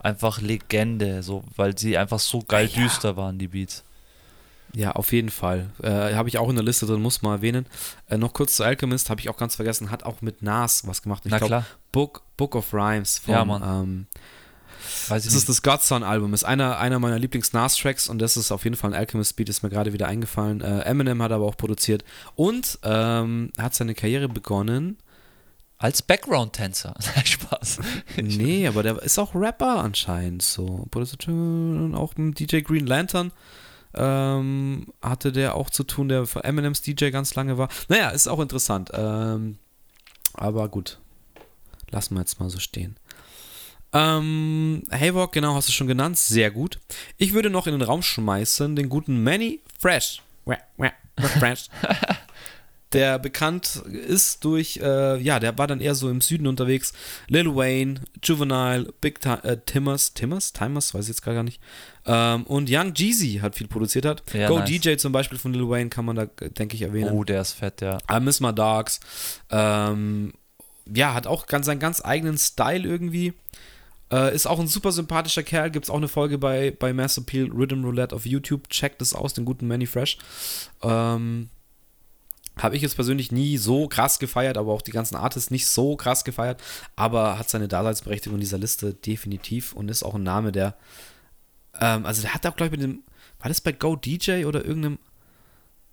einfach 0.00 0.40
Legende, 0.40 1.22
so, 1.22 1.44
weil 1.56 1.76
sie 1.78 1.96
einfach 1.96 2.18
so 2.18 2.40
geil 2.42 2.68
Ja. 2.72 2.82
düster 2.82 3.16
waren, 3.16 3.38
die 3.38 3.48
Beats. 3.48 3.84
Ja, 4.72 4.92
auf 4.92 5.12
jeden 5.12 5.30
Fall. 5.30 5.70
Äh, 5.82 6.14
habe 6.14 6.28
ich 6.28 6.38
auch 6.38 6.48
in 6.48 6.54
der 6.54 6.64
Liste 6.64 6.86
drin, 6.86 7.02
muss 7.02 7.22
man 7.22 7.32
erwähnen. 7.32 7.66
Äh, 8.08 8.18
noch 8.18 8.32
kurz 8.32 8.54
zu 8.56 8.62
Alchemist, 8.64 9.10
habe 9.10 9.20
ich 9.20 9.28
auch 9.28 9.36
ganz 9.36 9.56
vergessen, 9.56 9.90
hat 9.90 10.04
auch 10.04 10.20
mit 10.22 10.42
Nas 10.42 10.86
was 10.86 11.02
gemacht. 11.02 11.22
Ich 11.24 11.30
Na 11.32 11.38
glaub, 11.38 11.48
klar, 11.48 11.66
Book, 11.90 12.22
Book 12.36 12.54
of 12.54 12.72
Rhymes 12.72 13.18
von, 13.18 13.34
Ja, 13.34 13.44
Mann. 13.44 13.62
ähm, 13.62 14.06
weiß 15.08 15.24
das 15.24 15.34
ist 15.34 15.48
das 15.48 15.62
Godson-Album, 15.62 16.32
ist 16.34 16.44
einer, 16.44 16.78
einer 16.78 17.00
meiner 17.00 17.18
Lieblings-Nas-Tracks 17.18 18.08
und 18.08 18.20
das 18.20 18.36
ist 18.36 18.52
auf 18.52 18.62
jeden 18.62 18.76
Fall 18.76 18.90
ein 18.94 18.98
Alchemist-Beat, 18.98 19.48
ist 19.48 19.62
mir 19.64 19.70
gerade 19.70 19.92
wieder 19.92 20.06
eingefallen. 20.06 20.60
Äh, 20.60 20.82
Eminem 20.82 21.20
hat 21.20 21.32
aber 21.32 21.46
auch 21.46 21.56
produziert 21.56 22.04
und 22.36 22.78
ähm, 22.84 23.50
hat 23.58 23.74
seine 23.74 23.94
Karriere 23.94 24.28
begonnen. 24.28 24.98
Als 25.80 26.02
Background-Tänzer. 26.02 26.94
Spaß. 27.24 27.80
Nee, 28.16 28.68
aber 28.68 28.84
der 28.84 29.02
ist 29.02 29.18
auch 29.18 29.34
Rapper 29.34 29.82
anscheinend 29.82 30.42
so. 30.42 30.86
Produziert 30.92 31.26
auch 31.94 32.16
mit 32.16 32.38
DJ 32.38 32.60
Green 32.60 32.86
Lantern 32.86 33.32
ähm, 33.94 34.86
hatte 35.02 35.32
der 35.32 35.54
auch 35.54 35.70
zu 35.70 35.84
tun, 35.84 36.08
der 36.08 36.26
für 36.26 36.44
Eminems 36.44 36.82
DJ 36.82 37.10
ganz 37.10 37.34
lange 37.34 37.58
war. 37.58 37.68
Naja, 37.88 38.10
ist 38.10 38.28
auch 38.28 38.40
interessant. 38.40 38.90
Ähm, 38.92 39.58
aber 40.34 40.68
gut, 40.68 40.98
lassen 41.90 42.14
wir 42.14 42.20
jetzt 42.20 42.38
mal 42.38 42.50
so 42.50 42.60
stehen. 42.60 42.96
Ähm, 43.92 44.84
Haywalk, 44.92 45.32
genau, 45.32 45.54
hast 45.54 45.68
du 45.68 45.72
schon 45.72 45.88
genannt, 45.88 46.16
sehr 46.16 46.52
gut. 46.52 46.78
Ich 47.16 47.32
würde 47.32 47.50
noch 47.50 47.66
in 47.66 47.72
den 47.72 47.82
Raum 47.82 48.02
schmeißen 48.02 48.76
den 48.76 48.88
guten 48.88 49.22
Manny 49.24 49.60
Fresh. 49.78 50.22
Fresh. 51.38 51.66
der 52.92 53.18
bekannt 53.18 53.82
ist 53.86 54.44
durch, 54.44 54.78
äh, 54.82 55.18
ja, 55.18 55.38
der 55.38 55.56
war 55.58 55.66
dann 55.66 55.80
eher 55.80 55.94
so 55.94 56.10
im 56.10 56.20
Süden 56.20 56.46
unterwegs. 56.46 56.92
Lil 57.28 57.54
Wayne, 57.54 58.00
Juvenile, 58.22 58.92
Big 59.00 59.20
Ti 59.20 59.30
äh, 59.42 59.58
Timmers, 59.64 60.14
Timmers, 60.14 60.52
Timers, 60.52 60.92
weiß 60.92 61.04
ich 61.04 61.08
jetzt 61.08 61.22
gar 61.22 61.42
nicht. 61.42 61.60
Ähm, 62.06 62.44
und 62.44 62.68
Young 62.70 62.92
Jeezy 62.94 63.38
hat 63.42 63.54
viel 63.54 63.68
produziert 63.68 64.06
hat. 64.06 64.22
Ja, 64.32 64.48
Go 64.48 64.58
nice. 64.58 64.68
DJ 64.68 64.96
zum 64.96 65.12
Beispiel 65.12 65.38
von 65.38 65.52
Lil 65.52 65.68
Wayne 65.68 65.90
kann 65.90 66.04
man 66.04 66.16
da, 66.16 66.26
denke 66.26 66.74
ich, 66.74 66.82
erwähnen. 66.82 67.12
Oh, 67.12 67.22
der 67.22 67.40
ist 67.42 67.52
fett, 67.52 67.80
ja. 67.80 67.98
I 68.10 68.18
Miss 68.20 68.40
My 68.40 68.52
Dogs. 68.52 68.98
Ähm, 69.50 70.32
ja, 70.92 71.14
hat 71.14 71.26
auch 71.26 71.46
ganz, 71.46 71.66
seinen 71.66 71.78
ganz 71.78 72.04
eigenen 72.04 72.38
Style 72.38 72.88
irgendwie. 72.88 73.34
Äh, 74.12 74.34
ist 74.34 74.46
auch 74.46 74.58
ein 74.58 74.66
super 74.66 74.90
sympathischer 74.90 75.44
Kerl. 75.44 75.70
Gibt 75.70 75.84
es 75.84 75.90
auch 75.90 75.96
eine 75.96 76.08
Folge 76.08 76.38
bei, 76.38 76.72
bei 76.76 76.92
Mass 76.92 77.16
Appeal 77.16 77.50
Rhythm 77.52 77.84
Roulette 77.84 78.16
auf 78.16 78.26
YouTube. 78.26 78.68
Checkt 78.68 79.00
es 79.00 79.14
aus, 79.14 79.34
den 79.34 79.44
guten 79.44 79.68
Manny 79.68 79.86
Fresh. 79.86 80.18
Ähm, 80.82 81.48
habe 82.62 82.76
ich 82.76 82.82
jetzt 82.82 82.94
persönlich 82.94 83.32
nie 83.32 83.56
so 83.58 83.88
krass 83.88 84.18
gefeiert, 84.18 84.56
aber 84.58 84.72
auch 84.72 84.82
die 84.82 84.90
ganzen 84.90 85.16
Artists 85.16 85.50
nicht 85.50 85.66
so 85.66 85.96
krass 85.96 86.24
gefeiert. 86.24 86.62
Aber 86.96 87.38
hat 87.38 87.48
seine 87.50 87.68
Daseinsberechtigung 87.68 88.36
in 88.36 88.40
dieser 88.40 88.58
Liste 88.58 88.94
definitiv 88.94 89.72
und 89.72 89.90
ist 89.90 90.02
auch 90.02 90.14
ein 90.14 90.22
Name, 90.22 90.52
der. 90.52 90.76
Ähm, 91.80 92.06
also, 92.06 92.22
der 92.22 92.34
hat 92.34 92.46
auch, 92.46 92.56
glaube 92.56 92.74
ich, 92.74 92.80
mit 92.80 92.82
dem. 92.82 93.02
War 93.38 93.48
das 93.48 93.60
bei 93.60 93.72
Go 93.72 93.96
DJ 93.96 94.44
oder 94.44 94.64
irgendeinem. 94.64 94.98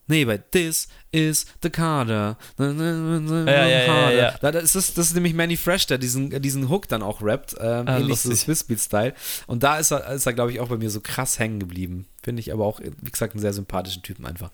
Nee, 0.09 0.23
bei 0.23 0.37
This 0.37 0.87
is 1.11 1.45
the 1.61 1.69
Carter. 1.69 2.37
Ja, 2.57 2.71
ja, 2.71 3.65
ja, 3.65 4.11
ja. 4.11 4.35
Da, 4.39 4.53
das, 4.53 4.73
ist, 4.73 4.97
das 4.97 5.07
ist 5.07 5.13
nämlich 5.15 5.33
Manny 5.33 5.57
Fresh, 5.57 5.87
der 5.87 5.97
diesen, 5.97 6.41
diesen 6.41 6.69
Hook 6.69 6.87
dann 6.87 7.03
auch 7.03 7.21
rappt. 7.21 7.55
Ähm, 7.59 7.87
Ah, 7.87 7.99
ähnlich 7.99 8.21
so. 8.21 8.33
Swissbeat-Style. 8.33 9.13
Und 9.47 9.63
da 9.63 9.77
ist 9.79 9.91
er, 9.91 10.07
ist 10.13 10.25
er 10.25 10.31
glaube 10.31 10.53
ich, 10.53 10.61
auch 10.61 10.69
bei 10.69 10.77
mir 10.77 10.89
so 10.89 11.01
krass 11.01 11.39
hängen 11.39 11.59
geblieben. 11.59 12.07
Finde 12.23 12.39
ich 12.39 12.53
aber 12.53 12.65
auch, 12.65 12.79
wie 12.79 13.11
gesagt, 13.11 13.33
einen 13.33 13.41
sehr 13.41 13.51
sympathischen 13.51 14.01
Typen 14.01 14.25
einfach. 14.25 14.49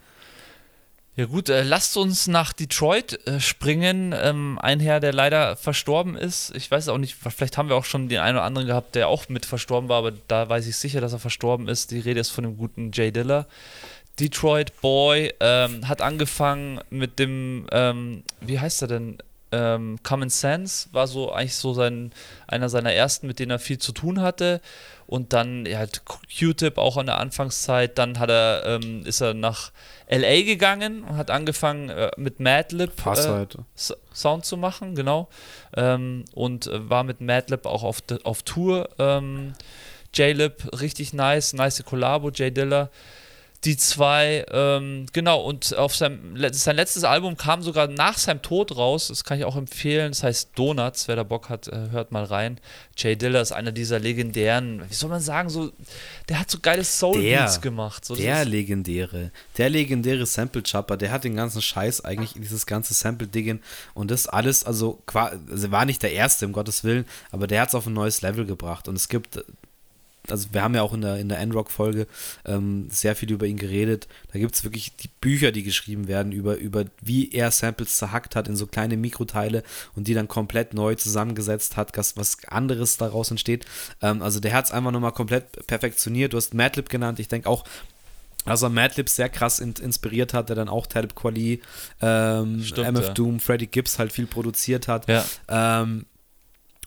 Ja 1.16 1.26
gut, 1.26 1.50
äh, 1.50 1.62
lasst 1.62 1.96
uns 1.96 2.26
nach 2.26 2.54
Detroit 2.54 3.28
äh, 3.28 3.40
springen. 3.40 4.16
Ähm, 4.20 4.58
ein 4.60 4.80
Herr, 4.80 5.00
der 5.00 5.14
leider 5.14 5.56
verstorben 5.56 6.16
ist. 6.16 6.56
Ich 6.56 6.72
weiß 6.72 6.90
auch 6.90 6.98
nicht, 6.98 7.16
vielleicht 7.16 7.56
haben 7.56 7.70
wir 7.70 7.76
auch 7.76 7.86
schon 7.86 8.10
den 8.10 8.20
einen 8.20 8.38
oder 8.38 8.46
anderen 8.46 8.68
gehabt, 8.68 8.96
der 8.96 9.10
auch 9.10 9.30
mit 9.30 9.46
verstorben 9.46 9.90
war, 9.90 10.00
aber 10.00 10.14
da 10.28 10.50
weiß 10.50 10.66
ich 10.66 10.76
sicher, 10.76 11.02
dass 11.02 11.14
er 11.14 11.20
verstorben 11.20 11.68
ist. 11.68 11.92
Die 11.92 12.00
Rede 12.00 12.20
ist 12.20 12.32
von 12.32 12.46
dem 12.46 12.58
guten 12.58 12.90
Jay 12.92 13.12
Diller. 13.12 13.46
Detroit 14.20 14.82
Boy 14.82 15.32
ähm, 15.40 15.88
hat 15.88 16.02
angefangen 16.02 16.82
mit 16.90 17.20
dem, 17.20 17.68
ähm, 17.72 18.24
wie 18.42 18.60
heißt 18.60 18.82
er 18.82 18.88
denn? 18.88 19.18
Ähm, 19.52 20.00
Common 20.02 20.32
Sense 20.32 20.90
war 20.94 21.06
so 21.06 21.32
eigentlich 21.32 21.56
so 21.56 21.76
sein, 21.76 22.12
einer 22.48 22.70
seiner 22.70 22.92
ersten, 22.92 23.28
mit 23.28 23.38
denen 23.38 23.52
er 23.52 23.60
viel 23.60 23.78
zu 23.78 23.92
tun 23.92 24.20
hatte. 24.20 24.62
Und 25.08 25.34
dann 25.34 25.66
ja, 25.66 25.80
halt 25.80 26.04
Q-Tip 26.06 26.78
auch 26.78 26.98
an 26.98 27.08
der 27.08 27.20
Anfangszeit. 27.20 27.98
Dann 27.98 28.20
hat 28.20 28.30
er, 28.30 28.64
ähm, 28.66 29.06
ist 29.06 29.22
er 29.22 29.34
nach 29.34 29.72
LA 30.10 30.42
gegangen 30.42 31.04
und 31.04 31.18
hat 31.18 31.32
angefangen 31.32 31.90
äh, 31.90 32.12
mit 32.18 32.40
Madlib 32.40 32.92
äh, 33.06 33.46
Sound 34.14 34.46
zu 34.46 34.58
machen, 34.58 34.96
genau. 34.96 35.30
Ähm, 35.76 36.26
und 36.34 36.68
äh, 36.68 36.90
war 36.90 37.04
mit 37.04 37.22
Madlib 37.22 37.66
auch 37.66 37.84
auf, 37.84 38.04
auf 38.24 38.44
Tour. 38.44 38.90
Ähm, 39.00 39.54
J-Lib, 40.14 40.80
richtig 40.80 41.14
nice, 41.14 41.54
nice 41.54 41.84
Kollabo, 41.84 42.30
J 42.30 42.56
Diller. 42.56 42.90
Die 43.66 43.78
zwei, 43.78 44.46
ähm, 44.52 45.06
genau, 45.14 45.42
und 45.42 45.74
auf 45.78 45.96
seinem 45.96 46.36
sein 46.52 46.76
letztes 46.76 47.06
Album 47.06 47.38
kam 47.38 47.62
sogar 47.62 47.88
nach 47.88 48.18
seinem 48.18 48.42
Tod 48.42 48.76
raus. 48.76 49.08
Das 49.08 49.24
kann 49.24 49.40
ich 49.40 49.46
auch 49.46 49.56
empfehlen. 49.56 50.12
Das 50.12 50.24
heißt 50.24 50.50
Donuts. 50.56 51.08
Wer 51.08 51.16
da 51.16 51.24
Bock 51.24 51.48
hat, 51.48 51.70
äh, 51.70 51.90
hört 51.92 52.12
mal 52.12 52.26
rein. 52.26 52.60
Jay 52.98 53.16
Diller 53.16 53.42
ist 53.42 53.54
einer 53.54 53.72
dieser 53.72 54.00
legendären, 54.00 54.84
wie 54.90 54.94
soll 54.94 55.10
man 55.10 55.22
sagen, 55.22 55.50
so, 55.50 55.72
der 56.30 56.40
hat 56.40 56.52
so 56.52 56.60
geile 56.62 56.84
Soul-Beats 56.84 57.62
gemacht. 57.62 58.06
So, 58.06 58.16
der 58.16 58.46
legendäre, 58.46 59.32
der 59.58 59.70
legendäre 59.70 60.26
Sample-Chopper, 60.26 60.98
der 60.98 61.12
hat 61.12 61.24
den 61.24 61.36
ganzen 61.36 61.62
Scheiß 61.62 62.04
eigentlich, 62.06 62.34
dieses 62.34 62.66
ganze 62.66 62.94
Sample-Digging 62.94 63.62
und 63.94 64.12
das 64.12 64.28
alles, 64.28 64.64
also, 64.64 65.02
also 65.14 65.72
war 65.72 65.86
nicht 65.86 66.04
der 66.04 66.12
erste, 66.12 66.46
um 66.46 66.52
Gottes 66.52 66.84
Willen, 66.84 67.06
aber 67.32 67.48
der 67.48 67.62
hat 67.62 67.70
es 67.70 67.76
auf 67.76 67.88
ein 67.88 67.94
neues 67.94 68.22
Level 68.22 68.46
gebracht. 68.46 68.88
Und 68.88 68.96
es 68.96 69.08
gibt 69.08 69.44
also 70.30 70.48
wir 70.52 70.64
haben 70.64 70.76
ja 70.76 70.82
auch 70.82 70.94
in 70.94 71.02
der, 71.02 71.18
in 71.18 71.30
der 71.30 71.40
N-Rock-Folge 71.40 72.08
ähm, 72.46 72.88
sehr 72.90 73.16
viel 73.16 73.32
über 73.32 73.46
ihn 73.46 73.58
geredet. 73.58 74.08
Da 74.32 74.40
gibt 74.40 74.56
es 74.56 74.64
wirklich 74.64 74.96
die 74.96 75.10
Bücher, 75.20 75.52
die 75.52 75.64
geschrieben 75.64 76.08
werden 76.08 76.32
über, 76.32 76.56
über 76.58 76.86
wie 77.02 77.32
er 77.32 77.52
Samples 77.52 77.98
zerhackt 77.98 78.36
hat 78.36 78.48
in 78.48 78.56
so 78.56 78.66
kleine 78.66 78.96
Mikroteile 78.96 79.64
und 79.96 80.08
die 80.08 80.14
dann 80.14 80.28
komplett 80.28 80.74
neu 80.74 80.96
zusammengesetzt 80.96 81.76
hat, 81.76 81.98
dass 81.98 82.16
was 82.16 82.38
anderes 82.48 82.98
daraus 82.98 83.32
entsteht. 83.32 83.66
Ähm, 84.02 84.22
also 84.22 84.40
der 84.40 84.54
hat 84.54 84.66
es 84.66 84.72
einfach 84.72 84.92
nochmal 84.92 85.12
komplett 85.12 85.68
perfektioniert. 85.68 86.34
Du 86.34 86.38
hast 86.38 86.54
Madlib 86.54 86.90
genannt. 86.90 87.20
Ich 87.20 87.28
denke 87.28 87.50
auch, 87.50 87.66
also 88.46 88.70
Madlib 88.70 89.10
sehr 89.10 89.30
krass 89.30 89.60
in, 89.60 89.74
inspiriert 89.82 90.34
hat, 90.34 90.50
der 90.50 90.56
dann 90.56 90.70
auch 90.70 90.88
Talib 90.88 91.16
Kweli, 91.16 91.62
ähm, 92.02 92.62
Stimmt, 92.64 92.88
MF 92.88 93.08
ja. 93.08 93.14
Doom, 93.14 93.40
Freddie 93.40 93.68
Gibbs 93.68 94.00
halt 94.00 94.12
viel 94.12 94.28
produziert 94.28 94.88
hat. 94.88 95.08
Ja. 95.08 95.26
Ähm, 95.48 96.06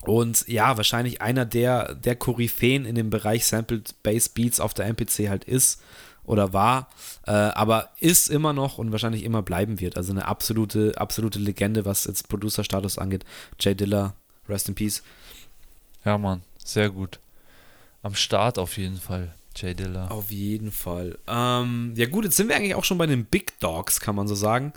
und 0.07 0.47
ja, 0.47 0.77
wahrscheinlich 0.77 1.21
einer 1.21 1.45
der, 1.45 1.95
der 1.95 2.15
Koryphäen 2.15 2.85
in 2.85 2.95
dem 2.95 3.09
Bereich 3.09 3.45
Sampled 3.45 3.93
Bass 4.03 4.29
Beats 4.29 4.59
auf 4.59 4.73
der 4.73 4.85
MPC 4.85 5.29
halt 5.29 5.43
ist 5.43 5.81
oder 6.23 6.53
war, 6.53 6.89
äh, 7.25 7.31
aber 7.31 7.89
ist 7.99 8.29
immer 8.29 8.53
noch 8.53 8.77
und 8.77 8.91
wahrscheinlich 8.91 9.23
immer 9.23 9.41
bleiben 9.41 9.79
wird. 9.79 9.97
Also 9.97 10.11
eine 10.11 10.25
absolute, 10.25 10.93
absolute 10.97 11.39
Legende, 11.39 11.85
was 11.85 12.05
jetzt 12.05 12.29
Producer-Status 12.29 12.97
angeht. 12.97 13.25
Jay 13.59 13.75
Diller, 13.75 14.13
rest 14.47 14.69
in 14.69 14.75
peace. 14.75 15.03
Ja, 16.05 16.17
Mann, 16.17 16.41
sehr 16.57 16.89
gut. 16.89 17.19
Am 18.01 18.15
Start 18.15 18.59
auf 18.59 18.77
jeden 18.77 18.97
Fall. 18.97 19.33
Jay 19.59 19.73
Diller. 19.73 20.11
Auf 20.11 20.31
jeden 20.31 20.71
Fall. 20.71 21.17
Ähm, 21.27 21.93
ja 21.95 22.05
gut, 22.05 22.25
jetzt 22.25 22.37
sind 22.37 22.49
wir 22.49 22.55
eigentlich 22.55 22.75
auch 22.75 22.83
schon 22.83 22.97
bei 22.97 23.07
den 23.07 23.25
Big 23.25 23.59
Dogs, 23.59 23.99
kann 23.99 24.15
man 24.15 24.27
so 24.27 24.35
sagen. 24.35 24.73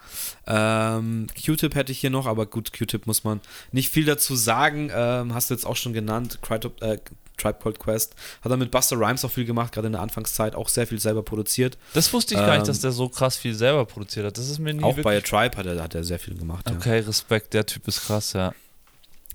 Ähm, 0.47 1.27
Q-Tip 1.45 1.75
hätte 1.75 1.93
ich 1.93 1.99
hier 1.99 2.11
noch, 2.11 2.27
aber 2.27 2.47
gut, 2.47 2.73
Q-Tip 2.77 3.07
muss 3.07 3.25
man 3.25 3.41
nicht 3.73 3.91
viel 3.91 4.05
dazu 4.05 4.35
sagen. 4.35 4.91
Ähm, 4.93 5.35
hast 5.35 5.51
du 5.51 5.55
jetzt 5.55 5.67
auch 5.67 5.77
schon 5.77 5.93
genannt. 5.93 6.39
Crytop, 6.43 6.83
äh, 6.83 6.99
Tribe 7.41 7.59
Called 7.63 7.79
Quest. 7.79 8.15
Hat 8.43 8.51
er 8.51 8.57
mit 8.57 8.71
Buster 8.71 8.97
Rhymes 8.97 9.25
auch 9.25 9.31
viel 9.31 9.45
gemacht, 9.45 9.73
gerade 9.73 9.87
in 9.87 9.93
der 9.93 10.03
Anfangszeit 10.03 10.55
auch 10.55 10.69
sehr 10.69 10.87
viel 10.87 11.01
selber 11.01 11.23
produziert. 11.23 11.79
Das 11.95 12.13
wusste 12.13 12.35
ich 12.35 12.41
gar 12.41 12.57
nicht, 12.57 12.69
dass 12.69 12.79
ähm, 12.79 12.83
der 12.83 12.93
so 12.93 13.09
krass 13.09 13.37
viel 13.37 13.55
selber 13.55 13.85
produziert 13.87 14.27
hat. 14.27 14.39
Das 14.39 14.49
ist 14.49 14.59
mir 14.59 14.75
nie 14.75 14.83
Auch 14.83 14.99
bei 14.99 15.21
Tribe 15.21 15.57
hat 15.57 15.67
er, 15.67 15.83
hat 15.83 15.95
er 15.95 16.05
sehr 16.05 16.19
viel 16.19 16.37
gemacht. 16.37 16.71
Okay, 16.71 17.01
ja. 17.01 17.07
Respekt, 17.07 17.55
der 17.55 17.67
Typ 17.67 17.89
ist 17.89 18.03
krass, 18.03 18.35
ja. 18.35 18.53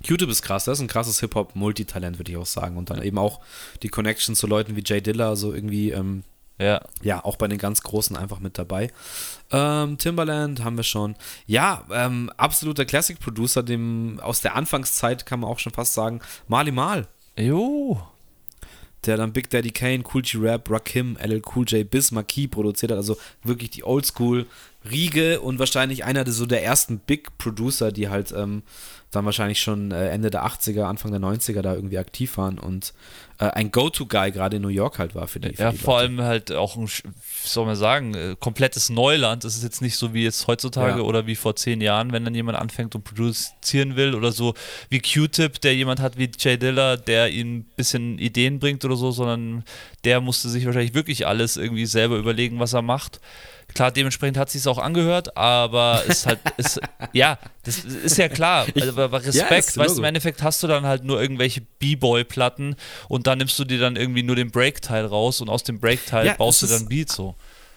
Q-Tip 0.05 0.29
ist 0.29 0.41
krass, 0.41 0.65
das 0.65 0.77
ist 0.77 0.83
ein 0.83 0.87
krasses 0.87 1.19
Hip-Hop-Multitalent, 1.19 2.19
würde 2.19 2.31
ich 2.31 2.37
auch 2.37 2.45
sagen. 2.45 2.77
Und 2.77 2.89
dann 2.89 3.01
eben 3.01 3.17
auch 3.17 3.41
die 3.81 3.89
Connection 3.89 4.35
zu 4.35 4.47
Leuten 4.47 4.75
wie 4.75 4.83
Jay 4.85 5.01
Diller, 5.01 5.35
so 5.35 5.53
irgendwie, 5.53 5.91
ähm, 5.91 6.23
ja. 6.59 6.81
ja, 7.01 7.23
auch 7.23 7.35
bei 7.35 7.47
den 7.47 7.57
ganz 7.57 7.81
Großen 7.81 8.15
einfach 8.15 8.39
mit 8.39 8.57
dabei. 8.57 8.91
Ähm, 9.51 9.97
Timbaland 9.97 10.63
haben 10.63 10.77
wir 10.77 10.83
schon. 10.83 11.15
Ja, 11.47 11.85
ähm, 11.91 12.31
absoluter 12.37 12.85
Classic-Producer, 12.85 13.63
dem 13.63 14.19
aus 14.21 14.41
der 14.41 14.55
Anfangszeit 14.55 15.25
kann 15.25 15.41
man 15.41 15.49
auch 15.49 15.59
schon 15.59 15.73
fast 15.73 15.93
sagen, 15.93 16.21
Mali 16.47 16.71
Mal. 16.71 17.07
Jo. 17.37 18.01
Der 19.05 19.17
dann 19.17 19.33
Big 19.33 19.49
Daddy 19.49 19.71
Kane, 19.71 20.03
Cool 20.13 20.21
G-Rap, 20.21 20.69
Rakim, 20.69 21.17
LL 21.17 21.41
Cool 21.53 21.65
J, 21.67 21.89
Biz 21.89 22.11
Marquis 22.11 22.49
produziert 22.49 22.91
hat. 22.91 22.97
Also 22.97 23.17
wirklich 23.43 23.69
die 23.71 23.83
Oldschool 23.83 24.47
Riege 24.89 25.41
und 25.41 25.59
wahrscheinlich 25.59 26.03
einer 26.03 26.23
der, 26.23 26.33
so 26.33 26.45
der 26.45 26.63
ersten 26.63 26.99
Big 26.99 27.38
Producer, 27.38 27.91
die 27.91 28.09
halt 28.09 28.31
ähm, 28.31 28.63
dann 29.15 29.25
wahrscheinlich 29.25 29.61
schon 29.61 29.91
äh, 29.91 30.09
Ende 30.09 30.29
der 30.29 30.45
80er, 30.45 30.83
Anfang 30.83 31.11
der 31.11 31.21
90er 31.21 31.61
da 31.61 31.73
irgendwie 31.73 31.97
aktiv 31.97 32.38
waren 32.38 32.59
und 32.59 32.93
äh, 33.39 33.45
ein 33.45 33.71
Go-To-Guy 33.71 34.31
gerade 34.31 34.57
in 34.57 34.61
New 34.61 34.69
York 34.69 34.99
halt 34.99 35.15
war 35.15 35.27
für 35.27 35.39
die. 35.39 35.55
Für 35.55 35.63
ja, 35.63 35.71
die 35.71 35.77
vor 35.77 35.97
allem 35.97 36.21
halt 36.21 36.51
auch 36.51 36.75
ein, 36.75 36.88
wie 36.88 37.11
soll 37.43 37.65
man 37.65 37.75
sagen, 37.75 38.13
äh, 38.13 38.36
komplettes 38.39 38.89
Neuland. 38.89 39.43
Das 39.43 39.55
ist 39.55 39.63
jetzt 39.63 39.81
nicht 39.81 39.95
so 39.97 40.13
wie 40.13 40.23
jetzt 40.23 40.47
heutzutage 40.47 40.99
ja. 40.99 41.05
oder 41.05 41.27
wie 41.27 41.36
vor 41.36 41.55
zehn 41.55 41.81
Jahren, 41.81 42.11
wenn 42.11 42.25
dann 42.25 42.36
jemand 42.36 42.57
anfängt 42.57 42.95
und 42.95 43.03
produzieren 43.03 43.95
will 43.95 44.15
oder 44.15 44.31
so 44.31 44.53
wie 44.89 44.99
Q-Tip, 44.99 45.61
der 45.61 45.75
jemand 45.75 45.99
hat 45.99 46.17
wie 46.17 46.29
Jay 46.38 46.57
Diller, 46.57 46.97
der 46.97 47.29
ihm 47.29 47.59
ein 47.59 47.65
bisschen 47.75 48.19
Ideen 48.19 48.59
bringt 48.59 48.86
oder 48.86 48.95
so, 48.95 49.11
sondern 49.11 49.63
der 50.03 50.21
musste 50.21 50.49
sich 50.49 50.65
wahrscheinlich 50.65 50.93
wirklich 50.93 51.27
alles 51.27 51.57
irgendwie 51.57 51.86
selber 51.86 52.17
überlegen, 52.17 52.59
was 52.59 52.73
er 52.73 52.81
macht. 52.81 53.19
Klar, 53.76 53.91
dementsprechend 53.91 54.38
hat 54.38 54.49
sie 54.49 54.57
es 54.57 54.67
auch 54.67 54.78
angehört, 54.78 55.36
aber 55.36 56.01
ist 56.07 56.26
halt, 56.26 56.39
ist, 56.57 56.80
ja, 57.11 57.38
das 57.63 57.80
ist 57.80 58.17
ja 58.17 58.30
klar. 58.30 58.65
Ich, 58.73 58.88
aber 58.88 59.11
Respekt, 59.11 59.76
ja, 59.76 59.84
weißt 59.84 59.97
du, 59.97 59.99
im 59.99 60.05
Endeffekt 60.05 60.41
hast 60.41 60.63
du 60.63 60.67
dann 60.67 60.86
halt 60.86 61.03
nur 61.03 61.21
irgendwelche 61.21 61.61
B-Boy-Platten 61.80 62.78
und 63.09 63.28
dann 63.28 63.38
nimmst 63.38 63.59
du 63.59 63.65
dir 63.65 63.78
dann 63.78 63.97
irgendwie 63.97 64.23
nur 64.23 64.38
den 64.38 64.49
Break-Teil 64.49 65.05
raus 65.05 65.41
und 65.41 65.49
aus 65.49 65.63
dem 65.63 65.80
Break-Teil 65.80 66.26
ja, 66.26 66.34
baust 66.36 66.61
du 66.61 66.67
dann 66.67 66.88
Beats 66.88 67.15
so 67.15 67.36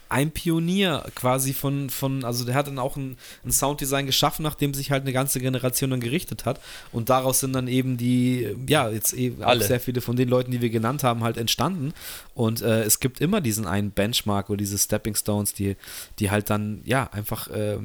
ein 0.08 0.30
Pionier 0.30 1.04
quasi 1.14 1.52
von, 1.52 1.90
von 1.90 2.24
also 2.24 2.44
der 2.44 2.54
hat 2.54 2.66
dann 2.66 2.78
auch 2.78 2.96
ein, 2.96 3.16
ein, 3.44 3.52
Sounddesign 3.52 4.06
geschaffen, 4.06 4.42
nachdem 4.42 4.72
sich 4.74 4.90
halt 4.90 5.02
eine 5.02 5.12
ganze 5.12 5.40
Generation 5.40 5.90
dann 5.90 6.00
gerichtet 6.00 6.44
hat. 6.46 6.60
Und 6.92 7.10
daraus 7.10 7.40
sind 7.40 7.52
dann 7.52 7.68
eben 7.68 7.96
die, 7.96 8.54
ja, 8.66 8.88
jetzt 8.88 9.12
eben 9.12 9.42
auch 9.42 9.60
sehr 9.60 9.80
viele 9.80 10.00
von 10.00 10.16
den 10.16 10.28
Leuten, 10.28 10.50
die 10.50 10.60
wir 10.60 10.70
genannt 10.70 11.04
haben, 11.04 11.22
halt 11.22 11.36
entstanden. 11.36 11.92
Und 12.34 12.62
äh, 12.62 12.82
es 12.82 13.00
gibt 13.00 13.20
immer 13.20 13.40
diesen 13.40 13.66
einen 13.66 13.90
Benchmark 13.90 14.48
oder 14.48 14.58
diese 14.58 14.78
Stepping 14.78 15.14
Stones, 15.14 15.52
die, 15.52 15.76
die 16.18 16.30
halt 16.30 16.50
dann, 16.50 16.80
ja, 16.84 17.10
einfach 17.12 17.48
äh, 17.48 17.78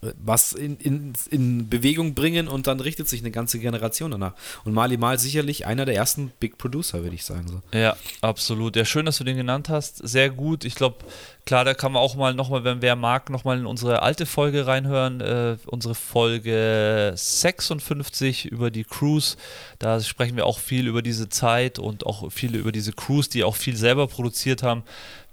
was 0.00 0.52
in, 0.52 0.76
in, 0.76 1.12
in 1.30 1.68
Bewegung 1.68 2.14
bringen 2.14 2.48
und 2.48 2.66
dann 2.66 2.80
richtet 2.80 3.08
sich 3.08 3.20
eine 3.20 3.30
ganze 3.30 3.58
Generation 3.58 4.10
danach. 4.10 4.34
Und 4.64 4.74
Mali 4.74 4.96
Mal 4.96 5.18
sicherlich 5.18 5.66
einer 5.66 5.84
der 5.84 5.94
ersten 5.94 6.32
Big 6.40 6.58
Producer, 6.58 7.02
würde 7.02 7.14
ich 7.14 7.24
sagen. 7.24 7.48
So. 7.48 7.62
Ja, 7.76 7.96
absolut. 8.20 8.76
Ja, 8.76 8.84
schön, 8.84 9.06
dass 9.06 9.18
du 9.18 9.24
den 9.24 9.36
genannt 9.36 9.68
hast. 9.68 9.96
Sehr 10.06 10.30
gut. 10.30 10.64
Ich 10.64 10.74
glaube, 10.74 11.04
klar, 11.44 11.64
da 11.64 11.74
kann 11.74 11.92
man 11.92 12.02
auch 12.02 12.16
mal 12.16 12.34
nochmal, 12.34 12.64
wenn 12.64 12.82
wer 12.82 12.96
mag, 12.96 13.30
nochmal 13.30 13.58
in 13.58 13.66
unsere 13.66 14.02
alte 14.02 14.26
Folge 14.26 14.66
reinhören. 14.66 15.20
Äh, 15.20 15.56
unsere 15.66 15.94
Folge 15.94 17.12
56 17.14 18.46
über 18.46 18.70
die 18.70 18.84
Cruise. 18.84 19.36
Da 19.78 20.00
sprechen 20.00 20.36
wir 20.36 20.46
auch 20.46 20.58
viel 20.58 20.86
über 20.86 21.02
diese 21.02 21.28
Zeit 21.28 21.78
und 21.78 22.06
auch 22.06 22.30
viele 22.30 22.58
über 22.58 22.72
diese 22.72 22.92
Cruise, 22.92 23.30
die 23.30 23.44
auch 23.44 23.56
viel 23.56 23.76
selber 23.76 24.06
produziert 24.06 24.62
haben. 24.62 24.82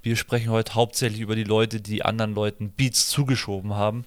Wir 0.04 0.18
sprechen 0.18 0.52
heute 0.52 0.76
hauptsächlich 0.76 1.22
über 1.22 1.36
die 1.36 1.46
Leute, 1.46 1.80
die 1.80 2.04
anderen 2.04 2.36
Leuten 2.36 2.72
Beats 2.72 3.08
zugeschoben 3.08 3.74
haben. 3.74 4.04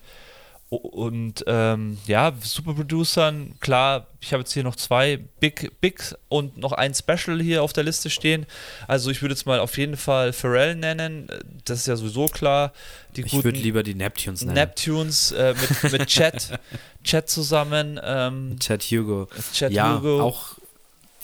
Und 0.69 1.45
ähm, 1.47 1.97
ja, 2.09 2.33
Superproducern, 2.41 3.55
klar, 3.61 4.09
ich 4.21 4.33
habe 4.33 4.41
jetzt 4.41 4.53
hier 4.53 4.65
noch 4.65 4.75
zwei 4.75 5.19
Big, 5.39 5.81
Big 5.81 6.03
und 6.29 6.57
noch 6.57 6.73
ein 6.73 6.93
Special 6.93 7.41
hier 7.41 7.63
auf 7.63 7.73
der 7.73 7.85
Liste 7.85 8.11
stehen. 8.11 8.47
Also 8.89 9.13
ich 9.13 9.23
würde 9.23 9.35
jetzt 9.35 9.47
mal 9.47 9.61
auf 9.61 9.79
jeden 9.79 9.97
Fall 9.97 10.33
Pharrell 10.33 10.75
nennen, 10.75 11.29
das 11.65 11.81
ist 11.81 11.87
ja 11.87 11.95
sowieso 11.95 12.27
klar. 12.27 12.73
Die 13.15 13.21
ich 13.21 13.33
würde 13.33 13.51
lieber 13.51 13.85
die 13.85 13.95
Neptunes 13.95 14.43
nennen. 14.43 14.55
Neptunes 14.55 15.31
äh, 15.31 15.55
mit, 15.83 15.93
mit 15.93 16.07
Chat, 16.09 16.59
Chat 17.05 17.31
zusammen. 17.31 18.01
Ähm, 18.03 18.57
Chat 18.59 18.83
Hugo. 18.83 19.29
Chat 19.53 19.73
ja, 19.73 19.95
Hugo. 19.97 20.21
auch, 20.21 20.57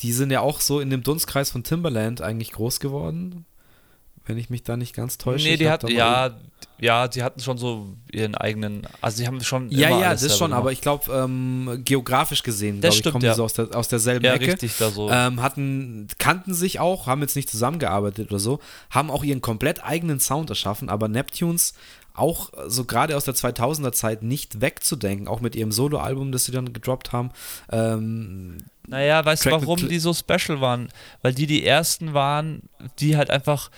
die 0.03 0.13
sind 0.13 0.31
ja 0.31 0.41
auch 0.41 0.61
so 0.61 0.79
in 0.79 0.89
dem 0.89 1.03
Dunstkreis 1.03 1.51
von 1.51 1.65
Timberland 1.65 2.21
eigentlich 2.21 2.53
groß 2.53 2.79
geworden 2.79 3.45
wenn 4.27 4.39
ich 4.39 4.51
mich 4.51 4.63
da 4.63 4.77
nicht 4.77 4.95
ganz 4.95 5.19
täusche. 5.19 5.49
Nee, 5.49 5.57
die 5.57 5.69
hat, 5.69 5.89
ja, 5.89 6.37
ja, 6.79 7.09
sie 7.11 7.23
hatten 7.23 7.41
schon 7.41 7.59
so 7.59 7.87
ihren 8.11 8.35
eigenen, 8.35 8.87
also 9.01 9.17
sie 9.17 9.27
haben 9.27 9.41
schon. 9.43 9.71
Ja, 9.71 9.89
ja, 9.89 10.11
das 10.15 10.37
schon, 10.37 10.53
aber 10.53 10.73
ich 10.73 10.81
glaube, 10.81 11.13
ähm, 11.13 11.81
geografisch 11.85 12.43
gesehen, 12.43 12.81
glaube 12.81 12.97
ich, 12.97 13.03
kommen 13.05 13.25
ja. 13.25 13.33
die 13.33 13.37
so 13.37 13.45
aus, 13.45 13.53
der, 13.53 13.75
aus 13.75 13.89
derselben 13.89 14.25
ja, 14.25 14.35
Ecke. 14.35 14.49
richtig, 14.49 14.77
da 14.79 14.91
so. 14.91 15.11
Ähm, 15.11 15.41
hatten, 15.43 16.09
kannten 16.19 16.55
sich 16.55 16.81
auch, 16.81 17.07
haben 17.07 17.21
jetzt 17.23 17.37
nicht 17.37 17.51
zusammengearbeitet 17.51 18.31
oder 18.31 18.41
so, 18.41 18.59
haben 18.91 19.11
auch 19.11 19.25
ihren 19.25 19.41
komplett 19.41 19.85
eigenen 19.85 20.19
Sound 20.19 20.51
erschaffen, 20.51 20.89
aber 20.89 21.09
Neptunes 21.09 21.75
auch 22.15 22.51
so 22.67 22.85
gerade 22.85 23.17
aus 23.17 23.25
der 23.25 23.35
2000er 23.35 23.93
Zeit 23.93 24.23
nicht 24.23 24.61
wegzudenken, 24.61 25.29
auch 25.29 25.41
mit 25.41 25.57
ihrem 25.57 25.73
Soloalbum, 25.73 26.33
das 26.33 26.45
sie 26.45 26.53
dann 26.53 26.73
gedroppt 26.73 27.13
haben. 27.13 27.31
Ähm, 27.71 28.59
naja, 28.87 29.25
weißt 29.25 29.47
du, 29.47 29.51
warum 29.53 29.89
die 29.89 29.99
so 29.99 30.13
special 30.13 30.61
waren? 30.61 30.89
Weil 31.23 31.33
die 31.33 31.47
die 31.47 31.65
ersten 31.65 32.13
waren, 32.13 32.63
die 32.99 33.17
halt 33.17 33.31
einfach 33.31 33.71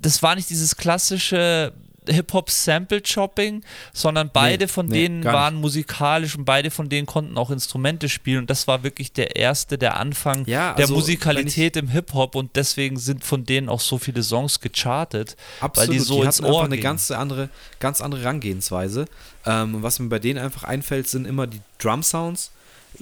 das 0.00 0.22
war 0.22 0.34
nicht 0.34 0.50
dieses 0.50 0.76
klassische 0.76 1.72
Hip-Hop-Sample-Chopping, 2.08 3.62
sondern 3.92 4.30
beide 4.32 4.64
nee, 4.64 4.68
von 4.68 4.86
nee, 4.86 5.02
denen 5.02 5.24
waren 5.24 5.56
musikalisch 5.56 6.36
und 6.36 6.44
beide 6.44 6.70
von 6.70 6.88
denen 6.88 7.06
konnten 7.06 7.36
auch 7.36 7.50
Instrumente 7.50 8.08
spielen. 8.08 8.38
Und 8.40 8.50
das 8.50 8.66
war 8.66 8.82
wirklich 8.82 9.12
der 9.12 9.36
erste, 9.36 9.78
der 9.78 9.98
Anfang 9.98 10.46
ja, 10.46 10.72
also, 10.72 10.86
der 10.86 10.96
Musikalität 10.96 11.76
im 11.76 11.88
Hip-Hop. 11.88 12.34
Und 12.34 12.56
deswegen 12.56 12.96
sind 12.96 13.24
von 13.24 13.44
denen 13.44 13.68
auch 13.68 13.80
so 13.80 13.98
viele 13.98 14.22
Songs 14.22 14.60
gechartet, 14.60 15.36
absolut, 15.60 15.88
weil 15.88 15.94
die 15.94 16.00
so 16.00 16.20
die 16.20 16.26
ins 16.26 16.42
Ohr 16.42 16.64
eine 16.64 16.78
ganz 16.78 17.10
andere, 17.10 17.50
ganz 17.78 18.00
andere 18.00 18.22
Herangehensweise. 18.22 19.06
Ähm, 19.46 19.82
was 19.82 19.98
mir 19.98 20.08
bei 20.08 20.18
denen 20.18 20.38
einfach 20.38 20.64
einfällt, 20.64 21.08
sind 21.08 21.26
immer 21.26 21.46
die 21.46 21.60
Drum-Sounds 21.78 22.52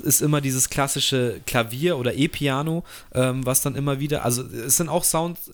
ist 0.02 0.20
immer 0.20 0.42
dieses 0.42 0.68
klassische 0.68 1.40
Klavier 1.46 1.96
oder 1.96 2.14
E-Piano, 2.14 2.84
ähm, 3.14 3.44
was 3.46 3.62
dann 3.62 3.74
immer 3.74 3.98
wieder, 3.98 4.24
also 4.24 4.42
es 4.42 4.76
sind 4.76 4.90
auch 4.90 5.02
Sounds, 5.02 5.50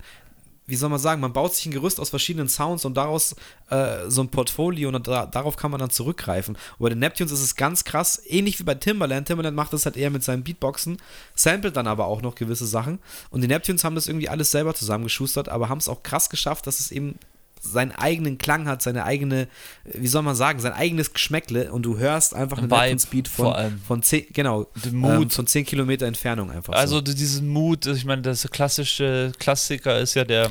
wie 0.67 0.77
soll 0.77 0.89
man 0.89 0.99
sagen, 0.99 1.21
man 1.21 1.33
baut 1.33 1.55
sich 1.55 1.67
ein 1.67 1.73
Gerüst 1.73 2.01
aus 2.01 2.11
verschiedenen 2.11 2.49
Sounds 2.49 2.85
und 2.85 2.97
daraus 2.97 3.37
äh, 3.71 4.09
so 4.09 4.23
ein 4.23 4.29
Portfolio 4.29 4.89
und 4.89 5.07
da, 5.07 5.27
darauf 5.27 5.57
kann 5.57 5.71
man 5.71 5.81
dann 5.81 5.91
zurückgreifen. 5.91 6.57
Und 6.79 6.83
bei 6.83 6.89
den 6.89 7.01
Neptunes 7.01 7.33
ist 7.33 7.43
es 7.43 7.57
ganz 7.57 7.85
krass, 7.85 8.21
ähnlich 8.27 8.59
wie 8.59 8.65
bei 8.65 8.75
Timbaland. 8.75 9.29
Timbaland 9.29 9.57
macht 9.57 9.73
das 9.73 9.85
halt 9.85 9.97
eher 9.97 10.11
mit 10.11 10.25
seinen 10.25 10.43
Beatboxen, 10.43 10.97
samplet 11.35 11.77
dann 11.77 11.87
aber 11.87 12.07
auch 12.07 12.23
noch 12.23 12.35
gewisse 12.35 12.67
Sachen. 12.67 12.99
Und 13.31 13.43
die 13.43 13.49
Neptunes 13.49 13.85
haben 13.85 13.95
das 13.95 14.09
irgendwie 14.09 14.29
alles 14.29 14.51
selber 14.51 14.75
zusammengeschustert, 14.75 15.49
aber 15.49 15.69
haben 15.69 15.79
es 15.79 15.89
auch 15.89 16.03
krass 16.03 16.31
geschafft, 16.31 16.67
dass 16.67 16.81
es 16.81 16.91
eben 16.91 17.19
seinen 17.65 17.93
eigenen 17.93 18.39
Klang 18.39 18.69
hat, 18.69 18.83
seine 18.83 19.05
eigene, 19.05 19.49
wie 19.85 20.07
soll 20.07 20.23
man 20.23 20.37
sagen, 20.37 20.61
sein 20.61 20.73
eigenes 20.73 21.13
Geschmäckle 21.13 21.73
und 21.73 21.83
du 21.83 21.99
hörst 21.99 22.35
einfach 22.35 22.59
einen 22.59 22.71
Vibe 22.71 23.01
Speed 23.01 23.29
von, 23.29 23.81
von 23.87 24.03
10, 24.03 24.27
genau, 24.33 24.67
ähm, 24.85 25.31
von 25.31 25.47
10 25.47 25.65
Kilometer 25.65 26.07
Entfernung 26.07 26.51
einfach. 26.51 26.75
Also 26.75 26.97
so. 26.97 27.03
diesen 27.03 27.49
Mut, 27.49 27.87
ich 27.87 28.05
meine, 28.05 28.23
das 28.23 28.49
klassische 28.51 29.33
Klassiker 29.39 29.99
ist 29.99 30.15
ja 30.15 30.25
der 30.25 30.51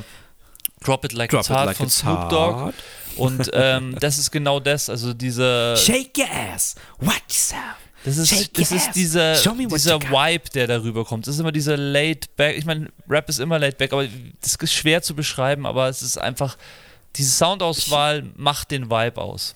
Drop 0.84 1.04
It 1.04 1.12
Like 1.12 1.30
Drop 1.30 1.40
It's 1.40 1.48
it 1.48 1.56
Hard 1.56 1.66
like 1.66 1.76
von 1.76 1.86
it's 1.86 1.98
Snoop 1.98 2.28
Dogg. 2.28 2.72
Und 3.16 3.50
ähm, 3.52 3.96
das 4.00 4.18
ist 4.18 4.30
genau 4.30 4.60
das, 4.60 4.90
also 4.90 5.14
diese, 5.14 5.76
Shake 5.76 6.18
your 6.18 6.26
ass, 6.30 6.74
watch 6.98 7.14
yourself. 7.28 7.76
das 8.04 8.16
ist, 8.18 8.28
shake 8.28 8.54
das 8.54 8.72
ist 8.72 8.92
dieser, 8.92 9.34
dieser. 9.34 10.00
Vibe, 10.00 10.50
der 10.52 10.66
darüber 10.66 11.04
kommt. 11.04 11.26
Das 11.26 11.34
ist 11.34 11.40
immer 11.40 11.52
dieser 11.52 11.76
laid 11.76 12.34
back, 12.36 12.56
ich 12.58 12.64
meine, 12.64 12.88
Rap 13.08 13.28
ist 13.28 13.38
immer 13.38 13.58
laid 13.58 13.78
back, 13.78 13.92
aber 13.92 14.06
das 14.40 14.56
ist 14.56 14.72
schwer 14.72 15.00
zu 15.02 15.14
beschreiben, 15.14 15.64
aber 15.64 15.88
es 15.88 16.02
ist 16.02 16.18
einfach, 16.18 16.56
diese 17.16 17.30
Soundauswahl 17.30 18.24
macht 18.36 18.70
den 18.70 18.90
Vibe 18.90 19.20
aus. 19.20 19.54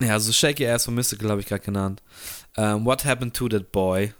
Ja, 0.00 0.12
also 0.12 0.32
Shake 0.32 0.60
Your 0.60 0.70
Ass 0.70 0.84
von 0.84 0.94
Mystical 0.94 1.30
habe 1.30 1.40
ich 1.40 1.46
gerade 1.46 1.64
genannt. 1.64 2.02
Ähm, 2.56 2.84
what 2.84 3.04
Happened 3.04 3.34
to 3.34 3.48
That 3.48 3.72
Boy? 3.72 4.12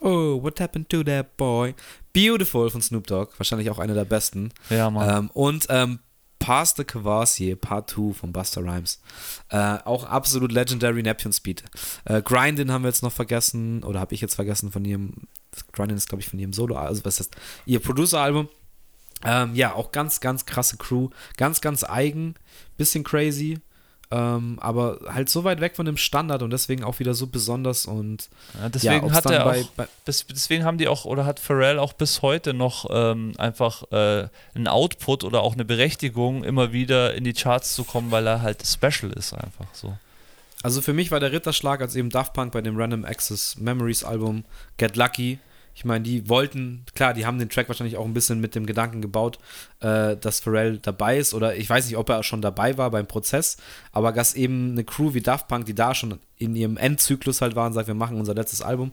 Oh, 0.00 0.42
What 0.42 0.60
Happened 0.60 0.88
to 0.88 1.02
That 1.04 1.36
Boy? 1.36 1.74
Beautiful 2.12 2.70
von 2.70 2.80
Snoop 2.80 3.06
Dogg, 3.06 3.32
wahrscheinlich 3.36 3.70
auch 3.70 3.78
einer 3.78 3.94
der 3.94 4.06
besten. 4.06 4.50
Ja, 4.70 4.90
Mann. 4.90 5.24
Ähm, 5.24 5.30
und 5.34 5.66
ähm, 5.68 6.00
Past 6.38 6.78
the 6.78 6.84
Cavassier, 6.84 7.54
Part 7.54 7.90
2 7.90 8.14
von 8.14 8.32
Buster 8.32 8.62
Rhymes. 8.62 8.98
Äh, 9.50 9.76
auch 9.84 10.04
absolut 10.04 10.52
legendary 10.52 11.02
Neptune 11.02 11.34
Speed. 11.34 11.62
Äh, 12.06 12.22
Grindin 12.22 12.72
haben 12.72 12.82
wir 12.82 12.88
jetzt 12.88 13.02
noch 13.02 13.12
vergessen, 13.12 13.84
oder 13.84 14.00
habe 14.00 14.14
ich 14.14 14.22
jetzt 14.22 14.36
vergessen 14.36 14.72
von 14.72 14.84
ihrem, 14.86 15.12
Grindin 15.72 15.98
ist 15.98 16.08
glaube 16.08 16.22
ich 16.22 16.28
von 16.28 16.38
ihrem 16.38 16.54
Solo, 16.54 16.76
also 16.76 17.04
was 17.04 17.20
ist 17.20 17.34
das? 17.34 17.42
Ihr 17.66 17.80
Producer-Album. 17.80 18.48
Ähm, 19.24 19.54
ja, 19.54 19.74
auch 19.74 19.92
ganz, 19.92 20.20
ganz 20.20 20.46
krasse 20.46 20.76
Crew. 20.76 21.08
Ganz, 21.36 21.60
ganz 21.60 21.84
eigen. 21.84 22.34
Bisschen 22.76 23.04
crazy. 23.04 23.58
Ähm, 24.12 24.58
aber 24.60 24.98
halt 25.14 25.28
so 25.28 25.44
weit 25.44 25.60
weg 25.60 25.76
von 25.76 25.86
dem 25.86 25.96
Standard 25.96 26.42
und 26.42 26.50
deswegen 26.50 26.82
auch 26.82 26.98
wieder 26.98 27.14
so 27.14 27.28
besonders 27.28 27.86
und 27.86 28.28
Ja, 28.60 28.68
deswegen 28.68 29.04
ob's 29.04 29.14
hat 29.14 29.26
er 29.26 29.44
bei- 29.44 29.60
auch, 29.62 29.70
bei- 29.76 29.86
deswegen 30.04 30.64
haben 30.64 30.78
die 30.78 30.88
auch, 30.88 31.04
oder 31.04 31.24
hat 31.26 31.38
Pharrell 31.38 31.78
auch 31.78 31.92
bis 31.92 32.20
heute 32.20 32.52
noch 32.52 32.86
ähm, 32.90 33.34
einfach 33.38 33.84
äh, 33.92 34.26
einen 34.56 34.66
Output 34.66 35.22
oder 35.22 35.42
auch 35.42 35.52
eine 35.54 35.64
Berechtigung, 35.64 36.42
immer 36.42 36.72
wieder 36.72 37.14
in 37.14 37.22
die 37.22 37.34
Charts 37.34 37.74
zu 37.76 37.84
kommen, 37.84 38.10
weil 38.10 38.26
er 38.26 38.42
halt 38.42 38.66
special 38.66 39.12
ist, 39.12 39.32
einfach 39.32 39.66
so. 39.72 39.96
Also 40.64 40.80
für 40.82 40.92
mich 40.92 41.12
war 41.12 41.20
der 41.20 41.30
Ritterschlag, 41.30 41.80
als 41.80 41.94
eben 41.94 42.10
Daft 42.10 42.32
Punk 42.32 42.50
bei 42.52 42.62
dem 42.62 42.76
Random 42.76 43.04
Access 43.04 43.58
Memories 43.58 44.02
Album 44.02 44.44
Get 44.76 44.96
Lucky. 44.96 45.38
Ich 45.74 45.84
meine, 45.84 46.02
die 46.02 46.28
wollten, 46.28 46.84
klar, 46.94 47.14
die 47.14 47.26
haben 47.26 47.38
den 47.38 47.48
Track 47.48 47.68
wahrscheinlich 47.68 47.96
auch 47.96 48.04
ein 48.04 48.14
bisschen 48.14 48.40
mit 48.40 48.54
dem 48.54 48.66
Gedanken 48.66 49.00
gebaut, 49.00 49.38
äh, 49.80 50.16
dass 50.16 50.40
Pharrell 50.40 50.78
dabei 50.78 51.18
ist. 51.18 51.32
Oder 51.32 51.56
ich 51.56 51.70
weiß 51.70 51.86
nicht, 51.86 51.96
ob 51.96 52.08
er 52.08 52.22
schon 52.22 52.42
dabei 52.42 52.76
war 52.76 52.90
beim 52.90 53.06
Prozess, 53.06 53.56
aber 53.92 54.12
dass 54.12 54.34
eben 54.34 54.72
eine 54.72 54.84
Crew 54.84 55.14
wie 55.14 55.20
Daft 55.20 55.48
Punk, 55.48 55.66
die 55.66 55.74
da 55.74 55.94
schon 55.94 56.18
in 56.36 56.56
ihrem 56.56 56.76
Endzyklus 56.76 57.40
halt 57.40 57.54
waren, 57.54 57.72
sagt, 57.72 57.86
wir 57.86 57.94
machen 57.94 58.18
unser 58.18 58.34
letztes 58.34 58.62
Album 58.62 58.92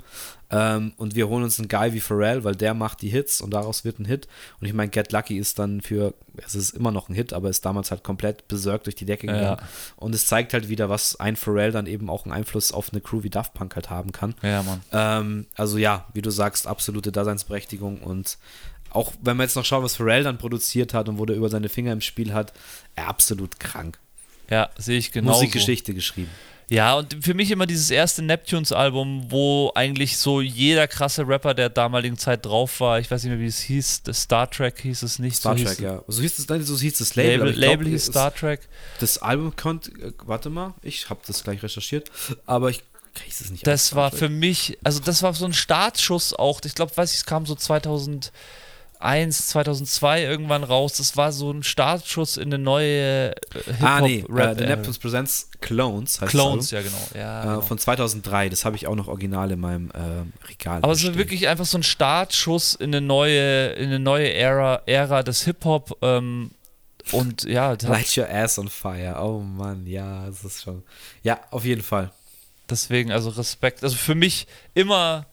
ähm, 0.49 0.93
und 0.97 1.15
wir 1.15 1.27
holen 1.27 1.43
uns 1.43 1.59
einen 1.59 1.67
Guy 1.67 1.93
wie 1.93 1.99
Pharrell, 1.99 2.43
weil 2.43 2.55
der 2.55 2.73
macht 2.73 3.01
die 3.01 3.09
Hits 3.09 3.41
und 3.41 3.51
daraus 3.51 3.83
wird 3.83 3.99
ein 3.99 4.05
Hit. 4.05 4.27
Und 4.61 4.67
ich 4.67 4.73
meine, 4.73 4.89
Get 4.89 5.11
Lucky 5.11 5.37
ist 5.37 5.59
dann 5.59 5.81
für, 5.81 6.13
es 6.37 6.55
ist 6.55 6.71
immer 6.71 6.91
noch 6.91 7.09
ein 7.09 7.15
Hit, 7.15 7.33
aber 7.33 7.49
ist 7.49 7.65
damals 7.65 7.91
halt 7.91 8.03
komplett 8.03 8.47
besorgt 8.47 8.85
durch 8.85 8.95
die 8.95 9.05
Decke 9.05 9.27
gegangen. 9.27 9.43
Ja. 9.43 9.57
Und 9.97 10.15
es 10.15 10.27
zeigt 10.27 10.53
halt 10.53 10.69
wieder, 10.69 10.89
was 10.89 11.19
ein 11.19 11.35
Pharrell 11.35 11.71
dann 11.71 11.85
eben 11.85 12.09
auch 12.09 12.25
einen 12.25 12.33
Einfluss 12.33 12.71
auf 12.71 12.91
eine 12.91 13.01
Crew 13.01 13.23
wie 13.23 13.29
Daft 13.29 13.53
Punk 13.53 13.75
halt 13.75 13.89
haben 13.89 14.13
kann. 14.13 14.35
Ja, 14.41 14.63
Mann. 14.63 14.81
Ähm, 14.93 15.47
also 15.55 15.77
ja, 15.77 16.05
wie 16.13 16.21
du 16.21 16.29
sagst, 16.29 16.65
absolute 16.65 17.11
Daseinsberechtigung 17.11 17.99
und 18.01 18.37
auch 18.91 19.11
wenn 19.21 19.35
man 19.35 19.45
jetzt 19.45 19.55
noch 19.55 19.65
schaut, 19.65 19.83
was 19.83 19.97
Pharrell 19.97 20.23
dann 20.23 20.37
produziert 20.37 20.93
hat 20.93 21.09
und 21.09 21.17
wo 21.17 21.25
der 21.25 21.35
über 21.35 21.49
seine 21.49 21.67
Finger 21.67 21.91
im 21.91 22.01
Spiel 22.01 22.33
hat, 22.33 22.53
absolut 22.95 23.59
krank. 23.59 23.99
Ja, 24.49 24.69
sehe 24.77 24.97
ich 24.97 25.11
genau. 25.11 25.33
Musikgeschichte 25.33 25.93
geschrieben. 25.93 26.31
Ja, 26.69 26.95
und 26.95 27.23
für 27.23 27.33
mich 27.33 27.49
immer 27.51 27.65
dieses 27.65 27.89
erste 27.89 28.21
Neptunes-Album, 28.21 29.27
wo 29.29 29.71
eigentlich 29.73 30.17
so 30.17 30.41
jeder 30.41 30.87
krasse 30.87 31.25
Rapper 31.25 31.53
der 31.53 31.69
damaligen 31.69 32.17
Zeit 32.17 32.45
drauf 32.45 32.81
war. 32.81 32.99
Ich 32.99 33.09
weiß 33.09 33.23
nicht 33.23 33.31
mehr, 33.31 33.39
wie 33.39 33.47
es 33.47 33.59
hieß. 33.59 34.03
Das 34.03 34.23
Star 34.23 34.49
Trek 34.49 34.81
hieß 34.81 35.03
es 35.03 35.17
nicht. 35.17 35.37
Star 35.37 35.57
so 35.57 35.63
Trek, 35.63 35.79
ja. 35.79 36.03
So 36.07 36.21
hieß 36.21 36.39
es, 36.39 36.49
nein, 36.49 36.63
so 36.63 36.77
hieß 36.77 36.97
das 36.97 37.15
Label. 37.15 37.47
Label, 37.47 37.59
Label 37.59 37.77
glaub, 37.85 37.91
hieß 37.91 38.05
Star 38.07 38.35
Trek. 38.35 38.67
Das 38.99 39.17
Album 39.19 39.55
konnte, 39.55 39.91
äh, 39.91 40.11
warte 40.25 40.49
mal, 40.49 40.73
ich 40.81 41.09
habe 41.09 41.21
das 41.25 41.41
gleich 41.43 41.63
recherchiert, 41.63 42.11
aber 42.45 42.69
ich 42.69 42.83
kriege 43.13 43.31
es 43.31 43.49
nicht 43.49 43.65
Das 43.65 43.95
war 43.95 44.11
für 44.11 44.29
mich, 44.29 44.77
also 44.83 44.99
das 44.99 45.23
war 45.23 45.33
so 45.33 45.45
ein 45.45 45.53
Startschuss 45.53 46.33
auch. 46.33 46.59
Ich 46.65 46.75
glaube, 46.75 46.95
weiß 46.95 47.11
ich, 47.11 47.17
es 47.19 47.25
kam 47.25 47.45
so 47.45 47.55
2001, 48.99 49.47
2002 49.47 50.23
irgendwann 50.23 50.63
raus. 50.63 50.93
Das 50.93 51.15
war 51.17 51.31
so 51.31 51.51
ein 51.51 51.63
Startschuss 51.63 52.37
in 52.37 52.53
eine 52.53 52.57
neue 52.57 53.31
äh, 53.31 53.35
Ah, 53.81 54.01
nee, 54.01 54.15
äh, 54.15 54.21
Hip-Hop-Rap. 54.21 54.57
The 54.57 54.65
Neptunes 54.65 54.97
Presents 54.99 55.49
Clones 55.61 56.21
heißt 56.21 56.31
Clones, 56.31 56.69
das 56.69 56.71
ja 56.71 56.81
genau. 56.81 57.07
Ja, 57.15 57.39
Album, 57.39 57.51
genau. 57.53 57.63
äh, 57.63 57.67
von 57.67 57.77
2003. 57.77 58.49
Das 58.49 58.65
habe 58.65 58.75
ich 58.75 58.87
auch 58.87 58.95
noch 58.95 59.07
original 59.07 59.51
in 59.51 59.59
meinem 59.59 59.91
äh, 59.91 60.47
Regal. 60.47 60.79
Aber 60.81 60.93
es 60.93 60.99
stehen. 61.01 61.15
wirklich 61.15 61.47
einfach 61.47 61.65
so 61.65 61.77
ein 61.77 61.83
Startschuss 61.83 62.73
in 62.73 62.93
eine 62.93 63.01
neue, 63.05 63.67
in 63.73 63.87
eine 63.87 63.99
neue 63.99 64.33
Ära, 64.33 64.81
Ära 64.85 65.23
des 65.23 65.43
Hip-Hop. 65.43 65.97
Ähm, 66.01 66.51
und 67.11 67.43
ja, 67.43 67.75
Light 67.83 68.17
your 68.17 68.29
ass 68.29 68.59
on 68.59 68.67
fire. 68.67 69.15
Oh 69.21 69.39
Mann, 69.39 69.87
ja, 69.87 70.25
das 70.27 70.43
ist 70.43 70.63
schon. 70.63 70.83
Ja, 71.23 71.39
auf 71.51 71.63
jeden 71.63 71.81
Fall. 71.83 72.11
deswegen, 72.69 73.11
also 73.11 73.29
Respekt. 73.29 73.83
Also 73.83 73.95
für 73.95 74.15
mich 74.15 74.45
immer, 74.73 75.25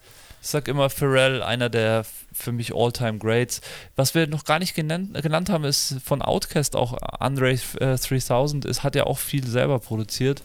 ich 0.44 0.50
sag 0.50 0.68
immer 0.68 0.90
Pharrell, 0.90 1.42
einer 1.42 1.70
der 1.70 2.04
für 2.30 2.52
mich 2.52 2.74
All-Time 2.74 3.16
Greats. 3.16 3.62
Was 3.96 4.14
wir 4.14 4.26
noch 4.26 4.44
gar 4.44 4.58
nicht 4.58 4.74
genannt, 4.74 5.14
genannt 5.22 5.48
haben, 5.48 5.64
ist 5.64 5.96
von 6.04 6.20
Outkast 6.20 6.76
auch 6.76 6.98
Andre 7.18 7.52
äh, 7.52 7.96
3000, 7.96 8.66
ist, 8.66 8.82
hat 8.82 8.94
ja 8.94 9.04
auch 9.04 9.18
viel 9.18 9.46
selber 9.46 9.78
produziert. 9.78 10.42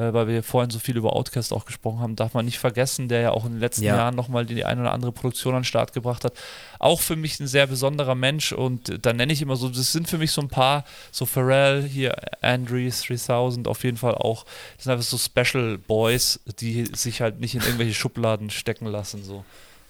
Äh, 0.00 0.14
weil 0.14 0.28
wir 0.28 0.42
vorhin 0.42 0.70
so 0.70 0.78
viel 0.78 0.96
über 0.96 1.14
Outkast 1.14 1.52
auch 1.52 1.66
gesprochen 1.66 2.00
haben, 2.00 2.16
darf 2.16 2.32
man 2.32 2.46
nicht 2.46 2.58
vergessen, 2.58 3.08
der 3.08 3.20
ja 3.20 3.30
auch 3.32 3.44
in 3.44 3.52
den 3.52 3.60
letzten 3.60 3.84
Ja. 3.84 3.96
Jahren 3.96 4.16
nochmal 4.16 4.46
die 4.46 4.64
eine 4.64 4.80
oder 4.80 4.92
andere 4.92 5.12
Produktion 5.12 5.54
an 5.54 5.60
den 5.60 5.64
Start 5.64 5.92
gebracht 5.92 6.24
hat. 6.24 6.32
Auch 6.78 7.02
für 7.02 7.16
mich 7.16 7.38
ein 7.38 7.46
sehr 7.46 7.66
besonderer 7.66 8.14
Mensch 8.14 8.52
und 8.52 9.04
da 9.04 9.12
nenne 9.12 9.30
ich 9.30 9.42
immer 9.42 9.56
so, 9.56 9.68
das 9.68 9.92
sind 9.92 10.08
für 10.08 10.16
mich 10.16 10.30
so 10.32 10.40
ein 10.40 10.48
paar, 10.48 10.84
so 11.12 11.26
Pharrell, 11.26 11.82
hier 11.82 12.16
Andre 12.40 12.88
3000 12.88 13.68
auf 13.68 13.84
jeden 13.84 13.98
Fall 13.98 14.14
auch, 14.14 14.46
das 14.76 14.84
sind 14.84 14.92
einfach 14.92 15.04
so 15.04 15.18
Special 15.18 15.76
Boys, 15.76 16.40
die 16.60 16.86
sich 16.94 17.20
halt 17.20 17.40
nicht 17.40 17.54
in 17.54 17.60
irgendwelche 17.60 17.92
Schubladen 17.94 18.48
stecken 18.48 18.86
lassen. 18.86 19.22
So. 19.22 19.44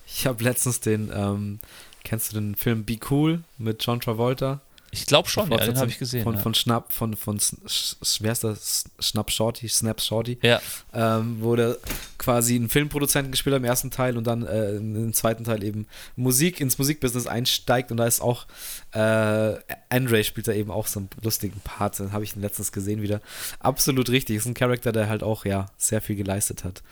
Ich 0.08 0.26
habe 0.26 0.42
letztens 0.42 0.80
den, 0.80 1.12
ähm, 1.14 1.60
kennst 2.02 2.32
du 2.32 2.40
den 2.40 2.56
Film 2.56 2.84
Be 2.84 2.98
Cool 3.10 3.44
mit 3.58 3.84
John 3.84 4.00
Travolta? 4.00 4.60
Ich 4.92 5.06
glaube 5.06 5.28
schon, 5.28 5.50
ja, 5.52 5.58
den 5.58 5.78
habe 5.78 5.88
ich 5.90 5.98
gesehen. 5.98 6.24
Von, 6.24 6.34
ja. 6.34 6.40
von 6.40 6.52
Schnapp, 6.54 6.92
von, 6.92 7.14
von, 7.16 7.36
S- 7.36 7.56
Sch- 7.66 8.18
wer 8.20 8.32
ist 8.32 8.42
das? 8.42 8.84
Schnapp 8.98 9.30
Shorty, 9.30 9.68
Snap 9.68 10.00
Shorty. 10.00 10.38
ja, 10.42 10.60
ähm, 10.92 11.36
wo 11.40 11.54
der 11.54 11.76
quasi 12.18 12.56
einen 12.56 12.68
Filmproduzenten 12.68 13.30
gespielt 13.30 13.54
hat 13.54 13.60
im 13.60 13.64
ersten 13.64 13.90
Teil 13.90 14.16
und 14.16 14.24
dann 14.26 14.44
äh, 14.44 14.72
im 14.76 15.12
zweiten 15.12 15.44
Teil 15.44 15.62
eben 15.62 15.86
Musik 16.16 16.60
ins 16.60 16.76
Musikbusiness 16.78 17.26
einsteigt 17.28 17.90
und 17.92 17.98
da 17.98 18.06
ist 18.06 18.20
auch 18.20 18.46
äh, 18.92 19.54
Andre 19.90 20.24
spielt 20.24 20.48
da 20.48 20.52
eben 20.52 20.70
auch 20.70 20.86
so 20.88 21.00
einen 21.00 21.08
lustigen 21.22 21.60
Part, 21.60 21.98
den 22.00 22.12
habe 22.12 22.24
ich 22.24 22.34
letztens 22.34 22.72
gesehen 22.72 23.00
wieder. 23.00 23.20
Absolut 23.60 24.08
richtig, 24.10 24.36
ist 24.36 24.46
ein 24.46 24.54
Charakter, 24.54 24.90
der 24.92 25.08
halt 25.08 25.22
auch 25.22 25.44
ja 25.44 25.66
sehr 25.78 26.00
viel 26.00 26.16
geleistet 26.16 26.64
hat. 26.64 26.82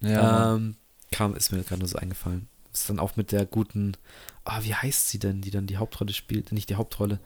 ja, 0.00 0.54
ähm, 0.54 0.76
kam, 1.12 1.36
ist 1.36 1.52
mir 1.52 1.62
gerade 1.62 1.80
nur 1.80 1.88
so 1.88 1.98
eingefallen. 1.98 2.48
Ist 2.74 2.90
dann 2.90 2.98
auch 2.98 3.16
mit 3.16 3.32
der 3.32 3.46
guten, 3.46 3.96
ah, 4.44 4.60
wie 4.62 4.74
heißt 4.74 5.08
sie 5.08 5.18
denn, 5.18 5.40
die 5.40 5.50
dann 5.50 5.66
die 5.66 5.76
Hauptrolle 5.78 6.12
spielt, 6.12 6.52
nicht 6.52 6.68
die 6.68 6.74
Hauptrolle, 6.74 7.20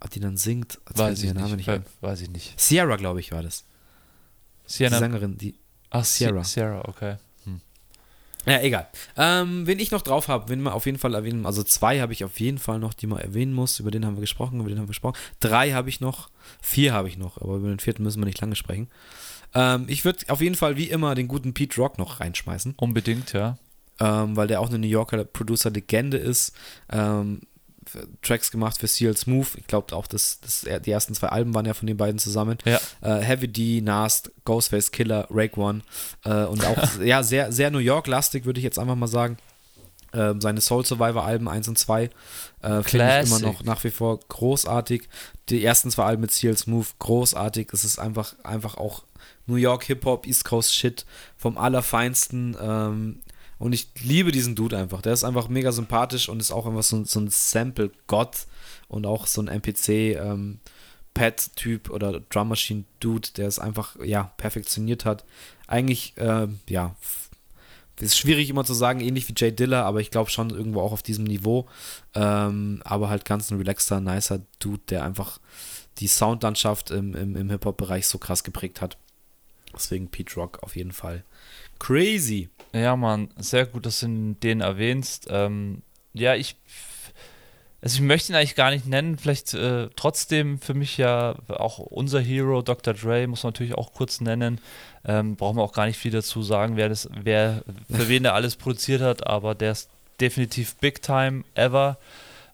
ah, 0.00 0.06
die 0.08 0.20
dann 0.20 0.36
singt. 0.36 0.78
Jetzt 0.88 0.98
weiß, 0.98 1.22
ich 1.22 1.34
nicht, 1.34 1.66
we- 1.66 1.82
weiß 2.00 2.20
ich 2.22 2.30
nicht. 2.30 2.58
Sierra, 2.58 2.96
glaube 2.96 3.20
ich, 3.20 3.32
war 3.32 3.42
das. 3.42 3.64
Die 4.68 4.72
Sienna, 4.74 4.98
Sängerin, 4.98 5.36
die 5.36 5.54
ach, 5.90 6.04
Sierra. 6.04 6.44
Sierra. 6.44 6.78
Sierra, 6.78 6.88
okay. 6.88 7.16
Ja, 8.48 8.60
egal. 8.60 8.86
Ähm, 9.16 9.66
wen 9.66 9.80
ich 9.80 9.90
noch 9.90 10.02
drauf 10.02 10.28
habe, 10.28 10.48
wen 10.50 10.62
wir 10.62 10.72
auf 10.72 10.86
jeden 10.86 10.98
Fall 10.98 11.14
erwähnen, 11.14 11.46
also 11.46 11.64
zwei 11.64 12.00
habe 12.00 12.12
ich 12.12 12.22
auf 12.22 12.38
jeden 12.38 12.58
Fall 12.58 12.78
noch, 12.78 12.94
die 12.94 13.08
man 13.08 13.18
erwähnen 13.18 13.52
muss. 13.52 13.80
Über 13.80 13.90
den 13.90 14.06
haben 14.06 14.14
wir 14.14 14.20
gesprochen, 14.20 14.60
über 14.60 14.68
den 14.68 14.78
haben 14.78 14.84
wir 14.84 14.90
gesprochen. 14.92 15.16
Drei 15.40 15.72
habe 15.72 15.88
ich 15.88 16.00
noch, 16.00 16.30
vier 16.62 16.92
habe 16.92 17.08
ich 17.08 17.18
noch, 17.18 17.38
aber 17.42 17.56
über 17.56 17.66
den 17.68 17.80
vierten 17.80 18.04
müssen 18.04 18.20
wir 18.20 18.26
nicht 18.26 18.40
lange 18.40 18.54
sprechen. 18.54 18.88
Ähm, 19.52 19.86
ich 19.88 20.04
würde 20.04 20.26
auf 20.28 20.40
jeden 20.40 20.54
Fall 20.54 20.76
wie 20.76 20.88
immer 20.88 21.16
den 21.16 21.26
guten 21.26 21.54
Pete 21.54 21.76
Rock 21.80 21.98
noch 21.98 22.20
reinschmeißen, 22.20 22.74
Unbedingt, 22.76 23.32
ja. 23.32 23.58
Ähm, 24.00 24.36
weil 24.36 24.46
der 24.46 24.60
auch 24.60 24.68
eine 24.68 24.78
New 24.78 24.86
Yorker 24.86 25.24
Producer-Legende 25.24 26.16
ist. 26.16 26.52
Ähm, 26.90 27.40
Tracks 28.22 28.50
gemacht 28.50 28.78
für 28.78 28.88
CL 28.88 29.16
Smooth. 29.16 29.56
Ich 29.56 29.66
glaube 29.66 29.94
auch, 29.94 30.06
dass, 30.06 30.40
dass 30.40 30.66
die 30.82 30.90
ersten 30.90 31.14
zwei 31.14 31.28
Alben 31.28 31.54
waren 31.54 31.66
ja 31.66 31.74
von 31.74 31.86
den 31.86 31.96
beiden 31.96 32.18
zusammen. 32.18 32.58
Ja. 32.64 32.80
Äh, 33.00 33.20
Heavy 33.20 33.48
D, 33.48 33.80
Nast, 33.80 34.30
Ghostface 34.44 34.90
Killer, 34.90 35.26
Rake 35.30 35.58
One 35.58 35.82
äh, 36.24 36.44
und 36.44 36.64
auch 36.64 37.00
ja 37.04 37.22
sehr, 37.22 37.52
sehr 37.52 37.70
New 37.70 37.78
York-lastig, 37.78 38.44
würde 38.44 38.58
ich 38.58 38.64
jetzt 38.64 38.78
einfach 38.78 38.96
mal 38.96 39.06
sagen. 39.06 39.38
Ähm, 40.12 40.40
seine 40.40 40.60
Soul 40.60 40.84
Survivor 40.86 41.24
Alben 41.24 41.48
1 41.48 41.68
und 41.68 41.78
2 41.78 42.04
äh, 42.62 42.82
finde 42.82 43.20
ich 43.22 43.26
immer 43.26 43.40
noch 43.40 43.62
nach 43.64 43.82
wie 43.84 43.90
vor 43.90 44.18
großartig. 44.28 45.08
Die 45.48 45.64
ersten 45.64 45.90
zwei 45.90 46.04
Alben 46.04 46.22
mit 46.22 46.32
Seal 46.32 46.56
Smooth 46.56 46.86
großartig. 46.98 47.68
Es 47.72 47.84
ist 47.84 47.98
einfach, 47.98 48.34
einfach 48.42 48.76
auch 48.76 49.02
New 49.46 49.56
York 49.56 49.84
Hip 49.84 50.04
Hop, 50.04 50.26
East 50.26 50.44
Coast 50.44 50.74
Shit 50.74 51.04
vom 51.36 51.58
allerfeinsten. 51.58 52.56
Ähm, 52.60 53.20
und 53.58 53.72
ich 53.72 53.88
liebe 54.02 54.32
diesen 54.32 54.54
Dude 54.54 54.76
einfach. 54.76 55.02
Der 55.02 55.12
ist 55.12 55.24
einfach 55.24 55.48
mega 55.48 55.72
sympathisch 55.72 56.28
und 56.28 56.40
ist 56.40 56.52
auch 56.52 56.66
einfach 56.66 56.82
so, 56.82 57.04
so 57.04 57.20
ein 57.20 57.28
Sample-Gott 57.28 58.46
und 58.88 59.06
auch 59.06 59.26
so 59.26 59.40
ein 59.40 59.48
NPC. 59.48 60.16
Ähm, 60.16 60.60
oder 61.90 62.20
Drum 62.20 62.48
Machine-Dude, 62.48 63.30
der 63.36 63.48
es 63.48 63.58
einfach, 63.58 63.96
ja, 64.04 64.24
perfektioniert 64.36 65.06
hat. 65.06 65.24
Eigentlich, 65.66 66.14
äh, 66.18 66.46
ja, 66.68 66.94
ist 67.98 68.18
schwierig 68.18 68.50
immer 68.50 68.64
zu 68.64 68.74
sagen, 68.74 69.00
ähnlich 69.00 69.26
wie 69.28 69.34
Jay 69.34 69.50
Diller, 69.50 69.86
aber 69.86 70.00
ich 70.00 70.10
glaube 70.10 70.30
schon 70.30 70.50
irgendwo 70.50 70.82
auch 70.82 70.92
auf 70.92 71.02
diesem 71.02 71.24
Niveau. 71.24 71.66
Ähm, 72.14 72.82
aber 72.84 73.08
halt 73.08 73.24
ganz 73.24 73.50
ein 73.50 73.56
relaxter, 73.56 74.00
nicer 74.00 74.42
Dude, 74.58 74.82
der 74.90 75.04
einfach 75.04 75.40
die 75.98 76.08
Soundlandschaft 76.08 76.90
im, 76.90 77.14
im, 77.14 77.34
im 77.36 77.48
Hip-Hop-Bereich 77.48 78.06
so 78.06 78.18
krass 78.18 78.44
geprägt 78.44 78.82
hat. 78.82 78.98
Deswegen 79.74 80.08
Pete 80.08 80.34
Rock 80.34 80.62
auf 80.62 80.76
jeden 80.76 80.92
Fall. 80.92 81.24
Crazy. 81.78 82.48
Ja, 82.72 82.96
Mann, 82.96 83.28
sehr 83.36 83.66
gut, 83.66 83.86
dass 83.86 84.00
du 84.00 84.34
den 84.42 84.60
erwähnst. 84.60 85.28
Ähm, 85.30 85.82
ja, 86.12 86.34
ich. 86.34 86.56
Also 87.82 87.96
ich 87.96 88.02
möchte 88.02 88.32
ihn 88.32 88.36
eigentlich 88.36 88.56
gar 88.56 88.70
nicht 88.70 88.86
nennen, 88.86 89.16
vielleicht 89.16 89.54
äh, 89.54 89.88
trotzdem 89.94 90.58
für 90.58 90.74
mich 90.74 90.96
ja 90.96 91.36
auch 91.48 91.78
unser 91.78 92.20
Hero, 92.20 92.62
Dr. 92.62 92.94
Dre, 92.94 93.26
muss 93.28 93.44
man 93.44 93.52
natürlich 93.52 93.74
auch 93.74 93.92
kurz 93.92 94.20
nennen. 94.20 94.60
Ähm, 95.04 95.36
brauchen 95.36 95.56
wir 95.56 95.62
auch 95.62 95.74
gar 95.74 95.86
nicht 95.86 95.98
viel 95.98 96.10
dazu 96.10 96.42
sagen, 96.42 96.76
wer 96.76 96.88
das, 96.88 97.08
wer, 97.22 97.62
für 97.88 98.08
wen 98.08 98.24
der 98.24 98.34
alles 98.34 98.56
produziert 98.56 99.02
hat, 99.02 99.26
aber 99.26 99.54
der 99.54 99.72
ist 99.72 99.88
definitiv 100.20 100.74
Big 100.76 101.02
Time 101.02 101.44
ever. 101.54 101.98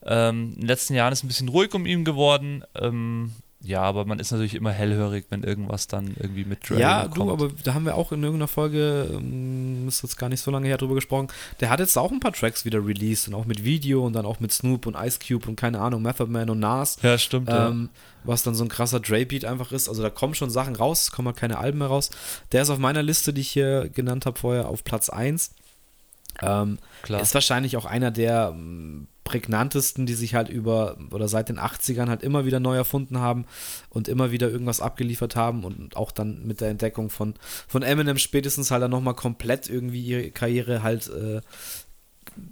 Ähm, 0.05 0.53
in 0.55 0.61
den 0.61 0.69
letzten 0.69 0.95
Jahren 0.95 1.13
ist 1.13 1.23
ein 1.25 1.29
bisschen 1.29 1.49
ruhig 1.49 1.73
um 1.73 1.87
ihn 1.87 2.05
geworden. 2.05 2.65
Ähm, 2.75 3.33
ja, 3.65 3.81
aber 3.83 4.05
man 4.05 4.19
ist 4.19 4.33
natürlich 4.33 4.55
immer 4.55 4.73
hellhörig, 4.73 5.27
wenn 5.31 5.45
irgendwas 5.45 5.87
dann 5.87 6.17
irgendwie 6.19 6.45
mit 6.45 6.69
Dre 6.69 6.81
Ja, 6.81 7.03
kommt. 7.03 7.17
du, 7.17 7.31
aber 7.33 7.51
da 7.63 7.75
haben 7.75 7.85
wir 7.85 7.95
auch 7.95 8.11
in 8.11 8.23
irgendeiner 8.23 8.49
Folge, 8.49 9.09
ähm, 9.13 9.87
ist 9.87 10.03
jetzt 10.03 10.17
gar 10.19 10.29
nicht 10.29 10.41
so 10.41 10.51
lange 10.51 10.67
her, 10.67 10.79
drüber 10.79 10.97
gesprochen. 10.97 11.29
Der 11.61 11.71
hat 11.71 11.79
jetzt 11.79 11.97
auch 11.97 12.11
ein 12.11 12.19
paar 12.21 12.33
Tracks 12.33 12.65
wieder 12.65 12.85
released 12.85 13.29
und 13.29 13.35
auch 13.35 13.45
mit 13.45 13.63
Video 13.63 14.05
und 14.05 14.15
dann 14.15 14.27
auch 14.27 14.41
mit 14.41 14.51
Snoop 14.53 14.87
und 14.87 14.97
Ice 14.97 15.21
Cube 15.25 15.47
und 15.49 15.57
keine 15.57 15.81
Ahnung, 15.81 16.03
Method 16.03 16.27
Man 16.31 16.51
und 16.51 16.59
Nas. 16.59 16.99
Ja, 17.03 17.17
stimmt. 17.19 17.49
Ähm, 17.51 17.91
ja. 17.93 18.01
Was 18.25 18.43
dann 18.43 18.55
so 18.55 18.65
ein 18.65 18.69
krasser 18.69 18.99
Dre-Beat 19.01 19.45
einfach 19.45 19.71
ist. 19.73 19.89
Also 19.89 20.03
da 20.03 20.11
kommen 20.11 20.35
schon 20.35 20.51
Sachen 20.51 20.75
raus, 20.77 21.03
es 21.03 21.13
kommen 21.13 21.27
halt 21.29 21.37
keine 21.37 21.59
Alben 21.59 21.79
mehr 21.79 21.89
raus. 21.89 22.11
Der 22.53 22.63
ist 22.63 22.71
auf 22.71 22.79
meiner 22.79 23.03
Liste, 23.03 23.33
die 23.33 23.41
ich 23.43 23.51
hier 23.51 23.89
genannt 23.89 24.27
habe 24.27 24.39
vorher, 24.39 24.69
auf 24.69 24.83
Platz 24.85 25.09
1. 25.09 25.53
Ähm, 26.41 26.79
ist 27.21 27.35
wahrscheinlich 27.35 27.77
auch 27.77 27.85
einer 27.85 28.11
der 28.11 28.53
ähm, 28.55 29.07
prägnantesten, 29.25 30.07
die 30.07 30.15
sich 30.15 30.35
halt 30.35 30.49
über 30.49 30.97
oder 31.11 31.29
seit 31.29 31.49
den 31.49 31.59
80ern 31.59 32.09
halt 32.09 32.23
immer 32.23 32.45
wieder 32.45 32.61
neu 32.61 32.77
erfunden 32.77 33.19
haben 33.19 33.47
und 33.89 34.09
immer 34.09 34.33
wieder 34.33 34.51
irgendwas 34.51 34.81
abgeliefert 34.81 35.37
haben 35.37 35.65
und 35.65 35.97
auch 35.97 36.11
dann 36.11 36.45
mit 36.47 36.61
der 36.61 36.71
Entdeckung 36.71 37.11
von, 37.11 37.35
von 37.69 37.83
Eminem 37.83 38.19
spätestens 38.19 38.71
halt 38.71 38.83
dann 38.83 38.91
nochmal 38.91 39.15
komplett 39.15 39.69
irgendwie 39.69 40.03
ihre 40.03 40.31
Karriere 40.31 40.83
halt 40.83 41.09
äh, 41.09 41.41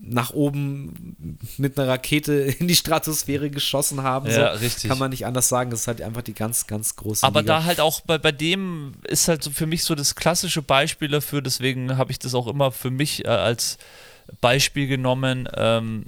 nach 0.03 0.33
oben 0.33 1.39
mit 1.57 1.79
einer 1.79 1.89
Rakete 1.89 2.33
in 2.59 2.69
die 2.69 2.77
Stratosphäre 2.77 3.51
geschossen 3.51 4.03
haben. 4.03 4.29
Ja, 4.29 4.55
so. 4.55 4.61
richtig. 4.61 4.91
Kann 4.91 4.99
man 4.99 5.11
nicht 5.11 5.27
anders 5.27 5.49
sagen. 5.49 5.71
Das 5.71 5.81
ist 5.81 5.87
halt 5.87 6.03
einfach 6.03 6.23
die 6.23 6.35
ganz, 6.35 6.67
ganz 6.67 6.97
große. 6.97 7.27
Aber 7.27 7.41
Liga. 7.41 7.59
da 7.59 7.65
halt 7.65 7.81
auch 7.81 8.01
bei, 8.03 8.19
bei 8.19 8.33
dem 8.33 8.93
ist 9.09 9.29
halt 9.29 9.43
so 9.43 9.51
für 9.51 9.67
mich 9.67 9.85
so 9.85 9.95
das 9.95 10.15
klassische 10.15 10.63
Beispiel 10.63 11.09
dafür. 11.09 11.43
Deswegen 11.43 11.97
habe 11.97 12.13
ich 12.13 12.19
das 12.19 12.35
auch 12.35 12.47
immer 12.47 12.73
für 12.73 12.91
mich 12.91 13.25
äh, 13.25 13.29
als 13.29 13.79
Beispiel 14.41 14.87
genommen. 14.87 15.49
Ähm, 15.57 16.07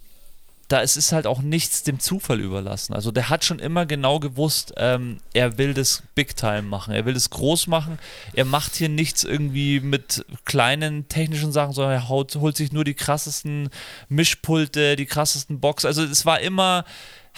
da 0.72 0.80
ist 0.80 0.96
es 0.96 1.12
halt 1.12 1.26
auch 1.26 1.42
nichts 1.42 1.82
dem 1.82 2.00
Zufall 2.00 2.40
überlassen. 2.40 2.94
Also 2.94 3.10
der 3.10 3.28
hat 3.28 3.44
schon 3.44 3.58
immer 3.58 3.84
genau 3.84 4.18
gewusst, 4.18 4.72
ähm, 4.78 5.18
er 5.34 5.58
will 5.58 5.74
das 5.74 6.02
Big 6.14 6.34
Time 6.34 6.62
machen, 6.62 6.94
er 6.94 7.04
will 7.04 7.12
das 7.12 7.28
groß 7.28 7.66
machen. 7.66 7.98
Er 8.32 8.46
macht 8.46 8.76
hier 8.76 8.88
nichts 8.88 9.22
irgendwie 9.22 9.80
mit 9.80 10.24
kleinen 10.46 11.08
technischen 11.08 11.52
Sachen, 11.52 11.74
sondern 11.74 11.92
er 11.92 12.08
haut, 12.08 12.34
holt 12.36 12.56
sich 12.56 12.72
nur 12.72 12.84
die 12.84 12.94
krassesten 12.94 13.68
Mischpulte, 14.08 14.96
die 14.96 15.04
krassesten 15.04 15.60
Box. 15.60 15.84
Also 15.84 16.04
es 16.04 16.24
war 16.24 16.40
immer 16.40 16.86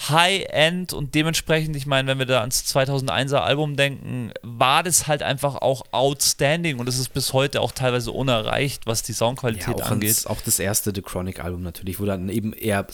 High-End 0.09 0.93
und 0.93 1.13
dementsprechend, 1.13 1.75
ich 1.75 1.85
meine, 1.85 2.07
wenn 2.07 2.19
wir 2.19 2.25
da 2.25 2.39
ans 2.41 2.63
2001er 2.73 3.37
Album 3.37 3.75
denken, 3.75 4.31
war 4.43 4.83
das 4.83 5.07
halt 5.07 5.23
einfach 5.23 5.55
auch 5.55 5.83
outstanding 5.91 6.79
und 6.79 6.87
es 6.87 6.99
ist 6.99 7.09
bis 7.09 7.33
heute 7.33 7.59
auch 7.59 7.73
teilweise 7.73 8.11
unerreicht, 8.11 8.87
was 8.87 9.03
die 9.03 9.13
Soundqualität 9.13 9.79
ja, 9.79 9.85
auch 9.85 9.91
angeht. 9.91 10.09
Ans, 10.09 10.27
auch 10.27 10.41
das 10.41 10.59
erste 10.59 10.93
The 10.93 11.01
Chronic 11.01 11.43
Album 11.43 11.63
natürlich, 11.63 11.99
wo 11.99 12.05
dann 12.05 12.29
eben 12.29 12.53
er 12.53 12.85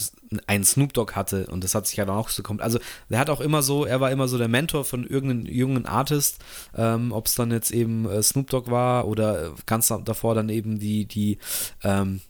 einen 0.47 0.63
Snoop 0.63 0.93
Dogg 0.93 1.13
hatte 1.13 1.47
und 1.47 1.63
das 1.63 1.75
hat 1.75 1.87
sich 1.87 1.97
ja 1.97 2.05
dann 2.05 2.15
auch 2.15 2.29
so 2.29 2.43
kommt. 2.43 2.61
Also 2.61 2.79
er 3.09 3.19
hat 3.19 3.29
auch 3.29 3.41
immer 3.41 3.61
so, 3.61 3.85
er 3.85 3.99
war 3.99 4.11
immer 4.11 4.27
so 4.27 4.37
der 4.37 4.47
Mentor 4.47 4.85
von 4.85 5.05
irgendeinem 5.05 5.45
jungen 5.45 5.85
Artist, 5.85 6.39
ähm, 6.75 7.11
ob 7.11 7.27
es 7.27 7.35
dann 7.35 7.51
jetzt 7.51 7.71
eben 7.71 8.09
äh, 8.09 8.23
Snoop 8.23 8.49
Dogg 8.49 8.71
war 8.71 9.07
oder 9.07 9.53
ganz 9.65 9.93
davor 10.05 10.35
dann 10.35 10.49
eben 10.49 10.79
die, 10.79 11.05
die 11.05 11.37
ähm, 11.83 12.21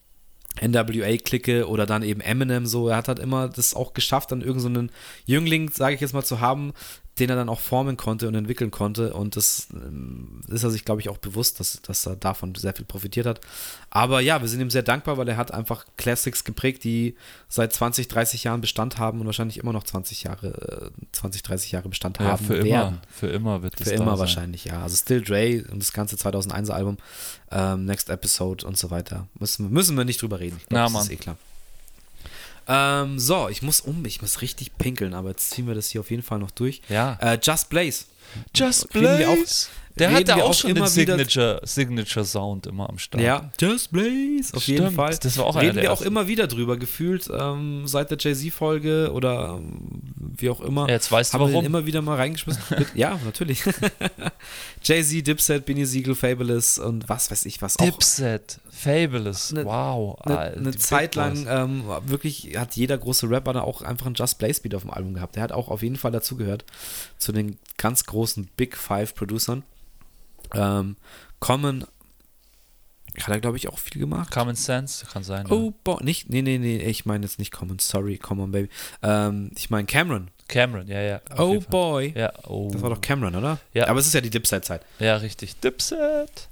NWA-Clique 0.60 1.68
oder 1.68 1.86
dann 1.86 2.04
eben 2.04 2.22
Eminem 2.22 2.66
so. 2.66 2.90
Er 2.90 2.98
hat 2.98 3.08
halt 3.08 3.20
immer 3.20 3.48
das 3.48 3.74
auch 3.74 3.94
geschafft, 3.94 4.32
dann 4.32 4.42
irgendeinen 4.42 4.90
so 4.90 4.94
Jüngling, 5.26 5.70
sage 5.70 5.96
ich 5.96 6.02
jetzt 6.02 6.14
mal, 6.14 6.24
zu 6.24 6.42
haben, 6.42 6.74
den 7.22 7.30
er 7.30 7.36
dann 7.36 7.50
auch 7.50 7.60
formen 7.60 7.98
konnte 7.98 8.28
und 8.28 8.34
entwickeln 8.34 8.72
konnte. 8.72 9.14
Und 9.14 9.36
das 9.36 9.68
ähm, 9.74 10.42
ist 10.48 10.64
er 10.64 10.72
sich, 10.72 10.86
glaube 10.86 11.02
ich, 11.02 11.10
auch 11.10 11.20
bewusst, 11.20 11.60
dass, 11.60 11.80
dass 11.84 12.06
er 12.08 12.16
davon 12.16 12.56
sehr 12.56 12.74
viel 12.74 12.86
profitiert 12.86 13.28
hat. 13.28 13.42
Aber 13.92 14.22
ja, 14.22 14.42
wir 14.42 14.48
sind 14.48 14.60
ihm 14.60 14.72
sehr 14.72 14.82
dankbar, 14.82 15.18
weil 15.18 15.30
er 15.30 15.38
hat 15.38 15.54
einfach 15.54 15.86
Classics 15.98 16.44
geprägt, 16.44 16.84
die 16.84 17.16
seit 17.48 17.74
20, 17.74 18.08
30 18.08 18.44
Jahren 18.44 18.60
Bestand 18.60 18.98
haben 18.98 19.20
und 19.20 19.28
wahrscheinlich 19.28 19.60
immer 19.60 19.72
noch 19.72 19.84
20 19.84 20.24
Jahre, 20.24 20.92
20, 21.12 21.42
äh, 21.42 21.48
30 21.48 21.72
Jahre 21.72 21.90
Bestand 21.90 22.20
ja, 22.20 22.26
haben 22.26 22.44
für 22.44 22.64
werden. 22.64 22.66
Immer, 22.66 23.02
für 23.12 23.28
immer 23.28 23.62
wird 23.62 23.80
es 23.80 23.88
Für 23.88 23.96
immer 23.96 24.18
wahrscheinlich, 24.18 24.66
ja. 24.66 24.82
Also 24.82 24.98
Still 24.98 25.22
Dre 25.22 25.64
und 25.72 25.80
das 25.80 25.94
ganze 25.94 26.16
2001er 26.16 26.72
Album, 26.72 26.98
ähm, 27.52 27.86
Next 27.86 28.10
Episode 28.10 28.66
und 28.66 28.78
so 28.78 28.90
weiter. 28.90 29.28
Müssen, 29.40 29.70
müssen 29.70 29.96
wir 29.96 30.06
nicht 30.06 30.22
drüber 30.22 30.40
reden. 30.40 30.58
Ich 30.60 30.68
glaub, 30.68 30.92
Na, 30.92 30.98
das 30.98 31.06
ist 31.06 31.12
eh 31.12 31.18
klar. 31.18 31.38
Ähm, 32.68 33.20
so, 33.20 33.50
ich 33.50 33.62
muss 33.62 33.82
um, 33.82 34.06
ich 34.06 34.22
muss 34.22 34.42
richtig 34.42 34.78
pinkeln, 34.78 35.14
aber 35.14 35.30
jetzt 35.30 35.52
ziehen 35.52 35.68
wir 35.68 35.76
das 35.76 35.90
hier 35.90 36.02
auf 36.02 36.12
jeden 36.12 36.24
Fall 36.24 36.40
noch 36.40 36.52
durch. 36.52 36.82
Ja. 36.90 37.18
Äh, 37.22 37.40
Just 37.42 37.70
Blaze. 37.70 38.06
Just 38.56 38.90
Blaze. 38.92 39.68
Der 39.98 40.12
hat 40.12 40.28
ja 40.28 40.36
auch, 40.36 40.50
auch 40.50 40.54
schon 40.54 40.74
den 40.74 40.88
Signature, 40.88 41.62
Signature 41.64 42.26
Sound 42.26 42.68
immer 42.68 42.90
am 42.90 42.98
Start. 42.98 43.24
Ja, 43.24 43.52
Just 43.60 43.92
Blaze, 43.92 44.56
auf 44.56 44.64
Stimmt, 44.64 44.80
jeden 44.80 44.92
Fall. 44.92 45.16
Das 45.22 45.38
war 45.38 45.46
auch 45.46 45.62
Reden 45.62 45.76
wir 45.76 45.84
ersten. 45.84 46.04
auch 46.04 46.08
immer 46.08 46.28
wieder 46.28 46.48
drüber, 46.48 46.78
gefühlt 46.78 47.30
ähm, 47.32 47.88
seit 47.88 48.10
der 48.12 48.18
Jay-Z-Folge 48.18 49.12
oder 49.14 49.60
ähm, 49.60 50.02
wie 50.18 50.50
auch 50.50 50.62
immer. 50.62 50.88
Ja, 50.88 50.94
jetzt 50.94 51.12
weißt 51.12 51.34
haben 51.34 51.40
du 51.40 51.46
warum. 51.46 51.54
wir 51.54 51.62
den 51.62 51.66
immer 51.68 51.86
wieder 51.86 52.02
mal 52.02 52.16
reingeschmissen. 52.16 52.64
ja, 52.96 53.20
natürlich. 53.26 53.64
Jay-Z, 54.84 55.28
Dipset, 55.28 55.66
Benny 55.66 55.86
Siegel, 55.86 56.16
Fabulous 56.16 56.80
und 56.80 57.10
was 57.10 57.30
weiß 57.30 57.46
ich 57.46 57.62
was 57.62 57.78
auch. 57.78 57.86
Dipset, 57.86 58.60
Fabulous, 58.70 59.52
ne, 59.52 59.66
wow. 59.66 60.20
Eine 60.22 60.62
ne 60.62 60.72
Zeit 60.72 61.16
lang 61.16 61.46
ähm, 61.48 61.84
wirklich 62.06 62.58
hat 62.58 62.76
jeder 62.76 62.98
große 62.98 63.30
Rapper 63.30 63.54
da 63.54 63.62
auch 63.62 63.82
einfach 63.82 64.06
einen 64.06 64.16
Just 64.16 64.38
Blaze 64.40 64.62
Beat 64.62 64.76
auf 64.76 64.82
dem 64.84 64.92
Album 64.92 65.14
gehabt. 65.14 65.36
Der 65.36 65.44
hat 65.44 65.52
auch 65.52 65.68
auf 65.68 65.84
jeden 65.84 65.98
Fall 65.98 66.12
dazugehört 66.12 66.66
zu 67.18 67.32
den 67.32 67.58
ganz 67.78 68.06
großen 68.06 68.21
Big 68.58 68.76
Five 68.76 69.16
Producern. 69.16 69.64
Ähm, 70.54 70.98
Common 71.40 71.86
hat 73.20 73.30
er, 73.30 73.42
glaube 73.42 73.58
ich, 73.58 73.68
auch 73.68 73.80
viel 73.80 74.00
gemacht. 74.00 74.32
Common 74.32 74.56
Sense, 74.56 75.06
kann 75.06 75.24
sein. 75.24 75.46
Oh, 75.50 75.68
ja. 75.68 75.74
boah, 75.84 76.04
nicht, 76.04 76.30
nee, 76.30 76.42
nee, 76.42 76.58
nee, 76.58 76.78
ich 76.78 77.06
meine 77.06 77.26
jetzt 77.26 77.40
nicht 77.40 77.52
Common, 77.52 77.80
sorry, 77.80 78.18
Common 78.18 78.52
Baby. 78.52 78.70
Ähm, 79.04 79.52
ich 79.56 79.70
meine 79.70 79.86
Cameron. 79.86 80.30
Cameron, 80.48 80.88
ja, 80.88 81.02
ja. 81.02 81.22
Oh 81.38 81.60
boy. 81.70 82.14
Ja, 82.16 82.32
oh. 82.46 82.70
Das 82.72 82.82
war 82.82 82.90
doch 82.90 83.02
Cameron, 83.02 83.36
oder? 83.36 83.60
Ja. 83.74 83.88
Aber 83.88 84.00
es 84.00 84.08
ist 84.08 84.14
ja 84.14 84.22
die 84.22 84.30
Dipset-Zeit. 84.30 84.82
Ja, 85.00 85.16
richtig. 85.18 85.60
Dipset. 85.60 86.50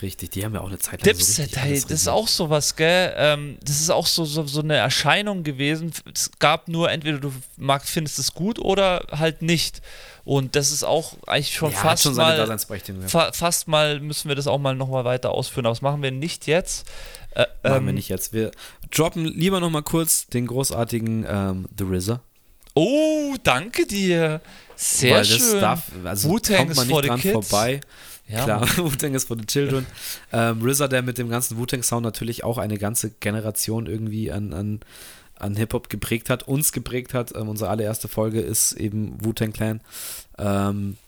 Richtig, 0.00 0.30
die 0.30 0.44
haben 0.44 0.54
ja 0.54 0.60
auch 0.60 0.68
eine 0.68 0.78
Zeit 0.78 1.04
lang 1.04 1.16
Dipset, 1.16 1.54
so 1.54 1.60
hey, 1.60 1.74
das 1.80 1.90
ist 1.90 2.08
auch 2.08 2.28
sowas, 2.28 2.76
gell? 2.76 3.12
Ähm, 3.16 3.58
das 3.64 3.80
ist 3.80 3.90
auch 3.90 4.06
so, 4.06 4.24
so, 4.24 4.46
so 4.46 4.60
eine 4.60 4.76
Erscheinung 4.76 5.42
gewesen. 5.42 5.92
Es 6.14 6.30
gab 6.38 6.68
nur 6.68 6.90
entweder 6.90 7.18
du 7.18 7.32
magst, 7.56 7.90
findest 7.90 8.18
es 8.20 8.32
gut 8.32 8.60
oder 8.60 9.04
halt 9.10 9.42
nicht. 9.42 9.82
Und 10.24 10.54
das 10.54 10.70
ist 10.70 10.84
auch 10.84 11.14
eigentlich 11.26 11.54
schon 11.54 11.72
ja, 11.72 11.78
fast 11.78 12.02
schon 12.04 12.14
mal 12.14 12.58
fa 13.06 13.32
fast 13.32 13.66
mal 13.66 13.98
müssen 13.98 14.28
wir 14.28 14.36
das 14.36 14.46
auch 14.46 14.58
mal 14.58 14.74
nochmal 14.74 15.04
weiter 15.04 15.30
ausführen. 15.30 15.66
Aber 15.66 15.74
das 15.74 15.82
machen 15.82 16.02
wir 16.02 16.12
nicht 16.12 16.46
jetzt. 16.46 16.86
Äh, 17.34 17.46
machen 17.62 17.78
ähm, 17.78 17.86
wir 17.86 17.92
nicht 17.94 18.08
jetzt. 18.08 18.32
Wir 18.32 18.52
droppen 18.90 19.24
lieber 19.24 19.58
nochmal 19.58 19.82
kurz 19.82 20.26
den 20.26 20.46
großartigen 20.46 21.26
ähm, 21.28 21.66
The 21.76 21.84
RZA. 21.84 22.20
Oh, 22.74 23.34
danke 23.42 23.86
dir. 23.86 24.40
Sehr 24.76 25.16
Weil 25.16 25.24
schön. 25.24 25.60
Darf, 25.60 25.90
also 26.04 26.28
kommt 26.28 26.76
man 26.76 26.86
nicht 26.86 27.08
dran 27.08 27.20
vorbei. 27.20 27.80
Ja, 28.28 28.44
Klar, 28.44 28.62
Wu-Tang 28.76 29.14
ist 29.14 29.26
for 29.26 29.36
the 29.38 29.46
Children. 29.46 29.86
ähm, 30.32 30.60
RZA, 30.62 30.88
der 30.88 31.02
mit 31.02 31.18
dem 31.18 31.30
ganzen 31.30 31.56
Wu-Tang-Sound 31.56 32.04
natürlich 32.04 32.44
auch 32.44 32.58
eine 32.58 32.78
ganze 32.78 33.10
Generation 33.10 33.86
irgendwie 33.86 34.30
an, 34.30 34.52
an, 34.52 34.80
an 35.36 35.56
Hip-Hop 35.56 35.88
geprägt 35.88 36.28
hat, 36.28 36.42
uns 36.42 36.72
geprägt 36.72 37.14
hat. 37.14 37.34
Ähm, 37.34 37.48
unsere 37.48 37.70
allererste 37.70 38.08
Folge 38.08 38.40
ist 38.40 38.72
eben 38.72 39.16
Wu-Tang 39.24 39.52
Clan. 39.52 39.80
Ähm, 40.38 40.98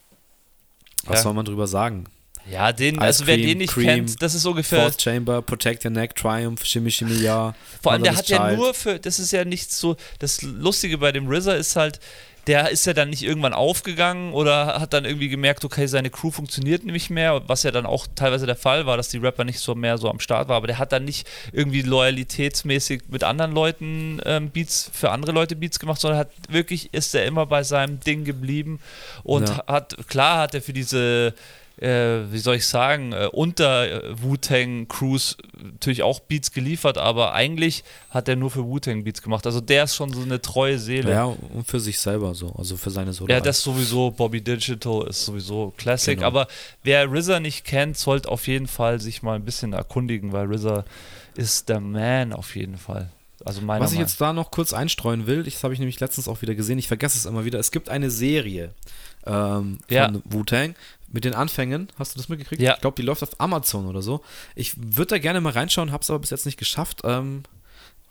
was 1.05 1.19
ja. 1.19 1.23
soll 1.25 1.35
man 1.35 1.45
drüber 1.45 1.67
sagen? 1.67 2.07
Ja, 2.51 2.73
den, 2.73 2.97
Ice 2.97 3.03
also 3.03 3.27
wer 3.27 3.37
Cream, 3.37 3.47
den 3.47 3.59
nicht 3.59 3.73
Cream, 3.73 3.87
kennt, 3.87 4.23
das 4.23 4.35
ist 4.35 4.47
ungefähr. 4.47 4.81
Fourth 4.81 5.01
Chamber, 5.01 5.43
Protect 5.43 5.85
Your 5.85 5.91
Neck, 5.91 6.17
Triumph, 6.17 6.65
Shimmy 6.65 6.91
Shimmy 6.91 7.15
Ja. 7.21 7.55
Vor 7.83 7.93
allem, 7.93 8.03
der 8.03 8.17
hat 8.17 8.29
ja 8.29 8.47
Child. 8.47 8.59
nur 8.59 8.75
für, 8.75 8.99
das 8.99 9.19
ist 9.19 9.31
ja 9.31 9.45
nicht 9.45 9.71
so, 9.73 9.97
das 10.19 10.43
Lustige 10.43 10.99
bei 10.99 11.13
dem 11.13 11.31
RZA 11.31 11.53
ist 11.55 11.77
halt, 11.77 12.01
der 12.47 12.71
ist 12.71 12.87
ja 12.87 12.93
dann 12.95 13.11
nicht 13.11 13.23
irgendwann 13.23 13.53
aufgegangen 13.53 14.33
oder 14.33 14.81
hat 14.81 14.93
dann 14.93 15.05
irgendwie 15.05 15.29
gemerkt, 15.29 15.65
okay, 15.65 15.87
seine 15.87 16.11
Crew 16.11 16.31
funktioniert 16.31 16.85
nicht 16.85 17.11
mehr, 17.11 17.43
was 17.49 17.63
ja 17.63 17.71
dann 17.71 17.87
auch 17.87 18.07
teilweise 18.15 18.47
der 18.47 18.57
Fall 18.57 18.87
war, 18.87 18.97
dass 18.97 19.09
die 19.09 19.19
Rapper 19.19 19.45
nicht 19.45 19.59
so 19.61 19.75
mehr 19.75 19.99
so 19.99 20.09
am 20.09 20.21
Start 20.21 20.49
waren, 20.49 20.57
aber 20.57 20.67
der 20.67 20.79
hat 20.79 20.93
dann 20.93 21.05
nicht 21.05 21.29
irgendwie 21.53 21.83
loyalitätsmäßig 21.83 23.03
mit 23.09 23.25
anderen 23.25 23.53
Leuten 23.53 24.21
ähm, 24.25 24.51
Beats, 24.51 24.91
für 24.93 25.11
andere 25.11 25.33
Leute 25.33 25.57
Beats 25.57 25.79
gemacht, 25.79 26.01
sondern 26.01 26.19
hat 26.21 26.31
wirklich, 26.49 26.93
ist 26.95 27.15
er 27.15 27.25
immer 27.27 27.47
bei 27.47 27.63
seinem 27.63 28.01
Ding 28.01 28.25
geblieben 28.25 28.81
und 29.23 29.49
Ja. 29.49 29.65
hat, 29.67 29.97
klar 30.09 30.39
hat 30.41 30.55
er 30.55 30.63
für 30.63 30.73
diese 30.73 31.35
äh, 31.81 32.31
wie 32.31 32.39
soll 32.39 32.57
ich 32.57 32.67
sagen, 32.67 33.13
äh, 33.13 33.29
unter 33.33 34.05
äh, 34.05 34.23
Wu-Tang 34.23 34.87
Crews 34.89 35.37
natürlich 35.63 36.03
auch 36.03 36.21
Beats 36.21 36.53
geliefert, 36.53 36.99
aber 36.99 37.33
eigentlich 37.33 37.85
hat 38.11 38.29
er 38.29 38.37
nur 38.37 38.51
für 38.51 38.65
Wu-Tang 38.65 39.05
Beats 39.05 39.23
gemacht. 39.23 39.47
Also 39.47 39.61
der 39.61 39.85
ist 39.85 39.95
schon 39.97 40.13
so 40.13 40.21
eine 40.23 40.41
treue 40.43 40.79
Seele. 40.79 41.11
Ja, 41.11 41.25
und 41.25 41.67
für 41.67 41.81
sich 41.81 41.99
selber 41.99 42.35
so, 42.35 42.55
also 42.57 42.77
für 42.77 42.91
seine 42.91 43.13
Solo. 43.13 43.33
Ja, 43.33 43.41
das 43.41 43.63
sowieso, 43.63 44.11
Bobby 44.11 44.41
Digital 44.43 45.07
ist 45.09 45.25
sowieso 45.25 45.73
Classic, 45.77 46.17
Genau. 46.17 46.27
aber 46.27 46.49
wer 46.83 47.11
RZA 47.11 47.41
nicht 47.41 47.65
kennt, 47.65 47.97
sollte 47.97 48.29
auf 48.29 48.47
jeden 48.47 48.67
Fall 48.67 49.01
sich 49.01 49.23
mal 49.23 49.37
ein 49.37 49.45
bisschen 49.45 49.73
erkundigen, 49.73 50.33
weil 50.33 50.53
RZA 50.53 50.85
ist 51.37 51.69
der 51.69 51.81
Man 51.81 52.33
auf 52.35 52.57
jeden 52.57 52.77
Fall. 52.77 53.11
Also 53.43 53.67
Was 53.67 53.93
ich 53.95 53.99
jetzt 53.99 54.21
da 54.21 54.35
noch 54.35 54.51
kurz 54.51 54.75
einstreuen 54.75 55.27
will, 55.27 55.45
das 55.45 55.65
habe 55.65 55.73
ich 55.73 55.81
nämlich 55.81 55.99
letztens 55.99 56.29
auch 56.29 56.43
wieder 56.43 56.55
gesehen, 56.55 56.79
ich 56.79 56.89
vergesse 56.89 57.17
es 57.17 57.25
immer 57.25 57.47
wieder. 57.47 57.59
Es 57.59 57.71
gibt 57.71 57.89
eine 57.89 58.11
Serie 58.11 58.75
ähm, 59.27 59.79
von 59.89 59.97
Ja. 59.97 60.13
Wu-Tang 60.25 60.75
mit 61.13 61.25
den 61.25 61.35
Anfängen. 61.35 61.89
Hast 61.99 62.15
du 62.15 62.19
das 62.19 62.29
mitgekriegt? 62.29 62.63
Ja. 62.63 62.75
Ich 62.75 62.81
glaube, 62.81 62.97
die 62.97 63.03
läuft 63.03 63.23
auf 63.23 63.41
Amazon 63.41 63.87
oder 63.87 64.03
so. 64.03 64.21
Ich 64.55 64.75
würde 64.77 65.11
da 65.11 65.19
gerne 65.19 65.41
mal 65.41 65.53
reinschauen, 65.53 65.93
habe 65.93 66.03
es 66.03 66.11
aber 66.11 66.21
bis 66.21 66.31
jetzt 66.31 66.47
nicht 66.47 66.59
geschafft. 66.59 67.01
Ähm, 67.05 67.43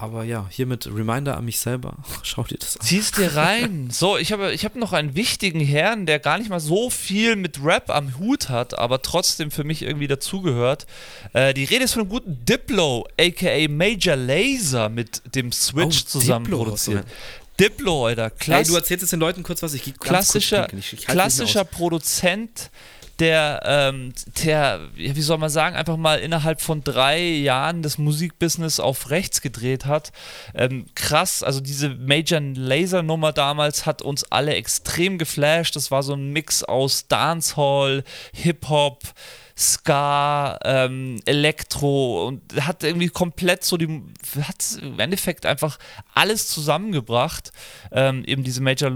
aber 0.02 0.24
ja, 0.24 0.48
hiermit 0.50 0.88
Reminder 0.88 1.36
an 1.36 1.44
mich 1.44 1.60
selber. 1.60 1.98
Schau 2.24 2.44
dir 2.44 2.58
das 2.58 2.78
an. 2.78 2.86
Zieh's 2.86 3.12
dir 3.12 3.36
rein. 3.36 3.90
So, 3.92 4.18
ich 4.18 4.32
habe 4.32 4.54
ich 4.54 4.64
hab 4.64 4.76
noch 4.76 4.94
einen 4.94 5.14
wichtigen 5.14 5.60
Herrn, 5.60 6.06
der 6.06 6.20
gar 6.20 6.38
nicht 6.38 6.50
mal 6.50 6.62
so 6.62 6.90
viel 6.90 7.36
mit 7.36 7.62
Rap 7.62 7.90
am 7.90 8.18
Hut 8.18 8.48
hat, 8.48 8.80
aber 8.80 9.02
trotzdem 9.02 9.52
für 9.52 9.66
mich 9.66 9.82
irgendwie 9.82 10.08
dazugehört. 10.08 10.88
Äh, 11.34 11.54
die 11.54 11.66
Rede 11.66 11.84
ist 11.84 11.94
von 11.94 12.04
einem 12.04 12.10
guten 12.12 12.46
Diplo, 12.46 13.08
aka 13.20 13.68
Major 13.68 14.16
Laser, 14.16 14.88
mit 14.88 15.36
dem 15.36 15.52
Switch 15.52 16.04
Oh, 16.06 16.08
zusammen 16.08 16.46
Diplo, 16.46 16.64
produziert. 16.64 17.06
Diplo, 17.60 18.08
Alter. 18.08 18.24
Hey, 18.24 18.32
Klass 18.40 18.68
du 18.68 18.76
erzählst 18.76 19.04
jetzt 19.04 19.12
den 19.12 19.20
Leuten 19.20 19.44
kurz 19.44 19.62
was. 19.62 19.74
Ich 19.74 19.84
gehe 19.84 19.94
klassischer, 19.94 20.68
kurz 20.70 20.74
ich, 20.74 20.94
ich 20.94 21.08
mehr 21.08 21.16
klassischer. 21.16 21.64
Produzent, 21.64 22.72
der, 23.20 23.62
ähm, 23.66 24.14
der, 24.44 24.80
wie 24.96 25.22
soll 25.22 25.38
man 25.38 25.50
sagen, 25.50 25.76
einfach 25.76 25.98
mal 25.98 26.20
innerhalb 26.20 26.62
von 26.62 26.84
drei 26.84 27.22
Jahren 27.22 27.82
das 27.82 27.98
Musikbusiness 27.98 28.80
auf 28.80 29.10
rechts 29.10 29.42
gedreht 29.42 29.86
hat. 29.86 30.12
Ähm, 30.56 30.86
krass, 30.96 31.44
also 31.44 31.60
diese 31.60 31.90
Major 31.90 32.40
Laser 32.40 33.04
Nummer 33.04 33.34
damals 33.34 33.86
hat 33.86 34.02
uns 34.02 34.24
alle 34.32 34.54
extrem 34.54 35.18
geflasht. 35.18 35.76
Das 35.76 35.92
war 35.92 36.02
so 36.02 36.14
ein 36.14 36.32
Mix 36.32 36.64
aus 36.64 37.08
Dancehall, 37.08 38.04
Hip-Hop, 38.34 39.04
Ska, 39.60 40.58
ähm, 40.64 41.20
Elektro 41.26 42.28
und 42.28 42.42
hat 42.66 42.84
irgendwie 42.86 43.10
komplett 43.10 43.66
so 43.66 43.76
die, 43.76 44.02
hat 44.42 44.80
im 44.82 45.00
Endeffekt 45.02 45.46
einfach 45.46 45.78
alles 46.14 46.48
zusammengebracht. 46.48 47.52
Ähm, 47.92 48.24
eben 48.24 48.46
diese 48.46 48.62
Major 48.62 48.90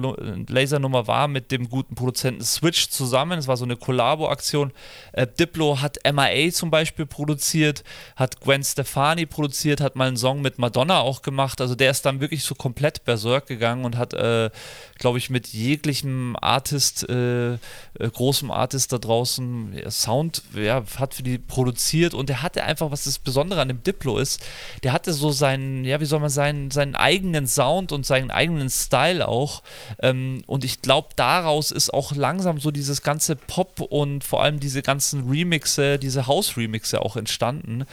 Laser 0.47 0.79
Nummer 0.79 1.05
war 1.07 1.27
mit 1.27 1.51
dem 1.51 1.69
guten 1.69 1.95
Produzenten 1.95 2.43
Switch 2.43 2.87
zusammen. 2.89 3.39
Es 3.39 3.47
war 3.47 3.57
so 3.57 3.65
eine 3.65 3.75
Kollabo-Aktion. 3.75 4.71
Äh, 5.11 5.27
Diplo 5.27 5.81
hat 5.81 5.97
MIA 6.09 6.51
zum 6.53 6.71
Beispiel 6.71 7.05
produziert, 7.05 7.83
hat 8.15 8.39
Gwen 8.39 8.63
Stefani 8.63 9.25
produziert, 9.25 9.81
hat 9.81 9.97
mal 9.97 10.07
einen 10.07 10.17
Song 10.17 10.41
mit 10.41 10.59
Madonna 10.59 11.01
auch 11.01 11.23
gemacht. 11.23 11.59
Also 11.59 11.75
der 11.75 11.91
ist 11.91 12.05
dann 12.05 12.21
wirklich 12.21 12.43
so 12.45 12.55
komplett 12.55 13.03
berserk 13.03 13.47
gegangen 13.47 13.83
und 13.83 13.97
hat, 13.97 14.13
äh, 14.13 14.49
glaube 14.97 15.17
ich, 15.17 15.29
mit 15.29 15.47
jeglichem 15.49 16.37
Artist, 16.39 17.09
äh, 17.09 17.53
äh, 17.53 17.57
großem 17.99 18.49
Artist 18.49 18.93
da 18.93 18.97
draußen 18.97 19.73
ja, 19.73 19.91
Sound, 19.91 20.43
ja, 20.53 20.83
hat 20.97 21.13
für 21.13 21.23
die 21.23 21.37
produziert 21.37 22.13
und 22.13 22.29
der 22.29 22.41
hatte 22.41 22.63
einfach, 22.63 22.91
was 22.91 23.03
das 23.03 23.19
Besondere 23.19 23.61
an 23.61 23.67
dem 23.67 23.83
Diplo 23.83 24.17
ist, 24.17 24.43
der 24.83 24.93
hatte 24.93 25.13
so 25.13 25.31
seinen, 25.31 25.85
ja, 25.85 25.99
wie 25.99 26.05
soll 26.05 26.19
man 26.19 26.29
sagen, 26.29 26.71
seinen 26.71 26.95
eigenen 26.95 27.47
Sound 27.47 27.91
und 27.91 28.05
seinen 28.05 28.31
eigenen 28.31 28.69
Style 28.69 29.27
auch. 29.27 29.63
Ähm, 30.01 30.43
und 30.47 30.63
ich 30.63 30.81
glaube, 30.81 31.09
daraus 31.15 31.71
ist 31.71 31.93
auch 31.93 32.15
langsam 32.15 32.59
so 32.59 32.71
dieses 32.71 33.01
ganze 33.01 33.35
Pop 33.35 33.81
und 33.81 34.23
vor 34.23 34.43
allem 34.43 34.59
diese 34.59 34.81
ganzen 34.81 35.29
Remixe, 35.29 35.99
diese 35.99 36.27
House-Remixe 36.27 37.01
auch 37.01 37.15
entstanden. 37.15 37.85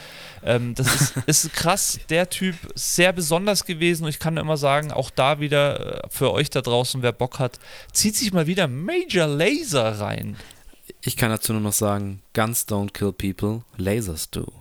Ähm, 0.43 0.75
das 0.75 0.95
ist, 0.95 1.17
ist 1.25 1.53
krass, 1.53 1.99
der 2.09 2.29
Typ 2.29 2.55
sehr 2.75 3.13
besonders 3.13 3.65
gewesen 3.65 4.03
und 4.03 4.09
ich 4.09 4.19
kann 4.19 4.37
immer 4.37 4.57
sagen, 4.57 4.91
auch 4.91 5.09
da 5.09 5.39
wieder 5.39 6.03
äh, 6.03 6.07
für 6.09 6.31
euch 6.31 6.49
da 6.49 6.61
draußen, 6.61 7.01
wer 7.01 7.11
Bock 7.11 7.39
hat, 7.39 7.59
zieht 7.93 8.15
sich 8.15 8.33
mal 8.33 8.47
wieder 8.47 8.67
Major 8.67 9.27
Laser 9.27 9.99
rein. 9.99 10.37
Ich 11.03 11.17
kann 11.17 11.29
dazu 11.31 11.53
nur 11.53 11.61
noch 11.61 11.73
sagen: 11.73 12.21
Guns 12.33 12.67
don't 12.67 12.91
kill 12.91 13.11
people, 13.11 13.63
lasers 13.77 14.29
do. 14.29 14.45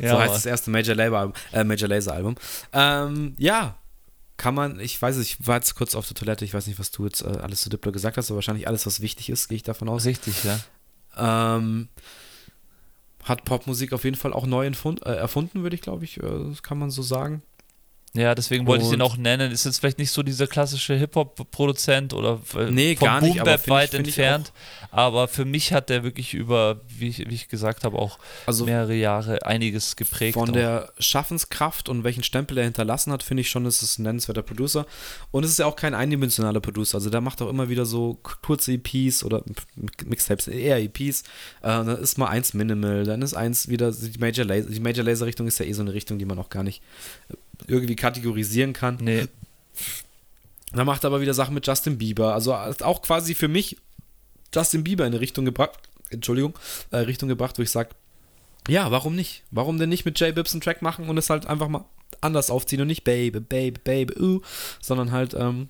so 0.00 0.18
heißt 0.18 0.34
das 0.34 0.46
erste 0.46 0.70
Major, 0.70 0.94
Labor 0.94 1.18
Album, 1.18 1.34
äh, 1.52 1.64
Major 1.64 1.88
Laser 1.88 2.12
Album. 2.12 2.36
Ähm, 2.72 3.34
ja, 3.38 3.78
kann 4.36 4.54
man, 4.54 4.80
ich 4.80 5.00
weiß 5.00 5.16
es, 5.16 5.26
ich 5.26 5.46
war 5.46 5.56
jetzt 5.56 5.74
kurz 5.74 5.94
auf 5.94 6.06
der 6.06 6.16
Toilette, 6.16 6.44
ich 6.44 6.54
weiß 6.54 6.66
nicht, 6.66 6.78
was 6.78 6.90
du 6.90 7.04
jetzt 7.04 7.22
äh, 7.22 7.38
alles 7.40 7.62
zu 7.62 7.70
Diplo 7.70 7.92
gesagt 7.92 8.16
hast, 8.16 8.30
aber 8.30 8.36
wahrscheinlich 8.36 8.68
alles, 8.68 8.84
was 8.86 9.00
wichtig 9.00 9.30
ist, 9.30 9.48
gehe 9.48 9.56
ich 9.56 9.62
davon 9.62 9.88
aus. 9.88 10.04
Richtig, 10.04 10.34
ja. 10.44 10.58
Ähm, 11.16 11.88
hat 13.22 13.44
Popmusik 13.44 13.92
auf 13.92 14.04
jeden 14.04 14.16
Fall 14.16 14.32
auch 14.32 14.46
neu 14.46 14.66
äh, 14.66 15.10
erfunden, 15.10 15.62
würde 15.62 15.76
ich 15.76 15.82
glaube 15.82 16.04
ich, 16.04 16.22
äh, 16.22 16.52
kann 16.62 16.78
man 16.78 16.90
so 16.90 17.02
sagen. 17.02 17.42
Ja, 18.16 18.36
deswegen 18.36 18.64
wollte 18.68 18.84
ich 18.84 18.90
den 18.90 19.00
Und- 19.02 19.06
auch 19.10 19.16
nennen. 19.16 19.50
Ist 19.50 19.64
jetzt 19.64 19.80
vielleicht 19.80 19.98
nicht 19.98 20.12
so 20.12 20.22
dieser 20.22 20.46
klassische 20.46 20.94
Hip-Hop-Produzent 20.94 22.14
oder 22.14 22.40
äh, 22.56 22.70
Nee, 22.70 22.94
vom 22.94 23.06
gar 23.06 23.20
nicht, 23.20 23.34
ich- 23.36 23.68
weit 23.68 23.92
ich 23.92 23.98
entfernt. 23.98 24.52
Aber 24.92 25.26
für 25.26 25.44
mich 25.44 25.72
hat 25.72 25.90
der 25.90 26.04
wirklich 26.04 26.32
über, 26.32 26.80
wie 26.86 27.08
ich, 27.08 27.18
wie 27.28 27.34
ich 27.34 27.48
gesagt 27.48 27.82
habe, 27.82 27.98
auch 27.98 28.20
Also 28.46 28.66
mehrere 28.66 28.94
Jahre 28.94 29.44
einiges 29.44 29.96
geprägt. 29.96 30.34
Von 30.34 30.50
auch. 30.50 30.52
der 30.52 30.92
Schaffenskraft 31.00 31.88
und 31.88 32.04
welchen 32.04 32.22
Stempel 32.22 32.56
er 32.58 32.62
hinterlassen 32.64 33.12
hat, 33.12 33.24
finde 33.24 33.40
ich 33.40 33.50
schon, 33.50 33.66
ist 33.66 33.82
es 33.82 33.98
ein 33.98 34.04
nennenswerter 34.04 34.42
Producer. 34.42 34.86
Und 35.32 35.42
es 35.42 35.50
ist 35.50 35.58
ja 35.58 35.66
auch 35.66 35.74
kein 35.74 35.94
eindimensionaler 35.94 36.60
Producer. 36.60 36.98
Also 36.98 37.10
der 37.10 37.20
macht 37.20 37.42
auch 37.42 37.48
immer 37.48 37.68
wieder 37.68 37.84
so 37.84 38.20
kurze 38.42 38.74
EPs 38.74 39.24
oder 39.24 39.42
Mixtapes, 40.04 40.46
eher 40.46 40.80
EPs. 40.80 41.22
Äh, 41.22 41.24
dann 41.62 41.88
ist 41.98 42.16
mal 42.16 42.28
eins 42.28 42.54
Minimal, 42.54 43.02
dann 43.02 43.22
ist 43.22 43.34
eins 43.34 43.66
wieder 43.68 43.90
die 43.90 44.18
Major 44.20 44.44
Laser. 44.46 44.70
Die 44.70 44.78
Major 44.78 45.04
Laser 45.04 45.26
Richtung 45.26 45.48
ist 45.48 45.58
ja 45.58 45.66
eh 45.66 45.72
so 45.72 45.82
eine 45.82 45.92
Richtung, 45.92 46.18
die 46.20 46.24
man 46.26 46.38
auch 46.38 46.48
gar 46.48 46.62
nicht 46.62 46.80
irgendwie 47.66 47.96
kategorisieren 47.96 48.72
kann. 48.72 48.98
Nee, 49.00 49.26
Dann 50.72 50.86
macht 50.86 51.04
er 51.04 51.08
aber 51.08 51.20
wieder 51.20 51.34
Sachen 51.34 51.54
mit 51.54 51.66
Justin 51.66 51.98
Bieber. 51.98 52.34
Also 52.34 52.56
hat 52.56 52.82
auch 52.82 53.02
quasi 53.02 53.34
für 53.34 53.48
mich 53.48 53.76
Justin 54.54 54.84
Bieber 54.84 55.06
in 55.06 55.12
eine 55.12 55.20
Richtung 55.20 55.44
gebracht, 55.44 55.78
Entschuldigung, 56.10 56.54
äh, 56.90 56.98
Richtung 56.98 57.28
gebracht, 57.28 57.58
wo 57.58 57.62
ich 57.62 57.70
sage, 57.70 57.90
ja, 58.68 58.90
warum 58.90 59.14
nicht? 59.14 59.42
Warum 59.50 59.78
denn 59.78 59.88
nicht 59.88 60.04
mit 60.04 60.18
J 60.20 60.34
Bibbs 60.34 60.52
einen 60.52 60.60
Track 60.60 60.80
machen 60.80 61.08
und 61.08 61.18
es 61.18 61.28
halt 61.30 61.46
einfach 61.46 61.68
mal 61.68 61.84
anders 62.20 62.50
aufziehen 62.50 62.80
und 62.80 62.86
nicht 62.86 63.04
Baby, 63.04 63.40
Baby, 63.40 63.80
Baby, 63.82 64.20
uh, 64.20 64.40
sondern 64.80 65.12
halt, 65.12 65.34
ähm, 65.34 65.68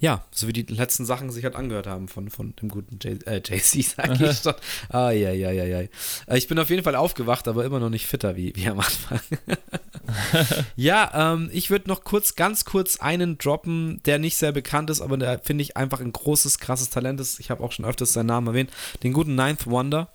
ja, 0.00 0.24
so 0.30 0.46
wie 0.48 0.52
die 0.52 0.62
letzten 0.62 1.04
Sachen 1.06 1.30
sich 1.30 1.44
halt 1.44 1.56
angehört 1.56 1.86
haben 1.86 2.08
von, 2.08 2.28
von 2.30 2.54
dem 2.56 2.68
guten 2.68 2.98
J- 3.00 3.26
äh, 3.26 3.36
JC, 3.44 3.82
sag 3.96 4.20
ich 4.20 4.38
schon. 4.38 4.54
Ah, 4.90 5.10
ja, 5.10 5.30
ja, 5.32 5.50
ja, 5.50 5.64
ja. 5.64 5.80
Äh, 5.80 5.88
Ich 6.36 6.48
bin 6.48 6.58
auf 6.58 6.70
jeden 6.70 6.82
Fall 6.82 6.96
aufgewacht, 6.96 7.48
aber 7.48 7.64
immer 7.64 7.80
noch 7.80 7.90
nicht 7.90 8.06
fitter 8.06 8.36
wie, 8.36 8.52
wie 8.56 8.68
am 8.68 8.78
Anfang. 8.80 9.20
ja, 10.76 11.32
ähm, 11.32 11.50
ich 11.52 11.70
würde 11.70 11.88
noch 11.88 12.04
kurz, 12.04 12.34
ganz 12.34 12.64
kurz 12.64 13.00
einen 13.00 13.38
droppen, 13.38 14.00
der 14.04 14.18
nicht 14.18 14.36
sehr 14.36 14.52
bekannt 14.52 14.90
ist, 14.90 15.00
aber 15.00 15.16
der 15.16 15.38
finde 15.40 15.62
ich 15.62 15.76
einfach 15.76 16.00
ein 16.00 16.12
großes, 16.12 16.58
krasses 16.58 16.90
Talent 16.90 17.20
ist. 17.20 17.40
Ich 17.40 17.50
habe 17.50 17.62
auch 17.62 17.72
schon 17.72 17.84
öfters 17.84 18.12
seinen 18.12 18.26
Namen 18.26 18.48
erwähnt. 18.48 18.70
Den 19.02 19.12
guten 19.12 19.34
Ninth 19.34 19.66
Wonder. 19.66 20.08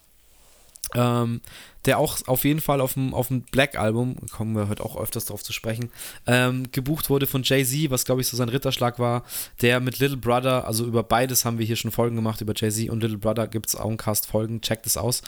Ähm, 0.94 1.42
der 1.86 1.98
auch 1.98 2.18
auf 2.28 2.44
jeden 2.44 2.62
Fall 2.62 2.82
auf 2.82 2.94
dem, 2.94 3.14
auf 3.14 3.30
dem 3.30 3.42
Black 3.44 3.78
Album, 3.78 4.16
kommen 4.32 4.56
wir 4.56 4.70
heute 4.70 4.84
auch 4.84 4.98
öfters 4.98 5.26
darauf 5.26 5.44
zu 5.44 5.54
sprechen, 5.54 5.90
ähm, 6.28 6.72
gebucht 6.72 7.10
wurde 7.10 7.28
von 7.28 7.44
Jay-Z, 7.44 7.90
was 7.90 8.06
glaube 8.06 8.22
ich 8.22 8.28
so 8.28 8.38
sein 8.38 8.50
Ritterschlag 8.50 9.00
war, 9.00 9.24
der 9.62 9.80
mit 9.80 10.00
Little 10.00 10.18
Brother, 10.18 10.68
also 10.68 10.86
über 10.86 11.04
beides 11.04 11.46
haben 11.46 11.58
wir 11.58 11.66
hier 11.66 11.76
schon 11.76 11.92
Folgen 11.92 12.16
gemacht, 12.16 12.42
über 12.42 12.54
Jay-Z 12.56 12.90
und 12.90 13.02
Little 13.02 13.18
Brother 13.18 13.48
gibt 13.48 13.68
es 13.68 13.76
Auncast-Folgen, 13.76 14.62
checkt 14.62 14.86
es 14.86 14.98
aus, 14.98 15.22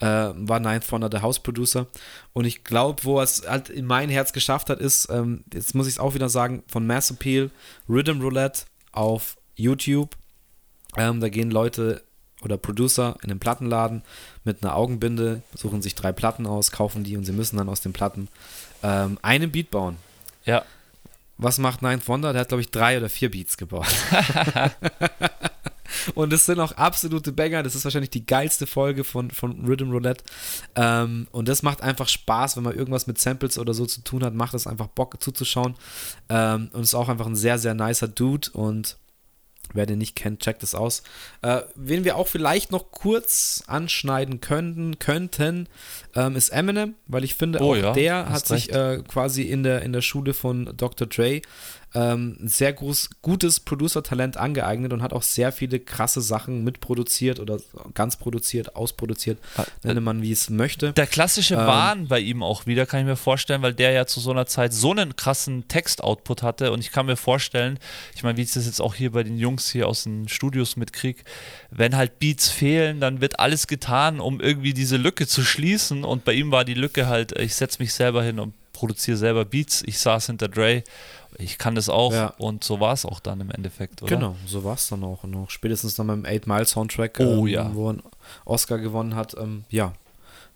äh, 0.00 0.06
war 0.06 0.60
Ninth 0.60 0.90
Wonder 0.90 1.08
der 1.08 1.22
House-Producer 1.22 1.86
und 2.32 2.44
ich 2.44 2.64
glaube, 2.64 3.04
wo 3.04 3.18
er 3.18 3.24
es 3.24 3.46
halt 3.46 3.70
in 3.70 3.86
mein 3.86 4.08
Herz 4.08 4.32
geschafft 4.32 4.70
hat, 4.70 4.80
ist, 4.80 5.08
ähm, 5.10 5.44
jetzt 5.52 5.74
muss 5.74 5.86
ich 5.86 5.94
es 5.94 5.98
auch 5.98 6.14
wieder 6.14 6.28
sagen, 6.28 6.62
von 6.66 6.86
Mass 6.86 7.10
Appeal, 7.10 7.50
Rhythm 7.88 8.20
Roulette 8.20 8.62
auf 8.92 9.36
YouTube, 9.54 10.16
ähm, 10.96 11.20
da 11.20 11.28
gehen 11.28 11.50
Leute 11.50 12.02
oder 12.42 12.56
Producer 12.56 13.16
in 13.22 13.28
den 13.28 13.38
Plattenladen 13.38 14.02
mit 14.44 14.62
einer 14.62 14.76
Augenbinde, 14.76 15.42
suchen 15.54 15.82
sich 15.82 15.94
drei 15.94 16.12
Platten 16.12 16.46
aus, 16.46 16.72
kaufen 16.72 17.04
die 17.04 17.16
und 17.16 17.24
sie 17.24 17.32
müssen 17.32 17.56
dann 17.56 17.68
aus 17.68 17.80
den 17.80 17.92
Platten 17.92 18.28
ähm, 18.82 19.18
einen 19.22 19.50
Beat 19.50 19.70
bauen. 19.70 19.96
ja. 20.44 20.64
Was 21.42 21.56
macht 21.56 21.80
Ninth 21.80 22.06
Wonder? 22.06 22.34
Der 22.34 22.42
hat, 22.42 22.48
glaube 22.48 22.60
ich, 22.60 22.70
drei 22.70 22.98
oder 22.98 23.08
vier 23.08 23.30
Beats 23.30 23.56
gebaut. 23.56 23.86
und 26.14 26.30
es 26.34 26.44
sind 26.44 26.60
auch 26.60 26.72
absolute 26.72 27.32
Banger. 27.32 27.62
Das 27.62 27.74
ist 27.74 27.84
wahrscheinlich 27.84 28.10
die 28.10 28.26
geilste 28.26 28.66
Folge 28.66 29.04
von, 29.04 29.30
von 29.30 29.64
Rhythm 29.64 29.90
Roulette. 29.90 30.22
Ähm, 30.74 31.28
und 31.30 31.48
das 31.48 31.62
macht 31.62 31.80
einfach 31.80 32.08
Spaß, 32.08 32.58
wenn 32.58 32.64
man 32.64 32.74
irgendwas 32.74 33.06
mit 33.06 33.18
Samples 33.18 33.58
oder 33.58 33.72
so 33.72 33.86
zu 33.86 34.02
tun 34.02 34.22
hat, 34.22 34.34
macht 34.34 34.52
es 34.52 34.66
einfach 34.66 34.88
Bock 34.88 35.22
zuzuschauen. 35.22 35.76
Ähm, 36.28 36.68
und 36.74 36.82
ist 36.82 36.94
auch 36.94 37.08
einfach 37.08 37.26
ein 37.26 37.36
sehr, 37.36 37.58
sehr 37.58 37.72
nicer 37.72 38.08
Dude 38.08 38.50
und 38.52 38.98
Wer 39.74 39.86
den 39.86 39.98
nicht 39.98 40.16
kennt, 40.16 40.40
checkt 40.40 40.62
es 40.62 40.74
aus. 40.74 41.02
Äh, 41.42 41.62
wen 41.74 42.04
wir 42.04 42.16
auch 42.16 42.28
vielleicht 42.28 42.70
noch 42.70 42.90
kurz 42.90 43.62
anschneiden 43.66 44.40
könnten, 44.40 44.98
könnten 44.98 45.68
ähm, 46.14 46.36
ist 46.36 46.50
Eminem, 46.50 46.94
weil 47.06 47.24
ich 47.24 47.34
finde, 47.34 47.60
oh, 47.60 47.72
auch 47.72 47.76
ja, 47.76 47.92
der 47.92 48.28
hat 48.30 48.46
sich 48.46 48.72
äh, 48.72 49.02
quasi 49.06 49.42
in 49.42 49.62
der, 49.62 49.82
in 49.82 49.92
der 49.92 50.02
Schule 50.02 50.34
von 50.34 50.72
Dr. 50.76 51.06
Dre 51.06 51.40
ähm, 51.94 52.36
sehr 52.42 52.72
groß, 52.72 53.10
gutes 53.20 53.60
Producer-Talent 53.60 54.36
angeeignet 54.36 54.92
und 54.92 55.02
hat 55.02 55.12
auch 55.12 55.22
sehr 55.22 55.50
viele 55.50 55.80
krasse 55.80 56.20
Sachen 56.20 56.62
mitproduziert 56.62 57.40
oder 57.40 57.58
ganz 57.94 58.16
produziert, 58.16 58.76
ausproduziert, 58.76 59.38
ah, 59.56 59.64
nenne 59.82 60.00
man 60.00 60.22
wie 60.22 60.30
es 60.30 60.50
möchte. 60.50 60.92
Der 60.92 61.06
klassische 61.06 61.54
ähm, 61.54 61.66
Wahn 61.66 62.08
bei 62.08 62.20
ihm 62.20 62.42
auch 62.42 62.66
wieder, 62.66 62.86
kann 62.86 63.00
ich 63.00 63.06
mir 63.06 63.16
vorstellen, 63.16 63.62
weil 63.62 63.74
der 63.74 63.90
ja 63.90 64.06
zu 64.06 64.20
so 64.20 64.30
einer 64.30 64.46
Zeit 64.46 64.72
so 64.72 64.92
einen 64.92 65.16
krassen 65.16 65.66
Text-Output 65.66 66.42
hatte. 66.42 66.70
Und 66.72 66.80
ich 66.80 66.92
kann 66.92 67.06
mir 67.06 67.16
vorstellen, 67.16 67.78
ich 68.14 68.22
meine, 68.22 68.36
wie 68.36 68.42
ich 68.42 68.52
das 68.52 68.66
jetzt 68.66 68.80
auch 68.80 68.94
hier 68.94 69.10
bei 69.10 69.24
den 69.24 69.38
Jungs 69.38 69.70
hier 69.70 69.88
aus 69.88 70.04
den 70.04 70.28
Studios 70.28 70.76
mitkriege, 70.76 71.22
wenn 71.70 71.96
halt 71.96 72.20
Beats 72.20 72.48
fehlen, 72.48 73.00
dann 73.00 73.20
wird 73.20 73.40
alles 73.40 73.66
getan, 73.66 74.20
um 74.20 74.40
irgendwie 74.40 74.74
diese 74.74 74.96
Lücke 74.96 75.26
zu 75.26 75.42
schließen. 75.42 76.04
Und 76.04 76.24
bei 76.24 76.34
ihm 76.34 76.52
war 76.52 76.64
die 76.64 76.74
Lücke 76.74 77.08
halt, 77.08 77.36
ich 77.38 77.56
setze 77.56 77.82
mich 77.82 77.92
selber 77.94 78.22
hin 78.22 78.38
und 78.38 78.54
produziere 78.80 79.16
selber 79.16 79.44
Beats, 79.44 79.82
ich 79.84 79.98
saß 79.98 80.26
hinter 80.26 80.48
Dre 80.48 80.82
ich 81.38 81.58
kann 81.58 81.74
das 81.74 81.88
auch 81.88 82.12
ja. 82.12 82.34
und 82.38 82.64
so 82.64 82.80
war 82.80 82.92
es 82.92 83.04
auch 83.04 83.20
dann 83.20 83.40
im 83.40 83.50
Endeffekt, 83.50 84.02
oder? 84.02 84.16
Genau, 84.16 84.36
so 84.46 84.64
war 84.64 84.74
es 84.74 84.88
dann 84.88 85.04
auch. 85.04 85.24
Und 85.24 85.34
auch 85.36 85.50
spätestens 85.50 85.94
dann 85.94 86.06
beim 86.06 86.24
8 86.24 86.46
Mile 86.46 86.64
Soundtrack, 86.64 87.18
oh, 87.20 87.46
ähm, 87.46 87.46
ja. 87.46 87.74
wo 87.74 87.86
er 87.86 87.90
einen 87.90 88.02
Oscar 88.44 88.78
gewonnen 88.78 89.14
hat, 89.14 89.36
ähm, 89.38 89.64
ja, 89.70 89.92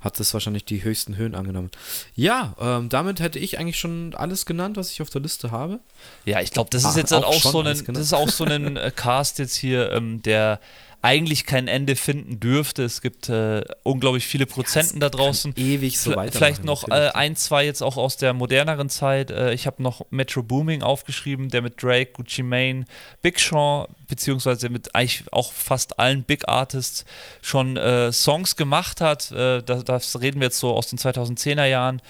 hat 0.01 0.21
es 0.21 0.35
wahrscheinlich 0.35 0.67
die 0.67 0.85
höchsten 0.85 1.17
Höhen 1.17 1.35
angenommen. 1.35 1.71
Ja, 2.15 2.55
ähm, 2.61 2.91
damit 2.91 3.21
hätte 3.21 3.39
ich 3.39 3.59
eigentlich 3.59 3.79
schon 3.79 4.15
alles 4.15 4.45
genannt, 4.45 4.77
was 4.77 4.91
ich 4.91 5.01
auf 5.01 5.09
der 5.09 5.23
Liste 5.23 5.51
habe. 5.51 5.81
Ja, 6.27 6.41
ich 6.41 6.51
glaube, 6.51 6.69
das 6.71 6.83
ist 6.83 6.91
Ach, 6.91 6.97
jetzt 6.97 7.13
auch, 7.15 7.25
auch 7.25 7.41
so 7.41 7.61
ein, 7.61 7.65
das 7.65 8.03
ist 8.03 8.13
auch 8.13 8.29
so 8.29 8.45
ein 8.45 8.77
äh, 8.77 8.93
Cast 8.95 9.39
jetzt 9.39 9.57
hier, 9.57 9.91
ähm, 9.93 10.21
der 10.23 10.61
eigentlich 11.05 11.45
kein 11.45 11.69
Ende 11.69 11.97
finden 11.97 12.41
dürfte. 12.41 12.83
Es 12.83 13.03
gibt 13.03 13.29
äh, 13.29 13.63
unglaublich 13.83 14.27
viele 14.27 14.47
Prozenten 14.47 14.97
ja, 14.97 15.01
da 15.01 15.11
draußen. 15.11 15.53
Ewig 15.55 15.99
so 15.99 16.17
weiter. 16.17 16.33
Vielleicht 16.33 16.65
noch 16.65 16.89
äh, 16.89 17.11
ein, 17.13 17.37
zwei 17.37 17.67
jetzt 17.67 17.83
auch 17.83 17.99
aus 17.99 18.17
der 18.17 18.33
moderneren 18.33 18.89
Zeit. 18.89 19.31
Äh, 19.31 19.53
ich 19.53 19.67
habe 19.67 19.83
noch 19.83 20.07
Metro 20.09 20.43
Booming 20.43 20.83
aufgeschrieben, 20.83 21.51
der 21.51 21.61
mit 21.61 21.83
Drake, 21.83 22.13
Gucci 22.13 22.43
Mane, 22.43 22.87
Big 23.21 23.39
Sean, 23.39 23.87
beziehungsweise 24.09 24.71
mit 24.71 24.95
eigentlich 24.95 25.25
auch 25.31 25.53
fast 25.53 25.99
allen 25.99 26.23
Big 26.23 26.49
Artists 26.49 27.05
schon 27.43 27.77
äh, 27.77 28.11
Songs 28.11 28.57
gemacht 28.57 29.03
hat. 29.03 29.31
Äh, 29.31 29.63
das, 29.63 29.85
das, 29.85 30.21
reden 30.23 30.41
wir 30.41 30.47
jetzt 30.47 30.59
so 30.59 30.73
aus 30.73 30.87
den 30.87 30.99
2010er 30.99 31.67
Jahren. 31.67 32.01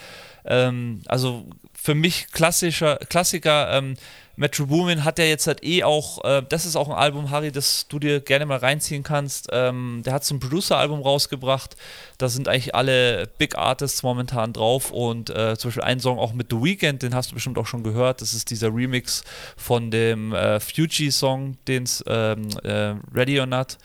Ähm, 0.45 1.03
also 1.07 1.47
für 1.73 1.97
mich 1.97 2.29
klassischer 2.31 2.99
Klassiker. 3.09 3.77
Ähm, 3.77 3.97
Metro 4.37 4.67
Boomin 4.67 5.05
hat 5.05 5.19
ja 5.19 5.25
jetzt 5.25 5.47
halt 5.47 5.65
eh 5.65 5.85
auch, 5.85 6.25
äh, 6.25 6.43
das 6.49 6.67
ist 6.67 6.77
auch 6.77 6.89
ein 6.89 6.95
Album, 6.95 7.31
Harry, 7.31 7.53
das 7.53 7.87
du 7.89 7.99
dir 7.99 8.21
gerne 8.21 8.47
mal 8.47 8.59
reinziehen 8.59 9.03
kannst. 9.03 9.49
Ähm, 9.53 10.03
der 10.05 10.13
hat 10.13 10.25
so 10.25 10.35
ein 10.35 10.41
Producer-Album 10.41 11.01
rausgebracht. 11.01 11.77
Da 12.19 12.29
sind 12.29 12.49
eigentlich 12.49 12.75
alle 12.75 13.29
Big 13.39 13.57
Artists 13.57 14.03
momentan 14.03 14.53
drauf 14.53 14.91
und 14.91 15.31
äh, 15.31 15.57
zum 15.57 15.69
Beispiel 15.69 15.85
ein 15.85 16.01
Song 16.01 16.19
auch 16.19 16.33
mit 16.33 16.49
The 16.51 16.61
Weeknd, 16.63 17.03
den 17.03 17.15
hast 17.15 17.31
du 17.31 17.35
bestimmt 17.35 17.59
auch 17.59 17.67
schon 17.67 17.83
gehört. 17.83 18.21
Das 18.21 18.35
ist 18.35 18.51
dieser 18.51 18.75
Remix 18.75 19.23
von 19.57 19.91
dem 19.91 20.33
äh, 20.33 20.59
Fuji-Song, 20.59 21.57
den 21.69 21.85
es 21.85 22.03
ähm, 22.07 22.49
äh, 22.65 22.95
Ready 23.15 23.39
or 23.41 23.47
Not. 23.47 23.79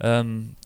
Ähm, 0.00 0.56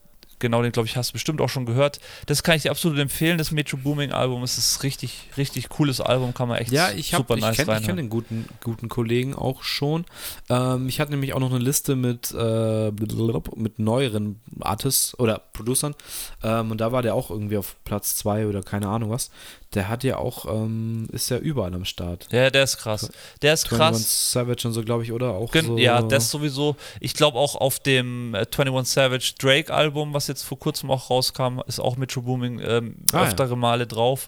genau, 0.41 0.61
den 0.61 0.73
glaube 0.73 0.87
ich 0.87 0.97
hast 0.97 1.11
du 1.11 1.13
bestimmt 1.13 1.39
auch 1.39 1.47
schon 1.47 1.65
gehört. 1.65 1.99
Das 2.25 2.43
kann 2.43 2.57
ich 2.57 2.63
dir 2.63 2.71
absolut 2.71 2.99
empfehlen, 2.99 3.37
das 3.37 3.51
Metro 3.51 3.77
Booming 3.77 4.11
Album. 4.11 4.43
Es 4.43 4.57
ist 4.57 4.83
richtig, 4.83 5.29
richtig 5.37 5.69
cooles 5.69 6.01
Album, 6.01 6.33
kann 6.33 6.49
man 6.49 6.57
echt 6.57 6.71
ja, 6.71 6.91
ich 6.91 7.13
hab, 7.13 7.21
super 7.21 7.35
ich 7.35 7.41
nice 7.41 7.55
kenn, 7.55 7.69
Ich 7.77 7.83
kenne 7.85 8.01
den 8.01 8.09
guten, 8.09 8.49
guten 8.61 8.89
Kollegen 8.89 9.33
auch 9.33 9.63
schon. 9.63 10.05
Ähm, 10.49 10.89
ich 10.89 10.99
hatte 10.99 11.11
nämlich 11.11 11.33
auch 11.33 11.39
noch 11.39 11.51
eine 11.51 11.63
Liste 11.63 11.95
mit, 11.95 12.33
äh, 12.37 12.91
mit 12.91 13.79
neueren 13.79 14.41
Artists 14.59 15.17
oder 15.17 15.39
Producern 15.53 15.95
ähm, 16.43 16.71
und 16.71 16.81
da 16.81 16.91
war 16.91 17.01
der 17.01 17.15
auch 17.15 17.29
irgendwie 17.29 17.57
auf 17.57 17.77
Platz 17.85 18.15
2 18.15 18.47
oder 18.47 18.61
keine 18.63 18.87
Ahnung 18.87 19.11
was 19.11 19.29
der 19.73 19.87
hat 19.87 20.03
ja 20.03 20.17
auch, 20.17 20.45
ähm, 20.45 21.07
ist 21.11 21.29
ja 21.29 21.37
überall 21.37 21.73
am 21.73 21.85
Start. 21.85 22.27
Ja, 22.31 22.49
der 22.49 22.63
ist 22.63 22.77
krass. 22.77 23.09
Der 23.41 23.53
ist 23.53 23.69
krass. 23.69 24.31
Savage 24.31 24.67
und 24.67 24.73
so, 24.73 24.83
glaube 24.83 25.03
ich, 25.03 25.13
oder? 25.13 25.29
Auch 25.31 25.53
so 25.53 25.77
ja, 25.77 26.01
das 26.01 26.29
sowieso. 26.29 26.75
Ich 26.99 27.13
glaube 27.13 27.37
auch 27.37 27.55
auf 27.55 27.79
dem 27.79 28.35
äh, 28.35 28.39
21 28.39 28.93
Savage 28.93 29.33
Drake 29.39 29.73
Album, 29.73 30.13
was 30.13 30.27
jetzt 30.27 30.43
vor 30.43 30.59
kurzem 30.59 30.91
auch 30.91 31.09
rauskam, 31.09 31.61
ist 31.67 31.79
auch 31.79 31.95
Metro 31.95 32.21
Booming 32.21 32.59
ähm, 32.59 32.95
ah, 33.13 33.23
öftere 33.23 33.51
ja. 33.51 33.55
Male 33.55 33.87
drauf. 33.87 34.27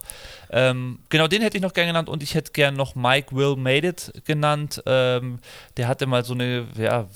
Ähm, 0.50 1.00
genau, 1.10 1.28
den 1.28 1.42
hätte 1.42 1.58
ich 1.58 1.64
noch 1.64 1.74
gern 1.74 1.88
genannt 1.88 2.08
und 2.08 2.24
ich 2.24 2.36
hätte 2.36 2.52
gern 2.54 2.76
noch 2.76 2.96
Mike 2.96 3.36
Will 3.36 3.58
Made 3.58 3.88
It 3.88 4.14
genannt. 4.26 4.82
Ähm, 4.86 5.40
der 5.76 5.88
hatte 5.90 6.06
mal 6.06 6.24
so 6.24 6.34
eine, 6.34 6.68
ja, 6.78 7.08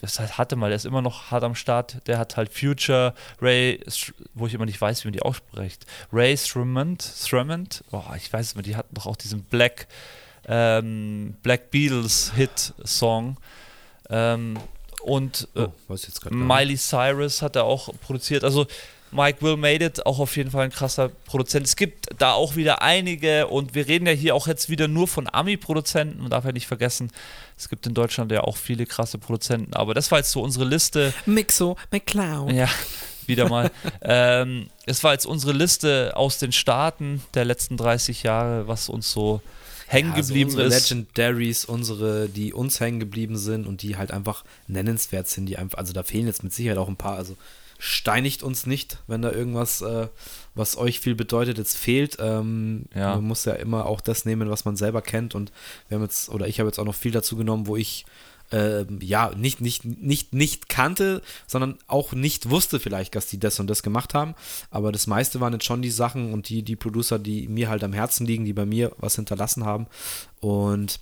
das 0.00 0.18
hatte 0.38 0.56
mal, 0.56 0.68
der 0.68 0.76
ist 0.76 0.84
immer 0.84 1.02
noch 1.02 1.30
hart 1.30 1.42
am 1.42 1.54
Start. 1.54 2.06
Der 2.06 2.18
hat 2.18 2.36
halt 2.36 2.52
Future, 2.52 3.14
Ray, 3.40 3.80
wo 4.34 4.46
ich 4.46 4.54
immer 4.54 4.66
nicht 4.66 4.80
weiß, 4.80 5.04
wie 5.04 5.08
man 5.08 5.12
die 5.12 5.22
ausspricht. 5.22 5.86
Ray 6.12 6.36
Shremont, 6.36 7.02
Shremont, 7.02 7.82
oh, 7.92 8.02
ich 8.16 8.32
weiß 8.32 8.46
es 8.46 8.54
nicht, 8.56 8.66
die 8.66 8.76
hatten 8.76 8.94
doch 8.94 9.06
auch 9.06 9.16
diesen 9.16 9.42
Black, 9.44 9.86
ähm, 10.46 11.36
Black 11.42 11.70
Beatles 11.70 12.32
Hit-Song. 12.34 13.38
Ähm, 14.10 14.58
und 15.02 15.48
äh, 15.54 15.68
oh, 15.88 15.96
Miley 16.30 16.76
Cyrus 16.76 17.40
hat 17.40 17.56
er 17.56 17.64
auch 17.64 17.88
produziert. 18.00 18.44
Also 18.44 18.66
Mike 19.12 19.40
Will 19.42 19.56
Made 19.56 19.84
It, 19.84 20.04
auch 20.04 20.18
auf 20.18 20.36
jeden 20.36 20.50
Fall 20.50 20.64
ein 20.64 20.70
krasser 20.70 21.08
Produzent. 21.26 21.66
Es 21.66 21.76
gibt 21.76 22.08
da 22.18 22.32
auch 22.32 22.56
wieder 22.56 22.82
einige 22.82 23.46
und 23.46 23.74
wir 23.74 23.86
reden 23.88 24.06
ja 24.06 24.12
hier 24.12 24.34
auch 24.34 24.46
jetzt 24.46 24.68
wieder 24.68 24.88
nur 24.88 25.08
von 25.08 25.28
Ami-Produzenten. 25.30 26.20
Man 26.20 26.30
darf 26.30 26.44
ja 26.44 26.52
nicht 26.52 26.66
vergessen, 26.66 27.10
es 27.56 27.68
gibt 27.68 27.86
in 27.86 27.94
Deutschland 27.94 28.30
ja 28.32 28.42
auch 28.42 28.56
viele 28.56 28.86
krasse 28.86 29.18
Produzenten. 29.18 29.74
Aber 29.74 29.94
das 29.94 30.10
war 30.10 30.18
jetzt 30.18 30.32
so 30.32 30.42
unsere 30.42 30.64
Liste. 30.64 31.14
Mixo, 31.24 31.76
McCloud. 31.90 32.52
Ja, 32.52 32.68
wieder 33.26 33.48
mal. 33.48 33.70
ähm, 34.02 34.68
es 34.84 35.02
war 35.04 35.12
jetzt 35.12 35.26
unsere 35.26 35.52
Liste 35.52 36.12
aus 36.16 36.38
den 36.38 36.52
Staaten 36.52 37.22
der 37.34 37.44
letzten 37.44 37.76
30 37.76 38.22
Jahre, 38.22 38.68
was 38.68 38.88
uns 38.88 39.10
so 39.10 39.40
hängen 39.86 40.10
ja, 40.10 40.16
also 40.16 40.28
geblieben 40.28 40.50
unsere 40.50 40.68
ist. 40.68 40.90
Legendaries, 40.90 41.64
unsere, 41.64 42.28
die 42.28 42.52
uns 42.52 42.80
hängen 42.80 43.00
geblieben 43.00 43.38
sind 43.38 43.66
und 43.66 43.82
die 43.82 43.96
halt 43.96 44.10
einfach 44.10 44.44
nennenswert 44.66 45.28
sind, 45.28 45.46
die 45.46 45.56
einfach, 45.56 45.78
also 45.78 45.92
da 45.92 46.02
fehlen 46.02 46.26
jetzt 46.26 46.42
mit 46.42 46.52
Sicherheit 46.52 46.78
auch 46.78 46.88
ein 46.88 46.96
paar, 46.96 47.16
also 47.16 47.36
steinigt 47.78 48.42
uns 48.42 48.66
nicht, 48.66 48.98
wenn 49.06 49.22
da 49.22 49.30
irgendwas, 49.30 49.82
äh, 49.82 50.08
was 50.54 50.76
euch 50.76 51.00
viel 51.00 51.14
bedeutet, 51.14 51.58
jetzt 51.58 51.76
fehlt. 51.76 52.16
Ähm, 52.20 52.86
ja. 52.94 53.16
Man 53.16 53.24
muss 53.24 53.44
ja 53.44 53.54
immer 53.54 53.86
auch 53.86 54.00
das 54.00 54.24
nehmen, 54.24 54.50
was 54.50 54.64
man 54.64 54.76
selber 54.76 55.02
kennt. 55.02 55.34
Und 55.34 55.52
wir 55.88 55.96
haben 55.96 56.02
jetzt, 56.02 56.28
oder 56.28 56.48
ich 56.48 56.58
habe 56.60 56.68
jetzt 56.68 56.78
auch 56.78 56.84
noch 56.84 56.94
viel 56.94 57.12
dazu 57.12 57.36
genommen, 57.36 57.66
wo 57.66 57.76
ich 57.76 58.06
äh, 58.52 58.84
ja 59.00 59.32
nicht, 59.36 59.60
nicht, 59.60 59.84
nicht, 59.84 60.32
nicht 60.32 60.68
kannte, 60.68 61.22
sondern 61.46 61.78
auch 61.86 62.12
nicht 62.12 62.50
wusste 62.50 62.80
vielleicht, 62.80 63.14
dass 63.14 63.26
die 63.26 63.40
das 63.40 63.60
und 63.60 63.68
das 63.68 63.82
gemacht 63.82 64.14
haben. 64.14 64.34
Aber 64.70 64.92
das 64.92 65.06
meiste 65.06 65.40
waren 65.40 65.52
jetzt 65.52 65.64
schon 65.64 65.82
die 65.82 65.90
Sachen 65.90 66.32
und 66.32 66.48
die, 66.48 66.62
die 66.62 66.76
Producer, 66.76 67.18
die 67.18 67.48
mir 67.48 67.68
halt 67.68 67.84
am 67.84 67.92
Herzen 67.92 68.26
liegen, 68.26 68.44
die 68.44 68.52
bei 68.52 68.66
mir 68.66 68.92
was 68.98 69.16
hinterlassen 69.16 69.64
haben. 69.64 69.86
Und 70.40 71.00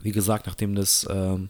wie 0.00 0.12
gesagt, 0.12 0.46
nachdem 0.46 0.74
das 0.74 1.06
ähm, 1.10 1.48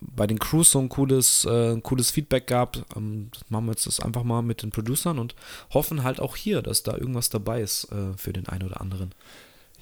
bei 0.00 0.26
den 0.26 0.38
Crews 0.38 0.70
so 0.70 0.78
ein 0.78 0.88
cooles, 0.88 1.44
äh, 1.44 1.78
cooles 1.80 2.10
Feedback 2.10 2.46
gab, 2.46 2.78
ähm, 2.96 3.30
machen 3.48 3.66
wir 3.66 3.72
jetzt 3.72 3.86
das 3.86 4.00
einfach 4.00 4.24
mal 4.24 4.42
mit 4.42 4.62
den 4.62 4.70
Producern 4.70 5.18
und 5.18 5.34
hoffen 5.72 6.02
halt 6.02 6.20
auch 6.20 6.36
hier, 6.36 6.62
dass 6.62 6.82
da 6.82 6.96
irgendwas 6.96 7.30
dabei 7.30 7.60
ist 7.60 7.90
äh, 7.92 8.16
für 8.16 8.32
den 8.32 8.48
einen 8.48 8.64
oder 8.64 8.80
anderen. 8.80 9.14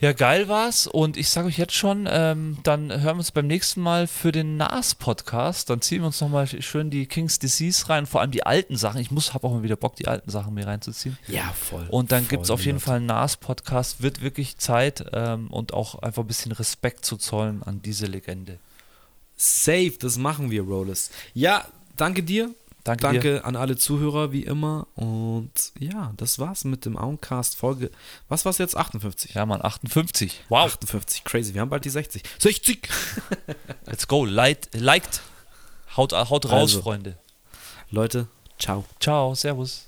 Ja, 0.00 0.12
geil 0.12 0.46
war's. 0.46 0.86
Und 0.86 1.16
ich 1.16 1.28
sage 1.28 1.48
euch 1.48 1.58
jetzt 1.58 1.74
schon, 1.74 2.08
ähm, 2.08 2.58
dann 2.62 2.92
hören 2.92 3.16
wir 3.16 3.18
uns 3.18 3.32
beim 3.32 3.48
nächsten 3.48 3.80
Mal 3.80 4.06
für 4.06 4.30
den 4.30 4.56
NAS-Podcast. 4.56 5.70
Dann 5.70 5.80
ziehen 5.80 6.02
wir 6.02 6.06
uns 6.06 6.20
nochmal 6.20 6.46
schön 6.46 6.88
die 6.88 7.06
King's 7.06 7.40
Disease 7.40 7.88
rein, 7.88 8.06
vor 8.06 8.20
allem 8.20 8.30
die 8.30 8.46
alten 8.46 8.76
Sachen. 8.76 9.00
Ich 9.00 9.10
muss, 9.10 9.34
habe 9.34 9.48
auch 9.48 9.52
mal 9.52 9.64
wieder 9.64 9.74
Bock, 9.74 9.96
die 9.96 10.06
alten 10.06 10.30
Sachen 10.30 10.54
mir 10.54 10.68
reinzuziehen. 10.68 11.18
Ja, 11.26 11.52
voll. 11.52 11.88
Und 11.90 12.12
dann 12.12 12.28
gibt 12.28 12.44
es 12.44 12.50
auf 12.50 12.64
jeden 12.64 12.78
Fall 12.78 12.98
einen 12.98 13.06
NAS-Podcast. 13.06 14.00
Wird 14.00 14.22
wirklich 14.22 14.56
Zeit 14.58 15.04
ähm, 15.12 15.48
und 15.48 15.74
auch 15.74 15.96
einfach 15.96 16.22
ein 16.22 16.28
bisschen 16.28 16.52
Respekt 16.52 17.04
zu 17.04 17.16
zollen 17.16 17.64
an 17.64 17.82
diese 17.82 18.06
Legende. 18.06 18.60
Safe, 19.38 19.92
das 19.98 20.18
machen 20.18 20.50
wir, 20.50 20.62
Rollis. 20.62 21.10
Ja, 21.32 21.64
danke 21.96 22.22
dir. 22.22 22.54
Danke, 22.82 23.02
danke 23.02 23.20
dir. 23.20 23.44
an 23.44 23.54
alle 23.54 23.76
Zuhörer, 23.76 24.32
wie 24.32 24.42
immer. 24.42 24.88
Und 24.94 25.52
ja, 25.78 26.12
das 26.16 26.38
war's 26.38 26.64
mit 26.64 26.84
dem 26.84 26.96
Auncast 26.96 27.56
Folge. 27.56 27.90
Was 28.28 28.44
war's 28.44 28.58
jetzt? 28.58 28.76
58? 28.76 29.34
Ja, 29.34 29.46
Mann, 29.46 29.62
58. 29.62 30.44
Wow. 30.48 30.64
58, 30.64 31.22
crazy. 31.24 31.54
Wir 31.54 31.60
haben 31.60 31.70
bald 31.70 31.84
die 31.84 31.90
60. 31.90 32.22
60! 32.38 32.88
Let's 33.86 34.08
go. 34.08 34.24
Light, 34.24 34.70
liked. 34.74 35.22
Haut, 35.96 36.12
haut 36.12 36.46
raus, 36.46 36.52
also, 36.52 36.82
Freunde. 36.82 37.16
Leute, 37.90 38.26
ciao. 38.58 38.84
Ciao, 39.00 39.34
servus. 39.34 39.87